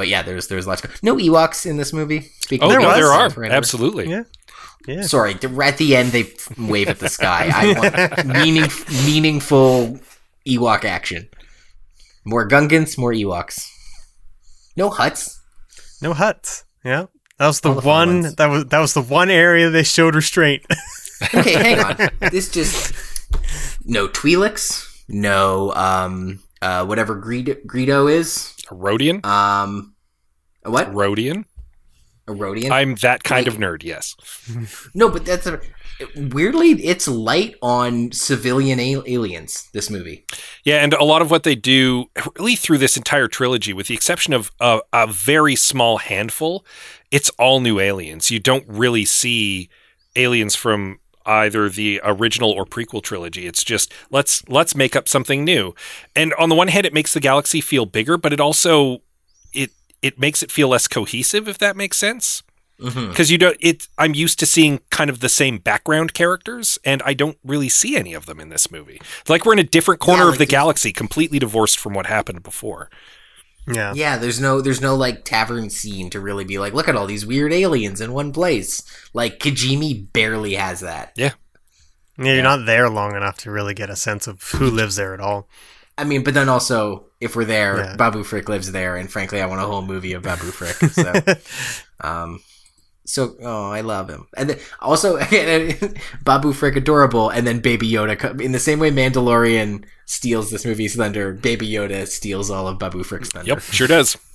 But 0.00 0.08
yeah, 0.08 0.22
there's 0.22 0.48
there's 0.48 0.66
lots. 0.66 0.82
Of, 0.82 1.02
no 1.02 1.16
Ewoks 1.16 1.66
in 1.66 1.76
this 1.76 1.92
movie. 1.92 2.22
Speaking 2.40 2.64
Oh, 2.66 2.70
There 2.70 2.80
no, 2.80 2.86
was. 2.88 2.96
there 2.96 3.08
are 3.12 3.28
For 3.28 3.44
absolutely. 3.44 4.08
Yeah. 4.08 4.22
Yeah. 4.88 5.02
Sorry, 5.02 5.34
th- 5.34 5.52
at 5.58 5.76
the 5.76 5.94
end 5.94 6.10
they 6.12 6.32
wave 6.56 6.88
at 6.88 7.00
the 7.00 7.10
sky. 7.10 7.50
I 7.54 7.78
want 7.78 8.26
meaning, 8.42 8.64
meaningful 9.04 10.00
Ewok 10.48 10.86
action. 10.86 11.28
More 12.24 12.48
Gungans, 12.48 12.96
more 12.96 13.12
Ewoks. 13.12 13.68
No 14.78 14.88
Hutts. 14.88 15.36
No 16.00 16.14
Hutts. 16.14 16.64
Yeah. 16.82 17.06
That 17.38 17.46
was 17.48 17.60
the, 17.60 17.68
All 17.68 17.74
the 17.74 17.82
fun 17.82 18.08
one 18.08 18.22
ones. 18.22 18.34
that 18.36 18.48
was 18.48 18.64
that 18.66 18.78
was 18.78 18.94
the 18.94 19.02
one 19.02 19.28
area 19.30 19.68
they 19.68 19.82
showed 19.82 20.14
restraint. 20.14 20.64
Okay, 21.34 21.52
hang 21.52 21.80
on. 21.84 22.08
This 22.32 22.50
just 22.50 22.94
no 23.84 24.08
Twi'leks, 24.08 24.86
no 25.06 25.70
um 25.74 26.42
uh 26.62 26.84
whatever 26.84 27.20
Greedo, 27.20 27.64
Greedo 27.66 28.10
is. 28.10 28.54
A 28.70 28.74
Rodian? 28.74 29.24
Um 29.24 29.94
a 30.64 30.70
what? 30.70 30.90
Rodian? 30.92 31.44
A 32.28 32.32
Rodian? 32.32 32.70
I'm 32.70 32.94
that 32.96 33.24
kind 33.24 33.46
Wait. 33.46 33.54
of 33.54 33.60
nerd, 33.60 33.82
yes. 33.82 34.14
no, 34.94 35.08
but 35.08 35.24
that's 35.24 35.46
a 35.46 35.60
weirdly 36.16 36.70
it's 36.84 37.08
light 37.08 37.54
on 37.62 38.12
civilian 38.12 38.78
al- 38.80 39.04
aliens 39.06 39.68
this 39.72 39.90
movie. 39.90 40.24
Yeah, 40.64 40.76
and 40.76 40.92
a 40.94 41.04
lot 41.04 41.22
of 41.22 41.30
what 41.30 41.42
they 41.42 41.54
do, 41.54 42.06
really 42.38 42.56
through 42.56 42.78
this 42.78 42.96
entire 42.96 43.28
trilogy, 43.28 43.72
with 43.72 43.88
the 43.88 43.94
exception 43.94 44.32
of 44.32 44.50
a, 44.60 44.80
a 44.92 45.06
very 45.06 45.56
small 45.56 45.98
handful, 45.98 46.64
it's 47.10 47.30
all 47.30 47.60
new 47.60 47.80
aliens. 47.80 48.30
You 48.30 48.38
don't 48.38 48.64
really 48.68 49.04
see 49.04 49.68
aliens 50.16 50.54
from 50.54 50.98
either 51.30 51.68
the 51.68 52.00
original 52.02 52.50
or 52.50 52.66
prequel 52.66 53.02
trilogy. 53.02 53.46
It's 53.46 53.62
just 53.62 53.92
let's 54.10 54.46
let's 54.48 54.74
make 54.74 54.96
up 54.96 55.08
something 55.08 55.44
new. 55.44 55.74
And 56.16 56.34
on 56.34 56.48
the 56.48 56.54
one 56.54 56.68
hand, 56.68 56.86
it 56.86 56.92
makes 56.92 57.14
the 57.14 57.20
galaxy 57.20 57.60
feel 57.60 57.86
bigger, 57.86 58.18
but 58.18 58.32
it 58.32 58.40
also 58.40 59.02
it 59.52 59.70
it 60.02 60.18
makes 60.18 60.42
it 60.42 60.50
feel 60.50 60.68
less 60.68 60.88
cohesive, 60.88 61.48
if 61.48 61.58
that 61.58 61.76
makes 61.76 61.96
sense. 61.96 62.42
Mm-hmm. 62.80 63.10
Because 63.10 63.30
you 63.30 63.36
don't, 63.36 63.56
it. 63.60 63.88
I'm 63.98 64.14
used 64.14 64.38
to 64.38 64.46
seeing 64.46 64.80
kind 64.90 65.10
of 65.10 65.20
the 65.20 65.28
same 65.28 65.58
background 65.58 66.14
characters, 66.14 66.78
and 66.82 67.02
I 67.04 67.12
don't 67.12 67.36
really 67.44 67.68
see 67.68 67.94
any 67.96 68.14
of 68.14 68.24
them 68.24 68.40
in 68.40 68.48
this 68.48 68.70
movie. 68.70 69.00
It's 69.20 69.28
like 69.28 69.44
we're 69.44 69.52
in 69.52 69.58
a 69.58 69.64
different 69.64 70.00
corner 70.00 70.22
Yeah, 70.22 70.28
of 70.28 70.32
like 70.32 70.38
the 70.38 70.46
galaxy, 70.46 70.90
completely 70.90 71.38
divorced 71.38 71.78
from 71.78 71.92
what 71.92 72.06
happened 72.06 72.42
before. 72.42 72.88
Yeah. 73.74 73.92
Yeah, 73.94 74.16
there's 74.18 74.40
no 74.40 74.60
there's 74.60 74.80
no 74.80 74.94
like 74.96 75.24
tavern 75.24 75.70
scene 75.70 76.10
to 76.10 76.20
really 76.20 76.44
be 76.44 76.58
like, 76.58 76.72
look 76.72 76.88
at 76.88 76.96
all 76.96 77.06
these 77.06 77.26
weird 77.26 77.52
aliens 77.52 78.00
in 78.00 78.12
one 78.12 78.32
place. 78.32 78.82
Like 79.12 79.38
Kijimi 79.38 80.12
barely 80.12 80.54
has 80.54 80.80
that. 80.80 81.12
Yeah, 81.16 81.32
Yeah, 82.18 82.34
you're 82.34 82.42
not 82.42 82.66
there 82.66 82.88
long 82.88 83.16
enough 83.16 83.38
to 83.38 83.50
really 83.50 83.74
get 83.74 83.90
a 83.90 83.96
sense 83.96 84.26
of 84.26 84.42
who 84.42 84.70
lives 84.70 84.96
there 84.96 85.14
at 85.14 85.20
all. 85.20 85.48
I 85.98 86.04
mean, 86.04 86.24
but 86.24 86.34
then 86.34 86.48
also 86.48 87.06
if 87.20 87.36
we're 87.36 87.44
there, 87.44 87.76
Yeah. 87.78 87.96
Babu 87.96 88.22
Frick 88.24 88.48
lives 88.48 88.72
there, 88.72 88.96
and 88.96 89.10
frankly, 89.10 89.42
I 89.42 89.46
want 89.46 89.60
a 89.60 89.66
whole 89.66 89.82
movie 89.82 90.14
of 90.14 90.22
Babu 90.22 90.50
Frick. 90.50 90.90
So, 90.92 91.12
um, 92.00 92.40
So, 93.04 93.36
oh, 93.42 93.70
I 93.70 93.80
love 93.80 94.08
him. 94.08 94.26
And 94.36 94.50
then 94.50 94.58
also, 94.80 95.18
Babu 96.24 96.52
Frick 96.52 96.76
adorable, 96.76 97.30
and 97.30 97.46
then 97.46 97.60
Baby 97.60 97.90
Yoda. 97.90 98.40
In 98.40 98.52
the 98.52 98.60
same 98.60 98.78
way 98.78 98.90
Mandalorian 98.90 99.84
steals 100.06 100.50
this 100.50 100.64
movie's 100.64 100.94
thunder, 100.94 101.32
Baby 101.32 101.68
Yoda 101.68 102.06
steals 102.06 102.50
all 102.50 102.68
of 102.68 102.78
Babu 102.78 103.02
Frick's 103.02 103.30
thunder. 103.30 103.48
Yep, 103.48 103.60
sure 103.60 103.88
does. 103.88 104.16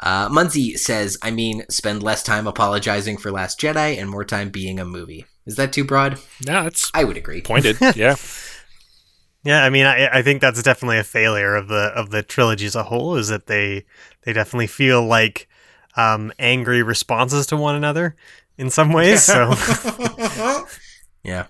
Uh, 0.00 0.28
Munzie 0.28 0.76
says, 0.76 1.16
I 1.22 1.30
mean, 1.30 1.62
spend 1.70 2.02
less 2.02 2.22
time 2.22 2.46
apologizing 2.46 3.16
for 3.16 3.30
Last 3.30 3.58
Jedi 3.60 3.96
and 3.98 4.10
more 4.10 4.24
time 4.24 4.50
being 4.50 4.78
a 4.78 4.84
movie. 4.84 5.24
Is 5.46 5.54
that 5.56 5.72
too 5.72 5.84
broad? 5.84 6.18
No, 6.44 6.66
it's 6.66 6.90
I 6.92 7.04
would 7.04 7.16
agree. 7.16 7.40
pointed. 7.40 7.78
Yeah. 7.96 8.16
Yeah, 9.44 9.62
I 9.62 9.70
mean, 9.70 9.86
I, 9.86 10.18
I 10.18 10.22
think 10.22 10.40
that's 10.40 10.62
definitely 10.62 10.98
a 10.98 11.04
failure 11.04 11.54
of 11.54 11.68
the 11.68 11.92
of 11.94 12.10
the 12.10 12.22
trilogy 12.22 12.66
as 12.66 12.74
a 12.74 12.82
whole. 12.82 13.16
Is 13.16 13.28
that 13.28 13.46
they 13.46 13.84
they 14.24 14.32
definitely 14.32 14.66
feel 14.66 15.02
like 15.06 15.48
um, 15.96 16.32
angry 16.38 16.82
responses 16.82 17.46
to 17.48 17.56
one 17.56 17.74
another 17.74 18.16
in 18.58 18.70
some 18.70 18.92
ways. 18.92 19.22
So 19.22 19.52
Yeah. 21.24 21.46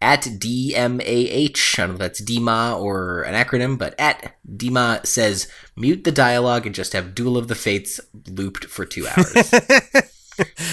At 0.00 0.22
DMAH, 0.22 1.78
I 1.78 1.82
don't 1.82 1.88
know 1.90 1.94
if 1.94 1.98
that's 1.98 2.20
DMA 2.20 2.80
or 2.80 3.22
an 3.22 3.34
acronym, 3.34 3.78
but 3.78 3.94
at 4.00 4.34
DMA 4.48 5.06
says 5.06 5.46
mute 5.76 6.02
the 6.02 6.10
dialogue 6.10 6.66
and 6.66 6.74
just 6.74 6.92
have 6.92 7.14
Duel 7.14 7.36
of 7.36 7.46
the 7.46 7.54
Fates 7.54 8.00
looped 8.28 8.64
for 8.64 8.84
two 8.84 9.06
hours. 9.06 9.50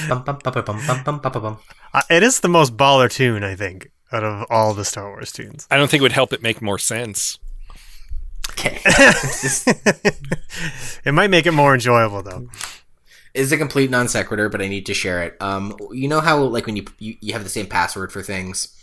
Bum, 0.08 0.24
bum, 0.24 0.40
bum, 0.42 1.58
uh, 1.94 2.02
it 2.10 2.24
is 2.24 2.40
the 2.40 2.48
most 2.48 2.78
baller 2.78 3.12
tune 3.12 3.44
I 3.44 3.56
think 3.56 3.92
out 4.12 4.24
of 4.24 4.46
all 4.50 4.74
the 4.74 4.86
Star 4.86 5.10
Wars 5.10 5.34
tunes. 5.34 5.68
I 5.70 5.78
don't 5.78 5.92
think 5.92 6.00
it 6.00 6.04
would 6.04 6.14
help 6.14 6.32
it 6.32 6.42
make 6.42 6.62
more 6.62 6.80
sense. 6.80 7.38
Okay. 8.50 8.80
It 11.06 11.14
might 11.14 11.30
make 11.30 11.46
it 11.46 11.52
more 11.52 11.74
enjoyable 11.74 12.22
though. 12.22 12.50
It's 13.34 13.52
a 13.52 13.58
complete 13.58 13.90
non 13.90 14.08
sequitur, 14.08 14.50
but 14.50 14.62
I 14.62 14.68
need 14.68 14.86
to 14.88 14.94
share 14.94 15.24
it. 15.24 15.38
Um, 15.40 15.78
you 15.92 16.08
know 16.08 16.20
how 16.20 16.42
like 16.44 16.66
when 16.66 16.76
you 16.76 16.86
you, 16.98 17.16
you 17.22 17.34
have 17.34 17.44
the 17.44 17.50
same 17.50 17.68
password 17.68 18.12
for 18.12 18.22
things, 18.22 18.76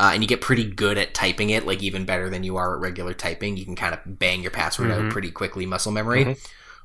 uh, 0.00 0.10
and 0.12 0.22
you 0.22 0.28
get 0.28 0.40
pretty 0.40 0.64
good 0.64 0.98
at 0.98 1.14
typing 1.14 1.50
it, 1.50 1.66
like 1.66 1.82
even 1.82 2.04
better 2.04 2.28
than 2.30 2.42
you 2.42 2.56
are 2.56 2.74
at 2.74 2.80
regular 2.80 3.14
typing. 3.14 3.56
You 3.56 3.64
can 3.64 3.76
kind 3.76 3.94
of 3.94 4.00
bang 4.18 4.42
your 4.42 4.50
password 4.50 4.90
out 4.90 5.10
pretty 5.12 5.30
quickly, 5.30 5.66
muscle 5.66 5.92
memory. 5.92 6.24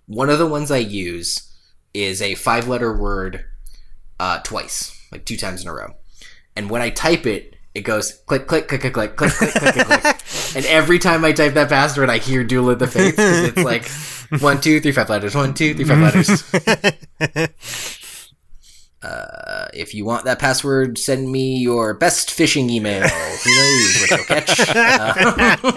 One 0.07 0.29
of 0.29 0.37
the 0.37 0.45
ones 0.47 0.69
I 0.69 0.77
use 0.77 1.51
is 1.93 2.21
a 2.21 2.35
five 2.35 2.67
letter 2.67 2.95
word 2.95 3.45
uh, 4.19 4.39
twice, 4.43 5.01
like 5.11 5.25
two 5.25 5.37
times 5.37 5.61
in 5.63 5.67
a 5.69 5.73
row. 5.73 5.95
And 6.55 6.69
when 6.69 6.81
I 6.81 6.89
type 6.89 7.25
it, 7.25 7.54
it 7.75 7.81
goes 7.81 8.13
click, 8.25 8.47
click, 8.47 8.69
click, 8.69 8.81
click, 8.81 8.93
click, 8.93 9.15
click, 9.15 9.31
click, 9.31 9.53
click, 9.53 9.73
click, 9.73 10.01
click. 10.01 10.21
And 10.55 10.65
every 10.67 10.99
time 10.99 11.25
I 11.25 11.33
type 11.33 11.53
that 11.55 11.67
password, 11.67 12.09
I 12.09 12.17
hear 12.17 12.45
Duel 12.45 12.69
of 12.69 12.79
the 12.79 12.87
Fates 12.87 13.17
because 13.17 13.43
it's 13.43 13.57
like 13.57 13.89
one, 14.41 14.61
two, 14.61 14.79
three, 14.79 14.93
five 14.93 15.09
letters, 15.09 15.35
one, 15.35 15.53
two, 15.53 15.73
three, 15.73 15.83
five 15.83 15.99
letters. 15.99 17.49
Uh, 19.03 19.67
if 19.71 19.93
you 19.93 20.03
want 20.03 20.25
that 20.25 20.39
password, 20.39 20.97
send 20.97 21.31
me 21.31 21.57
your 21.57 21.93
best 21.93 22.29
phishing 22.29 22.71
email. 22.71 23.07
Who 23.07 23.51
knows 23.55 24.01
what 24.01 24.09
you'll 24.09 24.25
catch? 24.25 24.69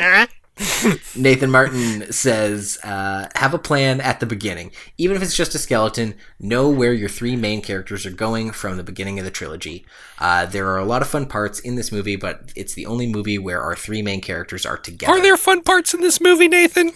Uh, 0.01 0.27
Nathan 1.17 1.51
Martin 1.51 2.11
says, 2.13 2.79
uh, 2.83 3.29
have 3.37 3.55
a 3.55 3.59
plan 3.59 4.01
at 4.01 4.21
the 4.21 4.27
beginning. 4.27 4.73
Even 4.97 5.17
if 5.17 5.23
it's 5.23 5.37
just 5.37 5.55
a 5.55 5.59
skeleton, 5.59 6.15
know 6.41 6.69
where 6.69 6.93
your 6.93 7.09
three 7.09 7.37
main 7.37 7.63
characters 7.63 8.05
are 8.07 8.11
going 8.11 8.51
from 8.51 8.77
the 8.77 8.83
beginning 8.83 9.19
of 9.19 9.25
the 9.25 9.31
trilogy. 9.31 9.85
Uh, 10.19 10.47
there 10.47 10.69
are 10.69 10.79
a 10.79 10.85
lot 10.85 11.03
of 11.03 11.09
fun 11.09 11.27
parts 11.27 11.61
in 11.61 11.77
this 11.77 11.93
movie, 11.93 12.17
but 12.17 12.53
it's 12.57 12.75
the 12.75 12.87
only 12.87 13.07
movie 13.07 13.39
where 13.39 13.63
our 13.63 13.77
three 13.77 14.03
main 14.03 14.21
characters 14.21 14.67
are 14.67 14.79
together. 14.79 15.13
Are 15.13 15.23
there 15.23 15.37
fun 15.37 15.63
parts 15.63 15.95
in 15.95 16.01
this 16.01 16.21
movie, 16.21 16.49
Nathan? 16.49 16.93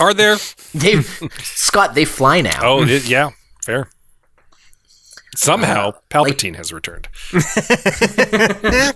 Are 0.00 0.14
there? 0.14 0.36
They, 0.74 1.02
Scott, 1.02 1.94
they 1.94 2.04
fly 2.04 2.40
now. 2.40 2.58
Oh, 2.60 2.82
it, 2.82 3.08
yeah, 3.08 3.30
fair. 3.64 3.88
Somehow, 5.36 5.92
Palpatine 6.10 6.56
has 6.56 6.72
returned. 6.72 7.08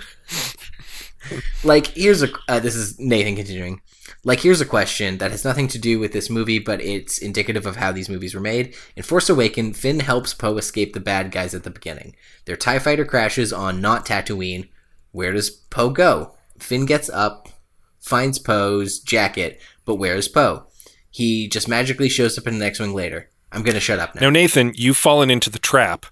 like 1.64 1.88
here's 1.88 2.22
a 2.22 2.28
uh, 2.48 2.60
this 2.60 2.74
is 2.74 2.98
nathan 2.98 3.36
continuing 3.36 3.80
like 4.28 4.40
here's 4.40 4.60
a 4.60 4.66
question 4.66 5.16
that 5.18 5.30
has 5.30 5.42
nothing 5.42 5.68
to 5.68 5.78
do 5.78 5.98
with 5.98 6.12
this 6.12 6.28
movie 6.28 6.58
but 6.58 6.82
it's 6.82 7.16
indicative 7.16 7.64
of 7.64 7.76
how 7.76 7.90
these 7.90 8.10
movies 8.10 8.34
were 8.34 8.42
made. 8.42 8.74
In 8.94 9.02
force 9.02 9.30
awaken 9.30 9.72
finn 9.72 10.00
helps 10.00 10.34
poe 10.34 10.58
escape 10.58 10.92
the 10.92 11.00
bad 11.00 11.32
guys 11.32 11.54
at 11.54 11.62
the 11.62 11.70
beginning. 11.70 12.14
Their 12.44 12.54
tie 12.54 12.78
fighter 12.78 13.06
crashes 13.06 13.54
on 13.54 13.80
not 13.80 14.04
tatooine. 14.04 14.68
Where 15.12 15.32
does 15.32 15.48
poe 15.48 15.88
go? 15.88 16.34
Finn 16.58 16.84
gets 16.84 17.08
up 17.08 17.48
finds 18.00 18.38
poe's 18.38 18.98
jacket 19.00 19.62
but 19.86 19.94
where's 19.94 20.28
poe? 20.28 20.66
He 21.10 21.48
just 21.48 21.66
magically 21.66 22.10
shows 22.10 22.36
up 22.36 22.46
in 22.46 22.58
the 22.58 22.64
next 22.64 22.80
wing 22.80 22.92
later. 22.92 23.30
I'm 23.50 23.62
gonna 23.62 23.80
shut 23.80 23.98
up 23.98 24.14
now. 24.14 24.20
Now, 24.20 24.30
Nathan, 24.30 24.72
you've 24.74 24.98
fallen 24.98 25.30
into 25.30 25.48
the 25.48 25.58
trap 25.58 26.04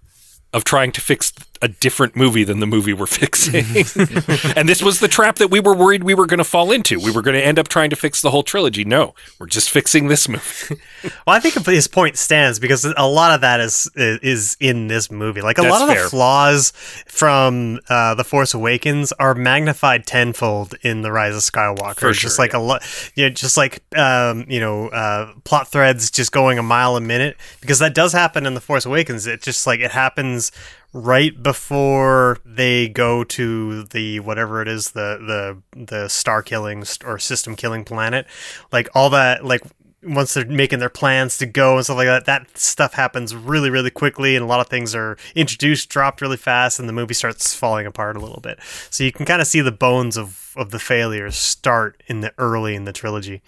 of 0.54 0.64
trying 0.64 0.90
to 0.92 1.02
fix 1.02 1.34
a 1.62 1.68
different 1.68 2.16
movie 2.16 2.44
than 2.44 2.60
the 2.60 2.66
movie 2.66 2.92
we're 2.92 3.06
fixing. 3.06 3.64
and 4.56 4.68
this 4.68 4.82
was 4.82 5.00
the 5.00 5.08
trap 5.08 5.36
that 5.36 5.48
we 5.50 5.60
were 5.60 5.74
worried 5.74 6.04
we 6.04 6.14
were 6.14 6.26
going 6.26 6.38
to 6.38 6.44
fall 6.44 6.72
into. 6.72 6.98
We 6.98 7.10
were 7.10 7.22
going 7.22 7.36
to 7.36 7.44
end 7.44 7.58
up 7.58 7.68
trying 7.68 7.90
to 7.90 7.96
fix 7.96 8.20
the 8.22 8.30
whole 8.30 8.42
trilogy. 8.42 8.84
No, 8.84 9.14
we're 9.38 9.46
just 9.46 9.70
fixing 9.70 10.08
this 10.08 10.28
movie. 10.28 10.80
Well, 11.26 11.36
I 11.36 11.40
think 11.40 11.54
his 11.66 11.88
point 11.88 12.16
stands 12.16 12.58
because 12.58 12.84
a 12.84 13.06
lot 13.06 13.32
of 13.32 13.40
that 13.40 13.60
is 13.60 13.88
is 13.96 14.56
in 14.60 14.88
this 14.88 15.10
movie. 15.10 15.40
Like 15.40 15.58
a 15.58 15.62
That's 15.62 15.72
lot 15.72 15.82
of 15.82 15.88
fair. 15.88 16.04
the 16.04 16.10
flaws 16.10 16.72
from 17.06 17.80
uh, 17.88 18.14
the 18.14 18.24
Force 18.24 18.54
Awakens 18.54 19.12
are 19.12 19.34
magnified 19.34 20.06
tenfold 20.06 20.74
in 20.82 21.02
the 21.02 21.12
Rise 21.12 21.34
of 21.34 21.42
Skywalker. 21.42 21.98
For 21.98 22.12
just 22.12 22.36
sure, 22.36 22.44
like 22.44 22.54
a 22.54 22.58
lot, 22.58 22.82
yeah, 23.14 23.28
just 23.28 23.56
like 23.56 23.82
um, 23.96 24.46
you 24.48 24.60
know, 24.60 24.88
uh, 24.88 25.32
plot 25.44 25.68
threads 25.68 26.10
just 26.10 26.32
going 26.32 26.58
a 26.58 26.62
mile 26.62 26.96
a 26.96 27.00
minute 27.00 27.36
because 27.60 27.78
that 27.78 27.94
does 27.94 28.12
happen 28.12 28.46
in 28.46 28.54
the 28.54 28.60
Force 28.60 28.84
Awakens. 28.86 29.26
It 29.26 29.42
just 29.42 29.66
like 29.66 29.80
it 29.80 29.92
happens 29.92 30.52
right 30.96 31.42
before 31.42 32.38
they 32.44 32.88
go 32.88 33.22
to 33.22 33.82
the 33.84 34.18
whatever 34.20 34.62
it 34.62 34.68
is 34.68 34.92
the 34.92 35.60
the 35.74 35.84
the 35.84 36.08
star 36.08 36.42
killing 36.42 36.82
or 37.04 37.18
system 37.18 37.54
killing 37.54 37.84
planet 37.84 38.26
like 38.72 38.88
all 38.94 39.10
that 39.10 39.44
like 39.44 39.62
once 40.02 40.34
they're 40.34 40.46
making 40.46 40.78
their 40.78 40.88
plans 40.88 41.36
to 41.36 41.44
go 41.44 41.76
and 41.76 41.84
stuff 41.84 41.96
like 41.96 42.06
that 42.06 42.24
that 42.24 42.56
stuff 42.56 42.94
happens 42.94 43.34
really 43.34 43.68
really 43.68 43.90
quickly 43.90 44.36
and 44.36 44.44
a 44.44 44.48
lot 44.48 44.60
of 44.60 44.68
things 44.68 44.94
are 44.94 45.18
introduced 45.34 45.90
dropped 45.90 46.22
really 46.22 46.36
fast 46.36 46.78
and 46.78 46.88
the 46.88 46.92
movie 46.92 47.14
starts 47.14 47.54
falling 47.54 47.86
apart 47.86 48.16
a 48.16 48.20
little 48.20 48.40
bit 48.40 48.58
so 48.88 49.04
you 49.04 49.12
can 49.12 49.26
kind 49.26 49.42
of 49.42 49.46
see 49.46 49.60
the 49.60 49.72
bones 49.72 50.16
of 50.16 50.54
of 50.56 50.70
the 50.70 50.78
failures 50.78 51.36
start 51.36 52.02
in 52.06 52.22
the 52.22 52.32
early 52.38 52.74
in 52.74 52.84
the 52.84 52.92
trilogy 52.92 53.42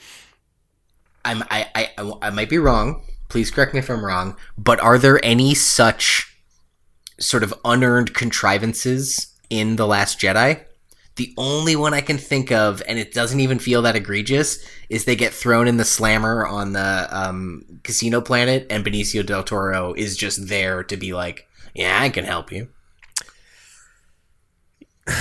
I'm, 1.25 1.43
I, 1.51 1.91
I, 1.99 2.13
I 2.23 2.31
might 2.31 2.49
be 2.49 2.59
wrong. 2.59 3.03
Please 3.29 3.51
correct 3.51 3.75
me 3.75 3.81
if 3.81 3.91
I'm 3.91 4.03
wrong. 4.03 4.37
But 4.57 4.81
are 4.81 4.99
there 4.99 5.23
any 5.23 5.55
such 5.55 6.28
sort 7.19 7.43
of 7.43 7.53
unearned 7.65 8.15
contrivances 8.15 9.29
in 9.51 9.77
The 9.77 9.87
Last 9.87 10.19
Jedi? 10.21 10.63
The 11.17 11.35
only 11.37 11.75
one 11.75 11.95
I 11.95 12.01
can 12.01 12.17
think 12.17 12.53
of, 12.53 12.81
and 12.87 12.97
it 12.99 13.13
doesn't 13.13 13.41
even 13.41 13.59
feel 13.59 13.83
that 13.83 13.97
egregious, 13.97 14.65
is 14.89 15.05
they 15.05 15.17
get 15.17 15.35
thrown 15.35 15.67
in 15.67 15.77
the 15.77 15.85
slammer 15.85 16.47
on 16.47 16.75
the 16.75 17.09
um, 17.11 17.65
casino 17.83 18.21
planet, 18.21 18.67
and 18.71 18.85
Benicio 18.85 19.27
del 19.27 19.43
Toro 19.43 19.95
is 19.95 20.17
just 20.17 20.47
there 20.49 20.85
to 20.85 20.97
be 20.97 21.13
like, 21.13 21.49
"Yeah, 21.75 21.99
I 22.01 22.09
can 22.11 22.25
help 22.25 22.53
you." 22.53 22.69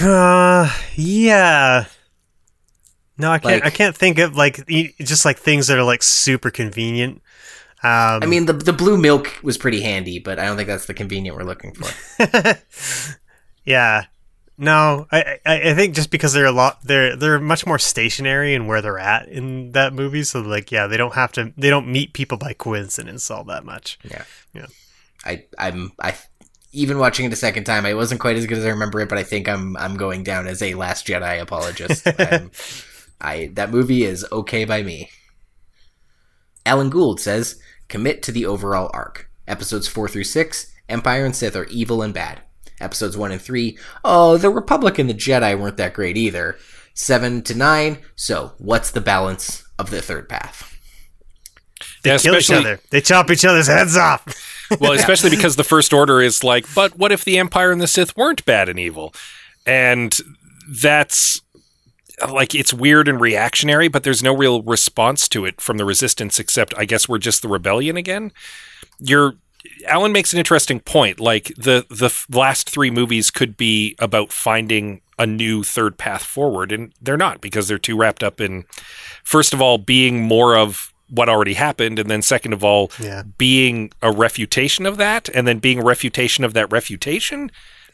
uh 0.02 0.70
yeah 0.96 1.86
no 3.18 3.32
i 3.32 3.40
can't 3.40 3.64
Like- 3.64 3.66
i 3.66 3.70
can't 3.70 3.96
think 3.96 4.18
of 4.20 4.36
like 4.36 4.66
just 5.00 5.24
like 5.24 5.38
things 5.38 5.68
that 5.68 5.78
are 5.78 5.84
like 5.84 6.04
super 6.04 6.52
convenient 6.52 7.22
um 7.84 8.24
I 8.24 8.26
mean, 8.26 8.46
the 8.46 8.54
the 8.54 8.74
blue 8.74 8.98
milk 8.98 9.40
was 9.44 9.58
pretty 9.58 9.82
handy, 9.82 10.20
but 10.20 10.40
I 10.40 10.46
don't 10.46 10.58
think 10.58 10.68
that's 10.68 10.86
the 10.88 10.94
convenient 10.94 11.38
we're 11.38 11.44
looking 11.44 11.74
for. 11.74 12.58
yeah 13.66 14.06
no 14.58 15.06
I, 15.12 15.40
I 15.46 15.70
i 15.70 15.74
think 15.76 15.94
just 15.94 16.10
because 16.10 16.34
they're 16.34 16.46
a 16.46 16.52
lot 16.54 16.80
they're 16.84 17.16
they're 17.16 17.38
much 17.38 17.66
more 17.68 17.78
stationary 17.78 18.56
in 18.56 18.66
where 18.66 18.82
they're 18.82 18.98
at 18.98 19.28
in 19.28 19.74
that 19.74 19.94
movie 19.94 20.24
so 20.24 20.40
like 20.40 20.72
yeah 20.72 20.88
they 20.88 20.98
don't 20.98 21.14
have 21.14 21.32
to 21.34 21.54
they 21.58 21.70
don't 21.70 21.88
meet 21.88 22.14
people 22.14 22.38
by 22.38 22.54
coincidence 22.54 23.30
all 23.30 23.44
that 23.44 23.66
much 23.66 24.00
Yeah. 24.04 24.24
Yeah. 24.54 24.68
I 25.26 25.44
I'm 25.60 25.92
I 26.02 26.16
even 26.72 27.00
watching 27.00 27.26
it 27.26 27.34
a 27.34 27.38
second 27.38 27.64
time, 27.64 27.86
I 27.86 27.94
wasn't 27.94 28.22
quite 28.22 28.36
as 28.36 28.46
good 28.46 28.58
as 28.58 28.66
I 28.66 28.70
remember 28.70 29.00
it, 29.00 29.10
but 29.10 29.18
I 29.18 29.24
think 29.24 29.48
I'm 29.48 29.76
I'm 29.78 29.96
going 29.96 30.24
down 30.24 30.48
as 30.48 30.62
a 30.62 30.74
Last 30.76 31.08
Jedi 31.08 31.42
apologist. 31.42 32.08
I 33.22 33.48
that 33.54 33.72
movie 33.72 34.04
is 34.04 34.26
okay 34.32 34.66
by 34.66 34.84
me. 34.84 35.10
Alan 36.66 36.90
Gould 36.90 37.20
says, 37.20 37.60
"Commit 37.88 38.24
to 38.24 38.32
the 38.32 38.46
overall 38.46 38.90
arc. 38.94 39.30
Episodes 39.48 39.88
four 39.88 40.08
through 40.08 40.26
six, 40.26 40.74
Empire 40.90 41.26
and 41.26 41.36
Sith 41.36 41.56
are 41.56 41.66
evil 41.66 42.02
and 42.02 42.14
bad. 42.14 42.42
Episodes 42.80 43.18
one 43.18 43.32
and 43.32 43.42
three, 43.42 43.78
oh, 44.04 44.38
the 44.38 44.50
Republic 44.50 45.00
and 45.00 45.10
the 45.10 45.14
Jedi 45.14 45.60
weren't 45.60 45.78
that 45.78 45.94
great 45.94 46.18
either. 46.18 46.58
Seven 46.94 47.42
to 47.44 47.56
nine, 47.56 48.00
so 48.16 48.54
what's 48.58 48.92
the 48.92 49.02
balance 49.02 49.64
of 49.80 49.90
the 49.90 50.02
third 50.02 50.30
path?" 50.30 50.74
they 52.04 52.12
Yeah, 52.12 52.18
kill 52.18 52.36
each 52.36 52.52
other 52.52 52.80
they 52.90 53.02
chop 53.02 53.30
each 53.30 53.46
other's 53.46 53.68
heads 53.68 53.96
off 53.98 54.26
Well, 54.80 54.94
especially 54.94 55.30
because 55.30 55.56
the 55.56 55.64
First 55.64 55.94
Order 55.94 56.22
is 56.22 56.44
like, 56.44 56.66
but 56.76 56.98
what 56.98 57.12
if 57.12 57.24
the 57.24 57.38
Empire 57.38 57.72
and 57.72 57.82
the 57.82 57.88
Sith 57.88 58.16
weren't 58.18 58.44
bad 58.46 58.70
and 58.70 58.80
evil? 58.80 59.14
And 59.66 60.16
that's 60.82 61.42
like 62.32 62.56
it's 62.56 62.74
weird 62.74 63.08
and 63.08 63.20
reactionary, 63.22 63.88
but 63.88 64.04
there's 64.04 64.24
no 64.24 64.36
real 64.36 64.62
response 64.64 65.28
to 65.30 65.46
it 65.46 65.62
from 65.62 65.78
the 65.78 65.86
Resistance 65.86 66.40
except 66.40 66.74
I 66.78 66.86
guess 66.86 67.08
we're 67.08 67.18
just 67.20 67.42
the 67.42 67.48
rebellion 67.48 67.98
again. 67.98 68.32
You're 69.00 69.36
Alan 69.88 70.12
makes 70.12 70.34
an 70.34 70.40
interesting 70.40 70.80
point. 70.80 71.20
Like 71.20 71.48
the 71.58 71.86
the 71.90 72.14
last 72.36 72.70
three 72.70 72.90
movies 72.92 73.30
could 73.32 73.58
be 73.58 73.96
about 74.00 74.32
finding 74.32 75.02
a 75.20 75.26
new 75.26 75.64
third 75.64 75.98
path 75.98 76.24
forward, 76.24 76.72
and 76.72 76.94
they're 77.02 77.18
not 77.18 77.42
because 77.42 77.68
they're 77.68 77.80
too 77.80 77.98
wrapped 77.98 78.24
up 78.24 78.40
in, 78.40 78.66
first 79.24 79.54
of 79.54 79.62
all, 79.62 79.78
being 79.78 80.22
more 80.22 80.56
of 80.56 80.94
what 81.10 81.28
already 81.30 81.56
happened, 81.56 81.98
and 82.00 82.10
then 82.10 82.22
second 82.22 82.54
of 82.54 82.64
all, 82.64 82.92
Yeah. 83.00 83.24
being 83.38 83.92
a 84.02 84.12
refutation 84.12 84.86
of 84.86 84.98
that, 84.98 85.28
and 85.30 85.48
then 85.48 85.58
being 85.60 85.80
a 85.80 85.84
refutation 85.84 86.44
of 86.44 86.54
that 86.54 86.72
refutation. 86.72 87.50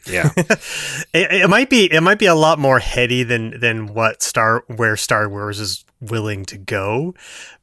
Yeah, 0.06 0.30
It, 0.36 1.32
it 1.32 1.50
might 1.50 1.70
be 1.70 1.92
it 1.92 2.02
might 2.02 2.18
be 2.18 2.26
a 2.26 2.34
lot 2.34 2.58
more 2.58 2.78
heady 2.78 3.22
than 3.22 3.58
than 3.60 3.86
what 3.86 4.22
Star 4.22 4.64
where 4.66 4.96
Star 4.96 5.28
Wars 5.28 5.60
is 5.60 5.84
willing 6.00 6.44
to 6.46 6.58
go, 6.58 7.14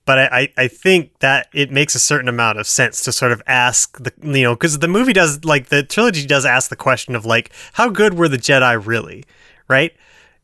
but 0.06 0.18
I, 0.20 0.50
I, 0.58 0.68
think 0.68 1.20
that 1.20 1.48
it 1.54 1.72
makes 1.72 1.94
a 1.96 2.00
certain 2.00 2.28
amount 2.28 2.60
of 2.60 2.66
sense 2.66 3.04
to 3.04 3.12
sort 3.12 3.32
of 3.32 3.42
ask 3.46 3.98
the 3.98 4.12
you 4.22 4.44
know 4.44 4.56
because 4.56 4.80
the 4.80 4.88
movie 4.88 5.14
does 5.14 5.44
like 5.46 5.68
the 5.68 5.84
trilogy 5.84 6.26
does 6.26 6.46
ask 6.46 6.70
the 6.70 6.76
question 6.76 7.16
of 7.16 7.26
like 7.26 7.52
how 7.74 7.90
good 7.90 8.16
were 8.16 8.28
the 8.28 8.38
Jedi 8.38 8.84
really, 8.86 9.24
right? 9.68 9.96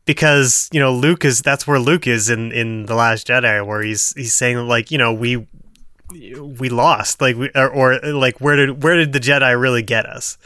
Because 0.04 0.68
you 0.72 0.80
know 0.80 0.94
Luke 0.94 1.24
is 1.24 1.42
that's 1.42 1.66
where 1.66 1.78
Luke 1.78 2.06
is 2.06 2.30
in 2.30 2.52
in 2.52 2.86
the 2.86 2.94
Last 2.94 3.26
Jedi 3.26 3.66
where 3.66 3.82
he's 3.82 4.14
he's 4.14 4.34
saying 4.34 4.58
like 4.68 4.90
you 4.90 4.98
know 4.98 5.12
we 5.12 5.46
we 6.10 6.68
lost 6.68 7.20
like 7.20 7.36
we 7.36 7.50
or, 7.54 7.68
or 7.68 8.00
like 8.00 8.40
where 8.40 8.56
did 8.56 8.82
where 8.82 8.96
did 8.96 9.12
the 9.12 9.20
Jedi 9.20 9.60
really 9.60 9.82
get 9.82 10.06
us? 10.06 10.38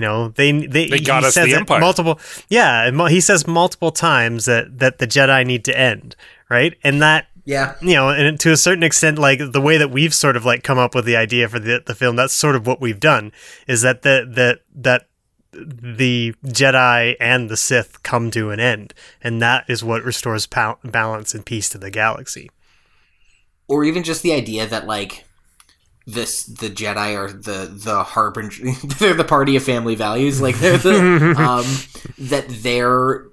You 0.00 0.06
know, 0.06 0.28
they 0.28 0.50
they, 0.66 0.88
They 0.88 0.98
got 1.00 1.22
he 1.24 1.28
us 1.28 1.34
says 1.34 1.44
the 1.50 1.56
Empire. 1.56 1.78
multiple. 1.78 2.18
Yeah, 2.48 2.90
he 3.08 3.20
says 3.20 3.46
multiple 3.46 3.90
times 3.90 4.46
that 4.46 4.78
that 4.78 4.96
the 4.96 5.06
Jedi 5.06 5.44
need 5.44 5.62
to 5.66 5.78
end, 5.78 6.16
right? 6.48 6.72
And 6.82 7.02
that 7.02 7.26
Yeah. 7.44 7.74
you 7.82 7.92
know, 7.96 8.08
and 8.08 8.40
to 8.40 8.50
a 8.50 8.56
certain 8.56 8.82
extent, 8.82 9.18
like 9.18 9.40
the 9.52 9.60
way 9.60 9.76
that 9.76 9.90
we've 9.90 10.14
sort 10.14 10.36
of 10.38 10.46
like 10.46 10.62
come 10.62 10.78
up 10.78 10.94
with 10.94 11.04
the 11.04 11.16
idea 11.16 11.50
for 11.50 11.58
the 11.58 11.82
the 11.84 11.94
film, 11.94 12.16
that's 12.16 12.32
sort 12.32 12.56
of 12.56 12.66
what 12.66 12.80
we've 12.80 12.98
done. 12.98 13.30
Is 13.66 13.82
that 13.82 14.00
the 14.00 14.24
that 14.36 14.60
that 14.74 15.08
the 15.52 16.32
Jedi 16.46 17.16
and 17.20 17.50
the 17.50 17.56
Sith 17.58 18.02
come 18.02 18.30
to 18.30 18.50
an 18.52 18.60
end, 18.60 18.94
and 19.22 19.42
that 19.42 19.64
is 19.68 19.84
what 19.84 20.02
restores 20.02 20.46
pal- 20.46 20.78
balance 20.82 21.34
and 21.34 21.44
peace 21.44 21.68
to 21.70 21.78
the 21.78 21.90
galaxy. 21.90 22.48
or 23.68 23.84
even 23.84 24.02
just 24.02 24.22
the 24.22 24.32
idea 24.32 24.66
that 24.66 24.86
like 24.86 25.24
this 26.12 26.44
the 26.44 26.68
Jedi 26.70 27.16
are 27.16 27.32
the 27.32 27.70
the 27.72 28.02
harbinger 28.02 28.72
they're 28.98 29.14
the 29.14 29.24
party 29.24 29.56
of 29.56 29.62
family 29.62 29.94
values. 29.94 30.40
Like 30.40 30.58
they're 30.58 30.78
the 30.78 31.34
um 31.38 31.64
that 32.28 32.46
they're 32.48 33.26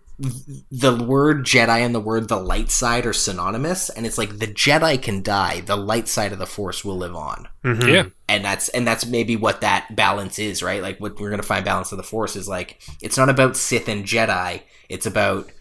the 0.71 0.95
word 0.95 1.45
Jedi 1.45 1.79
and 1.85 1.93
the 1.93 1.99
word 1.99 2.27
the 2.27 2.39
light 2.39 2.71
side 2.71 3.05
are 3.05 3.13
synonymous 3.13 3.89
and 3.91 4.03
it's 4.05 4.17
like 4.17 4.39
the 4.39 4.47
Jedi 4.47 4.99
can 4.99 5.21
die 5.21 5.61
the 5.61 5.75
light 5.75 6.07
side 6.07 6.31
of 6.33 6.39
the 6.39 6.47
force 6.47 6.83
will 6.83 6.97
live 6.97 7.15
on. 7.15 7.47
Mhm. 7.63 7.87
yeah. 7.93 8.05
and 8.27 8.43
that's 8.43 8.69
and 8.69 8.87
that's 8.87 9.05
maybe 9.05 9.35
what 9.35 9.61
that 9.61 9.95
balance 9.95 10.39
is 10.39 10.63
right? 10.63 10.81
Like 10.81 10.99
what 10.99 11.19
we're 11.19 11.29
gonna 11.29 11.43
find 11.43 11.63
balance 11.63 11.91
of 11.91 11.97
the 11.97 12.03
force 12.03 12.35
is 12.35 12.47
like 12.47 12.81
it's 13.01 13.17
not 13.17 13.29
about 13.29 13.55
Sith 13.55 13.87
and 13.87 14.05
Jedi. 14.05 14.61
It's 14.89 15.05
about 15.05 15.51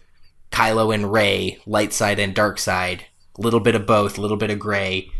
Kylo 0.51 0.93
and 0.93 1.11
Rey 1.11 1.59
light 1.67 1.93
side 1.93 2.17
and 2.19 2.33
dark 2.33 2.57
side. 2.57 3.05
A 3.37 3.41
little 3.41 3.59
bit 3.59 3.75
of 3.75 3.85
both 3.85 4.17
a 4.17 4.21
little 4.21 4.37
bit 4.37 4.49
of 4.49 4.57
gray 4.57 5.11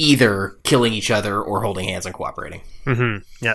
either 0.00 0.56
killing 0.64 0.92
each 0.92 1.10
other 1.10 1.40
or 1.40 1.62
holding 1.62 1.86
hands 1.88 2.06
and 2.06 2.14
cooperating 2.14 2.62
Mhm. 2.86 3.22
Yeah. 3.40 3.54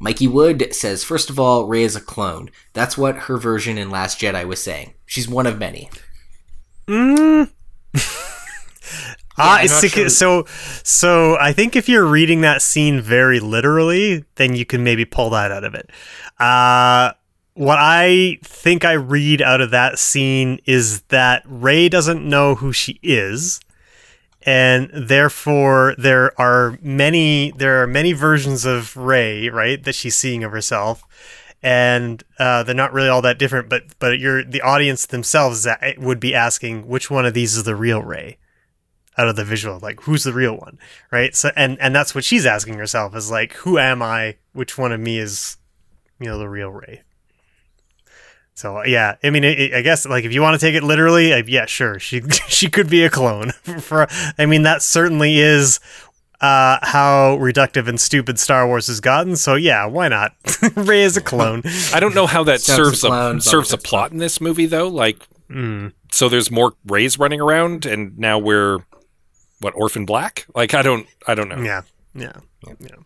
Mikey 0.00 0.26
Wood 0.28 0.74
says 0.74 1.02
first 1.04 1.30
of 1.30 1.38
all 1.38 1.66
Rey 1.66 1.82
is 1.84 1.96
a 1.96 2.00
clone 2.00 2.50
that's 2.72 2.98
what 2.98 3.16
her 3.16 3.36
version 3.38 3.78
in 3.78 3.90
Last 3.90 4.20
Jedi 4.20 4.44
was 4.46 4.62
saying 4.62 4.94
she's 5.06 5.28
one 5.28 5.46
of 5.46 5.58
many 5.58 5.88
Mm. 6.86 7.50
Ah, 9.36 9.56
I'm 9.58 9.66
not 9.66 9.80
sick- 9.80 9.92
sure. 9.92 10.08
so 10.10 10.44
so 10.84 11.36
I 11.38 11.52
think 11.52 11.74
if 11.74 11.88
you're 11.88 12.04
reading 12.04 12.42
that 12.42 12.62
scene 12.62 13.00
very 13.00 13.40
literally, 13.40 14.24
then 14.36 14.54
you 14.54 14.64
can 14.64 14.84
maybe 14.84 15.04
pull 15.04 15.30
that 15.30 15.50
out 15.50 15.64
of 15.64 15.74
it. 15.74 15.90
Uh 16.38 17.12
what 17.54 17.78
I 17.80 18.38
think 18.42 18.84
I 18.84 18.92
read 18.92 19.40
out 19.40 19.60
of 19.60 19.70
that 19.70 19.98
scene 19.98 20.60
is 20.66 21.02
that 21.02 21.42
Rey 21.46 21.88
doesn't 21.88 22.28
know 22.28 22.56
who 22.56 22.72
she 22.72 22.98
is, 23.02 23.60
and 24.42 24.90
therefore 24.92 25.94
there 25.96 26.38
are 26.40 26.78
many 26.82 27.52
there 27.52 27.82
are 27.82 27.86
many 27.86 28.12
versions 28.12 28.64
of 28.64 28.96
Rey, 28.96 29.48
right, 29.48 29.82
that 29.84 29.94
she's 29.94 30.16
seeing 30.16 30.42
of 30.42 30.50
herself, 30.50 31.04
and 31.62 32.24
uh, 32.40 32.64
they're 32.64 32.74
not 32.74 32.92
really 32.92 33.08
all 33.08 33.22
that 33.22 33.38
different. 33.38 33.68
But 33.68 33.98
but 34.00 34.18
you're 34.18 34.44
the 34.44 34.60
audience 34.60 35.06
themselves 35.06 35.66
would 35.98 36.20
be 36.20 36.34
asking 36.34 36.88
which 36.88 37.08
one 37.08 37.24
of 37.24 37.34
these 37.34 37.56
is 37.56 37.62
the 37.62 37.76
real 37.76 38.02
Rey 38.02 38.38
out 39.16 39.28
of 39.28 39.36
the 39.36 39.44
visual, 39.44 39.78
like 39.78 40.00
who's 40.00 40.24
the 40.24 40.32
real 40.32 40.56
one, 40.56 40.76
right? 41.12 41.36
So 41.36 41.52
and 41.54 41.78
and 41.80 41.94
that's 41.94 42.16
what 42.16 42.24
she's 42.24 42.46
asking 42.46 42.74
herself 42.78 43.14
is 43.14 43.30
like, 43.30 43.52
who 43.52 43.78
am 43.78 44.02
I? 44.02 44.38
Which 44.52 44.76
one 44.76 44.90
of 44.90 45.00
me 45.00 45.18
is, 45.18 45.56
you 46.18 46.26
know, 46.26 46.36
the 46.38 46.48
real 46.48 46.70
Rey? 46.70 47.02
So 48.54 48.84
yeah, 48.84 49.16
I 49.24 49.30
mean, 49.30 49.42
it, 49.44 49.74
I 49.74 49.82
guess 49.82 50.06
like 50.06 50.24
if 50.24 50.32
you 50.32 50.40
want 50.40 50.58
to 50.58 50.64
take 50.64 50.74
it 50.76 50.84
literally, 50.84 51.32
uh, 51.32 51.42
yeah, 51.46 51.66
sure, 51.66 51.98
she 51.98 52.20
she 52.48 52.68
could 52.70 52.88
be 52.88 53.04
a 53.04 53.10
clone. 53.10 53.50
For 53.80 54.06
I 54.38 54.46
mean, 54.46 54.62
that 54.62 54.80
certainly 54.82 55.38
is 55.38 55.80
uh, 56.40 56.78
how 56.82 57.36
reductive 57.38 57.88
and 57.88 58.00
stupid 58.00 58.38
Star 58.38 58.66
Wars 58.66 58.86
has 58.86 59.00
gotten. 59.00 59.34
So 59.36 59.54
yeah, 59.56 59.86
why 59.86 60.08
not? 60.08 60.32
Rey 60.76 61.02
is 61.02 61.16
a 61.16 61.20
clone. 61.20 61.62
I 61.92 61.98
don't 62.00 62.14
know 62.14 62.26
how 62.26 62.44
that 62.44 62.60
Stubbs 62.60 62.76
serves 62.76 63.00
the 63.00 63.06
a 63.08 63.10
clown, 63.10 63.40
serves 63.40 63.72
a 63.72 63.76
Bubba 63.78 63.84
plot 63.84 64.12
in 64.12 64.18
this 64.18 64.40
movie 64.40 64.66
though. 64.66 64.88
Like, 64.88 65.26
Mm. 65.50 65.92
so 66.10 66.30
there's 66.30 66.50
more 66.50 66.72
Reys 66.86 67.18
running 67.18 67.38
around, 67.38 67.84
and 67.84 68.18
now 68.18 68.38
we're 68.38 68.78
what 69.60 69.74
orphan 69.76 70.06
black? 70.06 70.46
Like, 70.54 70.72
I 70.72 70.80
don't, 70.80 71.06
I 71.26 71.34
don't 71.34 71.50
know. 71.50 71.60
Yeah, 71.60 71.82
yeah, 72.14 72.32
yeah. 72.80 72.96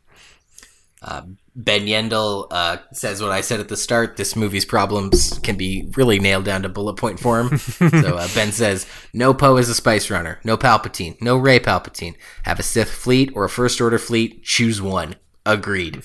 Uh, 1.02 1.22
ben 1.58 1.86
Yendel 1.86 2.46
uh, 2.52 2.78
says 2.92 3.20
what 3.20 3.32
I 3.32 3.40
said 3.40 3.58
at 3.58 3.68
the 3.68 3.76
start. 3.76 4.16
This 4.16 4.36
movie's 4.36 4.64
problems 4.64 5.38
can 5.40 5.56
be 5.56 5.90
really 5.96 6.20
nailed 6.20 6.44
down 6.44 6.62
to 6.62 6.68
bullet 6.68 6.94
point 6.94 7.18
form. 7.18 7.58
so 7.58 8.16
uh, 8.16 8.28
Ben 8.34 8.52
says, 8.52 8.86
"No 9.12 9.34
Poe 9.34 9.56
is 9.56 9.68
a 9.68 9.74
spice 9.74 10.08
runner. 10.08 10.40
No 10.44 10.56
Palpatine. 10.56 11.20
No 11.20 11.36
Rey 11.36 11.58
Palpatine. 11.58 12.14
Have 12.44 12.60
a 12.60 12.62
Sith 12.62 12.90
fleet 12.90 13.32
or 13.34 13.44
a 13.44 13.50
First 13.50 13.80
Order 13.80 13.98
fleet. 13.98 14.44
Choose 14.44 14.80
one. 14.80 15.16
Agreed. 15.44 16.04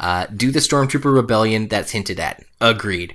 Uh, 0.00 0.26
do 0.34 0.50
the 0.50 0.58
Stormtrooper 0.58 1.14
rebellion 1.14 1.68
that's 1.68 1.92
hinted 1.92 2.18
at. 2.18 2.42
Agreed. 2.60 3.14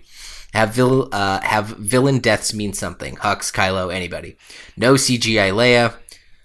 Have 0.53 0.75
vil- 0.75 1.09
uh, 1.11 1.41
have 1.41 1.67
villain 1.67 2.19
deaths 2.19 2.53
mean 2.53 2.73
something. 2.73 3.15
Hux, 3.17 3.51
Kylo, 3.51 3.93
anybody. 3.93 4.37
No 4.77 4.93
CGI 4.93 5.51
Leia. 5.51 5.95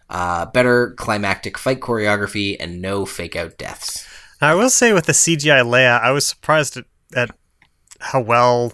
Uh, 0.09 0.47
better 0.47 0.91
climactic 0.93 1.59
fight 1.59 1.81
choreography 1.81 2.57
and 2.59 2.81
no 2.81 3.05
fake 3.05 3.37
out 3.37 3.59
deaths." 3.59 4.09
I 4.45 4.55
will 4.55 4.71
say 4.71 4.93
with 4.93 5.07
the 5.07 5.13
CGI 5.13 5.63
Leia, 5.65 6.01
I 6.01 6.11
was 6.11 6.27
surprised 6.27 6.77
at, 6.77 6.85
at 7.15 7.31
how 8.01 8.21
well 8.21 8.73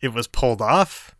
it 0.00 0.12
was 0.12 0.26
pulled 0.26 0.60
off. 0.60 1.14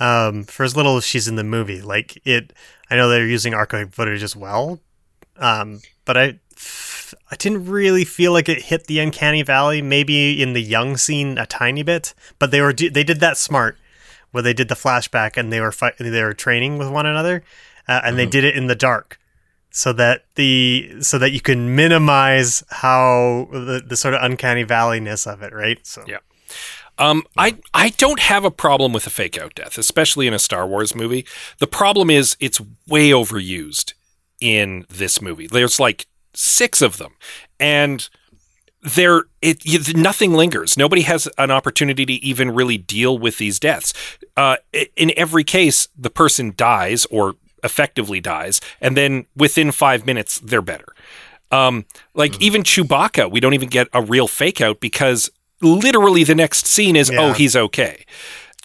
Um, 0.00 0.44
for 0.44 0.62
as 0.62 0.76
little 0.76 0.96
as 0.96 1.04
she's 1.04 1.26
in 1.26 1.34
the 1.34 1.42
movie, 1.42 1.82
like 1.82 2.20
it, 2.24 2.52
I 2.88 2.94
know 2.94 3.08
they're 3.08 3.26
using 3.26 3.52
archive 3.52 3.92
footage 3.92 4.22
as 4.22 4.36
well, 4.36 4.78
um, 5.36 5.80
but 6.04 6.16
I, 6.16 6.38
I 7.32 7.36
didn't 7.36 7.66
really 7.66 8.04
feel 8.04 8.32
like 8.32 8.48
it 8.48 8.62
hit 8.62 8.86
the 8.86 9.00
uncanny 9.00 9.42
valley. 9.42 9.82
Maybe 9.82 10.40
in 10.40 10.52
the 10.52 10.62
young 10.62 10.96
scene 10.96 11.36
a 11.36 11.46
tiny 11.46 11.82
bit, 11.82 12.14
but 12.38 12.52
they 12.52 12.60
were 12.60 12.72
they 12.72 13.02
did 13.02 13.18
that 13.18 13.36
smart, 13.36 13.76
where 14.30 14.42
they 14.42 14.52
did 14.52 14.68
the 14.68 14.76
flashback 14.76 15.36
and 15.36 15.52
they 15.52 15.60
were 15.60 15.72
fight, 15.72 15.94
they 15.98 16.22
were 16.22 16.34
training 16.34 16.78
with 16.78 16.88
one 16.88 17.06
another, 17.06 17.42
uh, 17.88 18.00
and 18.04 18.16
they 18.16 18.26
did 18.26 18.44
it 18.44 18.56
in 18.56 18.68
the 18.68 18.76
dark 18.76 19.18
so 19.78 19.92
that 19.92 20.24
the 20.34 20.92
so 21.00 21.18
that 21.18 21.30
you 21.30 21.40
can 21.40 21.76
minimize 21.76 22.64
how 22.68 23.46
the, 23.52 23.80
the 23.86 23.96
sort 23.96 24.12
of 24.12 24.20
uncanny 24.24 24.64
valleyness 24.64 25.32
of 25.32 25.40
it, 25.40 25.52
right? 25.52 25.78
So 25.86 26.02
Yeah. 26.08 26.18
Um, 26.98 27.22
I 27.36 27.58
I 27.72 27.90
don't 27.90 28.18
have 28.18 28.44
a 28.44 28.50
problem 28.50 28.92
with 28.92 29.06
a 29.06 29.10
fake 29.10 29.38
out 29.38 29.54
death, 29.54 29.78
especially 29.78 30.26
in 30.26 30.34
a 30.34 30.38
Star 30.40 30.66
Wars 30.66 30.96
movie. 30.96 31.24
The 31.60 31.68
problem 31.68 32.10
is 32.10 32.36
it's 32.40 32.60
way 32.88 33.10
overused 33.10 33.92
in 34.40 34.84
this 34.88 35.22
movie. 35.22 35.46
There's 35.46 35.78
like 35.78 36.08
six 36.34 36.82
of 36.82 36.98
them, 36.98 37.12
and 37.60 38.08
there 38.82 39.26
it 39.40 39.64
you, 39.64 39.78
nothing 39.94 40.32
lingers. 40.32 40.76
Nobody 40.76 41.02
has 41.02 41.28
an 41.38 41.52
opportunity 41.52 42.04
to 42.04 42.14
even 42.14 42.50
really 42.50 42.78
deal 42.78 43.16
with 43.16 43.38
these 43.38 43.60
deaths. 43.60 43.92
Uh, 44.36 44.56
in 44.96 45.12
every 45.16 45.44
case, 45.44 45.86
the 45.96 46.10
person 46.10 46.52
dies 46.56 47.06
or 47.12 47.36
effectively 47.64 48.20
dies, 48.20 48.60
and 48.80 48.96
then 48.96 49.26
within 49.36 49.70
five 49.72 50.06
minutes 50.06 50.38
they're 50.40 50.62
better. 50.62 50.94
Um, 51.50 51.86
like 52.14 52.40
even 52.42 52.62
Chewbacca, 52.62 53.30
we 53.30 53.40
don't 53.40 53.54
even 53.54 53.68
get 53.70 53.88
a 53.94 54.02
real 54.02 54.28
fake 54.28 54.60
out 54.60 54.80
because 54.80 55.30
literally 55.62 56.22
the 56.24 56.34
next 56.34 56.66
scene 56.66 56.94
is, 56.94 57.10
Yeah. 57.10 57.20
oh, 57.20 57.32
he's 57.32 57.56
okay. 57.56 58.04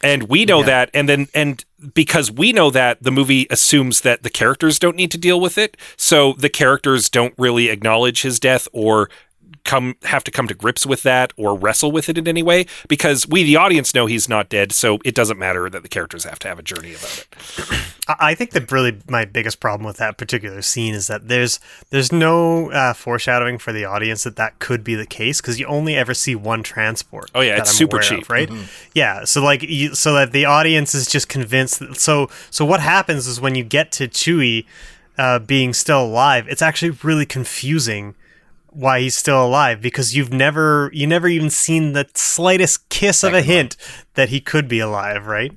And 0.03 0.23
we 0.23 0.43
know 0.43 0.63
that, 0.63 0.89
and 0.93 1.07
then 1.07 1.27
and 1.33 1.63
because 1.93 2.29
we 2.29 2.51
know 2.51 2.69
that, 2.71 3.01
the 3.01 3.09
movie 3.11 3.47
assumes 3.49 4.01
that 4.01 4.21
the 4.23 4.29
characters 4.29 4.77
don't 4.77 4.97
need 4.97 5.11
to 5.11 5.17
deal 5.17 5.39
with 5.39 5.57
it, 5.57 5.77
so 5.95 6.33
the 6.33 6.49
characters 6.49 7.09
don't 7.09 7.33
really 7.37 7.69
acknowledge 7.69 8.21
his 8.21 8.37
death 8.37 8.67
or 8.73 9.09
come 9.63 9.95
have 10.03 10.25
to 10.25 10.31
come 10.31 10.45
to 10.49 10.53
grips 10.53 10.85
with 10.85 11.03
that 11.03 11.31
or 11.37 11.57
wrestle 11.57 11.89
with 11.89 12.09
it 12.09 12.17
in 12.17 12.27
any 12.27 12.43
way 12.43 12.65
because 12.89 13.25
we 13.29 13.43
the 13.43 13.55
audience 13.55 13.95
know 13.95 14.05
he's 14.07 14.27
not 14.27 14.49
dead, 14.49 14.73
so 14.73 14.97
it 15.05 15.15
doesn't 15.15 15.39
matter 15.39 15.69
that 15.69 15.83
the 15.83 15.87
characters 15.89 16.25
have 16.25 16.37
to 16.39 16.49
have 16.49 16.59
a 16.59 16.63
journey 16.63 16.93
about 16.93 17.25
it. 17.31 17.92
I 18.07 18.15
I 18.19 18.35
think 18.35 18.51
that 18.51 18.71
really 18.71 18.99
my 19.07 19.25
biggest 19.25 19.59
problem 19.59 19.85
with 19.85 19.97
that 19.97 20.17
particular 20.17 20.61
scene 20.61 20.93
is 20.93 21.07
that 21.07 21.27
there's 21.27 21.59
there's 21.89 22.11
no 22.11 22.71
uh, 22.71 22.93
foreshadowing 22.93 23.57
for 23.57 23.71
the 23.71 23.85
audience 23.85 24.23
that 24.23 24.35
that 24.35 24.59
could 24.59 24.83
be 24.83 24.95
the 24.95 25.05
case 25.05 25.39
because 25.41 25.59
you 25.59 25.65
only 25.67 25.95
ever 25.95 26.13
see 26.13 26.35
one 26.35 26.63
transport. 26.63 27.31
Oh, 27.33 27.41
yeah, 27.41 27.55
that 27.55 27.61
it's 27.61 27.71
I'm 27.71 27.75
super 27.75 27.99
cheap. 27.99 28.23
of, 28.23 28.29
right? 28.29 28.49
Yeah, 28.93 29.23
so 29.25 29.43
like 29.43 29.63
you, 29.63 29.95
so 29.95 30.13
that 30.13 30.31
the 30.31 30.45
audience 30.45 30.93
is 30.93 31.07
just 31.07 31.29
convinced. 31.29 31.79
That, 31.79 31.97
so 31.97 32.29
so 32.49 32.65
what 32.65 32.79
happens 32.79 33.27
is 33.27 33.39
when 33.39 33.55
you 33.55 33.63
get 33.63 33.91
to 33.93 34.07
Chewie 34.07 34.65
uh, 35.17 35.39
being 35.39 35.73
still 35.73 36.03
alive, 36.03 36.47
it's 36.49 36.61
actually 36.61 36.97
really 37.03 37.25
confusing 37.25 38.15
why 38.69 38.99
he's 39.01 39.15
still 39.15 39.45
alive 39.45 39.79
because 39.81 40.15
you've 40.15 40.33
never 40.33 40.89
you 40.93 41.05
never 41.05 41.27
even 41.27 41.49
seen 41.49 41.93
the 41.93 42.09
slightest 42.15 42.89
kiss 42.89 43.23
of 43.23 43.33
a 43.33 43.37
Second 43.37 43.47
one. 43.49 43.55
hint 43.55 43.77
that 44.15 44.29
he 44.29 44.39
could 44.39 44.67
be 44.67 44.79
alive, 44.79 45.27
right? 45.27 45.55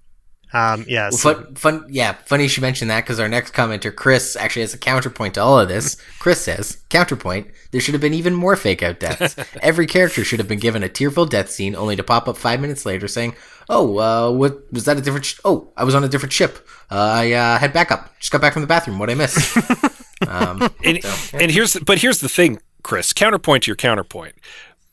Um, 0.53 0.85
yeah, 0.89 1.05
Well, 1.11 1.13
so- 1.13 1.35
fun, 1.35 1.55
fun, 1.57 1.85
yeah, 1.89 2.13
funny 2.25 2.45
you 2.45 2.49
should 2.49 2.63
mention 2.63 2.89
that 2.89 3.03
because 3.05 3.19
our 3.21 3.29
next 3.29 3.53
commenter, 3.53 3.95
Chris, 3.95 4.37
actually 4.37 4.63
has 4.63 4.73
a 4.75 4.79
counterpoint 4.79 5.35
to 5.35 5.43
all 5.43 5.59
of 5.59 5.69
this. 5.69 5.97
Chris 6.19 6.41
says, 6.41 6.79
counterpoint, 6.89 7.49
there 7.73 7.81
should 7.81 7.95
have 7.95 8.01
been 8.01 8.15
even 8.15 8.35
more 8.35 8.57
fake 8.57 8.83
out 8.83 9.01
deaths. 9.01 9.37
Every 9.63 9.87
character 9.87 10.25
should 10.25 10.39
have 10.39 10.49
been 10.49 10.61
given 10.61 10.83
a 10.83 10.89
tearful 10.89 11.27
death 11.27 11.51
scene 11.51 11.75
only 11.75 11.97
to 11.97 12.03
pop 12.03 12.29
up 12.29 12.37
five 12.37 12.61
minutes 12.61 12.87
later 12.87 13.09
saying, 13.09 13.35
oh, 13.69 13.99
uh, 13.99 14.31
what, 14.33 14.73
was 14.73 14.85
that 14.85 14.97
a 14.97 15.01
different, 15.01 15.27
sh- 15.27 15.41
oh, 15.45 15.73
I 15.77 15.85
was 15.85 15.95
on 15.95 16.05
a 16.05 16.09
different 16.09 16.33
ship. 16.33 16.67
Uh, 16.91 16.95
I, 16.95 17.33
uh, 17.33 17.59
had 17.59 17.73
backup. 17.73 18.17
Just 18.21 18.31
got 18.33 18.41
back 18.41 18.53
from 18.53 18.63
the 18.63 18.69
bathroom. 18.69 18.99
What 18.99 19.11
I 19.11 19.15
miss? 19.15 19.57
um, 20.29 20.63
And, 20.85 21.01
and 21.35 21.51
here's 21.51 21.75
but 21.77 21.99
here's 21.99 22.21
the 22.21 22.29
thing, 22.29 22.61
Chris. 22.83 23.13
Counterpoint 23.13 23.65
to 23.65 23.69
your 23.71 23.77
counterpoint. 23.77 24.37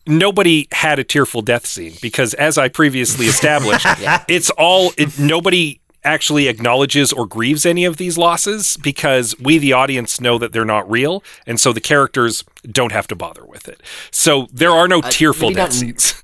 Nobody 0.05 0.67
had 0.71 0.99
a 0.99 1.03
tearful 1.03 1.41
death 1.41 1.65
scene 1.65 1.93
because, 2.01 2.33
as 2.33 2.57
I 2.57 2.67
previously 2.67 3.27
established, 3.27 3.85
it's 4.27 4.49
all 4.51 4.91
it, 4.97 5.17
nobody 5.17 5.79
actually 6.03 6.47
acknowledges 6.49 7.13
or 7.13 7.25
grieves 7.25 7.65
any 7.65 7.85
of 7.85 7.95
these 7.95 8.17
losses 8.17 8.75
because 8.77 9.39
we, 9.39 9.57
the 9.57 9.71
audience, 9.71 10.19
know 10.19 10.37
that 10.37 10.51
they're 10.51 10.65
not 10.65 10.89
real, 10.91 11.23
and 11.47 11.59
so 11.59 11.71
the 11.71 11.79
characters 11.79 12.43
don't 12.69 12.91
have 12.91 13.07
to 13.07 13.15
bother 13.15 13.45
with 13.45 13.67
it. 13.69 13.81
So 14.11 14.47
there 14.51 14.71
are 14.71 14.87
no 14.87 14.99
tearful 15.01 15.49
maybe 15.49 15.55
death 15.55 15.69
not- 15.69 15.73
scenes. 15.73 16.23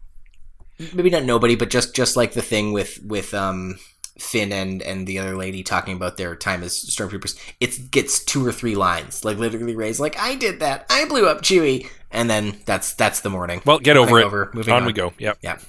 maybe 0.93 1.10
not 1.10 1.23
nobody, 1.23 1.56
but 1.56 1.69
just 1.69 1.95
just 1.95 2.18
like 2.18 2.34
the 2.34 2.41
thing 2.41 2.73
with 2.73 3.01
with 3.03 3.34
um 3.34 3.80
Finn 4.19 4.51
and 4.51 4.81
and 4.81 5.07
the 5.07 5.19
other 5.19 5.35
lady 5.35 5.63
talking 5.63 5.95
about 5.95 6.17
their 6.17 6.35
time 6.35 6.63
as 6.63 6.73
stormtroopers. 6.73 7.37
It 7.59 7.91
gets 7.91 8.23
two 8.23 8.45
or 8.45 8.51
three 8.51 8.75
lines, 8.75 9.25
like 9.25 9.37
literally 9.37 9.75
Rey's 9.75 9.99
like, 9.99 10.19
"I 10.19 10.35
did 10.35 10.59
that. 10.59 10.85
I 10.89 11.05
blew 11.05 11.27
up 11.27 11.41
Chewie," 11.41 11.87
and 12.11 12.29
then 12.29 12.57
that's 12.65 12.93
that's 12.93 13.21
the 13.21 13.29
morning. 13.29 13.61
Well, 13.65 13.79
get 13.79 13.97
over 13.97 14.11
Running 14.11 14.23
it. 14.23 14.27
Over, 14.27 14.51
moving 14.53 14.73
on, 14.73 14.81
on, 14.83 14.87
we 14.87 14.93
go. 14.93 15.13
Yep. 15.17 15.37
Yeah. 15.41 15.59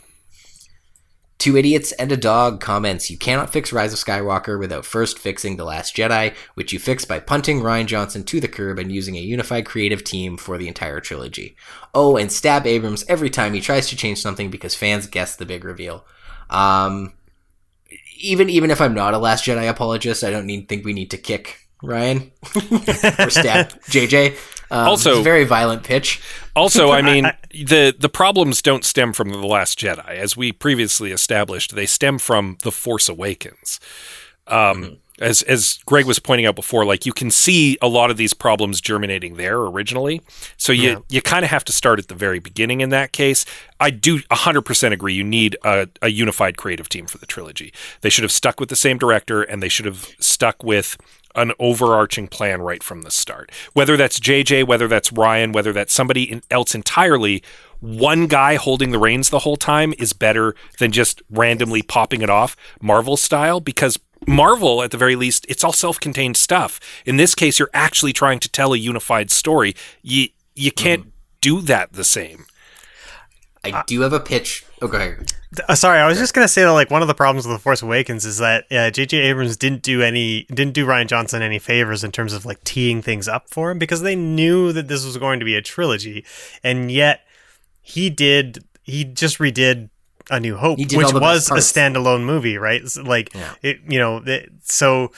Two 1.38 1.56
idiots 1.56 1.92
and 1.92 2.12
a 2.12 2.18
dog 2.18 2.60
comments: 2.60 3.10
You 3.10 3.16
cannot 3.16 3.50
fix 3.50 3.72
Rise 3.72 3.94
of 3.94 3.98
Skywalker 3.98 4.58
without 4.58 4.84
first 4.84 5.18
fixing 5.18 5.56
The 5.56 5.64
Last 5.64 5.96
Jedi, 5.96 6.34
which 6.54 6.72
you 6.72 6.78
fix 6.78 7.06
by 7.06 7.18
punting 7.18 7.60
Rian 7.60 7.86
Johnson 7.86 8.24
to 8.24 8.40
the 8.40 8.48
curb 8.48 8.78
and 8.78 8.92
using 8.92 9.16
a 9.16 9.20
unified 9.20 9.64
creative 9.64 10.04
team 10.04 10.36
for 10.36 10.58
the 10.58 10.68
entire 10.68 11.00
trilogy. 11.00 11.56
Oh, 11.94 12.18
and 12.18 12.30
stab 12.30 12.66
Abrams 12.66 13.06
every 13.08 13.30
time 13.30 13.54
he 13.54 13.62
tries 13.62 13.88
to 13.88 13.96
change 13.96 14.20
something 14.20 14.50
because 14.50 14.74
fans 14.74 15.06
guess 15.06 15.36
the 15.36 15.46
big 15.46 15.64
reveal. 15.64 16.04
Um, 16.50 17.14
even 18.20 18.48
even 18.50 18.70
if 18.70 18.80
I'm 18.80 18.94
not 18.94 19.14
a 19.14 19.18
Last 19.18 19.44
Jedi 19.44 19.68
apologist, 19.68 20.22
I 20.24 20.30
don't 20.30 20.46
need 20.46 20.68
think 20.68 20.84
we 20.84 20.92
need 20.92 21.10
to 21.10 21.16
kick 21.18 21.68
Rian 21.82 22.30
or 23.26 23.30
stab 23.30 23.70
JJ. 23.84 24.36
Um, 24.72 24.88
Also- 24.88 25.10
it's 25.10 25.20
a 25.20 25.22
very 25.22 25.44
violent 25.44 25.82
pitch. 25.82 26.20
Also, 26.54 26.90
I 26.92 27.02
mean, 27.02 27.30
the 27.52 27.94
the 27.98 28.08
problems 28.08 28.62
don't 28.62 28.84
stem 28.84 29.12
from 29.12 29.30
the 29.30 29.38
Last 29.38 29.78
Jedi, 29.78 30.06
as 30.08 30.36
we 30.36 30.52
previously 30.52 31.10
established. 31.12 31.74
They 31.74 31.86
stem 31.86 32.18
from 32.18 32.58
the 32.62 32.70
Force 32.72 33.08
Awakens. 33.08 33.80
Um, 34.46 34.98
As 35.20 35.42
as 35.42 35.78
Greg 35.84 36.06
was 36.06 36.18
pointing 36.18 36.46
out 36.46 36.56
before, 36.56 36.84
like 36.84 37.04
you 37.04 37.12
can 37.12 37.30
see 37.30 37.76
a 37.82 37.88
lot 37.88 38.10
of 38.10 38.16
these 38.16 38.32
problems 38.32 38.80
germinating 38.80 39.36
there 39.36 39.58
originally. 39.58 40.22
So 40.56 40.72
you 40.72 41.04
you 41.08 41.20
kind 41.20 41.44
of 41.44 41.50
have 41.50 41.64
to 41.64 41.72
start 41.72 41.98
at 41.98 42.08
the 42.08 42.14
very 42.14 42.38
beginning 42.38 42.80
in 42.80 42.88
that 42.90 43.12
case. 43.12 43.44
I 43.78 43.90
do 43.90 44.18
100% 44.18 44.92
agree. 44.92 45.14
You 45.14 45.24
need 45.24 45.56
a, 45.64 45.88
a 46.02 46.08
unified 46.08 46.56
creative 46.56 46.88
team 46.88 47.06
for 47.06 47.18
the 47.18 47.26
trilogy. 47.26 47.72
They 48.02 48.10
should 48.10 48.24
have 48.24 48.32
stuck 48.32 48.60
with 48.60 48.68
the 48.68 48.76
same 48.76 48.98
director, 48.98 49.42
and 49.42 49.62
they 49.62 49.70
should 49.70 49.86
have 49.86 50.14
stuck 50.18 50.62
with 50.62 50.98
an 51.34 51.52
overarching 51.58 52.28
plan 52.28 52.60
right 52.60 52.82
from 52.82 53.02
the 53.02 53.10
start. 53.10 53.50
Whether 53.72 53.96
that's 53.96 54.18
JJ, 54.18 54.66
whether 54.66 54.88
that's 54.88 55.10
Rian, 55.10 55.52
whether 55.52 55.72
that's 55.72 55.92
somebody 55.92 56.42
else 56.50 56.74
entirely, 56.74 57.42
one 57.80 58.26
guy 58.26 58.56
holding 58.56 58.90
the 58.90 58.98
reins 58.98 59.30
the 59.30 59.40
whole 59.40 59.56
time 59.56 59.94
is 59.98 60.12
better 60.12 60.54
than 60.78 60.92
just 60.92 61.22
randomly 61.30 61.82
popping 61.82 62.22
it 62.22 62.30
off 62.30 62.56
Marvel 62.80 63.16
style 63.16 63.60
because 63.60 63.98
Marvel, 64.26 64.82
at 64.82 64.90
the 64.90 64.98
very 64.98 65.16
least, 65.16 65.46
it's 65.48 65.64
all 65.64 65.72
self-contained 65.72 66.36
stuff. 66.36 66.80
In 67.06 67.16
this 67.16 67.34
case, 67.34 67.58
you're 67.58 67.70
actually 67.72 68.12
trying 68.12 68.38
to 68.40 68.48
tell 68.48 68.72
a 68.72 68.78
unified 68.78 69.30
story. 69.30 69.74
You 70.02 70.28
you 70.54 70.72
can't 70.72 71.12
do 71.40 71.60
that 71.62 71.92
the 71.92 72.04
same. 72.04 72.46
I 73.62 73.82
do 73.86 74.00
have 74.00 74.12
a 74.12 74.20
pitch. 74.20 74.64
Oh, 74.80 74.88
go 74.88 74.96
ahead. 74.96 75.32
Uh, 75.68 75.74
sorry, 75.74 75.98
I 75.98 76.06
was 76.06 76.18
just 76.18 76.32
gonna 76.32 76.48
say 76.48 76.62
that 76.62 76.72
like 76.72 76.90
one 76.90 77.02
of 77.02 77.08
the 77.08 77.14
problems 77.14 77.46
with 77.46 77.56
the 77.56 77.62
Force 77.62 77.82
Awakens 77.82 78.24
is 78.24 78.38
that 78.38 78.64
uh, 78.70 78.90
J.J. 78.90 79.18
Abrams 79.18 79.56
didn't 79.56 79.82
do 79.82 80.00
any 80.02 80.44
didn't 80.44 80.72
do 80.72 80.86
Rian 80.86 81.06
Johnson 81.06 81.42
any 81.42 81.58
favors 81.58 82.04
in 82.04 82.12
terms 82.12 82.32
of 82.32 82.46
like 82.46 82.62
teeing 82.64 83.02
things 83.02 83.28
up 83.28 83.50
for 83.50 83.70
him 83.70 83.78
because 83.78 84.02
they 84.02 84.16
knew 84.16 84.72
that 84.72 84.88
this 84.88 85.04
was 85.04 85.16
going 85.18 85.40
to 85.40 85.44
be 85.44 85.56
a 85.56 85.62
trilogy, 85.62 86.24
and 86.62 86.90
yet 86.90 87.22
he 87.82 88.08
did 88.08 88.64
he 88.82 89.04
just 89.04 89.38
redid 89.38 89.90
A 90.30 90.38
New 90.40 90.56
Hope, 90.56 90.78
which 90.78 91.12
was 91.12 91.50
a 91.50 91.54
standalone 91.54 92.24
movie, 92.24 92.56
right? 92.56 92.80
It's 92.80 92.96
like 92.96 93.34
Yeah. 93.34 93.54
it, 93.62 93.80
you 93.88 93.98
know, 93.98 94.22
it, 94.24 94.50
so 94.62 95.10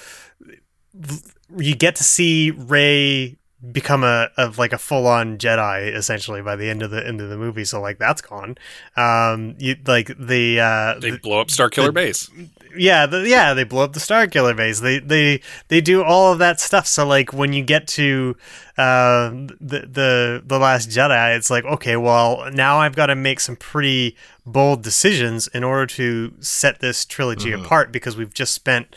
you 1.56 1.74
get 1.74 1.96
to 1.96 2.04
see 2.04 2.50
Rey 2.50 3.36
become 3.70 4.02
a 4.02 4.28
of 4.36 4.58
like 4.58 4.72
a 4.72 4.78
full 4.78 5.06
on 5.06 5.38
Jedi 5.38 5.94
essentially 5.94 6.42
by 6.42 6.56
the 6.56 6.68
end 6.68 6.82
of 6.82 6.90
the 6.90 7.06
end 7.06 7.20
of 7.20 7.28
the 7.28 7.36
movie. 7.36 7.64
So 7.64 7.80
like 7.80 7.98
that's 7.98 8.20
gone. 8.20 8.56
Um, 8.96 9.54
you 9.58 9.76
like 9.86 10.08
the 10.18 10.58
uh, 10.60 10.98
They 11.00 11.10
the- 11.12 11.18
blow 11.18 11.40
up 11.40 11.48
Starkiller 11.48 11.94
Base. 11.94 12.28
yeah, 12.76 13.06
the, 13.06 13.28
yeah, 13.28 13.54
they 13.54 13.64
blow 13.64 13.84
up 13.84 13.92
the 13.92 14.00
Starkiller 14.00 14.56
base. 14.56 14.80
They 14.80 14.98
they 14.98 15.40
they 15.68 15.80
do 15.80 16.02
all 16.02 16.32
of 16.32 16.38
that 16.40 16.58
stuff. 16.58 16.86
So 16.86 17.06
like 17.06 17.32
when 17.32 17.52
you 17.52 17.62
get 17.62 17.86
to 17.88 18.36
uh, 18.78 19.30
the 19.60 19.86
the 19.90 20.42
the 20.44 20.58
Last 20.58 20.88
Jedi, 20.88 21.36
it's 21.36 21.50
like 21.50 21.64
okay, 21.64 21.96
well 21.96 22.50
now 22.52 22.78
I've 22.78 22.96
got 22.96 23.06
to 23.06 23.14
make 23.14 23.38
some 23.40 23.54
pretty 23.56 24.16
bold 24.44 24.82
decisions 24.82 25.46
in 25.48 25.62
order 25.62 25.86
to 25.94 26.32
set 26.40 26.80
this 26.80 27.04
trilogy 27.04 27.52
apart 27.52 27.92
because 27.92 28.16
we've 28.16 28.34
just 28.34 28.54
spent. 28.54 28.96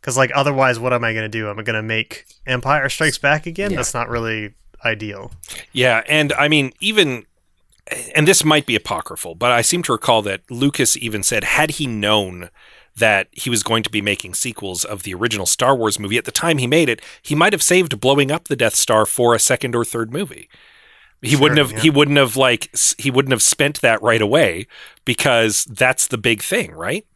Because 0.00 0.16
like 0.16 0.30
otherwise, 0.34 0.78
what 0.78 0.92
am 0.92 1.04
I 1.04 1.12
going 1.12 1.24
to 1.24 1.28
do? 1.28 1.48
Am 1.50 1.58
I 1.58 1.62
going 1.62 1.76
to 1.76 1.82
make 1.82 2.26
Empire 2.46 2.88
Strikes 2.88 3.18
Back 3.18 3.46
again? 3.46 3.70
Yeah. 3.70 3.76
That's 3.76 3.94
not 3.94 4.08
really 4.08 4.54
ideal. 4.84 5.32
Yeah, 5.72 6.02
and 6.08 6.32
I 6.32 6.48
mean, 6.48 6.72
even, 6.80 7.26
and 8.14 8.26
this 8.26 8.44
might 8.44 8.64
be 8.66 8.74
apocryphal, 8.76 9.34
but 9.34 9.52
I 9.52 9.60
seem 9.62 9.82
to 9.84 9.92
recall 9.92 10.22
that 10.22 10.40
Lucas 10.50 10.96
even 10.96 11.22
said, 11.22 11.44
had 11.44 11.72
he 11.72 11.86
known 11.86 12.48
that 12.96 13.28
he 13.32 13.50
was 13.50 13.62
going 13.62 13.82
to 13.82 13.90
be 13.90 14.00
making 14.02 14.34
sequels 14.34 14.84
of 14.84 15.02
the 15.04 15.14
original 15.14 15.46
Star 15.46 15.76
Wars 15.76 15.98
movie 15.98 16.18
at 16.18 16.24
the 16.24 16.32
time 16.32 16.58
he 16.58 16.66
made 16.66 16.88
it, 16.88 17.00
he 17.22 17.34
might 17.34 17.52
have 17.52 17.62
saved 17.62 18.00
blowing 18.00 18.30
up 18.30 18.48
the 18.48 18.56
Death 18.56 18.74
Star 18.74 19.04
for 19.06 19.34
a 19.34 19.38
second 19.38 19.74
or 19.74 19.84
third 19.84 20.12
movie. 20.12 20.48
He 21.22 21.36
wouldn't 21.36 21.58
have. 21.58 21.72
yeah. 21.72 21.80
He 21.80 21.90
wouldn't 21.90 22.16
have 22.16 22.34
like. 22.36 22.74
He 22.96 23.10
wouldn't 23.10 23.32
have 23.32 23.42
spent 23.42 23.82
that 23.82 24.00
right 24.00 24.22
away 24.22 24.66
because 25.04 25.66
that's 25.66 26.06
the 26.06 26.16
big 26.16 26.40
thing, 26.42 26.72
right? 26.72 27.06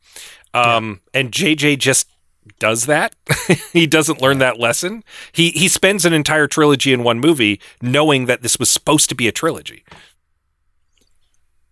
Um, 0.52 1.00
And 1.14 1.32
JJ 1.32 1.78
just 1.78 2.08
does 2.58 2.86
that. 2.86 3.14
he 3.72 3.86
doesn't 3.86 4.20
learn 4.20 4.38
that 4.38 4.58
lesson. 4.58 5.04
He 5.32 5.50
he 5.50 5.68
spends 5.68 6.04
an 6.04 6.12
entire 6.12 6.46
trilogy 6.46 6.92
in 6.92 7.02
one 7.02 7.20
movie, 7.20 7.60
knowing 7.80 8.26
that 8.26 8.42
this 8.42 8.58
was 8.58 8.70
supposed 8.70 9.08
to 9.08 9.14
be 9.14 9.28
a 9.28 9.32
trilogy. 9.32 9.84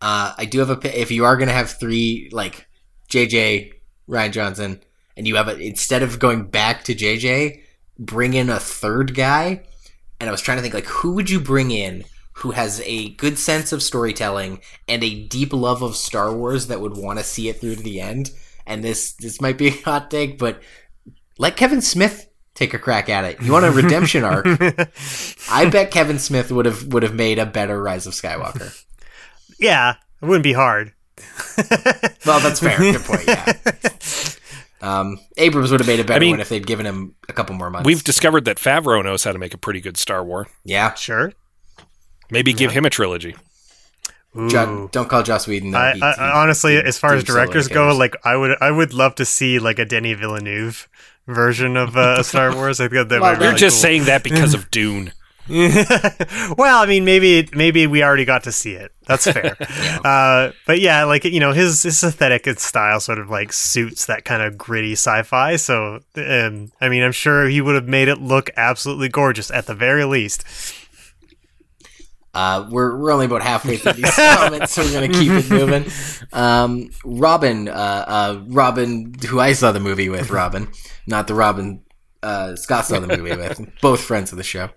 Uh, 0.00 0.34
I 0.36 0.44
do 0.46 0.58
have 0.58 0.70
a. 0.70 1.00
If 1.00 1.10
you 1.10 1.24
are 1.24 1.36
going 1.36 1.48
to 1.48 1.54
have 1.54 1.78
three, 1.78 2.28
like 2.32 2.66
JJ, 3.08 3.72
Rian 4.08 4.32
Johnson, 4.32 4.80
and 5.16 5.28
you 5.28 5.36
have 5.36 5.48
a, 5.48 5.56
instead 5.56 6.02
of 6.02 6.18
going 6.18 6.44
back 6.44 6.84
to 6.84 6.94
JJ, 6.94 7.60
bring 7.98 8.34
in 8.34 8.50
a 8.50 8.58
third 8.58 9.14
guy. 9.14 9.62
And 10.20 10.28
I 10.28 10.32
was 10.32 10.40
trying 10.40 10.58
to 10.58 10.62
think, 10.62 10.74
like, 10.74 10.86
who 10.86 11.12
would 11.14 11.30
you 11.30 11.40
bring 11.40 11.70
in 11.70 12.04
who 12.34 12.52
has 12.52 12.80
a 12.84 13.10
good 13.10 13.38
sense 13.38 13.72
of 13.72 13.82
storytelling 13.82 14.60
and 14.88 15.04
a 15.04 15.26
deep 15.26 15.52
love 15.52 15.82
of 15.82 15.96
Star 15.96 16.34
Wars 16.34 16.68
that 16.68 16.80
would 16.80 16.96
want 16.96 17.18
to 17.18 17.24
see 17.24 17.48
it 17.48 17.60
through 17.60 17.76
to 17.76 17.82
the 17.82 18.00
end? 18.00 18.30
And 18.66 18.82
this 18.84 19.12
this 19.14 19.40
might 19.40 19.58
be 19.58 19.68
a 19.68 19.70
hot 19.84 20.10
take, 20.10 20.38
but 20.38 20.62
let 21.38 21.56
Kevin 21.56 21.80
Smith 21.82 22.28
take 22.54 22.74
a 22.74 22.78
crack 22.78 23.08
at 23.08 23.24
it. 23.24 23.40
You 23.42 23.52
want 23.52 23.64
a 23.64 23.70
redemption 23.70 24.24
arc? 24.24 24.46
I 25.50 25.68
bet 25.70 25.90
Kevin 25.90 26.18
Smith 26.18 26.52
would 26.52 26.66
have 26.66 26.86
would 26.92 27.02
have 27.02 27.14
made 27.14 27.38
a 27.38 27.46
better 27.46 27.82
Rise 27.82 28.06
of 28.06 28.12
Skywalker. 28.14 28.72
Yeah, 29.58 29.94
it 30.20 30.24
wouldn't 30.24 30.42
be 30.42 30.54
hard. 30.54 30.92
Well, 32.26 32.40
that's 32.40 32.58
fair. 32.58 32.76
Good 32.78 33.00
point. 33.02 33.22
Yeah. 33.28 33.52
Um, 34.80 35.20
Abrams 35.36 35.70
would 35.70 35.78
have 35.78 35.86
made 35.86 36.00
a 36.00 36.04
better 36.04 36.16
I 36.16 36.18
mean- 36.18 36.30
one 36.32 36.40
if 36.40 36.48
they'd 36.48 36.66
given 36.66 36.84
him 36.84 37.14
a 37.28 37.32
couple 37.32 37.54
more 37.54 37.70
months. 37.70 37.86
We've 37.86 38.02
discovered 38.02 38.44
that 38.46 38.56
Favreau 38.56 39.04
knows 39.04 39.22
how 39.22 39.30
to 39.30 39.38
make 39.38 39.54
a 39.54 39.58
pretty 39.58 39.80
good 39.80 39.96
Star 39.96 40.24
War. 40.24 40.48
yeah. 40.64 40.94
Sure. 40.94 41.32
Maybe 42.30 42.52
give 42.52 42.72
him 42.72 42.84
a 42.84 42.90
trilogy. 42.90 43.36
Jo- 44.48 44.88
don't 44.92 45.08
call 45.08 45.22
Joss 45.22 45.46
Whedon. 45.46 45.74
I, 45.74 45.92
He- 45.94 46.02
I, 46.02 46.12
he- 46.12 46.20
I 46.20 46.42
honestly, 46.42 46.72
he 46.74 46.78
as 46.80 46.98
far 46.98 47.14
as 47.14 47.22
directors 47.24 47.68
go, 47.68 47.86
Gators. 47.86 47.98
like 47.98 48.16
I 48.24 48.36
would, 48.36 48.56
I 48.60 48.70
would 48.70 48.94
love 48.94 49.14
to 49.16 49.24
see 49.24 49.58
like 49.58 49.78
a 49.78 49.84
Denis 49.84 50.18
Villeneuve 50.18 50.88
version 51.26 51.76
of 51.76 51.96
uh, 51.96 52.22
Star 52.24 52.54
Wars. 52.54 52.80
I 52.80 52.88
think 52.88 53.08
that 53.08 53.20
Well, 53.20 53.30
would 53.32 53.38
be 53.38 53.44
You're 53.44 53.50
really 53.52 53.60
just 53.60 53.76
cool. 53.76 53.82
saying 53.82 54.04
that 54.04 54.22
because 54.24 54.54
of 54.54 54.70
Dune. 54.70 55.12
well, 55.48 56.82
I 56.82 56.86
mean, 56.86 57.04
maybe 57.04 57.48
maybe 57.52 57.86
we 57.88 58.02
already 58.02 58.24
got 58.24 58.44
to 58.44 58.52
see 58.52 58.74
it. 58.74 58.92
That's 59.06 59.24
fair. 59.30 59.56
uh, 60.04 60.52
but 60.66 60.80
yeah, 60.80 61.02
like 61.04 61.24
you 61.24 61.40
know, 61.40 61.52
his 61.52 61.82
his 61.82 62.02
aesthetic 62.02 62.46
and 62.46 62.58
style 62.58 63.00
sort 63.00 63.18
of 63.18 63.28
like 63.28 63.52
suits 63.52 64.06
that 64.06 64.24
kind 64.24 64.40
of 64.42 64.56
gritty 64.56 64.92
sci-fi. 64.92 65.56
So, 65.56 66.00
um, 66.16 66.70
I 66.80 66.88
mean, 66.88 67.02
I'm 67.02 67.12
sure 67.12 67.48
he 67.48 67.60
would 67.60 67.74
have 67.74 67.88
made 67.88 68.06
it 68.08 68.18
look 68.20 68.50
absolutely 68.56 69.08
gorgeous 69.08 69.50
at 69.50 69.66
the 69.66 69.74
very 69.74 70.04
least. 70.04 70.44
Uh, 72.34 72.66
we're 72.70 72.96
we're 72.96 73.10
only 73.10 73.26
about 73.26 73.42
halfway 73.42 73.76
through 73.76 73.92
these 73.92 74.10
comments, 74.16 74.72
so 74.72 74.82
we're 74.82 74.92
gonna 74.92 75.08
keep 75.08 75.30
it 75.30 75.50
moving. 75.50 75.84
Um, 76.32 76.90
Robin, 77.04 77.68
uh, 77.68 78.04
uh, 78.08 78.42
Robin, 78.46 79.14
who 79.28 79.38
I 79.38 79.52
saw 79.52 79.72
the 79.72 79.80
movie 79.80 80.08
with, 80.08 80.30
Robin, 80.30 80.68
not 81.06 81.26
the 81.26 81.34
Robin 81.34 81.82
uh, 82.22 82.56
Scott 82.56 82.86
saw 82.86 83.00
the 83.00 83.06
movie 83.06 83.36
with, 83.36 83.60
both 83.80 84.00
friends 84.00 84.32
of 84.32 84.38
the 84.38 84.44
show. 84.44 84.70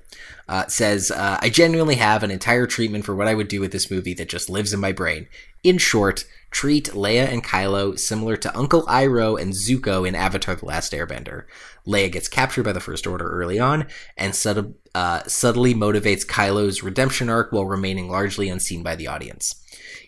Uh, 0.48 0.68
says, 0.68 1.12
uh, 1.12 1.40
I 1.42 1.50
genuinely 1.50 1.96
have 1.96 2.22
an 2.24 2.32
entire 2.32 2.68
treatment 2.68 3.06
for 3.06 3.16
what 3.16 3.28
I 3.28 3.34
would 3.34 3.48
do 3.48 3.60
with 3.60 3.72
this 3.72 3.90
movie 3.90 4.14
that 4.16 4.30
just 4.30 4.50
lives 4.50 4.74
in 4.74 4.80
my 4.80 4.92
brain. 4.92 5.28
In 5.64 5.80
short, 5.80 6.26
treat 6.52 6.86
Leia 6.92 7.28
and 7.28 7.44
Kylo 7.44 7.98
similar 7.98 8.38
to 8.38 8.56
Uncle 8.56 8.84
Iroh 8.84 9.42
and 9.42 9.54
Zuko 9.54 10.08
in 10.08 10.14
Avatar 10.14 10.56
The 10.56 10.66
Last 10.66 10.94
Airbender. 10.94 11.46
Leia 11.88 12.12
gets 12.12 12.28
captured 12.28 12.64
by 12.64 12.72
the 12.72 12.80
First 12.80 13.08
Order 13.08 13.30
early 13.30 13.60
on 13.60 13.88
and 14.18 14.36
subtle, 14.36 14.76
uh, 14.94 15.24
subtly 15.28 15.74
motivates 15.74 16.26
Kylo's 16.26 16.84
redemption 16.84 17.30
arc 17.30 17.52
while 17.52 17.66
remaining 17.66 18.10
largely 18.10 18.50
unseen 18.50 18.84
by 18.84 18.96
the 18.96 19.08
audience. 19.08 19.56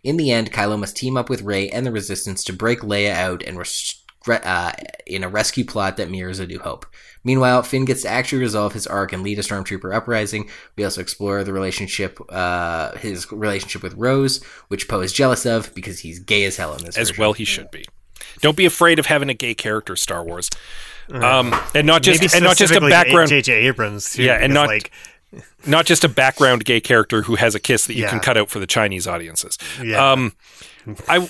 In 0.03 0.17
the 0.17 0.31
end, 0.31 0.51
Kylo 0.51 0.79
must 0.79 0.95
team 0.95 1.17
up 1.17 1.29
with 1.29 1.41
Rey 1.41 1.69
and 1.69 1.85
the 1.85 1.91
Resistance 1.91 2.43
to 2.45 2.53
break 2.53 2.79
Leia 2.79 3.11
out 3.11 3.43
and 3.43 3.57
res- 3.57 3.96
uh, 4.29 4.71
in 5.05 5.23
a 5.23 5.29
rescue 5.29 5.65
plot 5.65 5.97
that 5.97 6.09
mirrors 6.09 6.39
A 6.39 6.47
New 6.47 6.59
Hope. 6.59 6.85
Meanwhile, 7.23 7.63
Finn 7.63 7.83
gets 7.85 8.03
to 8.03 8.07
actually 8.09 8.39
resolve 8.39 8.73
his 8.73 8.87
arc 8.87 9.11
and 9.11 9.21
lead 9.23 9.37
a 9.39 9.41
stormtrooper 9.41 9.93
uprising. 9.93 10.49
We 10.77 10.83
also 10.85 11.01
explore 11.01 11.43
the 11.43 11.51
relationship, 11.51 12.19
uh, 12.29 12.95
his 12.97 13.29
relationship 13.31 13.83
with 13.83 13.95
Rose, 13.95 14.41
which 14.69 14.87
Poe 14.87 15.01
is 15.01 15.11
jealous 15.11 15.45
of 15.45 15.73
because 15.75 15.99
he's 15.99 16.19
gay 16.19 16.45
as 16.45 16.55
hell 16.57 16.73
in 16.75 16.85
this. 16.85 16.97
As 16.97 17.09
version. 17.09 17.21
well, 17.21 17.33
he 17.33 17.43
should 17.45 17.69
be. 17.71 17.83
Don't 18.41 18.55
be 18.57 18.65
afraid 18.65 18.97
of 18.99 19.07
having 19.07 19.29
a 19.29 19.33
gay 19.33 19.53
character, 19.55 19.95
Star 19.95 20.23
Wars, 20.23 20.49
um, 21.11 21.53
and 21.75 21.85
not 21.87 22.01
just 22.03 22.21
and 22.35 22.43
not 22.43 22.51
just 22.57 22.61
a 22.71 22.75
specifically 22.75 22.89
background, 22.91 23.29
J.J. 23.29 23.53
Abrams. 23.67 24.13
Too, 24.13 24.23
Yeah, 24.23 24.33
and 24.41 24.53
not- 24.53 24.67
like 24.67 24.91
not 25.67 25.85
just 25.85 26.03
a 26.03 26.09
background 26.09 26.63
gay 26.65 26.79
character 26.79 27.23
who 27.23 27.35
has 27.35 27.55
a 27.55 27.59
kiss 27.59 27.85
that 27.87 27.95
you 27.95 28.03
Yeah. 28.03 28.09
can 28.09 28.19
cut 28.19 28.37
out 28.37 28.49
for 28.49 28.59
the 28.59 28.67
Chinese 28.67 29.05
audiences. 29.07 29.57
Yeah. 29.83 30.11
Um, 30.11 30.33
I 31.09 31.29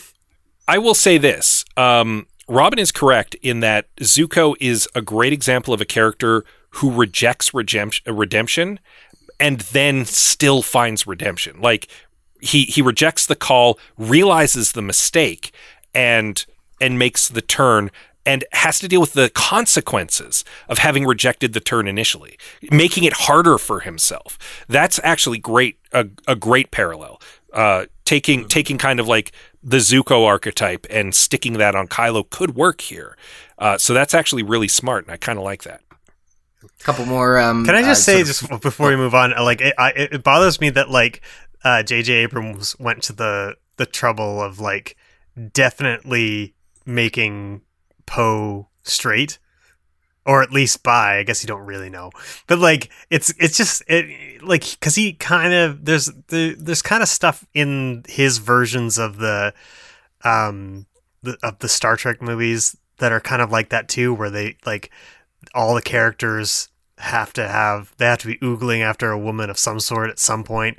I 0.68 0.78
will 0.78 0.94
say 0.94 1.18
this. 1.18 1.66
Um, 1.76 2.28
Robin 2.48 2.80
is 2.80 2.92
correct 2.92 3.36
in 3.36 3.60
that 3.60 3.94
Zuko 3.98 4.56
is 4.60 4.88
a 4.96 5.02
great 5.02 5.34
example 5.34 5.74
of 5.74 5.82
a 5.82 5.86
character 5.86 6.46
who 6.72 6.92
rejects 6.92 7.54
redemption, 7.54 8.80
and 9.40 9.60
then 9.62 10.06
still 10.06 10.62
finds 10.62 11.08
redemption. 11.08 11.60
Like 11.60 11.88
he 12.40 12.64
he 12.64 12.82
rejects 12.82 13.26
the 13.26 13.36
call, 13.36 13.80
realizes 13.98 14.72
the 14.72 14.82
mistake, 14.82 15.52
and 15.94 16.46
and 16.80 17.00
makes 17.00 17.28
the 17.28 17.42
turn 17.42 17.92
and 18.26 18.44
has 18.52 18.78
to 18.80 18.88
deal 18.90 19.00
with 19.00 19.14
the 19.14 19.30
consequences 19.30 20.44
of 20.68 20.80
having 20.80 21.06
rejected 21.06 21.54
the 21.54 21.62
turn 21.62 21.88
initially, 21.88 22.38
making 22.70 23.06
it 23.06 23.14
harder 23.14 23.58
for 23.58 23.80
himself. 23.80 24.38
That's 24.68 25.00
actually 25.04 25.40
great 25.40 25.80
a, 25.94 26.08
a 26.28 26.36
great 26.36 26.72
parallel. 26.72 27.22
Uh, 27.54 27.86
taking 28.04 28.48
taking 28.48 28.78
kind 28.78 29.00
of 29.00 29.08
like 29.08 29.32
the 29.64 29.78
Zuko 29.78 30.26
archetype 30.26 30.86
and 30.90 31.14
sticking 31.16 31.54
that 31.54 31.76
on 31.76 31.88
Kylo 31.88 32.30
could 32.30 32.56
work 32.56 32.82
here. 32.82 33.18
Uh, 33.58 33.78
so 33.78 33.94
that's 33.94 34.14
actually 34.14 34.44
really 34.44 34.68
smart, 34.68 35.06
and 35.06 35.12
I 35.14 35.18
kind 35.18 35.38
of 35.40 35.44
like 35.44 35.64
that. 35.64 35.82
A 36.64 36.84
couple 36.84 37.06
more. 37.06 37.38
Um, 37.40 37.66
Can 37.66 37.76
I 37.76 37.82
just 37.82 38.08
uh, 38.08 38.12
say, 38.12 38.24
sort 38.24 38.52
of- 38.52 38.58
just 38.58 38.64
before 38.64 38.90
we 38.90 38.96
move 38.96 39.16
on, 39.16 39.34
uh, 39.34 39.44
like 39.44 39.62
it, 39.62 39.74
I, 39.78 39.90
it 39.92 40.24
bothers 40.24 40.60
me 40.62 40.70
that 40.72 40.90
like 40.90 41.22
uh, 41.64 41.84
J.J. 41.84 42.14
Abrams 42.14 42.76
went 42.80 43.04
to 43.04 43.14
the 43.14 43.56
the 43.78 43.86
trouble 43.86 44.42
of 44.42 44.60
like 44.60 44.96
definitely 45.54 46.54
making 46.86 47.62
Poe 48.06 48.70
straight, 48.84 49.38
or 50.28 50.44
at 50.44 50.52
least 50.52 50.84
by 50.84 51.18
I 51.18 51.24
guess 51.24 51.42
you 51.42 51.48
don't 51.48 51.66
really 51.66 51.90
know, 51.90 52.12
but 52.46 52.60
like 52.60 52.90
it's 53.10 53.34
it's 53.40 53.58
just 53.58 53.82
it 53.88 54.44
like 54.44 54.62
because 54.72 54.94
he 54.94 55.14
kind 55.14 55.54
of 55.54 55.86
there's 55.86 56.12
there, 56.28 56.54
there's 56.56 56.82
kind 56.82 57.02
of 57.02 57.10
stuff 57.10 57.46
in 57.54 58.04
his 58.08 58.38
versions 58.38 59.00
of 59.00 59.18
the 59.18 59.54
um 60.24 60.86
the, 61.24 61.38
of 61.42 61.60
the 61.60 61.70
Star 61.70 61.96
Trek 61.96 62.22
movies 62.22 62.76
that 63.00 63.12
are 63.12 63.22
kind 63.22 63.42
of 63.42 63.52
like 63.52 63.70
that 63.70 63.88
too, 63.88 64.14
where 64.14 64.30
they 64.30 64.58
like 64.66 64.92
all 65.56 65.74
the 65.74 65.82
characters 65.82 66.70
have 66.98 67.32
to 67.34 67.48
have 67.48 67.94
they 67.98 68.06
have 68.06 68.20
to 68.20 68.28
be 68.28 68.38
oogling 68.38 68.82
after 68.82 69.12
a 69.12 69.20
woman 69.20 69.50
of 69.50 69.58
some 69.58 69.80
sort 69.80 70.10
at 70.10 70.20
some 70.20 70.44
point. 70.44 70.78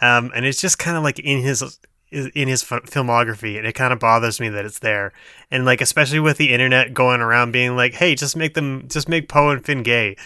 Um, 0.00 0.30
and 0.34 0.44
it's 0.44 0.60
just 0.60 0.78
kind 0.78 0.96
of 0.96 1.02
like 1.02 1.18
in 1.18 1.40
his 1.40 1.78
in 2.14 2.48
his 2.48 2.62
filmography 2.62 3.58
and 3.58 3.66
it 3.66 3.74
kind 3.74 3.92
of 3.92 3.98
bothers 3.98 4.40
me 4.40 4.48
that 4.48 4.64
it's 4.64 4.78
there. 4.78 5.12
And 5.50 5.64
like 5.64 5.80
especially 5.80 6.20
with 6.20 6.38
the 6.38 6.52
internet 6.52 6.94
going 6.94 7.20
around 7.20 7.52
being 7.52 7.76
like 7.76 7.94
hey 7.94 8.14
just 8.14 8.36
make 8.36 8.54
them 8.54 8.86
just 8.88 9.08
make 9.08 9.28
poe 9.28 9.50
and 9.50 9.64
finn 9.64 9.82
gay. 9.82 10.16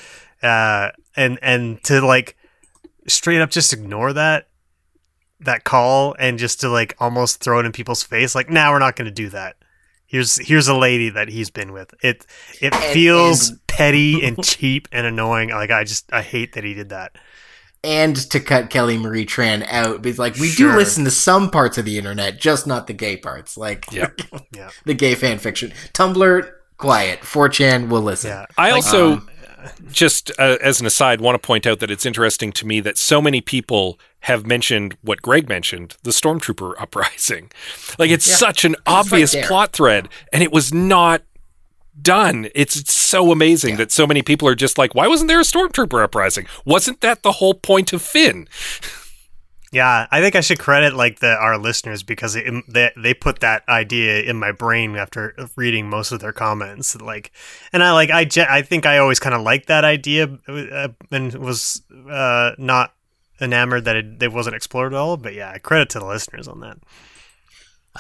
Uh, 0.43 0.91
and 1.17 1.39
and 1.43 1.83
to 1.85 2.01
like 2.01 2.37
straight 3.07 3.41
up 3.41 3.51
just 3.51 3.73
ignore 3.73 4.13
that 4.13 4.49
that 5.41 5.65
call 5.65 6.15
and 6.19 6.39
just 6.39 6.61
to 6.61 6.69
like 6.69 6.95
almost 6.99 7.41
throw 7.41 7.61
it 7.61 7.67
in 7.67 7.73
people's 7.73 8.03
face 8.03 8.35
like 8.35 8.51
now 8.51 8.67
nah, 8.67 8.73
we're 8.73 8.79
not 8.79 8.97
going 8.97 9.07
to 9.07 9.13
do 9.15 9.29
that. 9.31 9.57
Here's 10.07 10.37
here's 10.37 10.69
a 10.69 10.75
lady 10.75 11.11
that 11.11 11.29
he's 11.29 11.51
been 11.51 11.73
with. 11.73 11.95
It 12.03 12.27
it 12.61 12.75
feels 12.75 13.53
petty 13.67 14.25
and 14.27 14.43
cheap 14.45 14.89
and 14.93 15.07
annoying. 15.07 15.51
Like 15.51 15.71
i 15.71 15.85
just 15.85 16.13
i 16.13 16.23
hate 16.23 16.53
that 16.55 16.65
he 16.65 16.75
did 16.75 16.91
that 16.91 17.17
and 17.85 18.17
to 18.31 18.41
cut 18.41 18.71
Kelly 18.71 18.99
Marie 18.99 19.25
Tran 19.27 19.67
out 19.71 20.03
because 20.03 20.19
like 20.19 20.35
we 20.37 20.49
Sure. 20.49 20.73
do 20.73 20.77
listen 20.79 21.05
to 21.05 21.11
some 21.11 21.51
parts 21.51 21.79
of 21.79 21.85
the 21.85 21.97
internet, 21.99 22.39
just 22.41 22.67
not 22.67 22.87
the 22.87 22.93
gay 22.93 23.17
parts. 23.17 23.57
Like 23.57 23.87
Yeah. 23.93 24.09
Yeah. 24.55 24.71
the 24.85 24.95
gay 24.95 25.15
fan 25.15 25.39
fiction. 25.39 25.73
Tumblr, 25.95 26.51
quiet. 26.77 27.21
4chan 27.21 27.89
will 27.89 28.03
listen. 28.03 28.31
yeah 28.31 28.47
I 28.57 28.71
also 28.71 29.13
um, 29.15 29.29
just 29.91 30.31
uh, 30.39 30.57
as 30.63 30.81
an 30.81 30.87
aside 30.87 31.21
want 31.21 31.41
to 31.41 31.45
point 31.47 31.67
out 31.67 31.81
that 31.81 31.91
it's 31.91 32.07
interesting 32.07 32.53
to 32.53 32.67
me 32.67 32.81
that 32.81 32.97
so 32.99 33.21
many 33.21 33.41
people 33.41 33.99
have 34.21 34.47
mentioned 34.47 34.97
what 35.03 35.23
Greg 35.23 35.49
mentioned, 35.49 35.97
the 36.03 36.11
stormtrooper 36.11 36.75
uprising. 36.79 37.51
Like 37.99 38.11
it's 38.11 38.29
Yeah. 38.29 38.37
such 38.37 38.65
an 38.65 38.73
right 38.73 38.81
obvious 38.87 39.33
there. 39.33 39.45
plot 39.47 39.73
thread 39.73 40.09
and 40.33 40.43
it 40.43 40.53
was 40.53 40.73
not 40.75 41.23
done. 42.03 42.49
It's, 42.55 42.77
it's 42.77 42.95
so 42.95 43.33
amazing 43.33 43.77
that 43.77 43.93
so 43.93 44.07
many 44.07 44.23
people 44.23 44.49
are 44.49 44.55
just 44.55 44.79
like, 44.79 44.95
why 44.95 45.07
wasn't 45.07 45.29
there 45.29 45.41
a 45.41 45.45
stormtrooper 45.45 46.03
uprising? 46.03 46.47
Wasn't 46.65 47.01
that 47.01 47.23
the 47.23 47.33
whole 47.33 47.55
point 47.55 47.93
of 47.93 48.03
Finn? 48.03 48.49
Yeah, 49.71 50.07
I 50.11 50.23
think 50.23 50.35
I 50.35 50.41
should 50.41 50.59
credit 50.59 50.95
like 50.95 51.21
the 51.21 51.37
our 51.37 51.59
listeners 51.59 52.03
because 52.03 52.35
it, 52.35 52.47
they 52.69 52.91
they 52.97 53.13
put 53.13 53.41
that 53.41 53.69
idea 53.69 54.23
in 54.23 54.39
my 54.39 54.51
brain 54.51 54.97
after 54.97 55.35
reading 55.57 55.91
most 55.91 56.11
of 56.11 56.21
their 56.21 56.33
comments. 56.33 56.99
Like, 56.99 57.33
and 57.71 57.83
I 57.83 57.93
like 57.93 58.11
I 58.11 58.25
ge- 58.25 58.39
I 58.39 58.63
think 58.63 58.87
I 58.87 58.97
always 58.97 59.21
kind 59.21 59.35
of 59.35 59.43
liked 59.43 59.69
that 59.69 59.85
idea 59.85 60.39
uh, 60.49 60.89
and 61.11 61.35
was 61.35 61.83
uh, 62.11 62.53
not 62.57 62.95
enamored 63.43 63.85
that 63.85 63.97
it, 63.97 64.23
it 64.23 64.33
wasn't 64.33 64.57
explored 64.57 64.95
at 64.95 64.99
all. 64.99 65.19
But 65.19 65.35
yeah, 65.35 65.57
credit 65.59 65.91
to 65.91 65.99
the 65.99 66.07
listeners 66.07 66.49
on 66.49 66.61
that. 66.61 66.79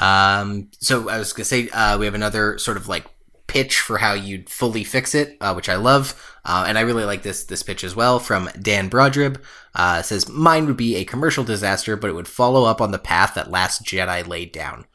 Um, 0.00 0.70
so 0.80 1.10
I 1.10 1.18
was 1.18 1.34
gonna 1.34 1.44
say 1.44 1.68
uh, 1.68 1.98
we 1.98 2.06
have 2.06 2.14
another 2.14 2.56
sort 2.56 2.78
of 2.78 2.88
like 2.88 3.04
pitch 3.48 3.80
for 3.80 3.98
how 3.98 4.12
you'd 4.12 4.48
fully 4.48 4.84
fix 4.84 5.14
it, 5.14 5.36
uh, 5.40 5.52
which 5.54 5.68
I 5.68 5.74
love, 5.74 6.36
uh, 6.44 6.64
and 6.68 6.78
I 6.78 6.82
really 6.82 7.04
like 7.04 7.22
this 7.22 7.44
this 7.44 7.64
pitch 7.64 7.82
as 7.82 7.96
well 7.96 8.20
from 8.20 8.48
Dan 8.60 8.88
Brodrib. 8.88 9.40
Uh, 9.74 10.02
says 10.02 10.28
mine 10.28 10.66
would 10.66 10.76
be 10.76 10.96
a 10.96 11.04
commercial 11.04 11.42
disaster, 11.42 11.96
but 11.96 12.10
it 12.10 12.14
would 12.14 12.28
follow 12.28 12.64
up 12.64 12.80
on 12.80 12.92
the 12.92 12.98
path 12.98 13.34
that 13.34 13.50
Last 13.50 13.84
Jedi 13.84 14.26
laid 14.26 14.52
down. 14.52 14.86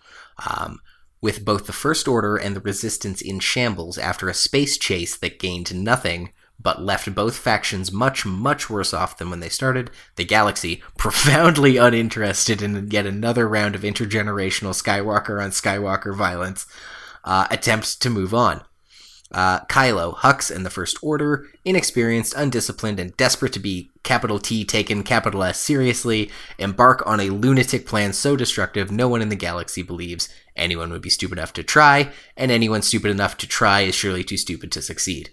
Um, 0.48 0.80
with 1.22 1.46
both 1.46 1.68
the 1.68 1.74
First 1.74 2.08
Order 2.08 2.36
and 2.36 2.56
the 2.56 2.62
Resistance 2.62 3.22
in 3.22 3.40
shambles 3.40 3.98
after 3.98 4.28
a 4.28 4.34
space 4.34 4.78
chase 4.78 5.16
that 5.18 5.40
gained 5.40 5.74
nothing 5.74 6.32
but 6.60 6.82
left 6.82 7.14
both 7.14 7.38
factions 7.38 7.92
much, 7.92 8.26
much 8.26 8.70
worse 8.70 8.94
off 8.94 9.18
than 9.18 9.30
when 9.30 9.40
they 9.40 9.50
started, 9.50 9.92
the 10.16 10.26
galaxy 10.26 10.82
profoundly 10.98 11.78
uninterested 11.78 12.62
in 12.62 12.90
yet 12.90 13.06
another 13.06 13.48
round 13.48 13.76
of 13.76 13.82
intergenerational 13.82 14.74
Skywalker 14.74 15.44
on 15.44 15.52
Skywalker 15.52 16.16
violence, 16.16 16.66
uh, 17.24 17.48
attempts 17.50 17.96
to 17.98 18.10
move 18.10 18.34
on. 18.34 18.64
Uh, 19.32 19.62
Kylo, 19.66 20.16
Hux, 20.18 20.56
and 20.56 20.64
the 20.64 20.70
First 20.70 21.00
Order, 21.02 21.48
inexperienced, 21.66 22.36
undisciplined, 22.36 23.00
and 23.00 23.18
desperate 23.18 23.52
to 23.54 23.60
be 23.60 23.90
capital 24.04 24.38
T 24.38 24.64
taken 24.64 25.02
capital 25.02 25.44
S 25.44 25.60
seriously, 25.60 26.30
embark 26.60 27.02
on 27.08 27.20
a 27.20 27.32
lunatic 27.32 27.88
plan 27.88 28.14
so 28.14 28.36
destructive 28.36 28.92
no 28.92 29.08
one 29.08 29.24
in 29.24 29.30
the 29.30 29.36
galaxy 29.36 29.82
believes 29.82 30.30
anyone 30.56 30.92
would 30.92 31.02
be 31.02 31.10
stupid 31.10 31.40
enough 31.40 31.54
to 31.54 31.64
try, 31.64 32.12
and 32.38 32.52
anyone 32.52 32.84
stupid 32.84 33.10
enough 33.10 33.36
to 33.38 33.48
try 33.48 33.82
is 33.82 33.96
surely 33.96 34.24
too 34.24 34.38
stupid 34.38 34.72
to 34.72 34.84
succeed. 34.84 35.32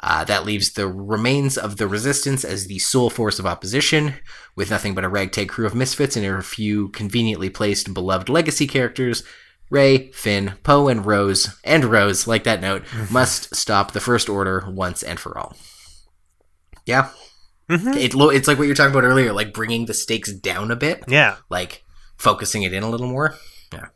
Uh, 0.00 0.24
that 0.24 0.44
leaves 0.44 0.72
the 0.72 0.86
remains 0.88 1.56
of 1.56 1.76
the 1.76 1.88
resistance 1.88 2.44
as 2.44 2.66
the 2.66 2.78
sole 2.78 3.10
force 3.10 3.38
of 3.38 3.46
opposition, 3.46 4.14
with 4.54 4.70
nothing 4.70 4.94
but 4.94 5.04
a 5.04 5.08
ragtag 5.08 5.48
crew 5.48 5.66
of 5.66 5.74
misfits 5.74 6.16
and 6.16 6.24
a 6.24 6.42
few 6.42 6.88
conveniently 6.88 7.50
placed 7.50 7.92
beloved 7.92 8.28
legacy 8.28 8.66
characters. 8.66 9.22
Rey, 9.70 10.10
Finn, 10.12 10.54
Poe, 10.62 10.88
and 10.88 11.04
Rose, 11.04 11.56
and 11.64 11.84
Rose, 11.86 12.26
like 12.26 12.44
that 12.44 12.60
note, 12.60 12.84
must 13.10 13.54
stop 13.54 13.92
the 13.92 14.00
First 14.00 14.28
Order 14.28 14.64
once 14.68 15.02
and 15.02 15.18
for 15.18 15.36
all. 15.36 15.56
Yeah. 16.84 17.10
It, 17.68 18.14
lo- 18.14 18.30
it's 18.30 18.46
like 18.46 18.58
what 18.58 18.64
you 18.64 18.70
were 18.70 18.74
talking 18.76 18.92
about 18.92 19.02
earlier, 19.04 19.32
like 19.32 19.52
bringing 19.52 19.86
the 19.86 19.94
stakes 19.94 20.32
down 20.32 20.70
a 20.70 20.76
bit, 20.76 21.02
Yeah. 21.08 21.36
like 21.50 21.82
focusing 22.16 22.62
it 22.62 22.72
in 22.72 22.84
a 22.84 22.88
little 22.88 23.08
more. 23.08 23.34
Yeah. 23.72 23.86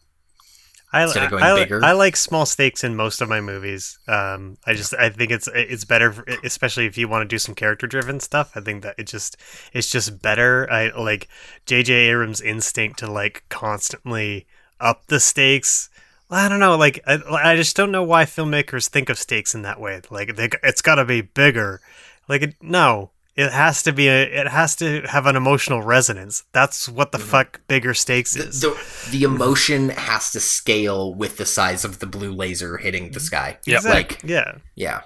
I, 0.92 1.04
Instead 1.04 1.22
of 1.22 1.30
going 1.30 1.44
I, 1.44 1.54
bigger. 1.54 1.84
I 1.84 1.92
like 1.92 2.16
small 2.16 2.46
stakes 2.46 2.82
in 2.82 2.96
most 2.96 3.20
of 3.20 3.28
my 3.28 3.40
movies. 3.40 3.96
Um, 4.08 4.56
I 4.66 4.74
just 4.74 4.92
I 4.94 5.08
think 5.10 5.30
it's 5.30 5.48
it's 5.54 5.84
better, 5.84 6.10
for- 6.10 6.24
especially 6.42 6.86
if 6.86 6.98
you 6.98 7.06
want 7.06 7.22
to 7.22 7.32
do 7.32 7.38
some 7.38 7.54
character 7.54 7.86
driven 7.86 8.18
stuff. 8.18 8.50
I 8.56 8.60
think 8.60 8.82
that 8.82 8.96
it 8.98 9.06
just 9.06 9.36
it's 9.72 9.88
just 9.88 10.20
better. 10.20 10.68
I 10.68 10.88
like 10.98 11.28
J.J. 11.66 11.92
Abrams' 11.94 12.40
instinct 12.40 12.98
to 12.98 13.06
like 13.08 13.44
constantly 13.48 14.48
up 14.80 15.06
the 15.06 15.20
stakes. 15.20 15.88
I 16.30 16.48
don't 16.48 16.60
know, 16.60 16.76
like 16.76 17.00
I, 17.06 17.18
I 17.30 17.56
just 17.56 17.76
don't 17.76 17.90
know 17.90 18.04
why 18.04 18.24
filmmakers 18.24 18.88
think 18.88 19.08
of 19.08 19.18
stakes 19.18 19.54
in 19.54 19.62
that 19.62 19.80
way. 19.80 20.00
Like 20.10 20.36
they, 20.36 20.48
it's 20.62 20.82
got 20.82 20.96
to 20.96 21.04
be 21.04 21.22
bigger. 21.22 21.80
Like 22.28 22.42
it, 22.42 22.54
no, 22.60 23.10
it 23.36 23.52
has 23.52 23.82
to 23.84 23.92
be 23.92 24.06
a, 24.08 24.22
it 24.22 24.48
has 24.48 24.76
to 24.76 25.02
have 25.02 25.26
an 25.26 25.34
emotional 25.34 25.82
resonance. 25.82 26.44
That's 26.52 26.88
what 26.88 27.10
the 27.10 27.18
fuck 27.18 27.60
bigger 27.68 27.94
stakes 27.94 28.36
is. 28.36 28.60
The, 28.60 28.78
the 29.10 29.22
emotion 29.22 29.88
has 29.90 30.30
to 30.32 30.40
scale 30.40 31.14
with 31.14 31.36
the 31.36 31.46
size 31.46 31.84
of 31.84 32.00
the 32.00 32.06
blue 32.06 32.32
laser 32.32 32.76
hitting 32.76 33.12
the 33.12 33.20
sky. 33.20 33.58
Yep. 33.66 33.84
Like, 33.84 34.20
yeah. 34.22 34.58
yeah. 34.74 35.02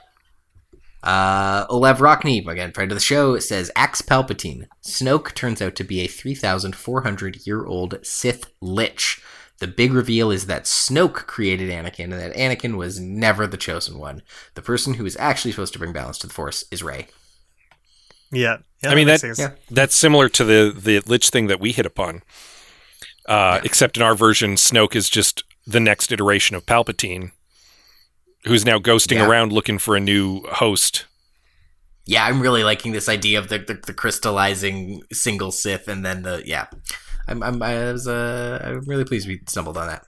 Uh, 1.05 1.66
Olev 1.66 1.98
Rockney, 1.98 2.46
again, 2.46 2.72
friend 2.72 2.90
of 2.90 2.96
the 2.96 3.05
show, 3.05 3.38
says 3.38 3.70
Axe 3.76 4.02
Palpatine. 4.02 4.66
Snoke 4.82 5.34
turns 5.34 5.60
out 5.60 5.76
to 5.76 5.84
be 5.84 6.01
a 6.01 6.06
3,400 6.06 7.46
year 7.46 7.66
old 7.66 7.98
Sith 8.02 8.51
Lich. 8.60 9.22
The 9.65 9.73
big 9.73 9.95
reveal 9.95 10.31
is 10.31 10.45
that 10.45 10.65
Snoke 10.65 11.27
created 11.27 11.70
Anakin 11.70 12.12
and 12.12 12.20
that 12.20 12.35
Anakin 12.35 12.77
was 12.77 13.01
never 13.01 13.47
the 13.47 13.57
chosen 13.57 13.99
one. 13.99 14.20
The 14.57 14.61
person 14.61 14.93
who 14.93 15.07
is 15.07 15.16
actually 15.19 15.53
supposed 15.53 15.73
to 15.73 15.78
bring 15.78 15.95
balance 15.95 16.19
to 16.19 16.27
the 16.27 16.35
Force 16.35 16.66
is 16.70 16.82
Rey. 16.82 17.07
Yeah. 18.31 18.59
yeah 18.82 18.91
I 18.91 18.95
mean, 18.95 19.07
makes 19.07 19.23
that 19.23 19.39
yeah. 19.39 19.51
that's 19.70 19.95
similar 19.95 20.28
to 20.28 20.45
the 20.45 20.70
the 20.78 21.01
Lich 21.07 21.31
thing 21.31 21.47
that 21.47 21.61
we 21.61 21.73
hit 21.73 21.86
upon. 21.86 22.20
Uh, 23.27 23.62
Except 23.65 23.97
in 23.97 24.03
our 24.03 24.15
version, 24.15 24.57
Snoke 24.57 24.95
is 24.95 25.09
just 25.09 25.45
the 25.66 25.81
next 25.81 26.12
iteration 26.12 26.57
of 26.57 26.66
Palpatine, 26.66 27.31
who's 28.45 28.66
now 28.66 28.78
ghosting 28.78 29.16
Yeah. 29.16 29.27
around 29.27 29.51
looking 29.51 29.78
for 29.78 29.97
a 29.97 30.01
new 30.01 30.43
host. 30.43 31.07
Yeah, 32.05 32.27
I'm 32.27 32.43
really 32.43 32.65
liking 32.65 32.93
this 32.93 33.09
idea 33.09 33.39
of 33.39 33.49
the, 33.49 33.61
the, 33.61 33.81
the 33.86 33.95
crystallizing 33.95 35.05
single 35.11 35.53
Sith, 35.53 35.89
and 35.89 36.05
then 36.05 36.20
the 36.20 36.43
yeah. 36.45 36.66
I'm 37.28 37.42
I'm 37.42 37.62
I 37.62 37.92
was 37.92 38.06
uh 38.06 38.60
I'm 38.62 38.80
really 38.80 39.05
pleased 39.05 39.28
we 39.28 39.40
stumbled 39.46 39.78
on 39.78 39.88
that. 39.88 40.06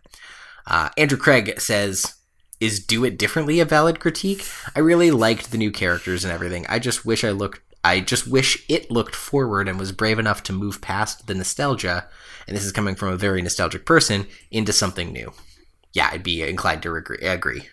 Uh, 0.66 0.88
Andrew 0.96 1.18
Craig 1.18 1.60
says, 1.60 2.14
"Is 2.60 2.84
do 2.84 3.04
it 3.04 3.18
differently 3.18 3.60
a 3.60 3.64
valid 3.64 4.00
critique? 4.00 4.46
I 4.74 4.80
really 4.80 5.10
liked 5.10 5.50
the 5.50 5.58
new 5.58 5.70
characters 5.70 6.24
and 6.24 6.32
everything. 6.32 6.66
I 6.68 6.78
just 6.78 7.04
wish 7.04 7.24
I 7.24 7.30
looked. 7.30 7.60
I 7.84 8.00
just 8.00 8.26
wish 8.26 8.64
it 8.68 8.90
looked 8.90 9.14
forward 9.14 9.68
and 9.68 9.78
was 9.78 9.92
brave 9.92 10.18
enough 10.18 10.42
to 10.44 10.52
move 10.52 10.80
past 10.80 11.28
the 11.28 11.34
nostalgia. 11.34 12.08
And 12.48 12.56
this 12.56 12.64
is 12.64 12.72
coming 12.72 12.96
from 12.96 13.08
a 13.12 13.16
very 13.16 13.42
nostalgic 13.42 13.86
person 13.86 14.26
into 14.50 14.72
something 14.72 15.12
new. 15.12 15.32
Yeah, 15.92 16.10
I'd 16.12 16.22
be 16.22 16.42
inclined 16.42 16.82
to 16.82 16.94
agree. 16.94 17.18
agree. 17.18 17.68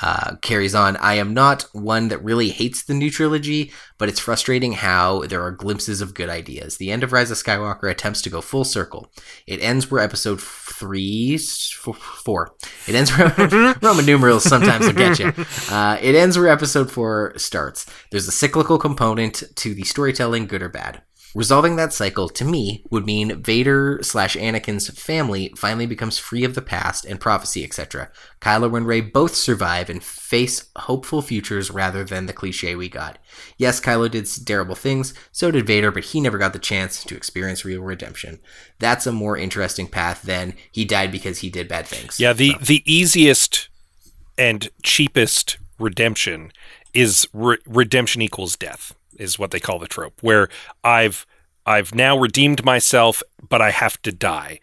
Uh, 0.00 0.36
carries 0.36 0.74
on. 0.74 0.96
I 0.98 1.14
am 1.14 1.34
not 1.34 1.62
one 1.72 2.08
that 2.08 2.22
really 2.22 2.50
hates 2.50 2.84
the 2.84 2.94
new 2.94 3.10
trilogy, 3.10 3.72
but 3.98 4.08
it's 4.08 4.20
frustrating 4.20 4.72
how 4.72 5.22
there 5.22 5.42
are 5.42 5.50
glimpses 5.50 6.00
of 6.00 6.14
good 6.14 6.28
ideas. 6.28 6.76
The 6.76 6.92
end 6.92 7.02
of 7.02 7.12
Rise 7.12 7.32
of 7.32 7.36
Skywalker 7.36 7.90
attempts 7.90 8.22
to 8.22 8.30
go 8.30 8.40
full 8.40 8.64
circle. 8.64 9.10
It 9.46 9.60
ends 9.60 9.90
where 9.90 10.02
episode 10.02 10.40
three, 10.40 11.36
four. 11.38 12.54
It 12.86 12.94
ends 12.94 13.10
where 13.16 13.74
Roman 13.82 14.06
numerals 14.06 14.44
sometimes 14.44 14.86
will 14.86 14.92
get 14.92 15.18
you. 15.18 15.32
Uh, 15.68 15.98
it 16.00 16.14
ends 16.14 16.38
where 16.38 16.48
episode 16.48 16.90
four 16.90 17.32
starts. 17.36 17.86
There's 18.10 18.28
a 18.28 18.32
cyclical 18.32 18.78
component 18.78 19.42
to 19.56 19.74
the 19.74 19.82
storytelling, 19.82 20.46
good 20.46 20.62
or 20.62 20.68
bad. 20.68 21.02
Resolving 21.38 21.76
that 21.76 21.92
cycle, 21.92 22.28
to 22.30 22.44
me, 22.44 22.82
would 22.90 23.06
mean 23.06 23.40
Vader 23.40 24.00
slash 24.02 24.34
Anakin's 24.34 24.88
family 25.00 25.52
finally 25.56 25.86
becomes 25.86 26.18
free 26.18 26.42
of 26.42 26.56
the 26.56 26.60
past 26.60 27.04
and 27.04 27.20
prophecy, 27.20 27.62
etc. 27.62 28.10
Kylo 28.40 28.76
and 28.76 28.84
Rey 28.84 29.00
both 29.00 29.36
survive 29.36 29.88
and 29.88 30.02
face 30.02 30.68
hopeful 30.74 31.22
futures 31.22 31.70
rather 31.70 32.02
than 32.02 32.26
the 32.26 32.32
cliche 32.32 32.74
we 32.74 32.88
got. 32.88 33.18
Yes, 33.56 33.80
Kylo 33.80 34.10
did 34.10 34.26
terrible 34.44 34.74
things, 34.74 35.14
so 35.30 35.52
did 35.52 35.64
Vader, 35.64 35.92
but 35.92 36.06
he 36.06 36.20
never 36.20 36.38
got 36.38 36.54
the 36.54 36.58
chance 36.58 37.04
to 37.04 37.14
experience 37.14 37.64
real 37.64 37.82
redemption. 37.82 38.40
That's 38.80 39.06
a 39.06 39.12
more 39.12 39.36
interesting 39.36 39.86
path 39.86 40.22
than 40.22 40.54
he 40.72 40.84
died 40.84 41.12
because 41.12 41.38
he 41.38 41.50
did 41.50 41.68
bad 41.68 41.86
things. 41.86 42.18
Yeah, 42.18 42.32
the 42.32 42.56
the 42.60 42.82
easiest 42.84 43.68
and 44.36 44.70
cheapest 44.82 45.58
redemption 45.78 46.50
is 46.92 47.28
re- 47.32 47.58
redemption 47.64 48.22
equals 48.22 48.56
death 48.56 48.92
is 49.18 49.38
what 49.38 49.50
they 49.50 49.60
call 49.60 49.78
the 49.78 49.88
trope 49.88 50.22
where 50.22 50.48
I've 50.82 51.26
I've 51.66 51.94
now 51.94 52.18
redeemed 52.18 52.64
myself 52.64 53.22
but 53.46 53.60
I 53.60 53.70
have 53.70 54.00
to 54.02 54.12
die 54.12 54.60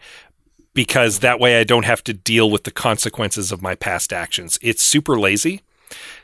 because 0.76 1.20
that 1.20 1.40
way 1.40 1.58
I 1.58 1.64
don't 1.64 1.86
have 1.86 2.04
to 2.04 2.12
deal 2.12 2.50
with 2.50 2.64
the 2.64 2.70
consequences 2.70 3.50
of 3.50 3.62
my 3.62 3.74
past 3.74 4.12
actions. 4.12 4.58
It's 4.60 4.84
super 4.84 5.18
lazy. 5.18 5.62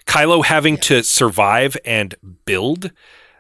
Kylo 0.06 0.44
having 0.44 0.76
to 0.78 1.02
survive 1.02 1.76
and 1.86 2.14
build 2.44 2.92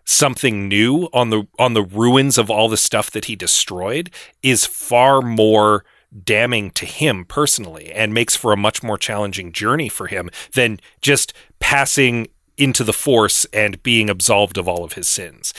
something 0.04 0.68
new 0.68 1.08
on 1.12 1.30
the 1.30 1.46
on 1.58 1.74
the 1.74 1.82
ruins 1.82 2.38
of 2.38 2.50
all 2.50 2.68
the 2.68 2.76
stuff 2.76 3.10
that 3.10 3.26
he 3.26 3.36
destroyed 3.36 4.10
is 4.42 4.66
far 4.66 5.20
more 5.20 5.84
damning 6.24 6.70
to 6.70 6.86
him 6.86 7.24
personally 7.24 7.92
and 7.92 8.12
makes 8.12 8.34
for 8.34 8.52
a 8.52 8.56
much 8.56 8.82
more 8.82 8.98
challenging 8.98 9.52
journey 9.52 9.88
for 9.88 10.06
him 10.06 10.30
than 10.54 10.80
just 11.00 11.32
passing 11.60 12.26
into 12.56 12.84
the 12.84 12.92
force 12.92 13.44
and 13.46 13.82
being 13.82 14.10
absolved 14.10 14.58
of 14.58 14.68
all 14.68 14.84
of 14.84 14.94
his 14.94 15.08
sins. 15.08 15.52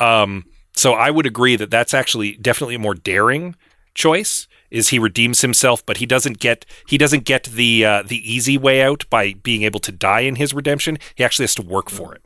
Um, 0.00 0.46
so 0.74 0.92
I 0.92 1.10
would 1.10 1.26
agree 1.26 1.56
that 1.56 1.70
that's 1.70 1.92
actually 1.92 2.36
definitely 2.36 2.76
a 2.76 2.78
more 2.78 2.94
daring 2.94 3.56
choice. 3.94 4.46
Is 4.70 4.90
he 4.90 4.98
redeems 4.98 5.40
himself, 5.40 5.84
but 5.84 5.96
he 5.96 6.04
doesn't 6.06 6.38
get 6.38 6.66
he 6.86 6.98
doesn't 6.98 7.24
get 7.24 7.44
the 7.44 7.84
uh, 7.84 8.02
the 8.02 8.18
easy 8.30 8.58
way 8.58 8.82
out 8.82 9.04
by 9.08 9.32
being 9.32 9.62
able 9.62 9.80
to 9.80 9.90
die 9.90 10.20
in 10.20 10.36
his 10.36 10.52
redemption. 10.52 10.98
He 11.14 11.24
actually 11.24 11.44
has 11.44 11.54
to 11.54 11.62
work 11.62 11.88
for 11.88 12.14
it. 12.14 12.22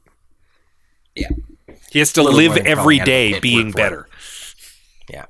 Yeah. 1.14 1.28
He 1.90 2.00
has 2.00 2.12
to 2.14 2.22
live 2.22 2.56
every 2.56 2.98
crawling 2.98 3.00
out 3.00 3.02
of 3.02 3.06
the 3.06 3.10
day 3.10 3.40
being 3.40 3.70
for 3.70 3.78
it. 3.78 3.82
better. 3.82 4.08
Yeah. 5.08 5.26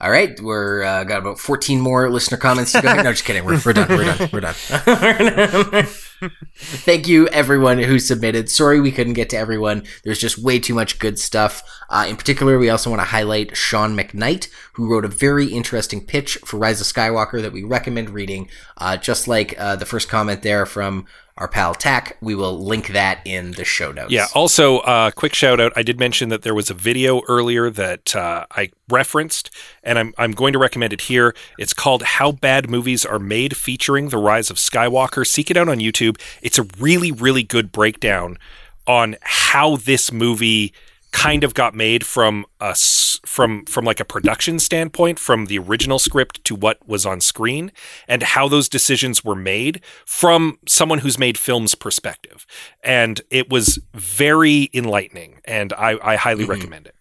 All 0.00 0.10
right, 0.10 0.38
we're 0.40 0.82
uh, 0.82 1.04
got 1.04 1.18
about 1.18 1.38
14 1.38 1.80
more 1.80 2.10
listener 2.10 2.38
comments 2.38 2.72
to 2.72 2.82
go. 2.82 2.94
no, 2.94 3.12
just 3.12 3.24
kidding. 3.24 3.44
We're, 3.44 3.60
we're 3.64 3.72
done. 3.74 3.88
We're 3.88 4.04
done. 4.04 4.28
We're 4.32 4.40
done. 4.40 5.86
Thank 6.56 7.08
you, 7.08 7.28
everyone 7.28 7.78
who 7.78 7.98
submitted. 7.98 8.50
Sorry 8.50 8.80
we 8.80 8.92
couldn't 8.92 9.12
get 9.14 9.30
to 9.30 9.36
everyone. 9.36 9.84
There's 10.04 10.18
just 10.18 10.38
way 10.38 10.58
too 10.58 10.74
much 10.74 10.98
good 10.98 11.18
stuff. 11.18 11.62
Uh, 11.90 12.06
in 12.08 12.16
particular, 12.16 12.58
we 12.58 12.70
also 12.70 12.90
want 12.90 13.00
to 13.00 13.06
highlight 13.06 13.56
Sean 13.56 13.96
McKnight, 13.96 14.48
who 14.74 14.90
wrote 14.90 15.04
a 15.04 15.08
very 15.08 15.46
interesting 15.46 16.04
pitch 16.04 16.36
for 16.44 16.58
Rise 16.58 16.80
of 16.80 16.86
Skywalker 16.86 17.40
that 17.40 17.52
we 17.52 17.62
recommend 17.62 18.10
reading. 18.10 18.48
Uh, 18.76 18.96
just 18.96 19.28
like 19.28 19.58
uh, 19.58 19.76
the 19.76 19.86
first 19.86 20.08
comment 20.08 20.42
there 20.42 20.66
from 20.66 21.06
our 21.38 21.48
pal 21.48 21.72
Tack, 21.74 22.16
we 22.20 22.34
will 22.34 22.58
link 22.58 22.88
that 22.88 23.20
in 23.24 23.52
the 23.52 23.64
show 23.64 23.92
notes. 23.92 24.10
Yeah. 24.10 24.26
Also, 24.34 24.78
uh, 24.80 25.12
quick 25.12 25.34
shout 25.34 25.60
out. 25.60 25.72
I 25.76 25.82
did 25.82 25.98
mention 25.98 26.30
that 26.30 26.42
there 26.42 26.54
was 26.54 26.68
a 26.68 26.74
video 26.74 27.22
earlier 27.28 27.70
that 27.70 28.14
uh, 28.14 28.44
I 28.50 28.70
referenced, 28.88 29.50
and 29.84 29.98
I'm 29.98 30.12
I'm 30.18 30.32
going 30.32 30.52
to 30.52 30.58
recommend 30.58 30.92
it 30.92 31.02
here. 31.02 31.34
It's 31.56 31.72
called 31.72 32.02
"How 32.02 32.32
Bad 32.32 32.68
Movies 32.68 33.06
Are 33.06 33.20
Made," 33.20 33.56
featuring 33.56 34.08
the 34.08 34.18
rise 34.18 34.50
of 34.50 34.56
Skywalker. 34.56 35.24
Seek 35.24 35.50
it 35.50 35.56
out 35.56 35.68
on 35.68 35.78
YouTube. 35.78 36.07
It's 36.42 36.58
a 36.58 36.66
really 36.78 37.12
really 37.12 37.42
good 37.42 37.72
breakdown 37.72 38.38
on 38.86 39.16
how 39.22 39.76
this 39.76 40.10
movie 40.10 40.72
kind 41.10 41.42
of 41.42 41.54
got 41.54 41.74
made 41.74 42.04
from 42.04 42.44
us 42.60 43.18
from 43.24 43.64
from 43.64 43.84
like 43.84 43.98
a 44.00 44.04
production 44.04 44.58
standpoint 44.58 45.18
from 45.18 45.46
the 45.46 45.58
original 45.58 45.98
script 45.98 46.44
to 46.44 46.54
what 46.54 46.86
was 46.86 47.06
on 47.06 47.20
screen 47.20 47.72
and 48.06 48.22
how 48.22 48.46
those 48.46 48.68
decisions 48.68 49.24
were 49.24 49.34
made 49.34 49.80
from 50.04 50.58
someone 50.66 50.98
who's 50.98 51.18
made 51.18 51.38
films 51.38 51.74
perspective. 51.74 52.46
And 52.82 53.20
it 53.30 53.50
was 53.50 53.78
very 53.94 54.70
enlightening 54.74 55.40
and 55.44 55.72
i, 55.74 55.98
I 56.02 56.16
highly 56.16 56.44
mm-hmm. 56.44 56.52
recommend 56.52 56.86
it 56.86 56.94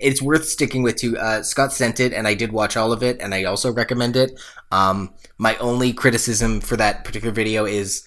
it's 0.00 0.20
worth 0.20 0.46
sticking 0.46 0.82
with 0.82 0.96
too. 0.96 1.16
Uh, 1.18 1.42
Scott 1.42 1.72
sent 1.72 2.00
it, 2.00 2.12
and 2.12 2.28
I 2.28 2.34
did 2.34 2.52
watch 2.52 2.76
all 2.76 2.92
of 2.92 3.02
it, 3.02 3.20
and 3.20 3.34
I 3.34 3.44
also 3.44 3.72
recommend 3.72 4.16
it. 4.16 4.38
Um, 4.70 5.14
my 5.38 5.56
only 5.56 5.92
criticism 5.92 6.60
for 6.60 6.76
that 6.76 7.04
particular 7.04 7.32
video 7.32 7.64
is 7.64 8.06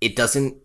it 0.00 0.16
doesn't. 0.16 0.56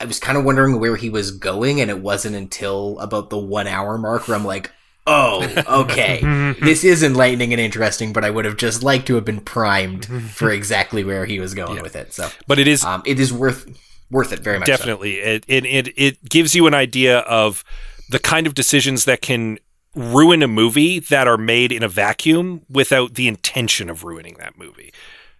I 0.00 0.04
was 0.04 0.18
kind 0.18 0.36
of 0.36 0.44
wondering 0.44 0.80
where 0.80 0.96
he 0.96 1.10
was 1.10 1.30
going, 1.30 1.80
and 1.80 1.90
it 1.90 2.00
wasn't 2.00 2.34
until 2.34 2.98
about 2.98 3.30
the 3.30 3.38
one 3.38 3.68
hour 3.68 3.98
mark 3.98 4.26
where 4.26 4.36
I'm 4.36 4.44
like, 4.44 4.72
"Oh, 5.06 5.48
okay, 5.84 6.54
this 6.60 6.82
is 6.82 7.04
enlightening 7.04 7.52
and 7.52 7.60
interesting." 7.60 8.12
But 8.12 8.24
I 8.24 8.30
would 8.30 8.44
have 8.44 8.56
just 8.56 8.82
liked 8.82 9.06
to 9.06 9.14
have 9.14 9.24
been 9.24 9.40
primed 9.40 10.06
for 10.32 10.50
exactly 10.52 11.04
where 11.04 11.24
he 11.24 11.38
was 11.38 11.54
going 11.54 11.82
with 11.82 11.94
it. 11.94 12.12
So, 12.12 12.30
but 12.48 12.58
it 12.58 12.66
is 12.66 12.84
um, 12.84 13.02
it 13.06 13.20
is 13.20 13.32
worth 13.32 13.68
worth 14.10 14.32
it 14.32 14.40
very 14.40 14.58
much. 14.58 14.66
so. 14.66 14.76
definitely 14.76 15.18
it, 15.18 15.44
it 15.46 15.64
it 15.64 15.94
it 15.96 16.28
gives 16.28 16.54
you 16.56 16.66
an 16.66 16.74
idea 16.74 17.20
of 17.20 17.64
the 18.12 18.18
kind 18.18 18.46
of 18.46 18.54
decisions 18.54 19.04
that 19.06 19.20
can 19.22 19.58
ruin 19.94 20.42
a 20.42 20.48
movie 20.48 20.98
that 21.00 21.26
are 21.28 21.36
made 21.38 21.70
in 21.72 21.82
a 21.82 21.88
vacuum 21.88 22.62
without 22.70 23.14
the 23.14 23.26
intention 23.28 23.90
of 23.90 24.04
ruining 24.04 24.34
that 24.38 24.56
movie. 24.56 24.90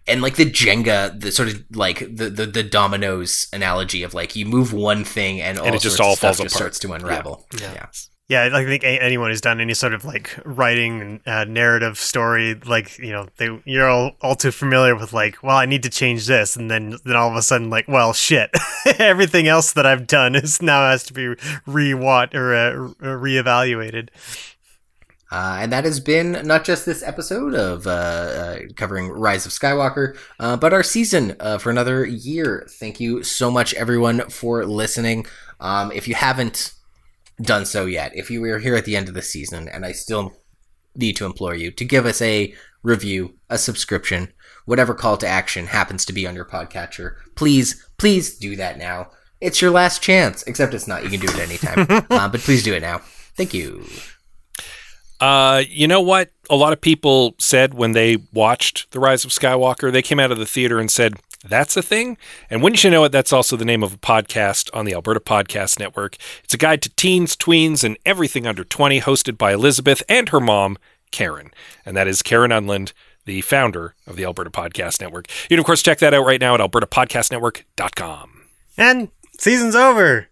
and 0.07 0.21
like 0.21 0.35
the 0.35 0.45
Jenga, 0.45 1.17
the 1.19 1.31
sort 1.31 1.49
of 1.49 1.63
like 1.73 1.99
the 1.99 2.29
the, 2.29 2.45
the 2.45 2.63
dominoes 2.63 3.47
analogy 3.53 4.03
of 4.03 4.13
like 4.13 4.35
you 4.35 4.45
move 4.45 4.73
one 4.73 5.03
thing 5.05 5.41
and 5.41 5.57
all 5.59 5.65
And 5.65 5.75
it 5.75 5.81
just 5.81 5.95
sorts 5.97 6.05
all 6.07 6.11
of 6.13 6.17
stuff 6.17 6.35
falls 6.37 6.45
just 6.45 6.55
apart. 6.55 6.75
starts 6.75 6.79
to 6.79 6.93
unravel. 6.93 7.35
Yeah. 7.59 7.73
Yeah, 7.73 7.87
I 8.31 8.65
think 8.65 8.83
anyone 8.83 9.29
who's 9.29 9.41
done 9.41 9.59
any 9.59 9.73
sort 9.73 9.93
of 9.93 10.05
like 10.05 10.39
writing 10.45 11.21
uh, 11.25 11.43
narrative 11.43 11.97
story, 11.97 12.55
like 12.55 12.97
you 12.97 13.11
know, 13.11 13.27
they 13.37 13.61
you're 13.65 13.89
all, 13.89 14.11
all 14.21 14.35
too 14.35 14.51
familiar 14.51 14.95
with 14.95 15.13
like, 15.13 15.43
well, 15.43 15.57
I 15.57 15.65
need 15.65 15.83
to 15.83 15.89
change 15.89 16.25
this, 16.25 16.55
and 16.55 16.71
then 16.71 16.97
then 17.03 17.15
all 17.15 17.29
of 17.29 17.35
a 17.35 17.41
sudden, 17.41 17.69
like, 17.69 17.87
well, 17.87 18.13
shit, 18.13 18.49
everything 18.97 19.47
else 19.47 19.73
that 19.73 19.85
I've 19.85 20.07
done 20.07 20.35
is 20.35 20.61
now 20.61 20.89
has 20.89 21.03
to 21.05 21.13
be 21.13 21.35
rewatched 21.67 22.33
or 22.33 22.55
uh, 22.55 22.71
re- 22.73 23.41
reevaluated. 23.41 24.09
Uh, 25.33 25.57
and 25.61 25.73
that 25.73 25.83
has 25.83 25.99
been 25.99 26.45
not 26.45 26.63
just 26.63 26.85
this 26.85 27.01
episode 27.01 27.55
of 27.55 27.87
uh, 27.87 27.89
uh, 27.89 28.59
covering 28.75 29.09
Rise 29.09 29.47
of 29.47 29.51
Skywalker, 29.51 30.15
uh, 30.39 30.55
but 30.55 30.73
our 30.73 30.83
season 30.83 31.35
uh, 31.39 31.57
for 31.57 31.71
another 31.71 32.05
year. 32.05 32.67
Thank 32.69 32.99
you 32.99 33.23
so 33.23 33.49
much, 33.49 33.73
everyone, 33.73 34.29
for 34.29 34.63
listening. 34.63 35.25
Um, 35.59 35.91
if 35.91 36.07
you 36.07 36.13
haven't 36.13 36.73
done 37.41 37.65
so 37.65 37.85
yet, 37.85 38.15
if 38.15 38.29
you 38.29 38.43
are 38.45 38.59
here 38.59 38.75
at 38.75 38.85
the 38.85 38.95
end 38.95 39.07
of 39.07 39.13
the 39.13 39.21
season, 39.21 39.67
and 39.67 39.85
I 39.85 39.91
still 39.91 40.33
need 40.95 41.15
to 41.17 41.25
implore 41.25 41.55
you 41.55 41.71
to 41.71 41.85
give 41.85 42.05
us 42.05 42.21
a 42.21 42.53
review, 42.83 43.35
a 43.49 43.57
subscription, 43.57 44.31
whatever 44.65 44.93
call 44.93 45.17
to 45.17 45.27
action 45.27 45.67
happens 45.67 46.05
to 46.05 46.13
be 46.13 46.27
on 46.27 46.35
your 46.35 46.45
podcatcher, 46.45 47.15
please, 47.35 47.87
please 47.97 48.37
do 48.37 48.55
that 48.55 48.77
now. 48.77 49.09
It's 49.41 49.61
your 49.61 49.71
last 49.71 50.01
chance, 50.01 50.43
except 50.43 50.73
it's 50.73 50.87
not. 50.87 51.03
You 51.03 51.09
can 51.09 51.19
do 51.19 51.27
it 51.27 51.39
anytime. 51.39 52.05
uh, 52.09 52.29
but 52.29 52.39
please 52.41 52.63
do 52.63 52.73
it 52.73 52.81
now. 52.81 52.99
Thank 53.35 53.53
you. 53.53 53.85
Uh, 55.19 55.63
you 55.67 55.87
know 55.87 56.01
what? 56.01 56.31
A 56.49 56.55
lot 56.55 56.73
of 56.73 56.81
people 56.81 57.35
said 57.39 57.73
when 57.73 57.93
they 57.93 58.17
watched 58.33 58.91
The 58.91 58.99
Rise 58.99 59.25
of 59.25 59.31
Skywalker, 59.31 59.91
they 59.91 60.01
came 60.01 60.19
out 60.19 60.31
of 60.31 60.37
the 60.37 60.45
theater 60.45 60.79
and 60.79 60.91
said, 60.91 61.15
that's 61.43 61.75
a 61.75 61.81
thing. 61.81 62.17
And 62.49 62.61
wouldn't 62.61 62.83
you 62.83 62.89
know 62.89 63.03
it, 63.03 63.11
that's 63.11 63.33
also 63.33 63.55
the 63.55 63.65
name 63.65 63.83
of 63.83 63.93
a 63.93 63.97
podcast 63.97 64.69
on 64.73 64.85
the 64.85 64.93
Alberta 64.93 65.19
Podcast 65.19 65.79
Network. 65.79 66.17
It's 66.43 66.53
a 66.53 66.57
guide 66.57 66.81
to 66.83 66.89
teens, 66.89 67.35
tweens, 67.35 67.83
and 67.83 67.97
everything 68.05 68.47
under 68.47 68.63
20, 68.63 69.01
hosted 69.01 69.37
by 69.37 69.53
Elizabeth 69.53 70.01
and 70.07 70.29
her 70.29 70.39
mom, 70.39 70.77
Karen. 71.11 71.51
And 71.85 71.97
that 71.97 72.07
is 72.07 72.21
Karen 72.21 72.51
Unland, 72.51 72.93
the 73.25 73.41
founder 73.41 73.95
of 74.07 74.15
the 74.15 74.25
Alberta 74.25 74.49
Podcast 74.49 75.01
Network. 75.01 75.27
You 75.43 75.49
can, 75.49 75.59
of 75.59 75.65
course, 75.65 75.83
check 75.83 75.99
that 75.99 76.13
out 76.13 76.25
right 76.25 76.41
now 76.41 76.55
at 76.55 76.61
albertapodcastnetwork.com. 76.61 78.41
And 78.77 79.09
season's 79.37 79.75
over. 79.75 80.27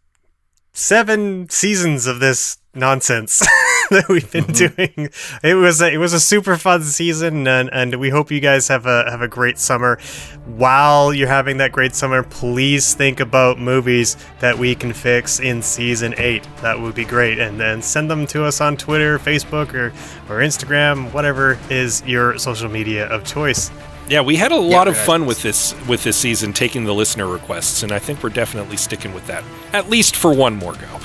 Seven 0.74 1.50
seasons 1.50 2.08
of 2.08 2.20
this 2.22 2.58
nonsense 2.74 3.46
that 4.02 4.08
we've 4.08 4.32
been 4.32 4.46
mm-hmm. 4.46 4.94
doing. 4.96 5.10
It 5.44 5.56
was 5.56 5.82
a, 5.82 5.92
it 5.92 5.98
was 5.98 6.14
a 6.14 6.20
super 6.20 6.56
fun 6.56 6.82
season, 6.84 7.46
and, 7.46 7.70
and 7.74 7.96
we 7.96 8.10
hope 8.10 8.32
you 8.32 8.40
guys 8.40 8.70
have 8.70 8.86
a 8.86 9.10
have 9.12 9.22
a 9.22 9.28
great 9.28 9.60
summer. 9.60 10.00
While 10.46 11.14
you're 11.14 11.28
having 11.28 11.58
that 11.58 11.74
great 11.74 11.94
summer, 11.94 12.24
please 12.24 12.94
think 12.94 13.20
about 13.20 13.60
movies 13.60 14.16
that 14.40 14.58
we 14.58 14.76
can 14.76 14.94
fix 14.94 15.42
in 15.42 15.62
season 15.62 16.16
eight. 16.18 16.48
That 16.62 16.80
would 16.80 16.96
be 16.96 17.04
great, 17.04 17.38
and 17.38 17.60
then 17.60 17.82
send 17.82 18.10
them 18.10 18.26
to 18.28 18.46
us 18.46 18.62
on 18.62 18.78
Twitter, 18.78 19.20
Facebook, 19.20 19.74
or 19.74 19.88
or 20.34 20.40
Instagram, 20.40 21.12
whatever 21.12 21.60
is 21.70 22.02
your 22.06 22.38
social 22.38 22.70
media 22.70 23.08
of 23.08 23.26
choice. 23.26 23.72
Yeah, 24.08 24.22
we 24.22 24.38
had 24.38 24.54
a 24.54 24.58
lot 24.58 24.88
of 24.88 24.96
fun 24.96 25.26
with 25.26 25.42
this 25.42 25.76
with 25.86 26.06
this 26.06 26.16
season, 26.16 26.54
taking 26.54 26.86
the 26.86 26.94
listener 26.94 27.28
requests, 27.28 27.84
and 27.84 27.92
I 27.92 28.00
think 28.00 28.24
we're 28.24 28.30
definitely 28.30 28.78
sticking 28.78 29.14
with 29.14 29.28
that 29.28 29.44
at 29.74 29.90
least 29.90 30.16
for 30.16 30.34
one 30.34 30.56
more 30.56 30.74
go. 30.74 31.00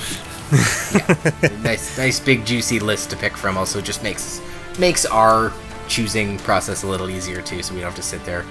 nice, 1.63 1.97
nice 1.97 2.19
big 2.19 2.45
juicy 2.45 2.79
list 2.79 3.09
to 3.09 3.17
pick 3.17 3.35
from. 3.35 3.57
Also, 3.57 3.81
just 3.81 4.03
makes 4.03 4.41
makes 4.79 5.05
our 5.05 5.51
choosing 5.87 6.37
process 6.39 6.83
a 6.83 6.87
little 6.87 7.09
easier 7.09 7.41
too, 7.41 7.61
so 7.63 7.73
we 7.73 7.81
don't 7.81 7.89
have 7.89 7.95
to 7.95 8.01
sit 8.01 8.23
there 8.23 8.45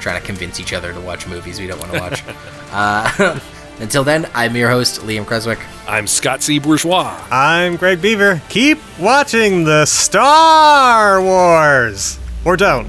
trying 0.00 0.20
to 0.20 0.26
convince 0.26 0.60
each 0.60 0.72
other 0.72 0.92
to 0.92 1.00
watch 1.00 1.26
movies 1.26 1.60
we 1.60 1.66
don't 1.66 1.80
want 1.80 1.92
to 1.92 2.00
watch. 2.00 2.22
uh, 2.72 3.40
until 3.80 4.04
then, 4.04 4.28
I'm 4.34 4.56
your 4.56 4.70
host 4.70 5.00
Liam 5.00 5.26
Creswick. 5.26 5.58
I'm 5.86 6.06
Scott 6.06 6.42
C. 6.42 6.58
Bourgeois. 6.58 7.18
I'm 7.30 7.76
Greg 7.76 8.00
Beaver. 8.00 8.40
Keep 8.48 8.78
watching 8.98 9.64
the 9.64 9.84
Star 9.86 11.22
Wars, 11.22 12.18
or 12.44 12.56
don't. 12.56 12.88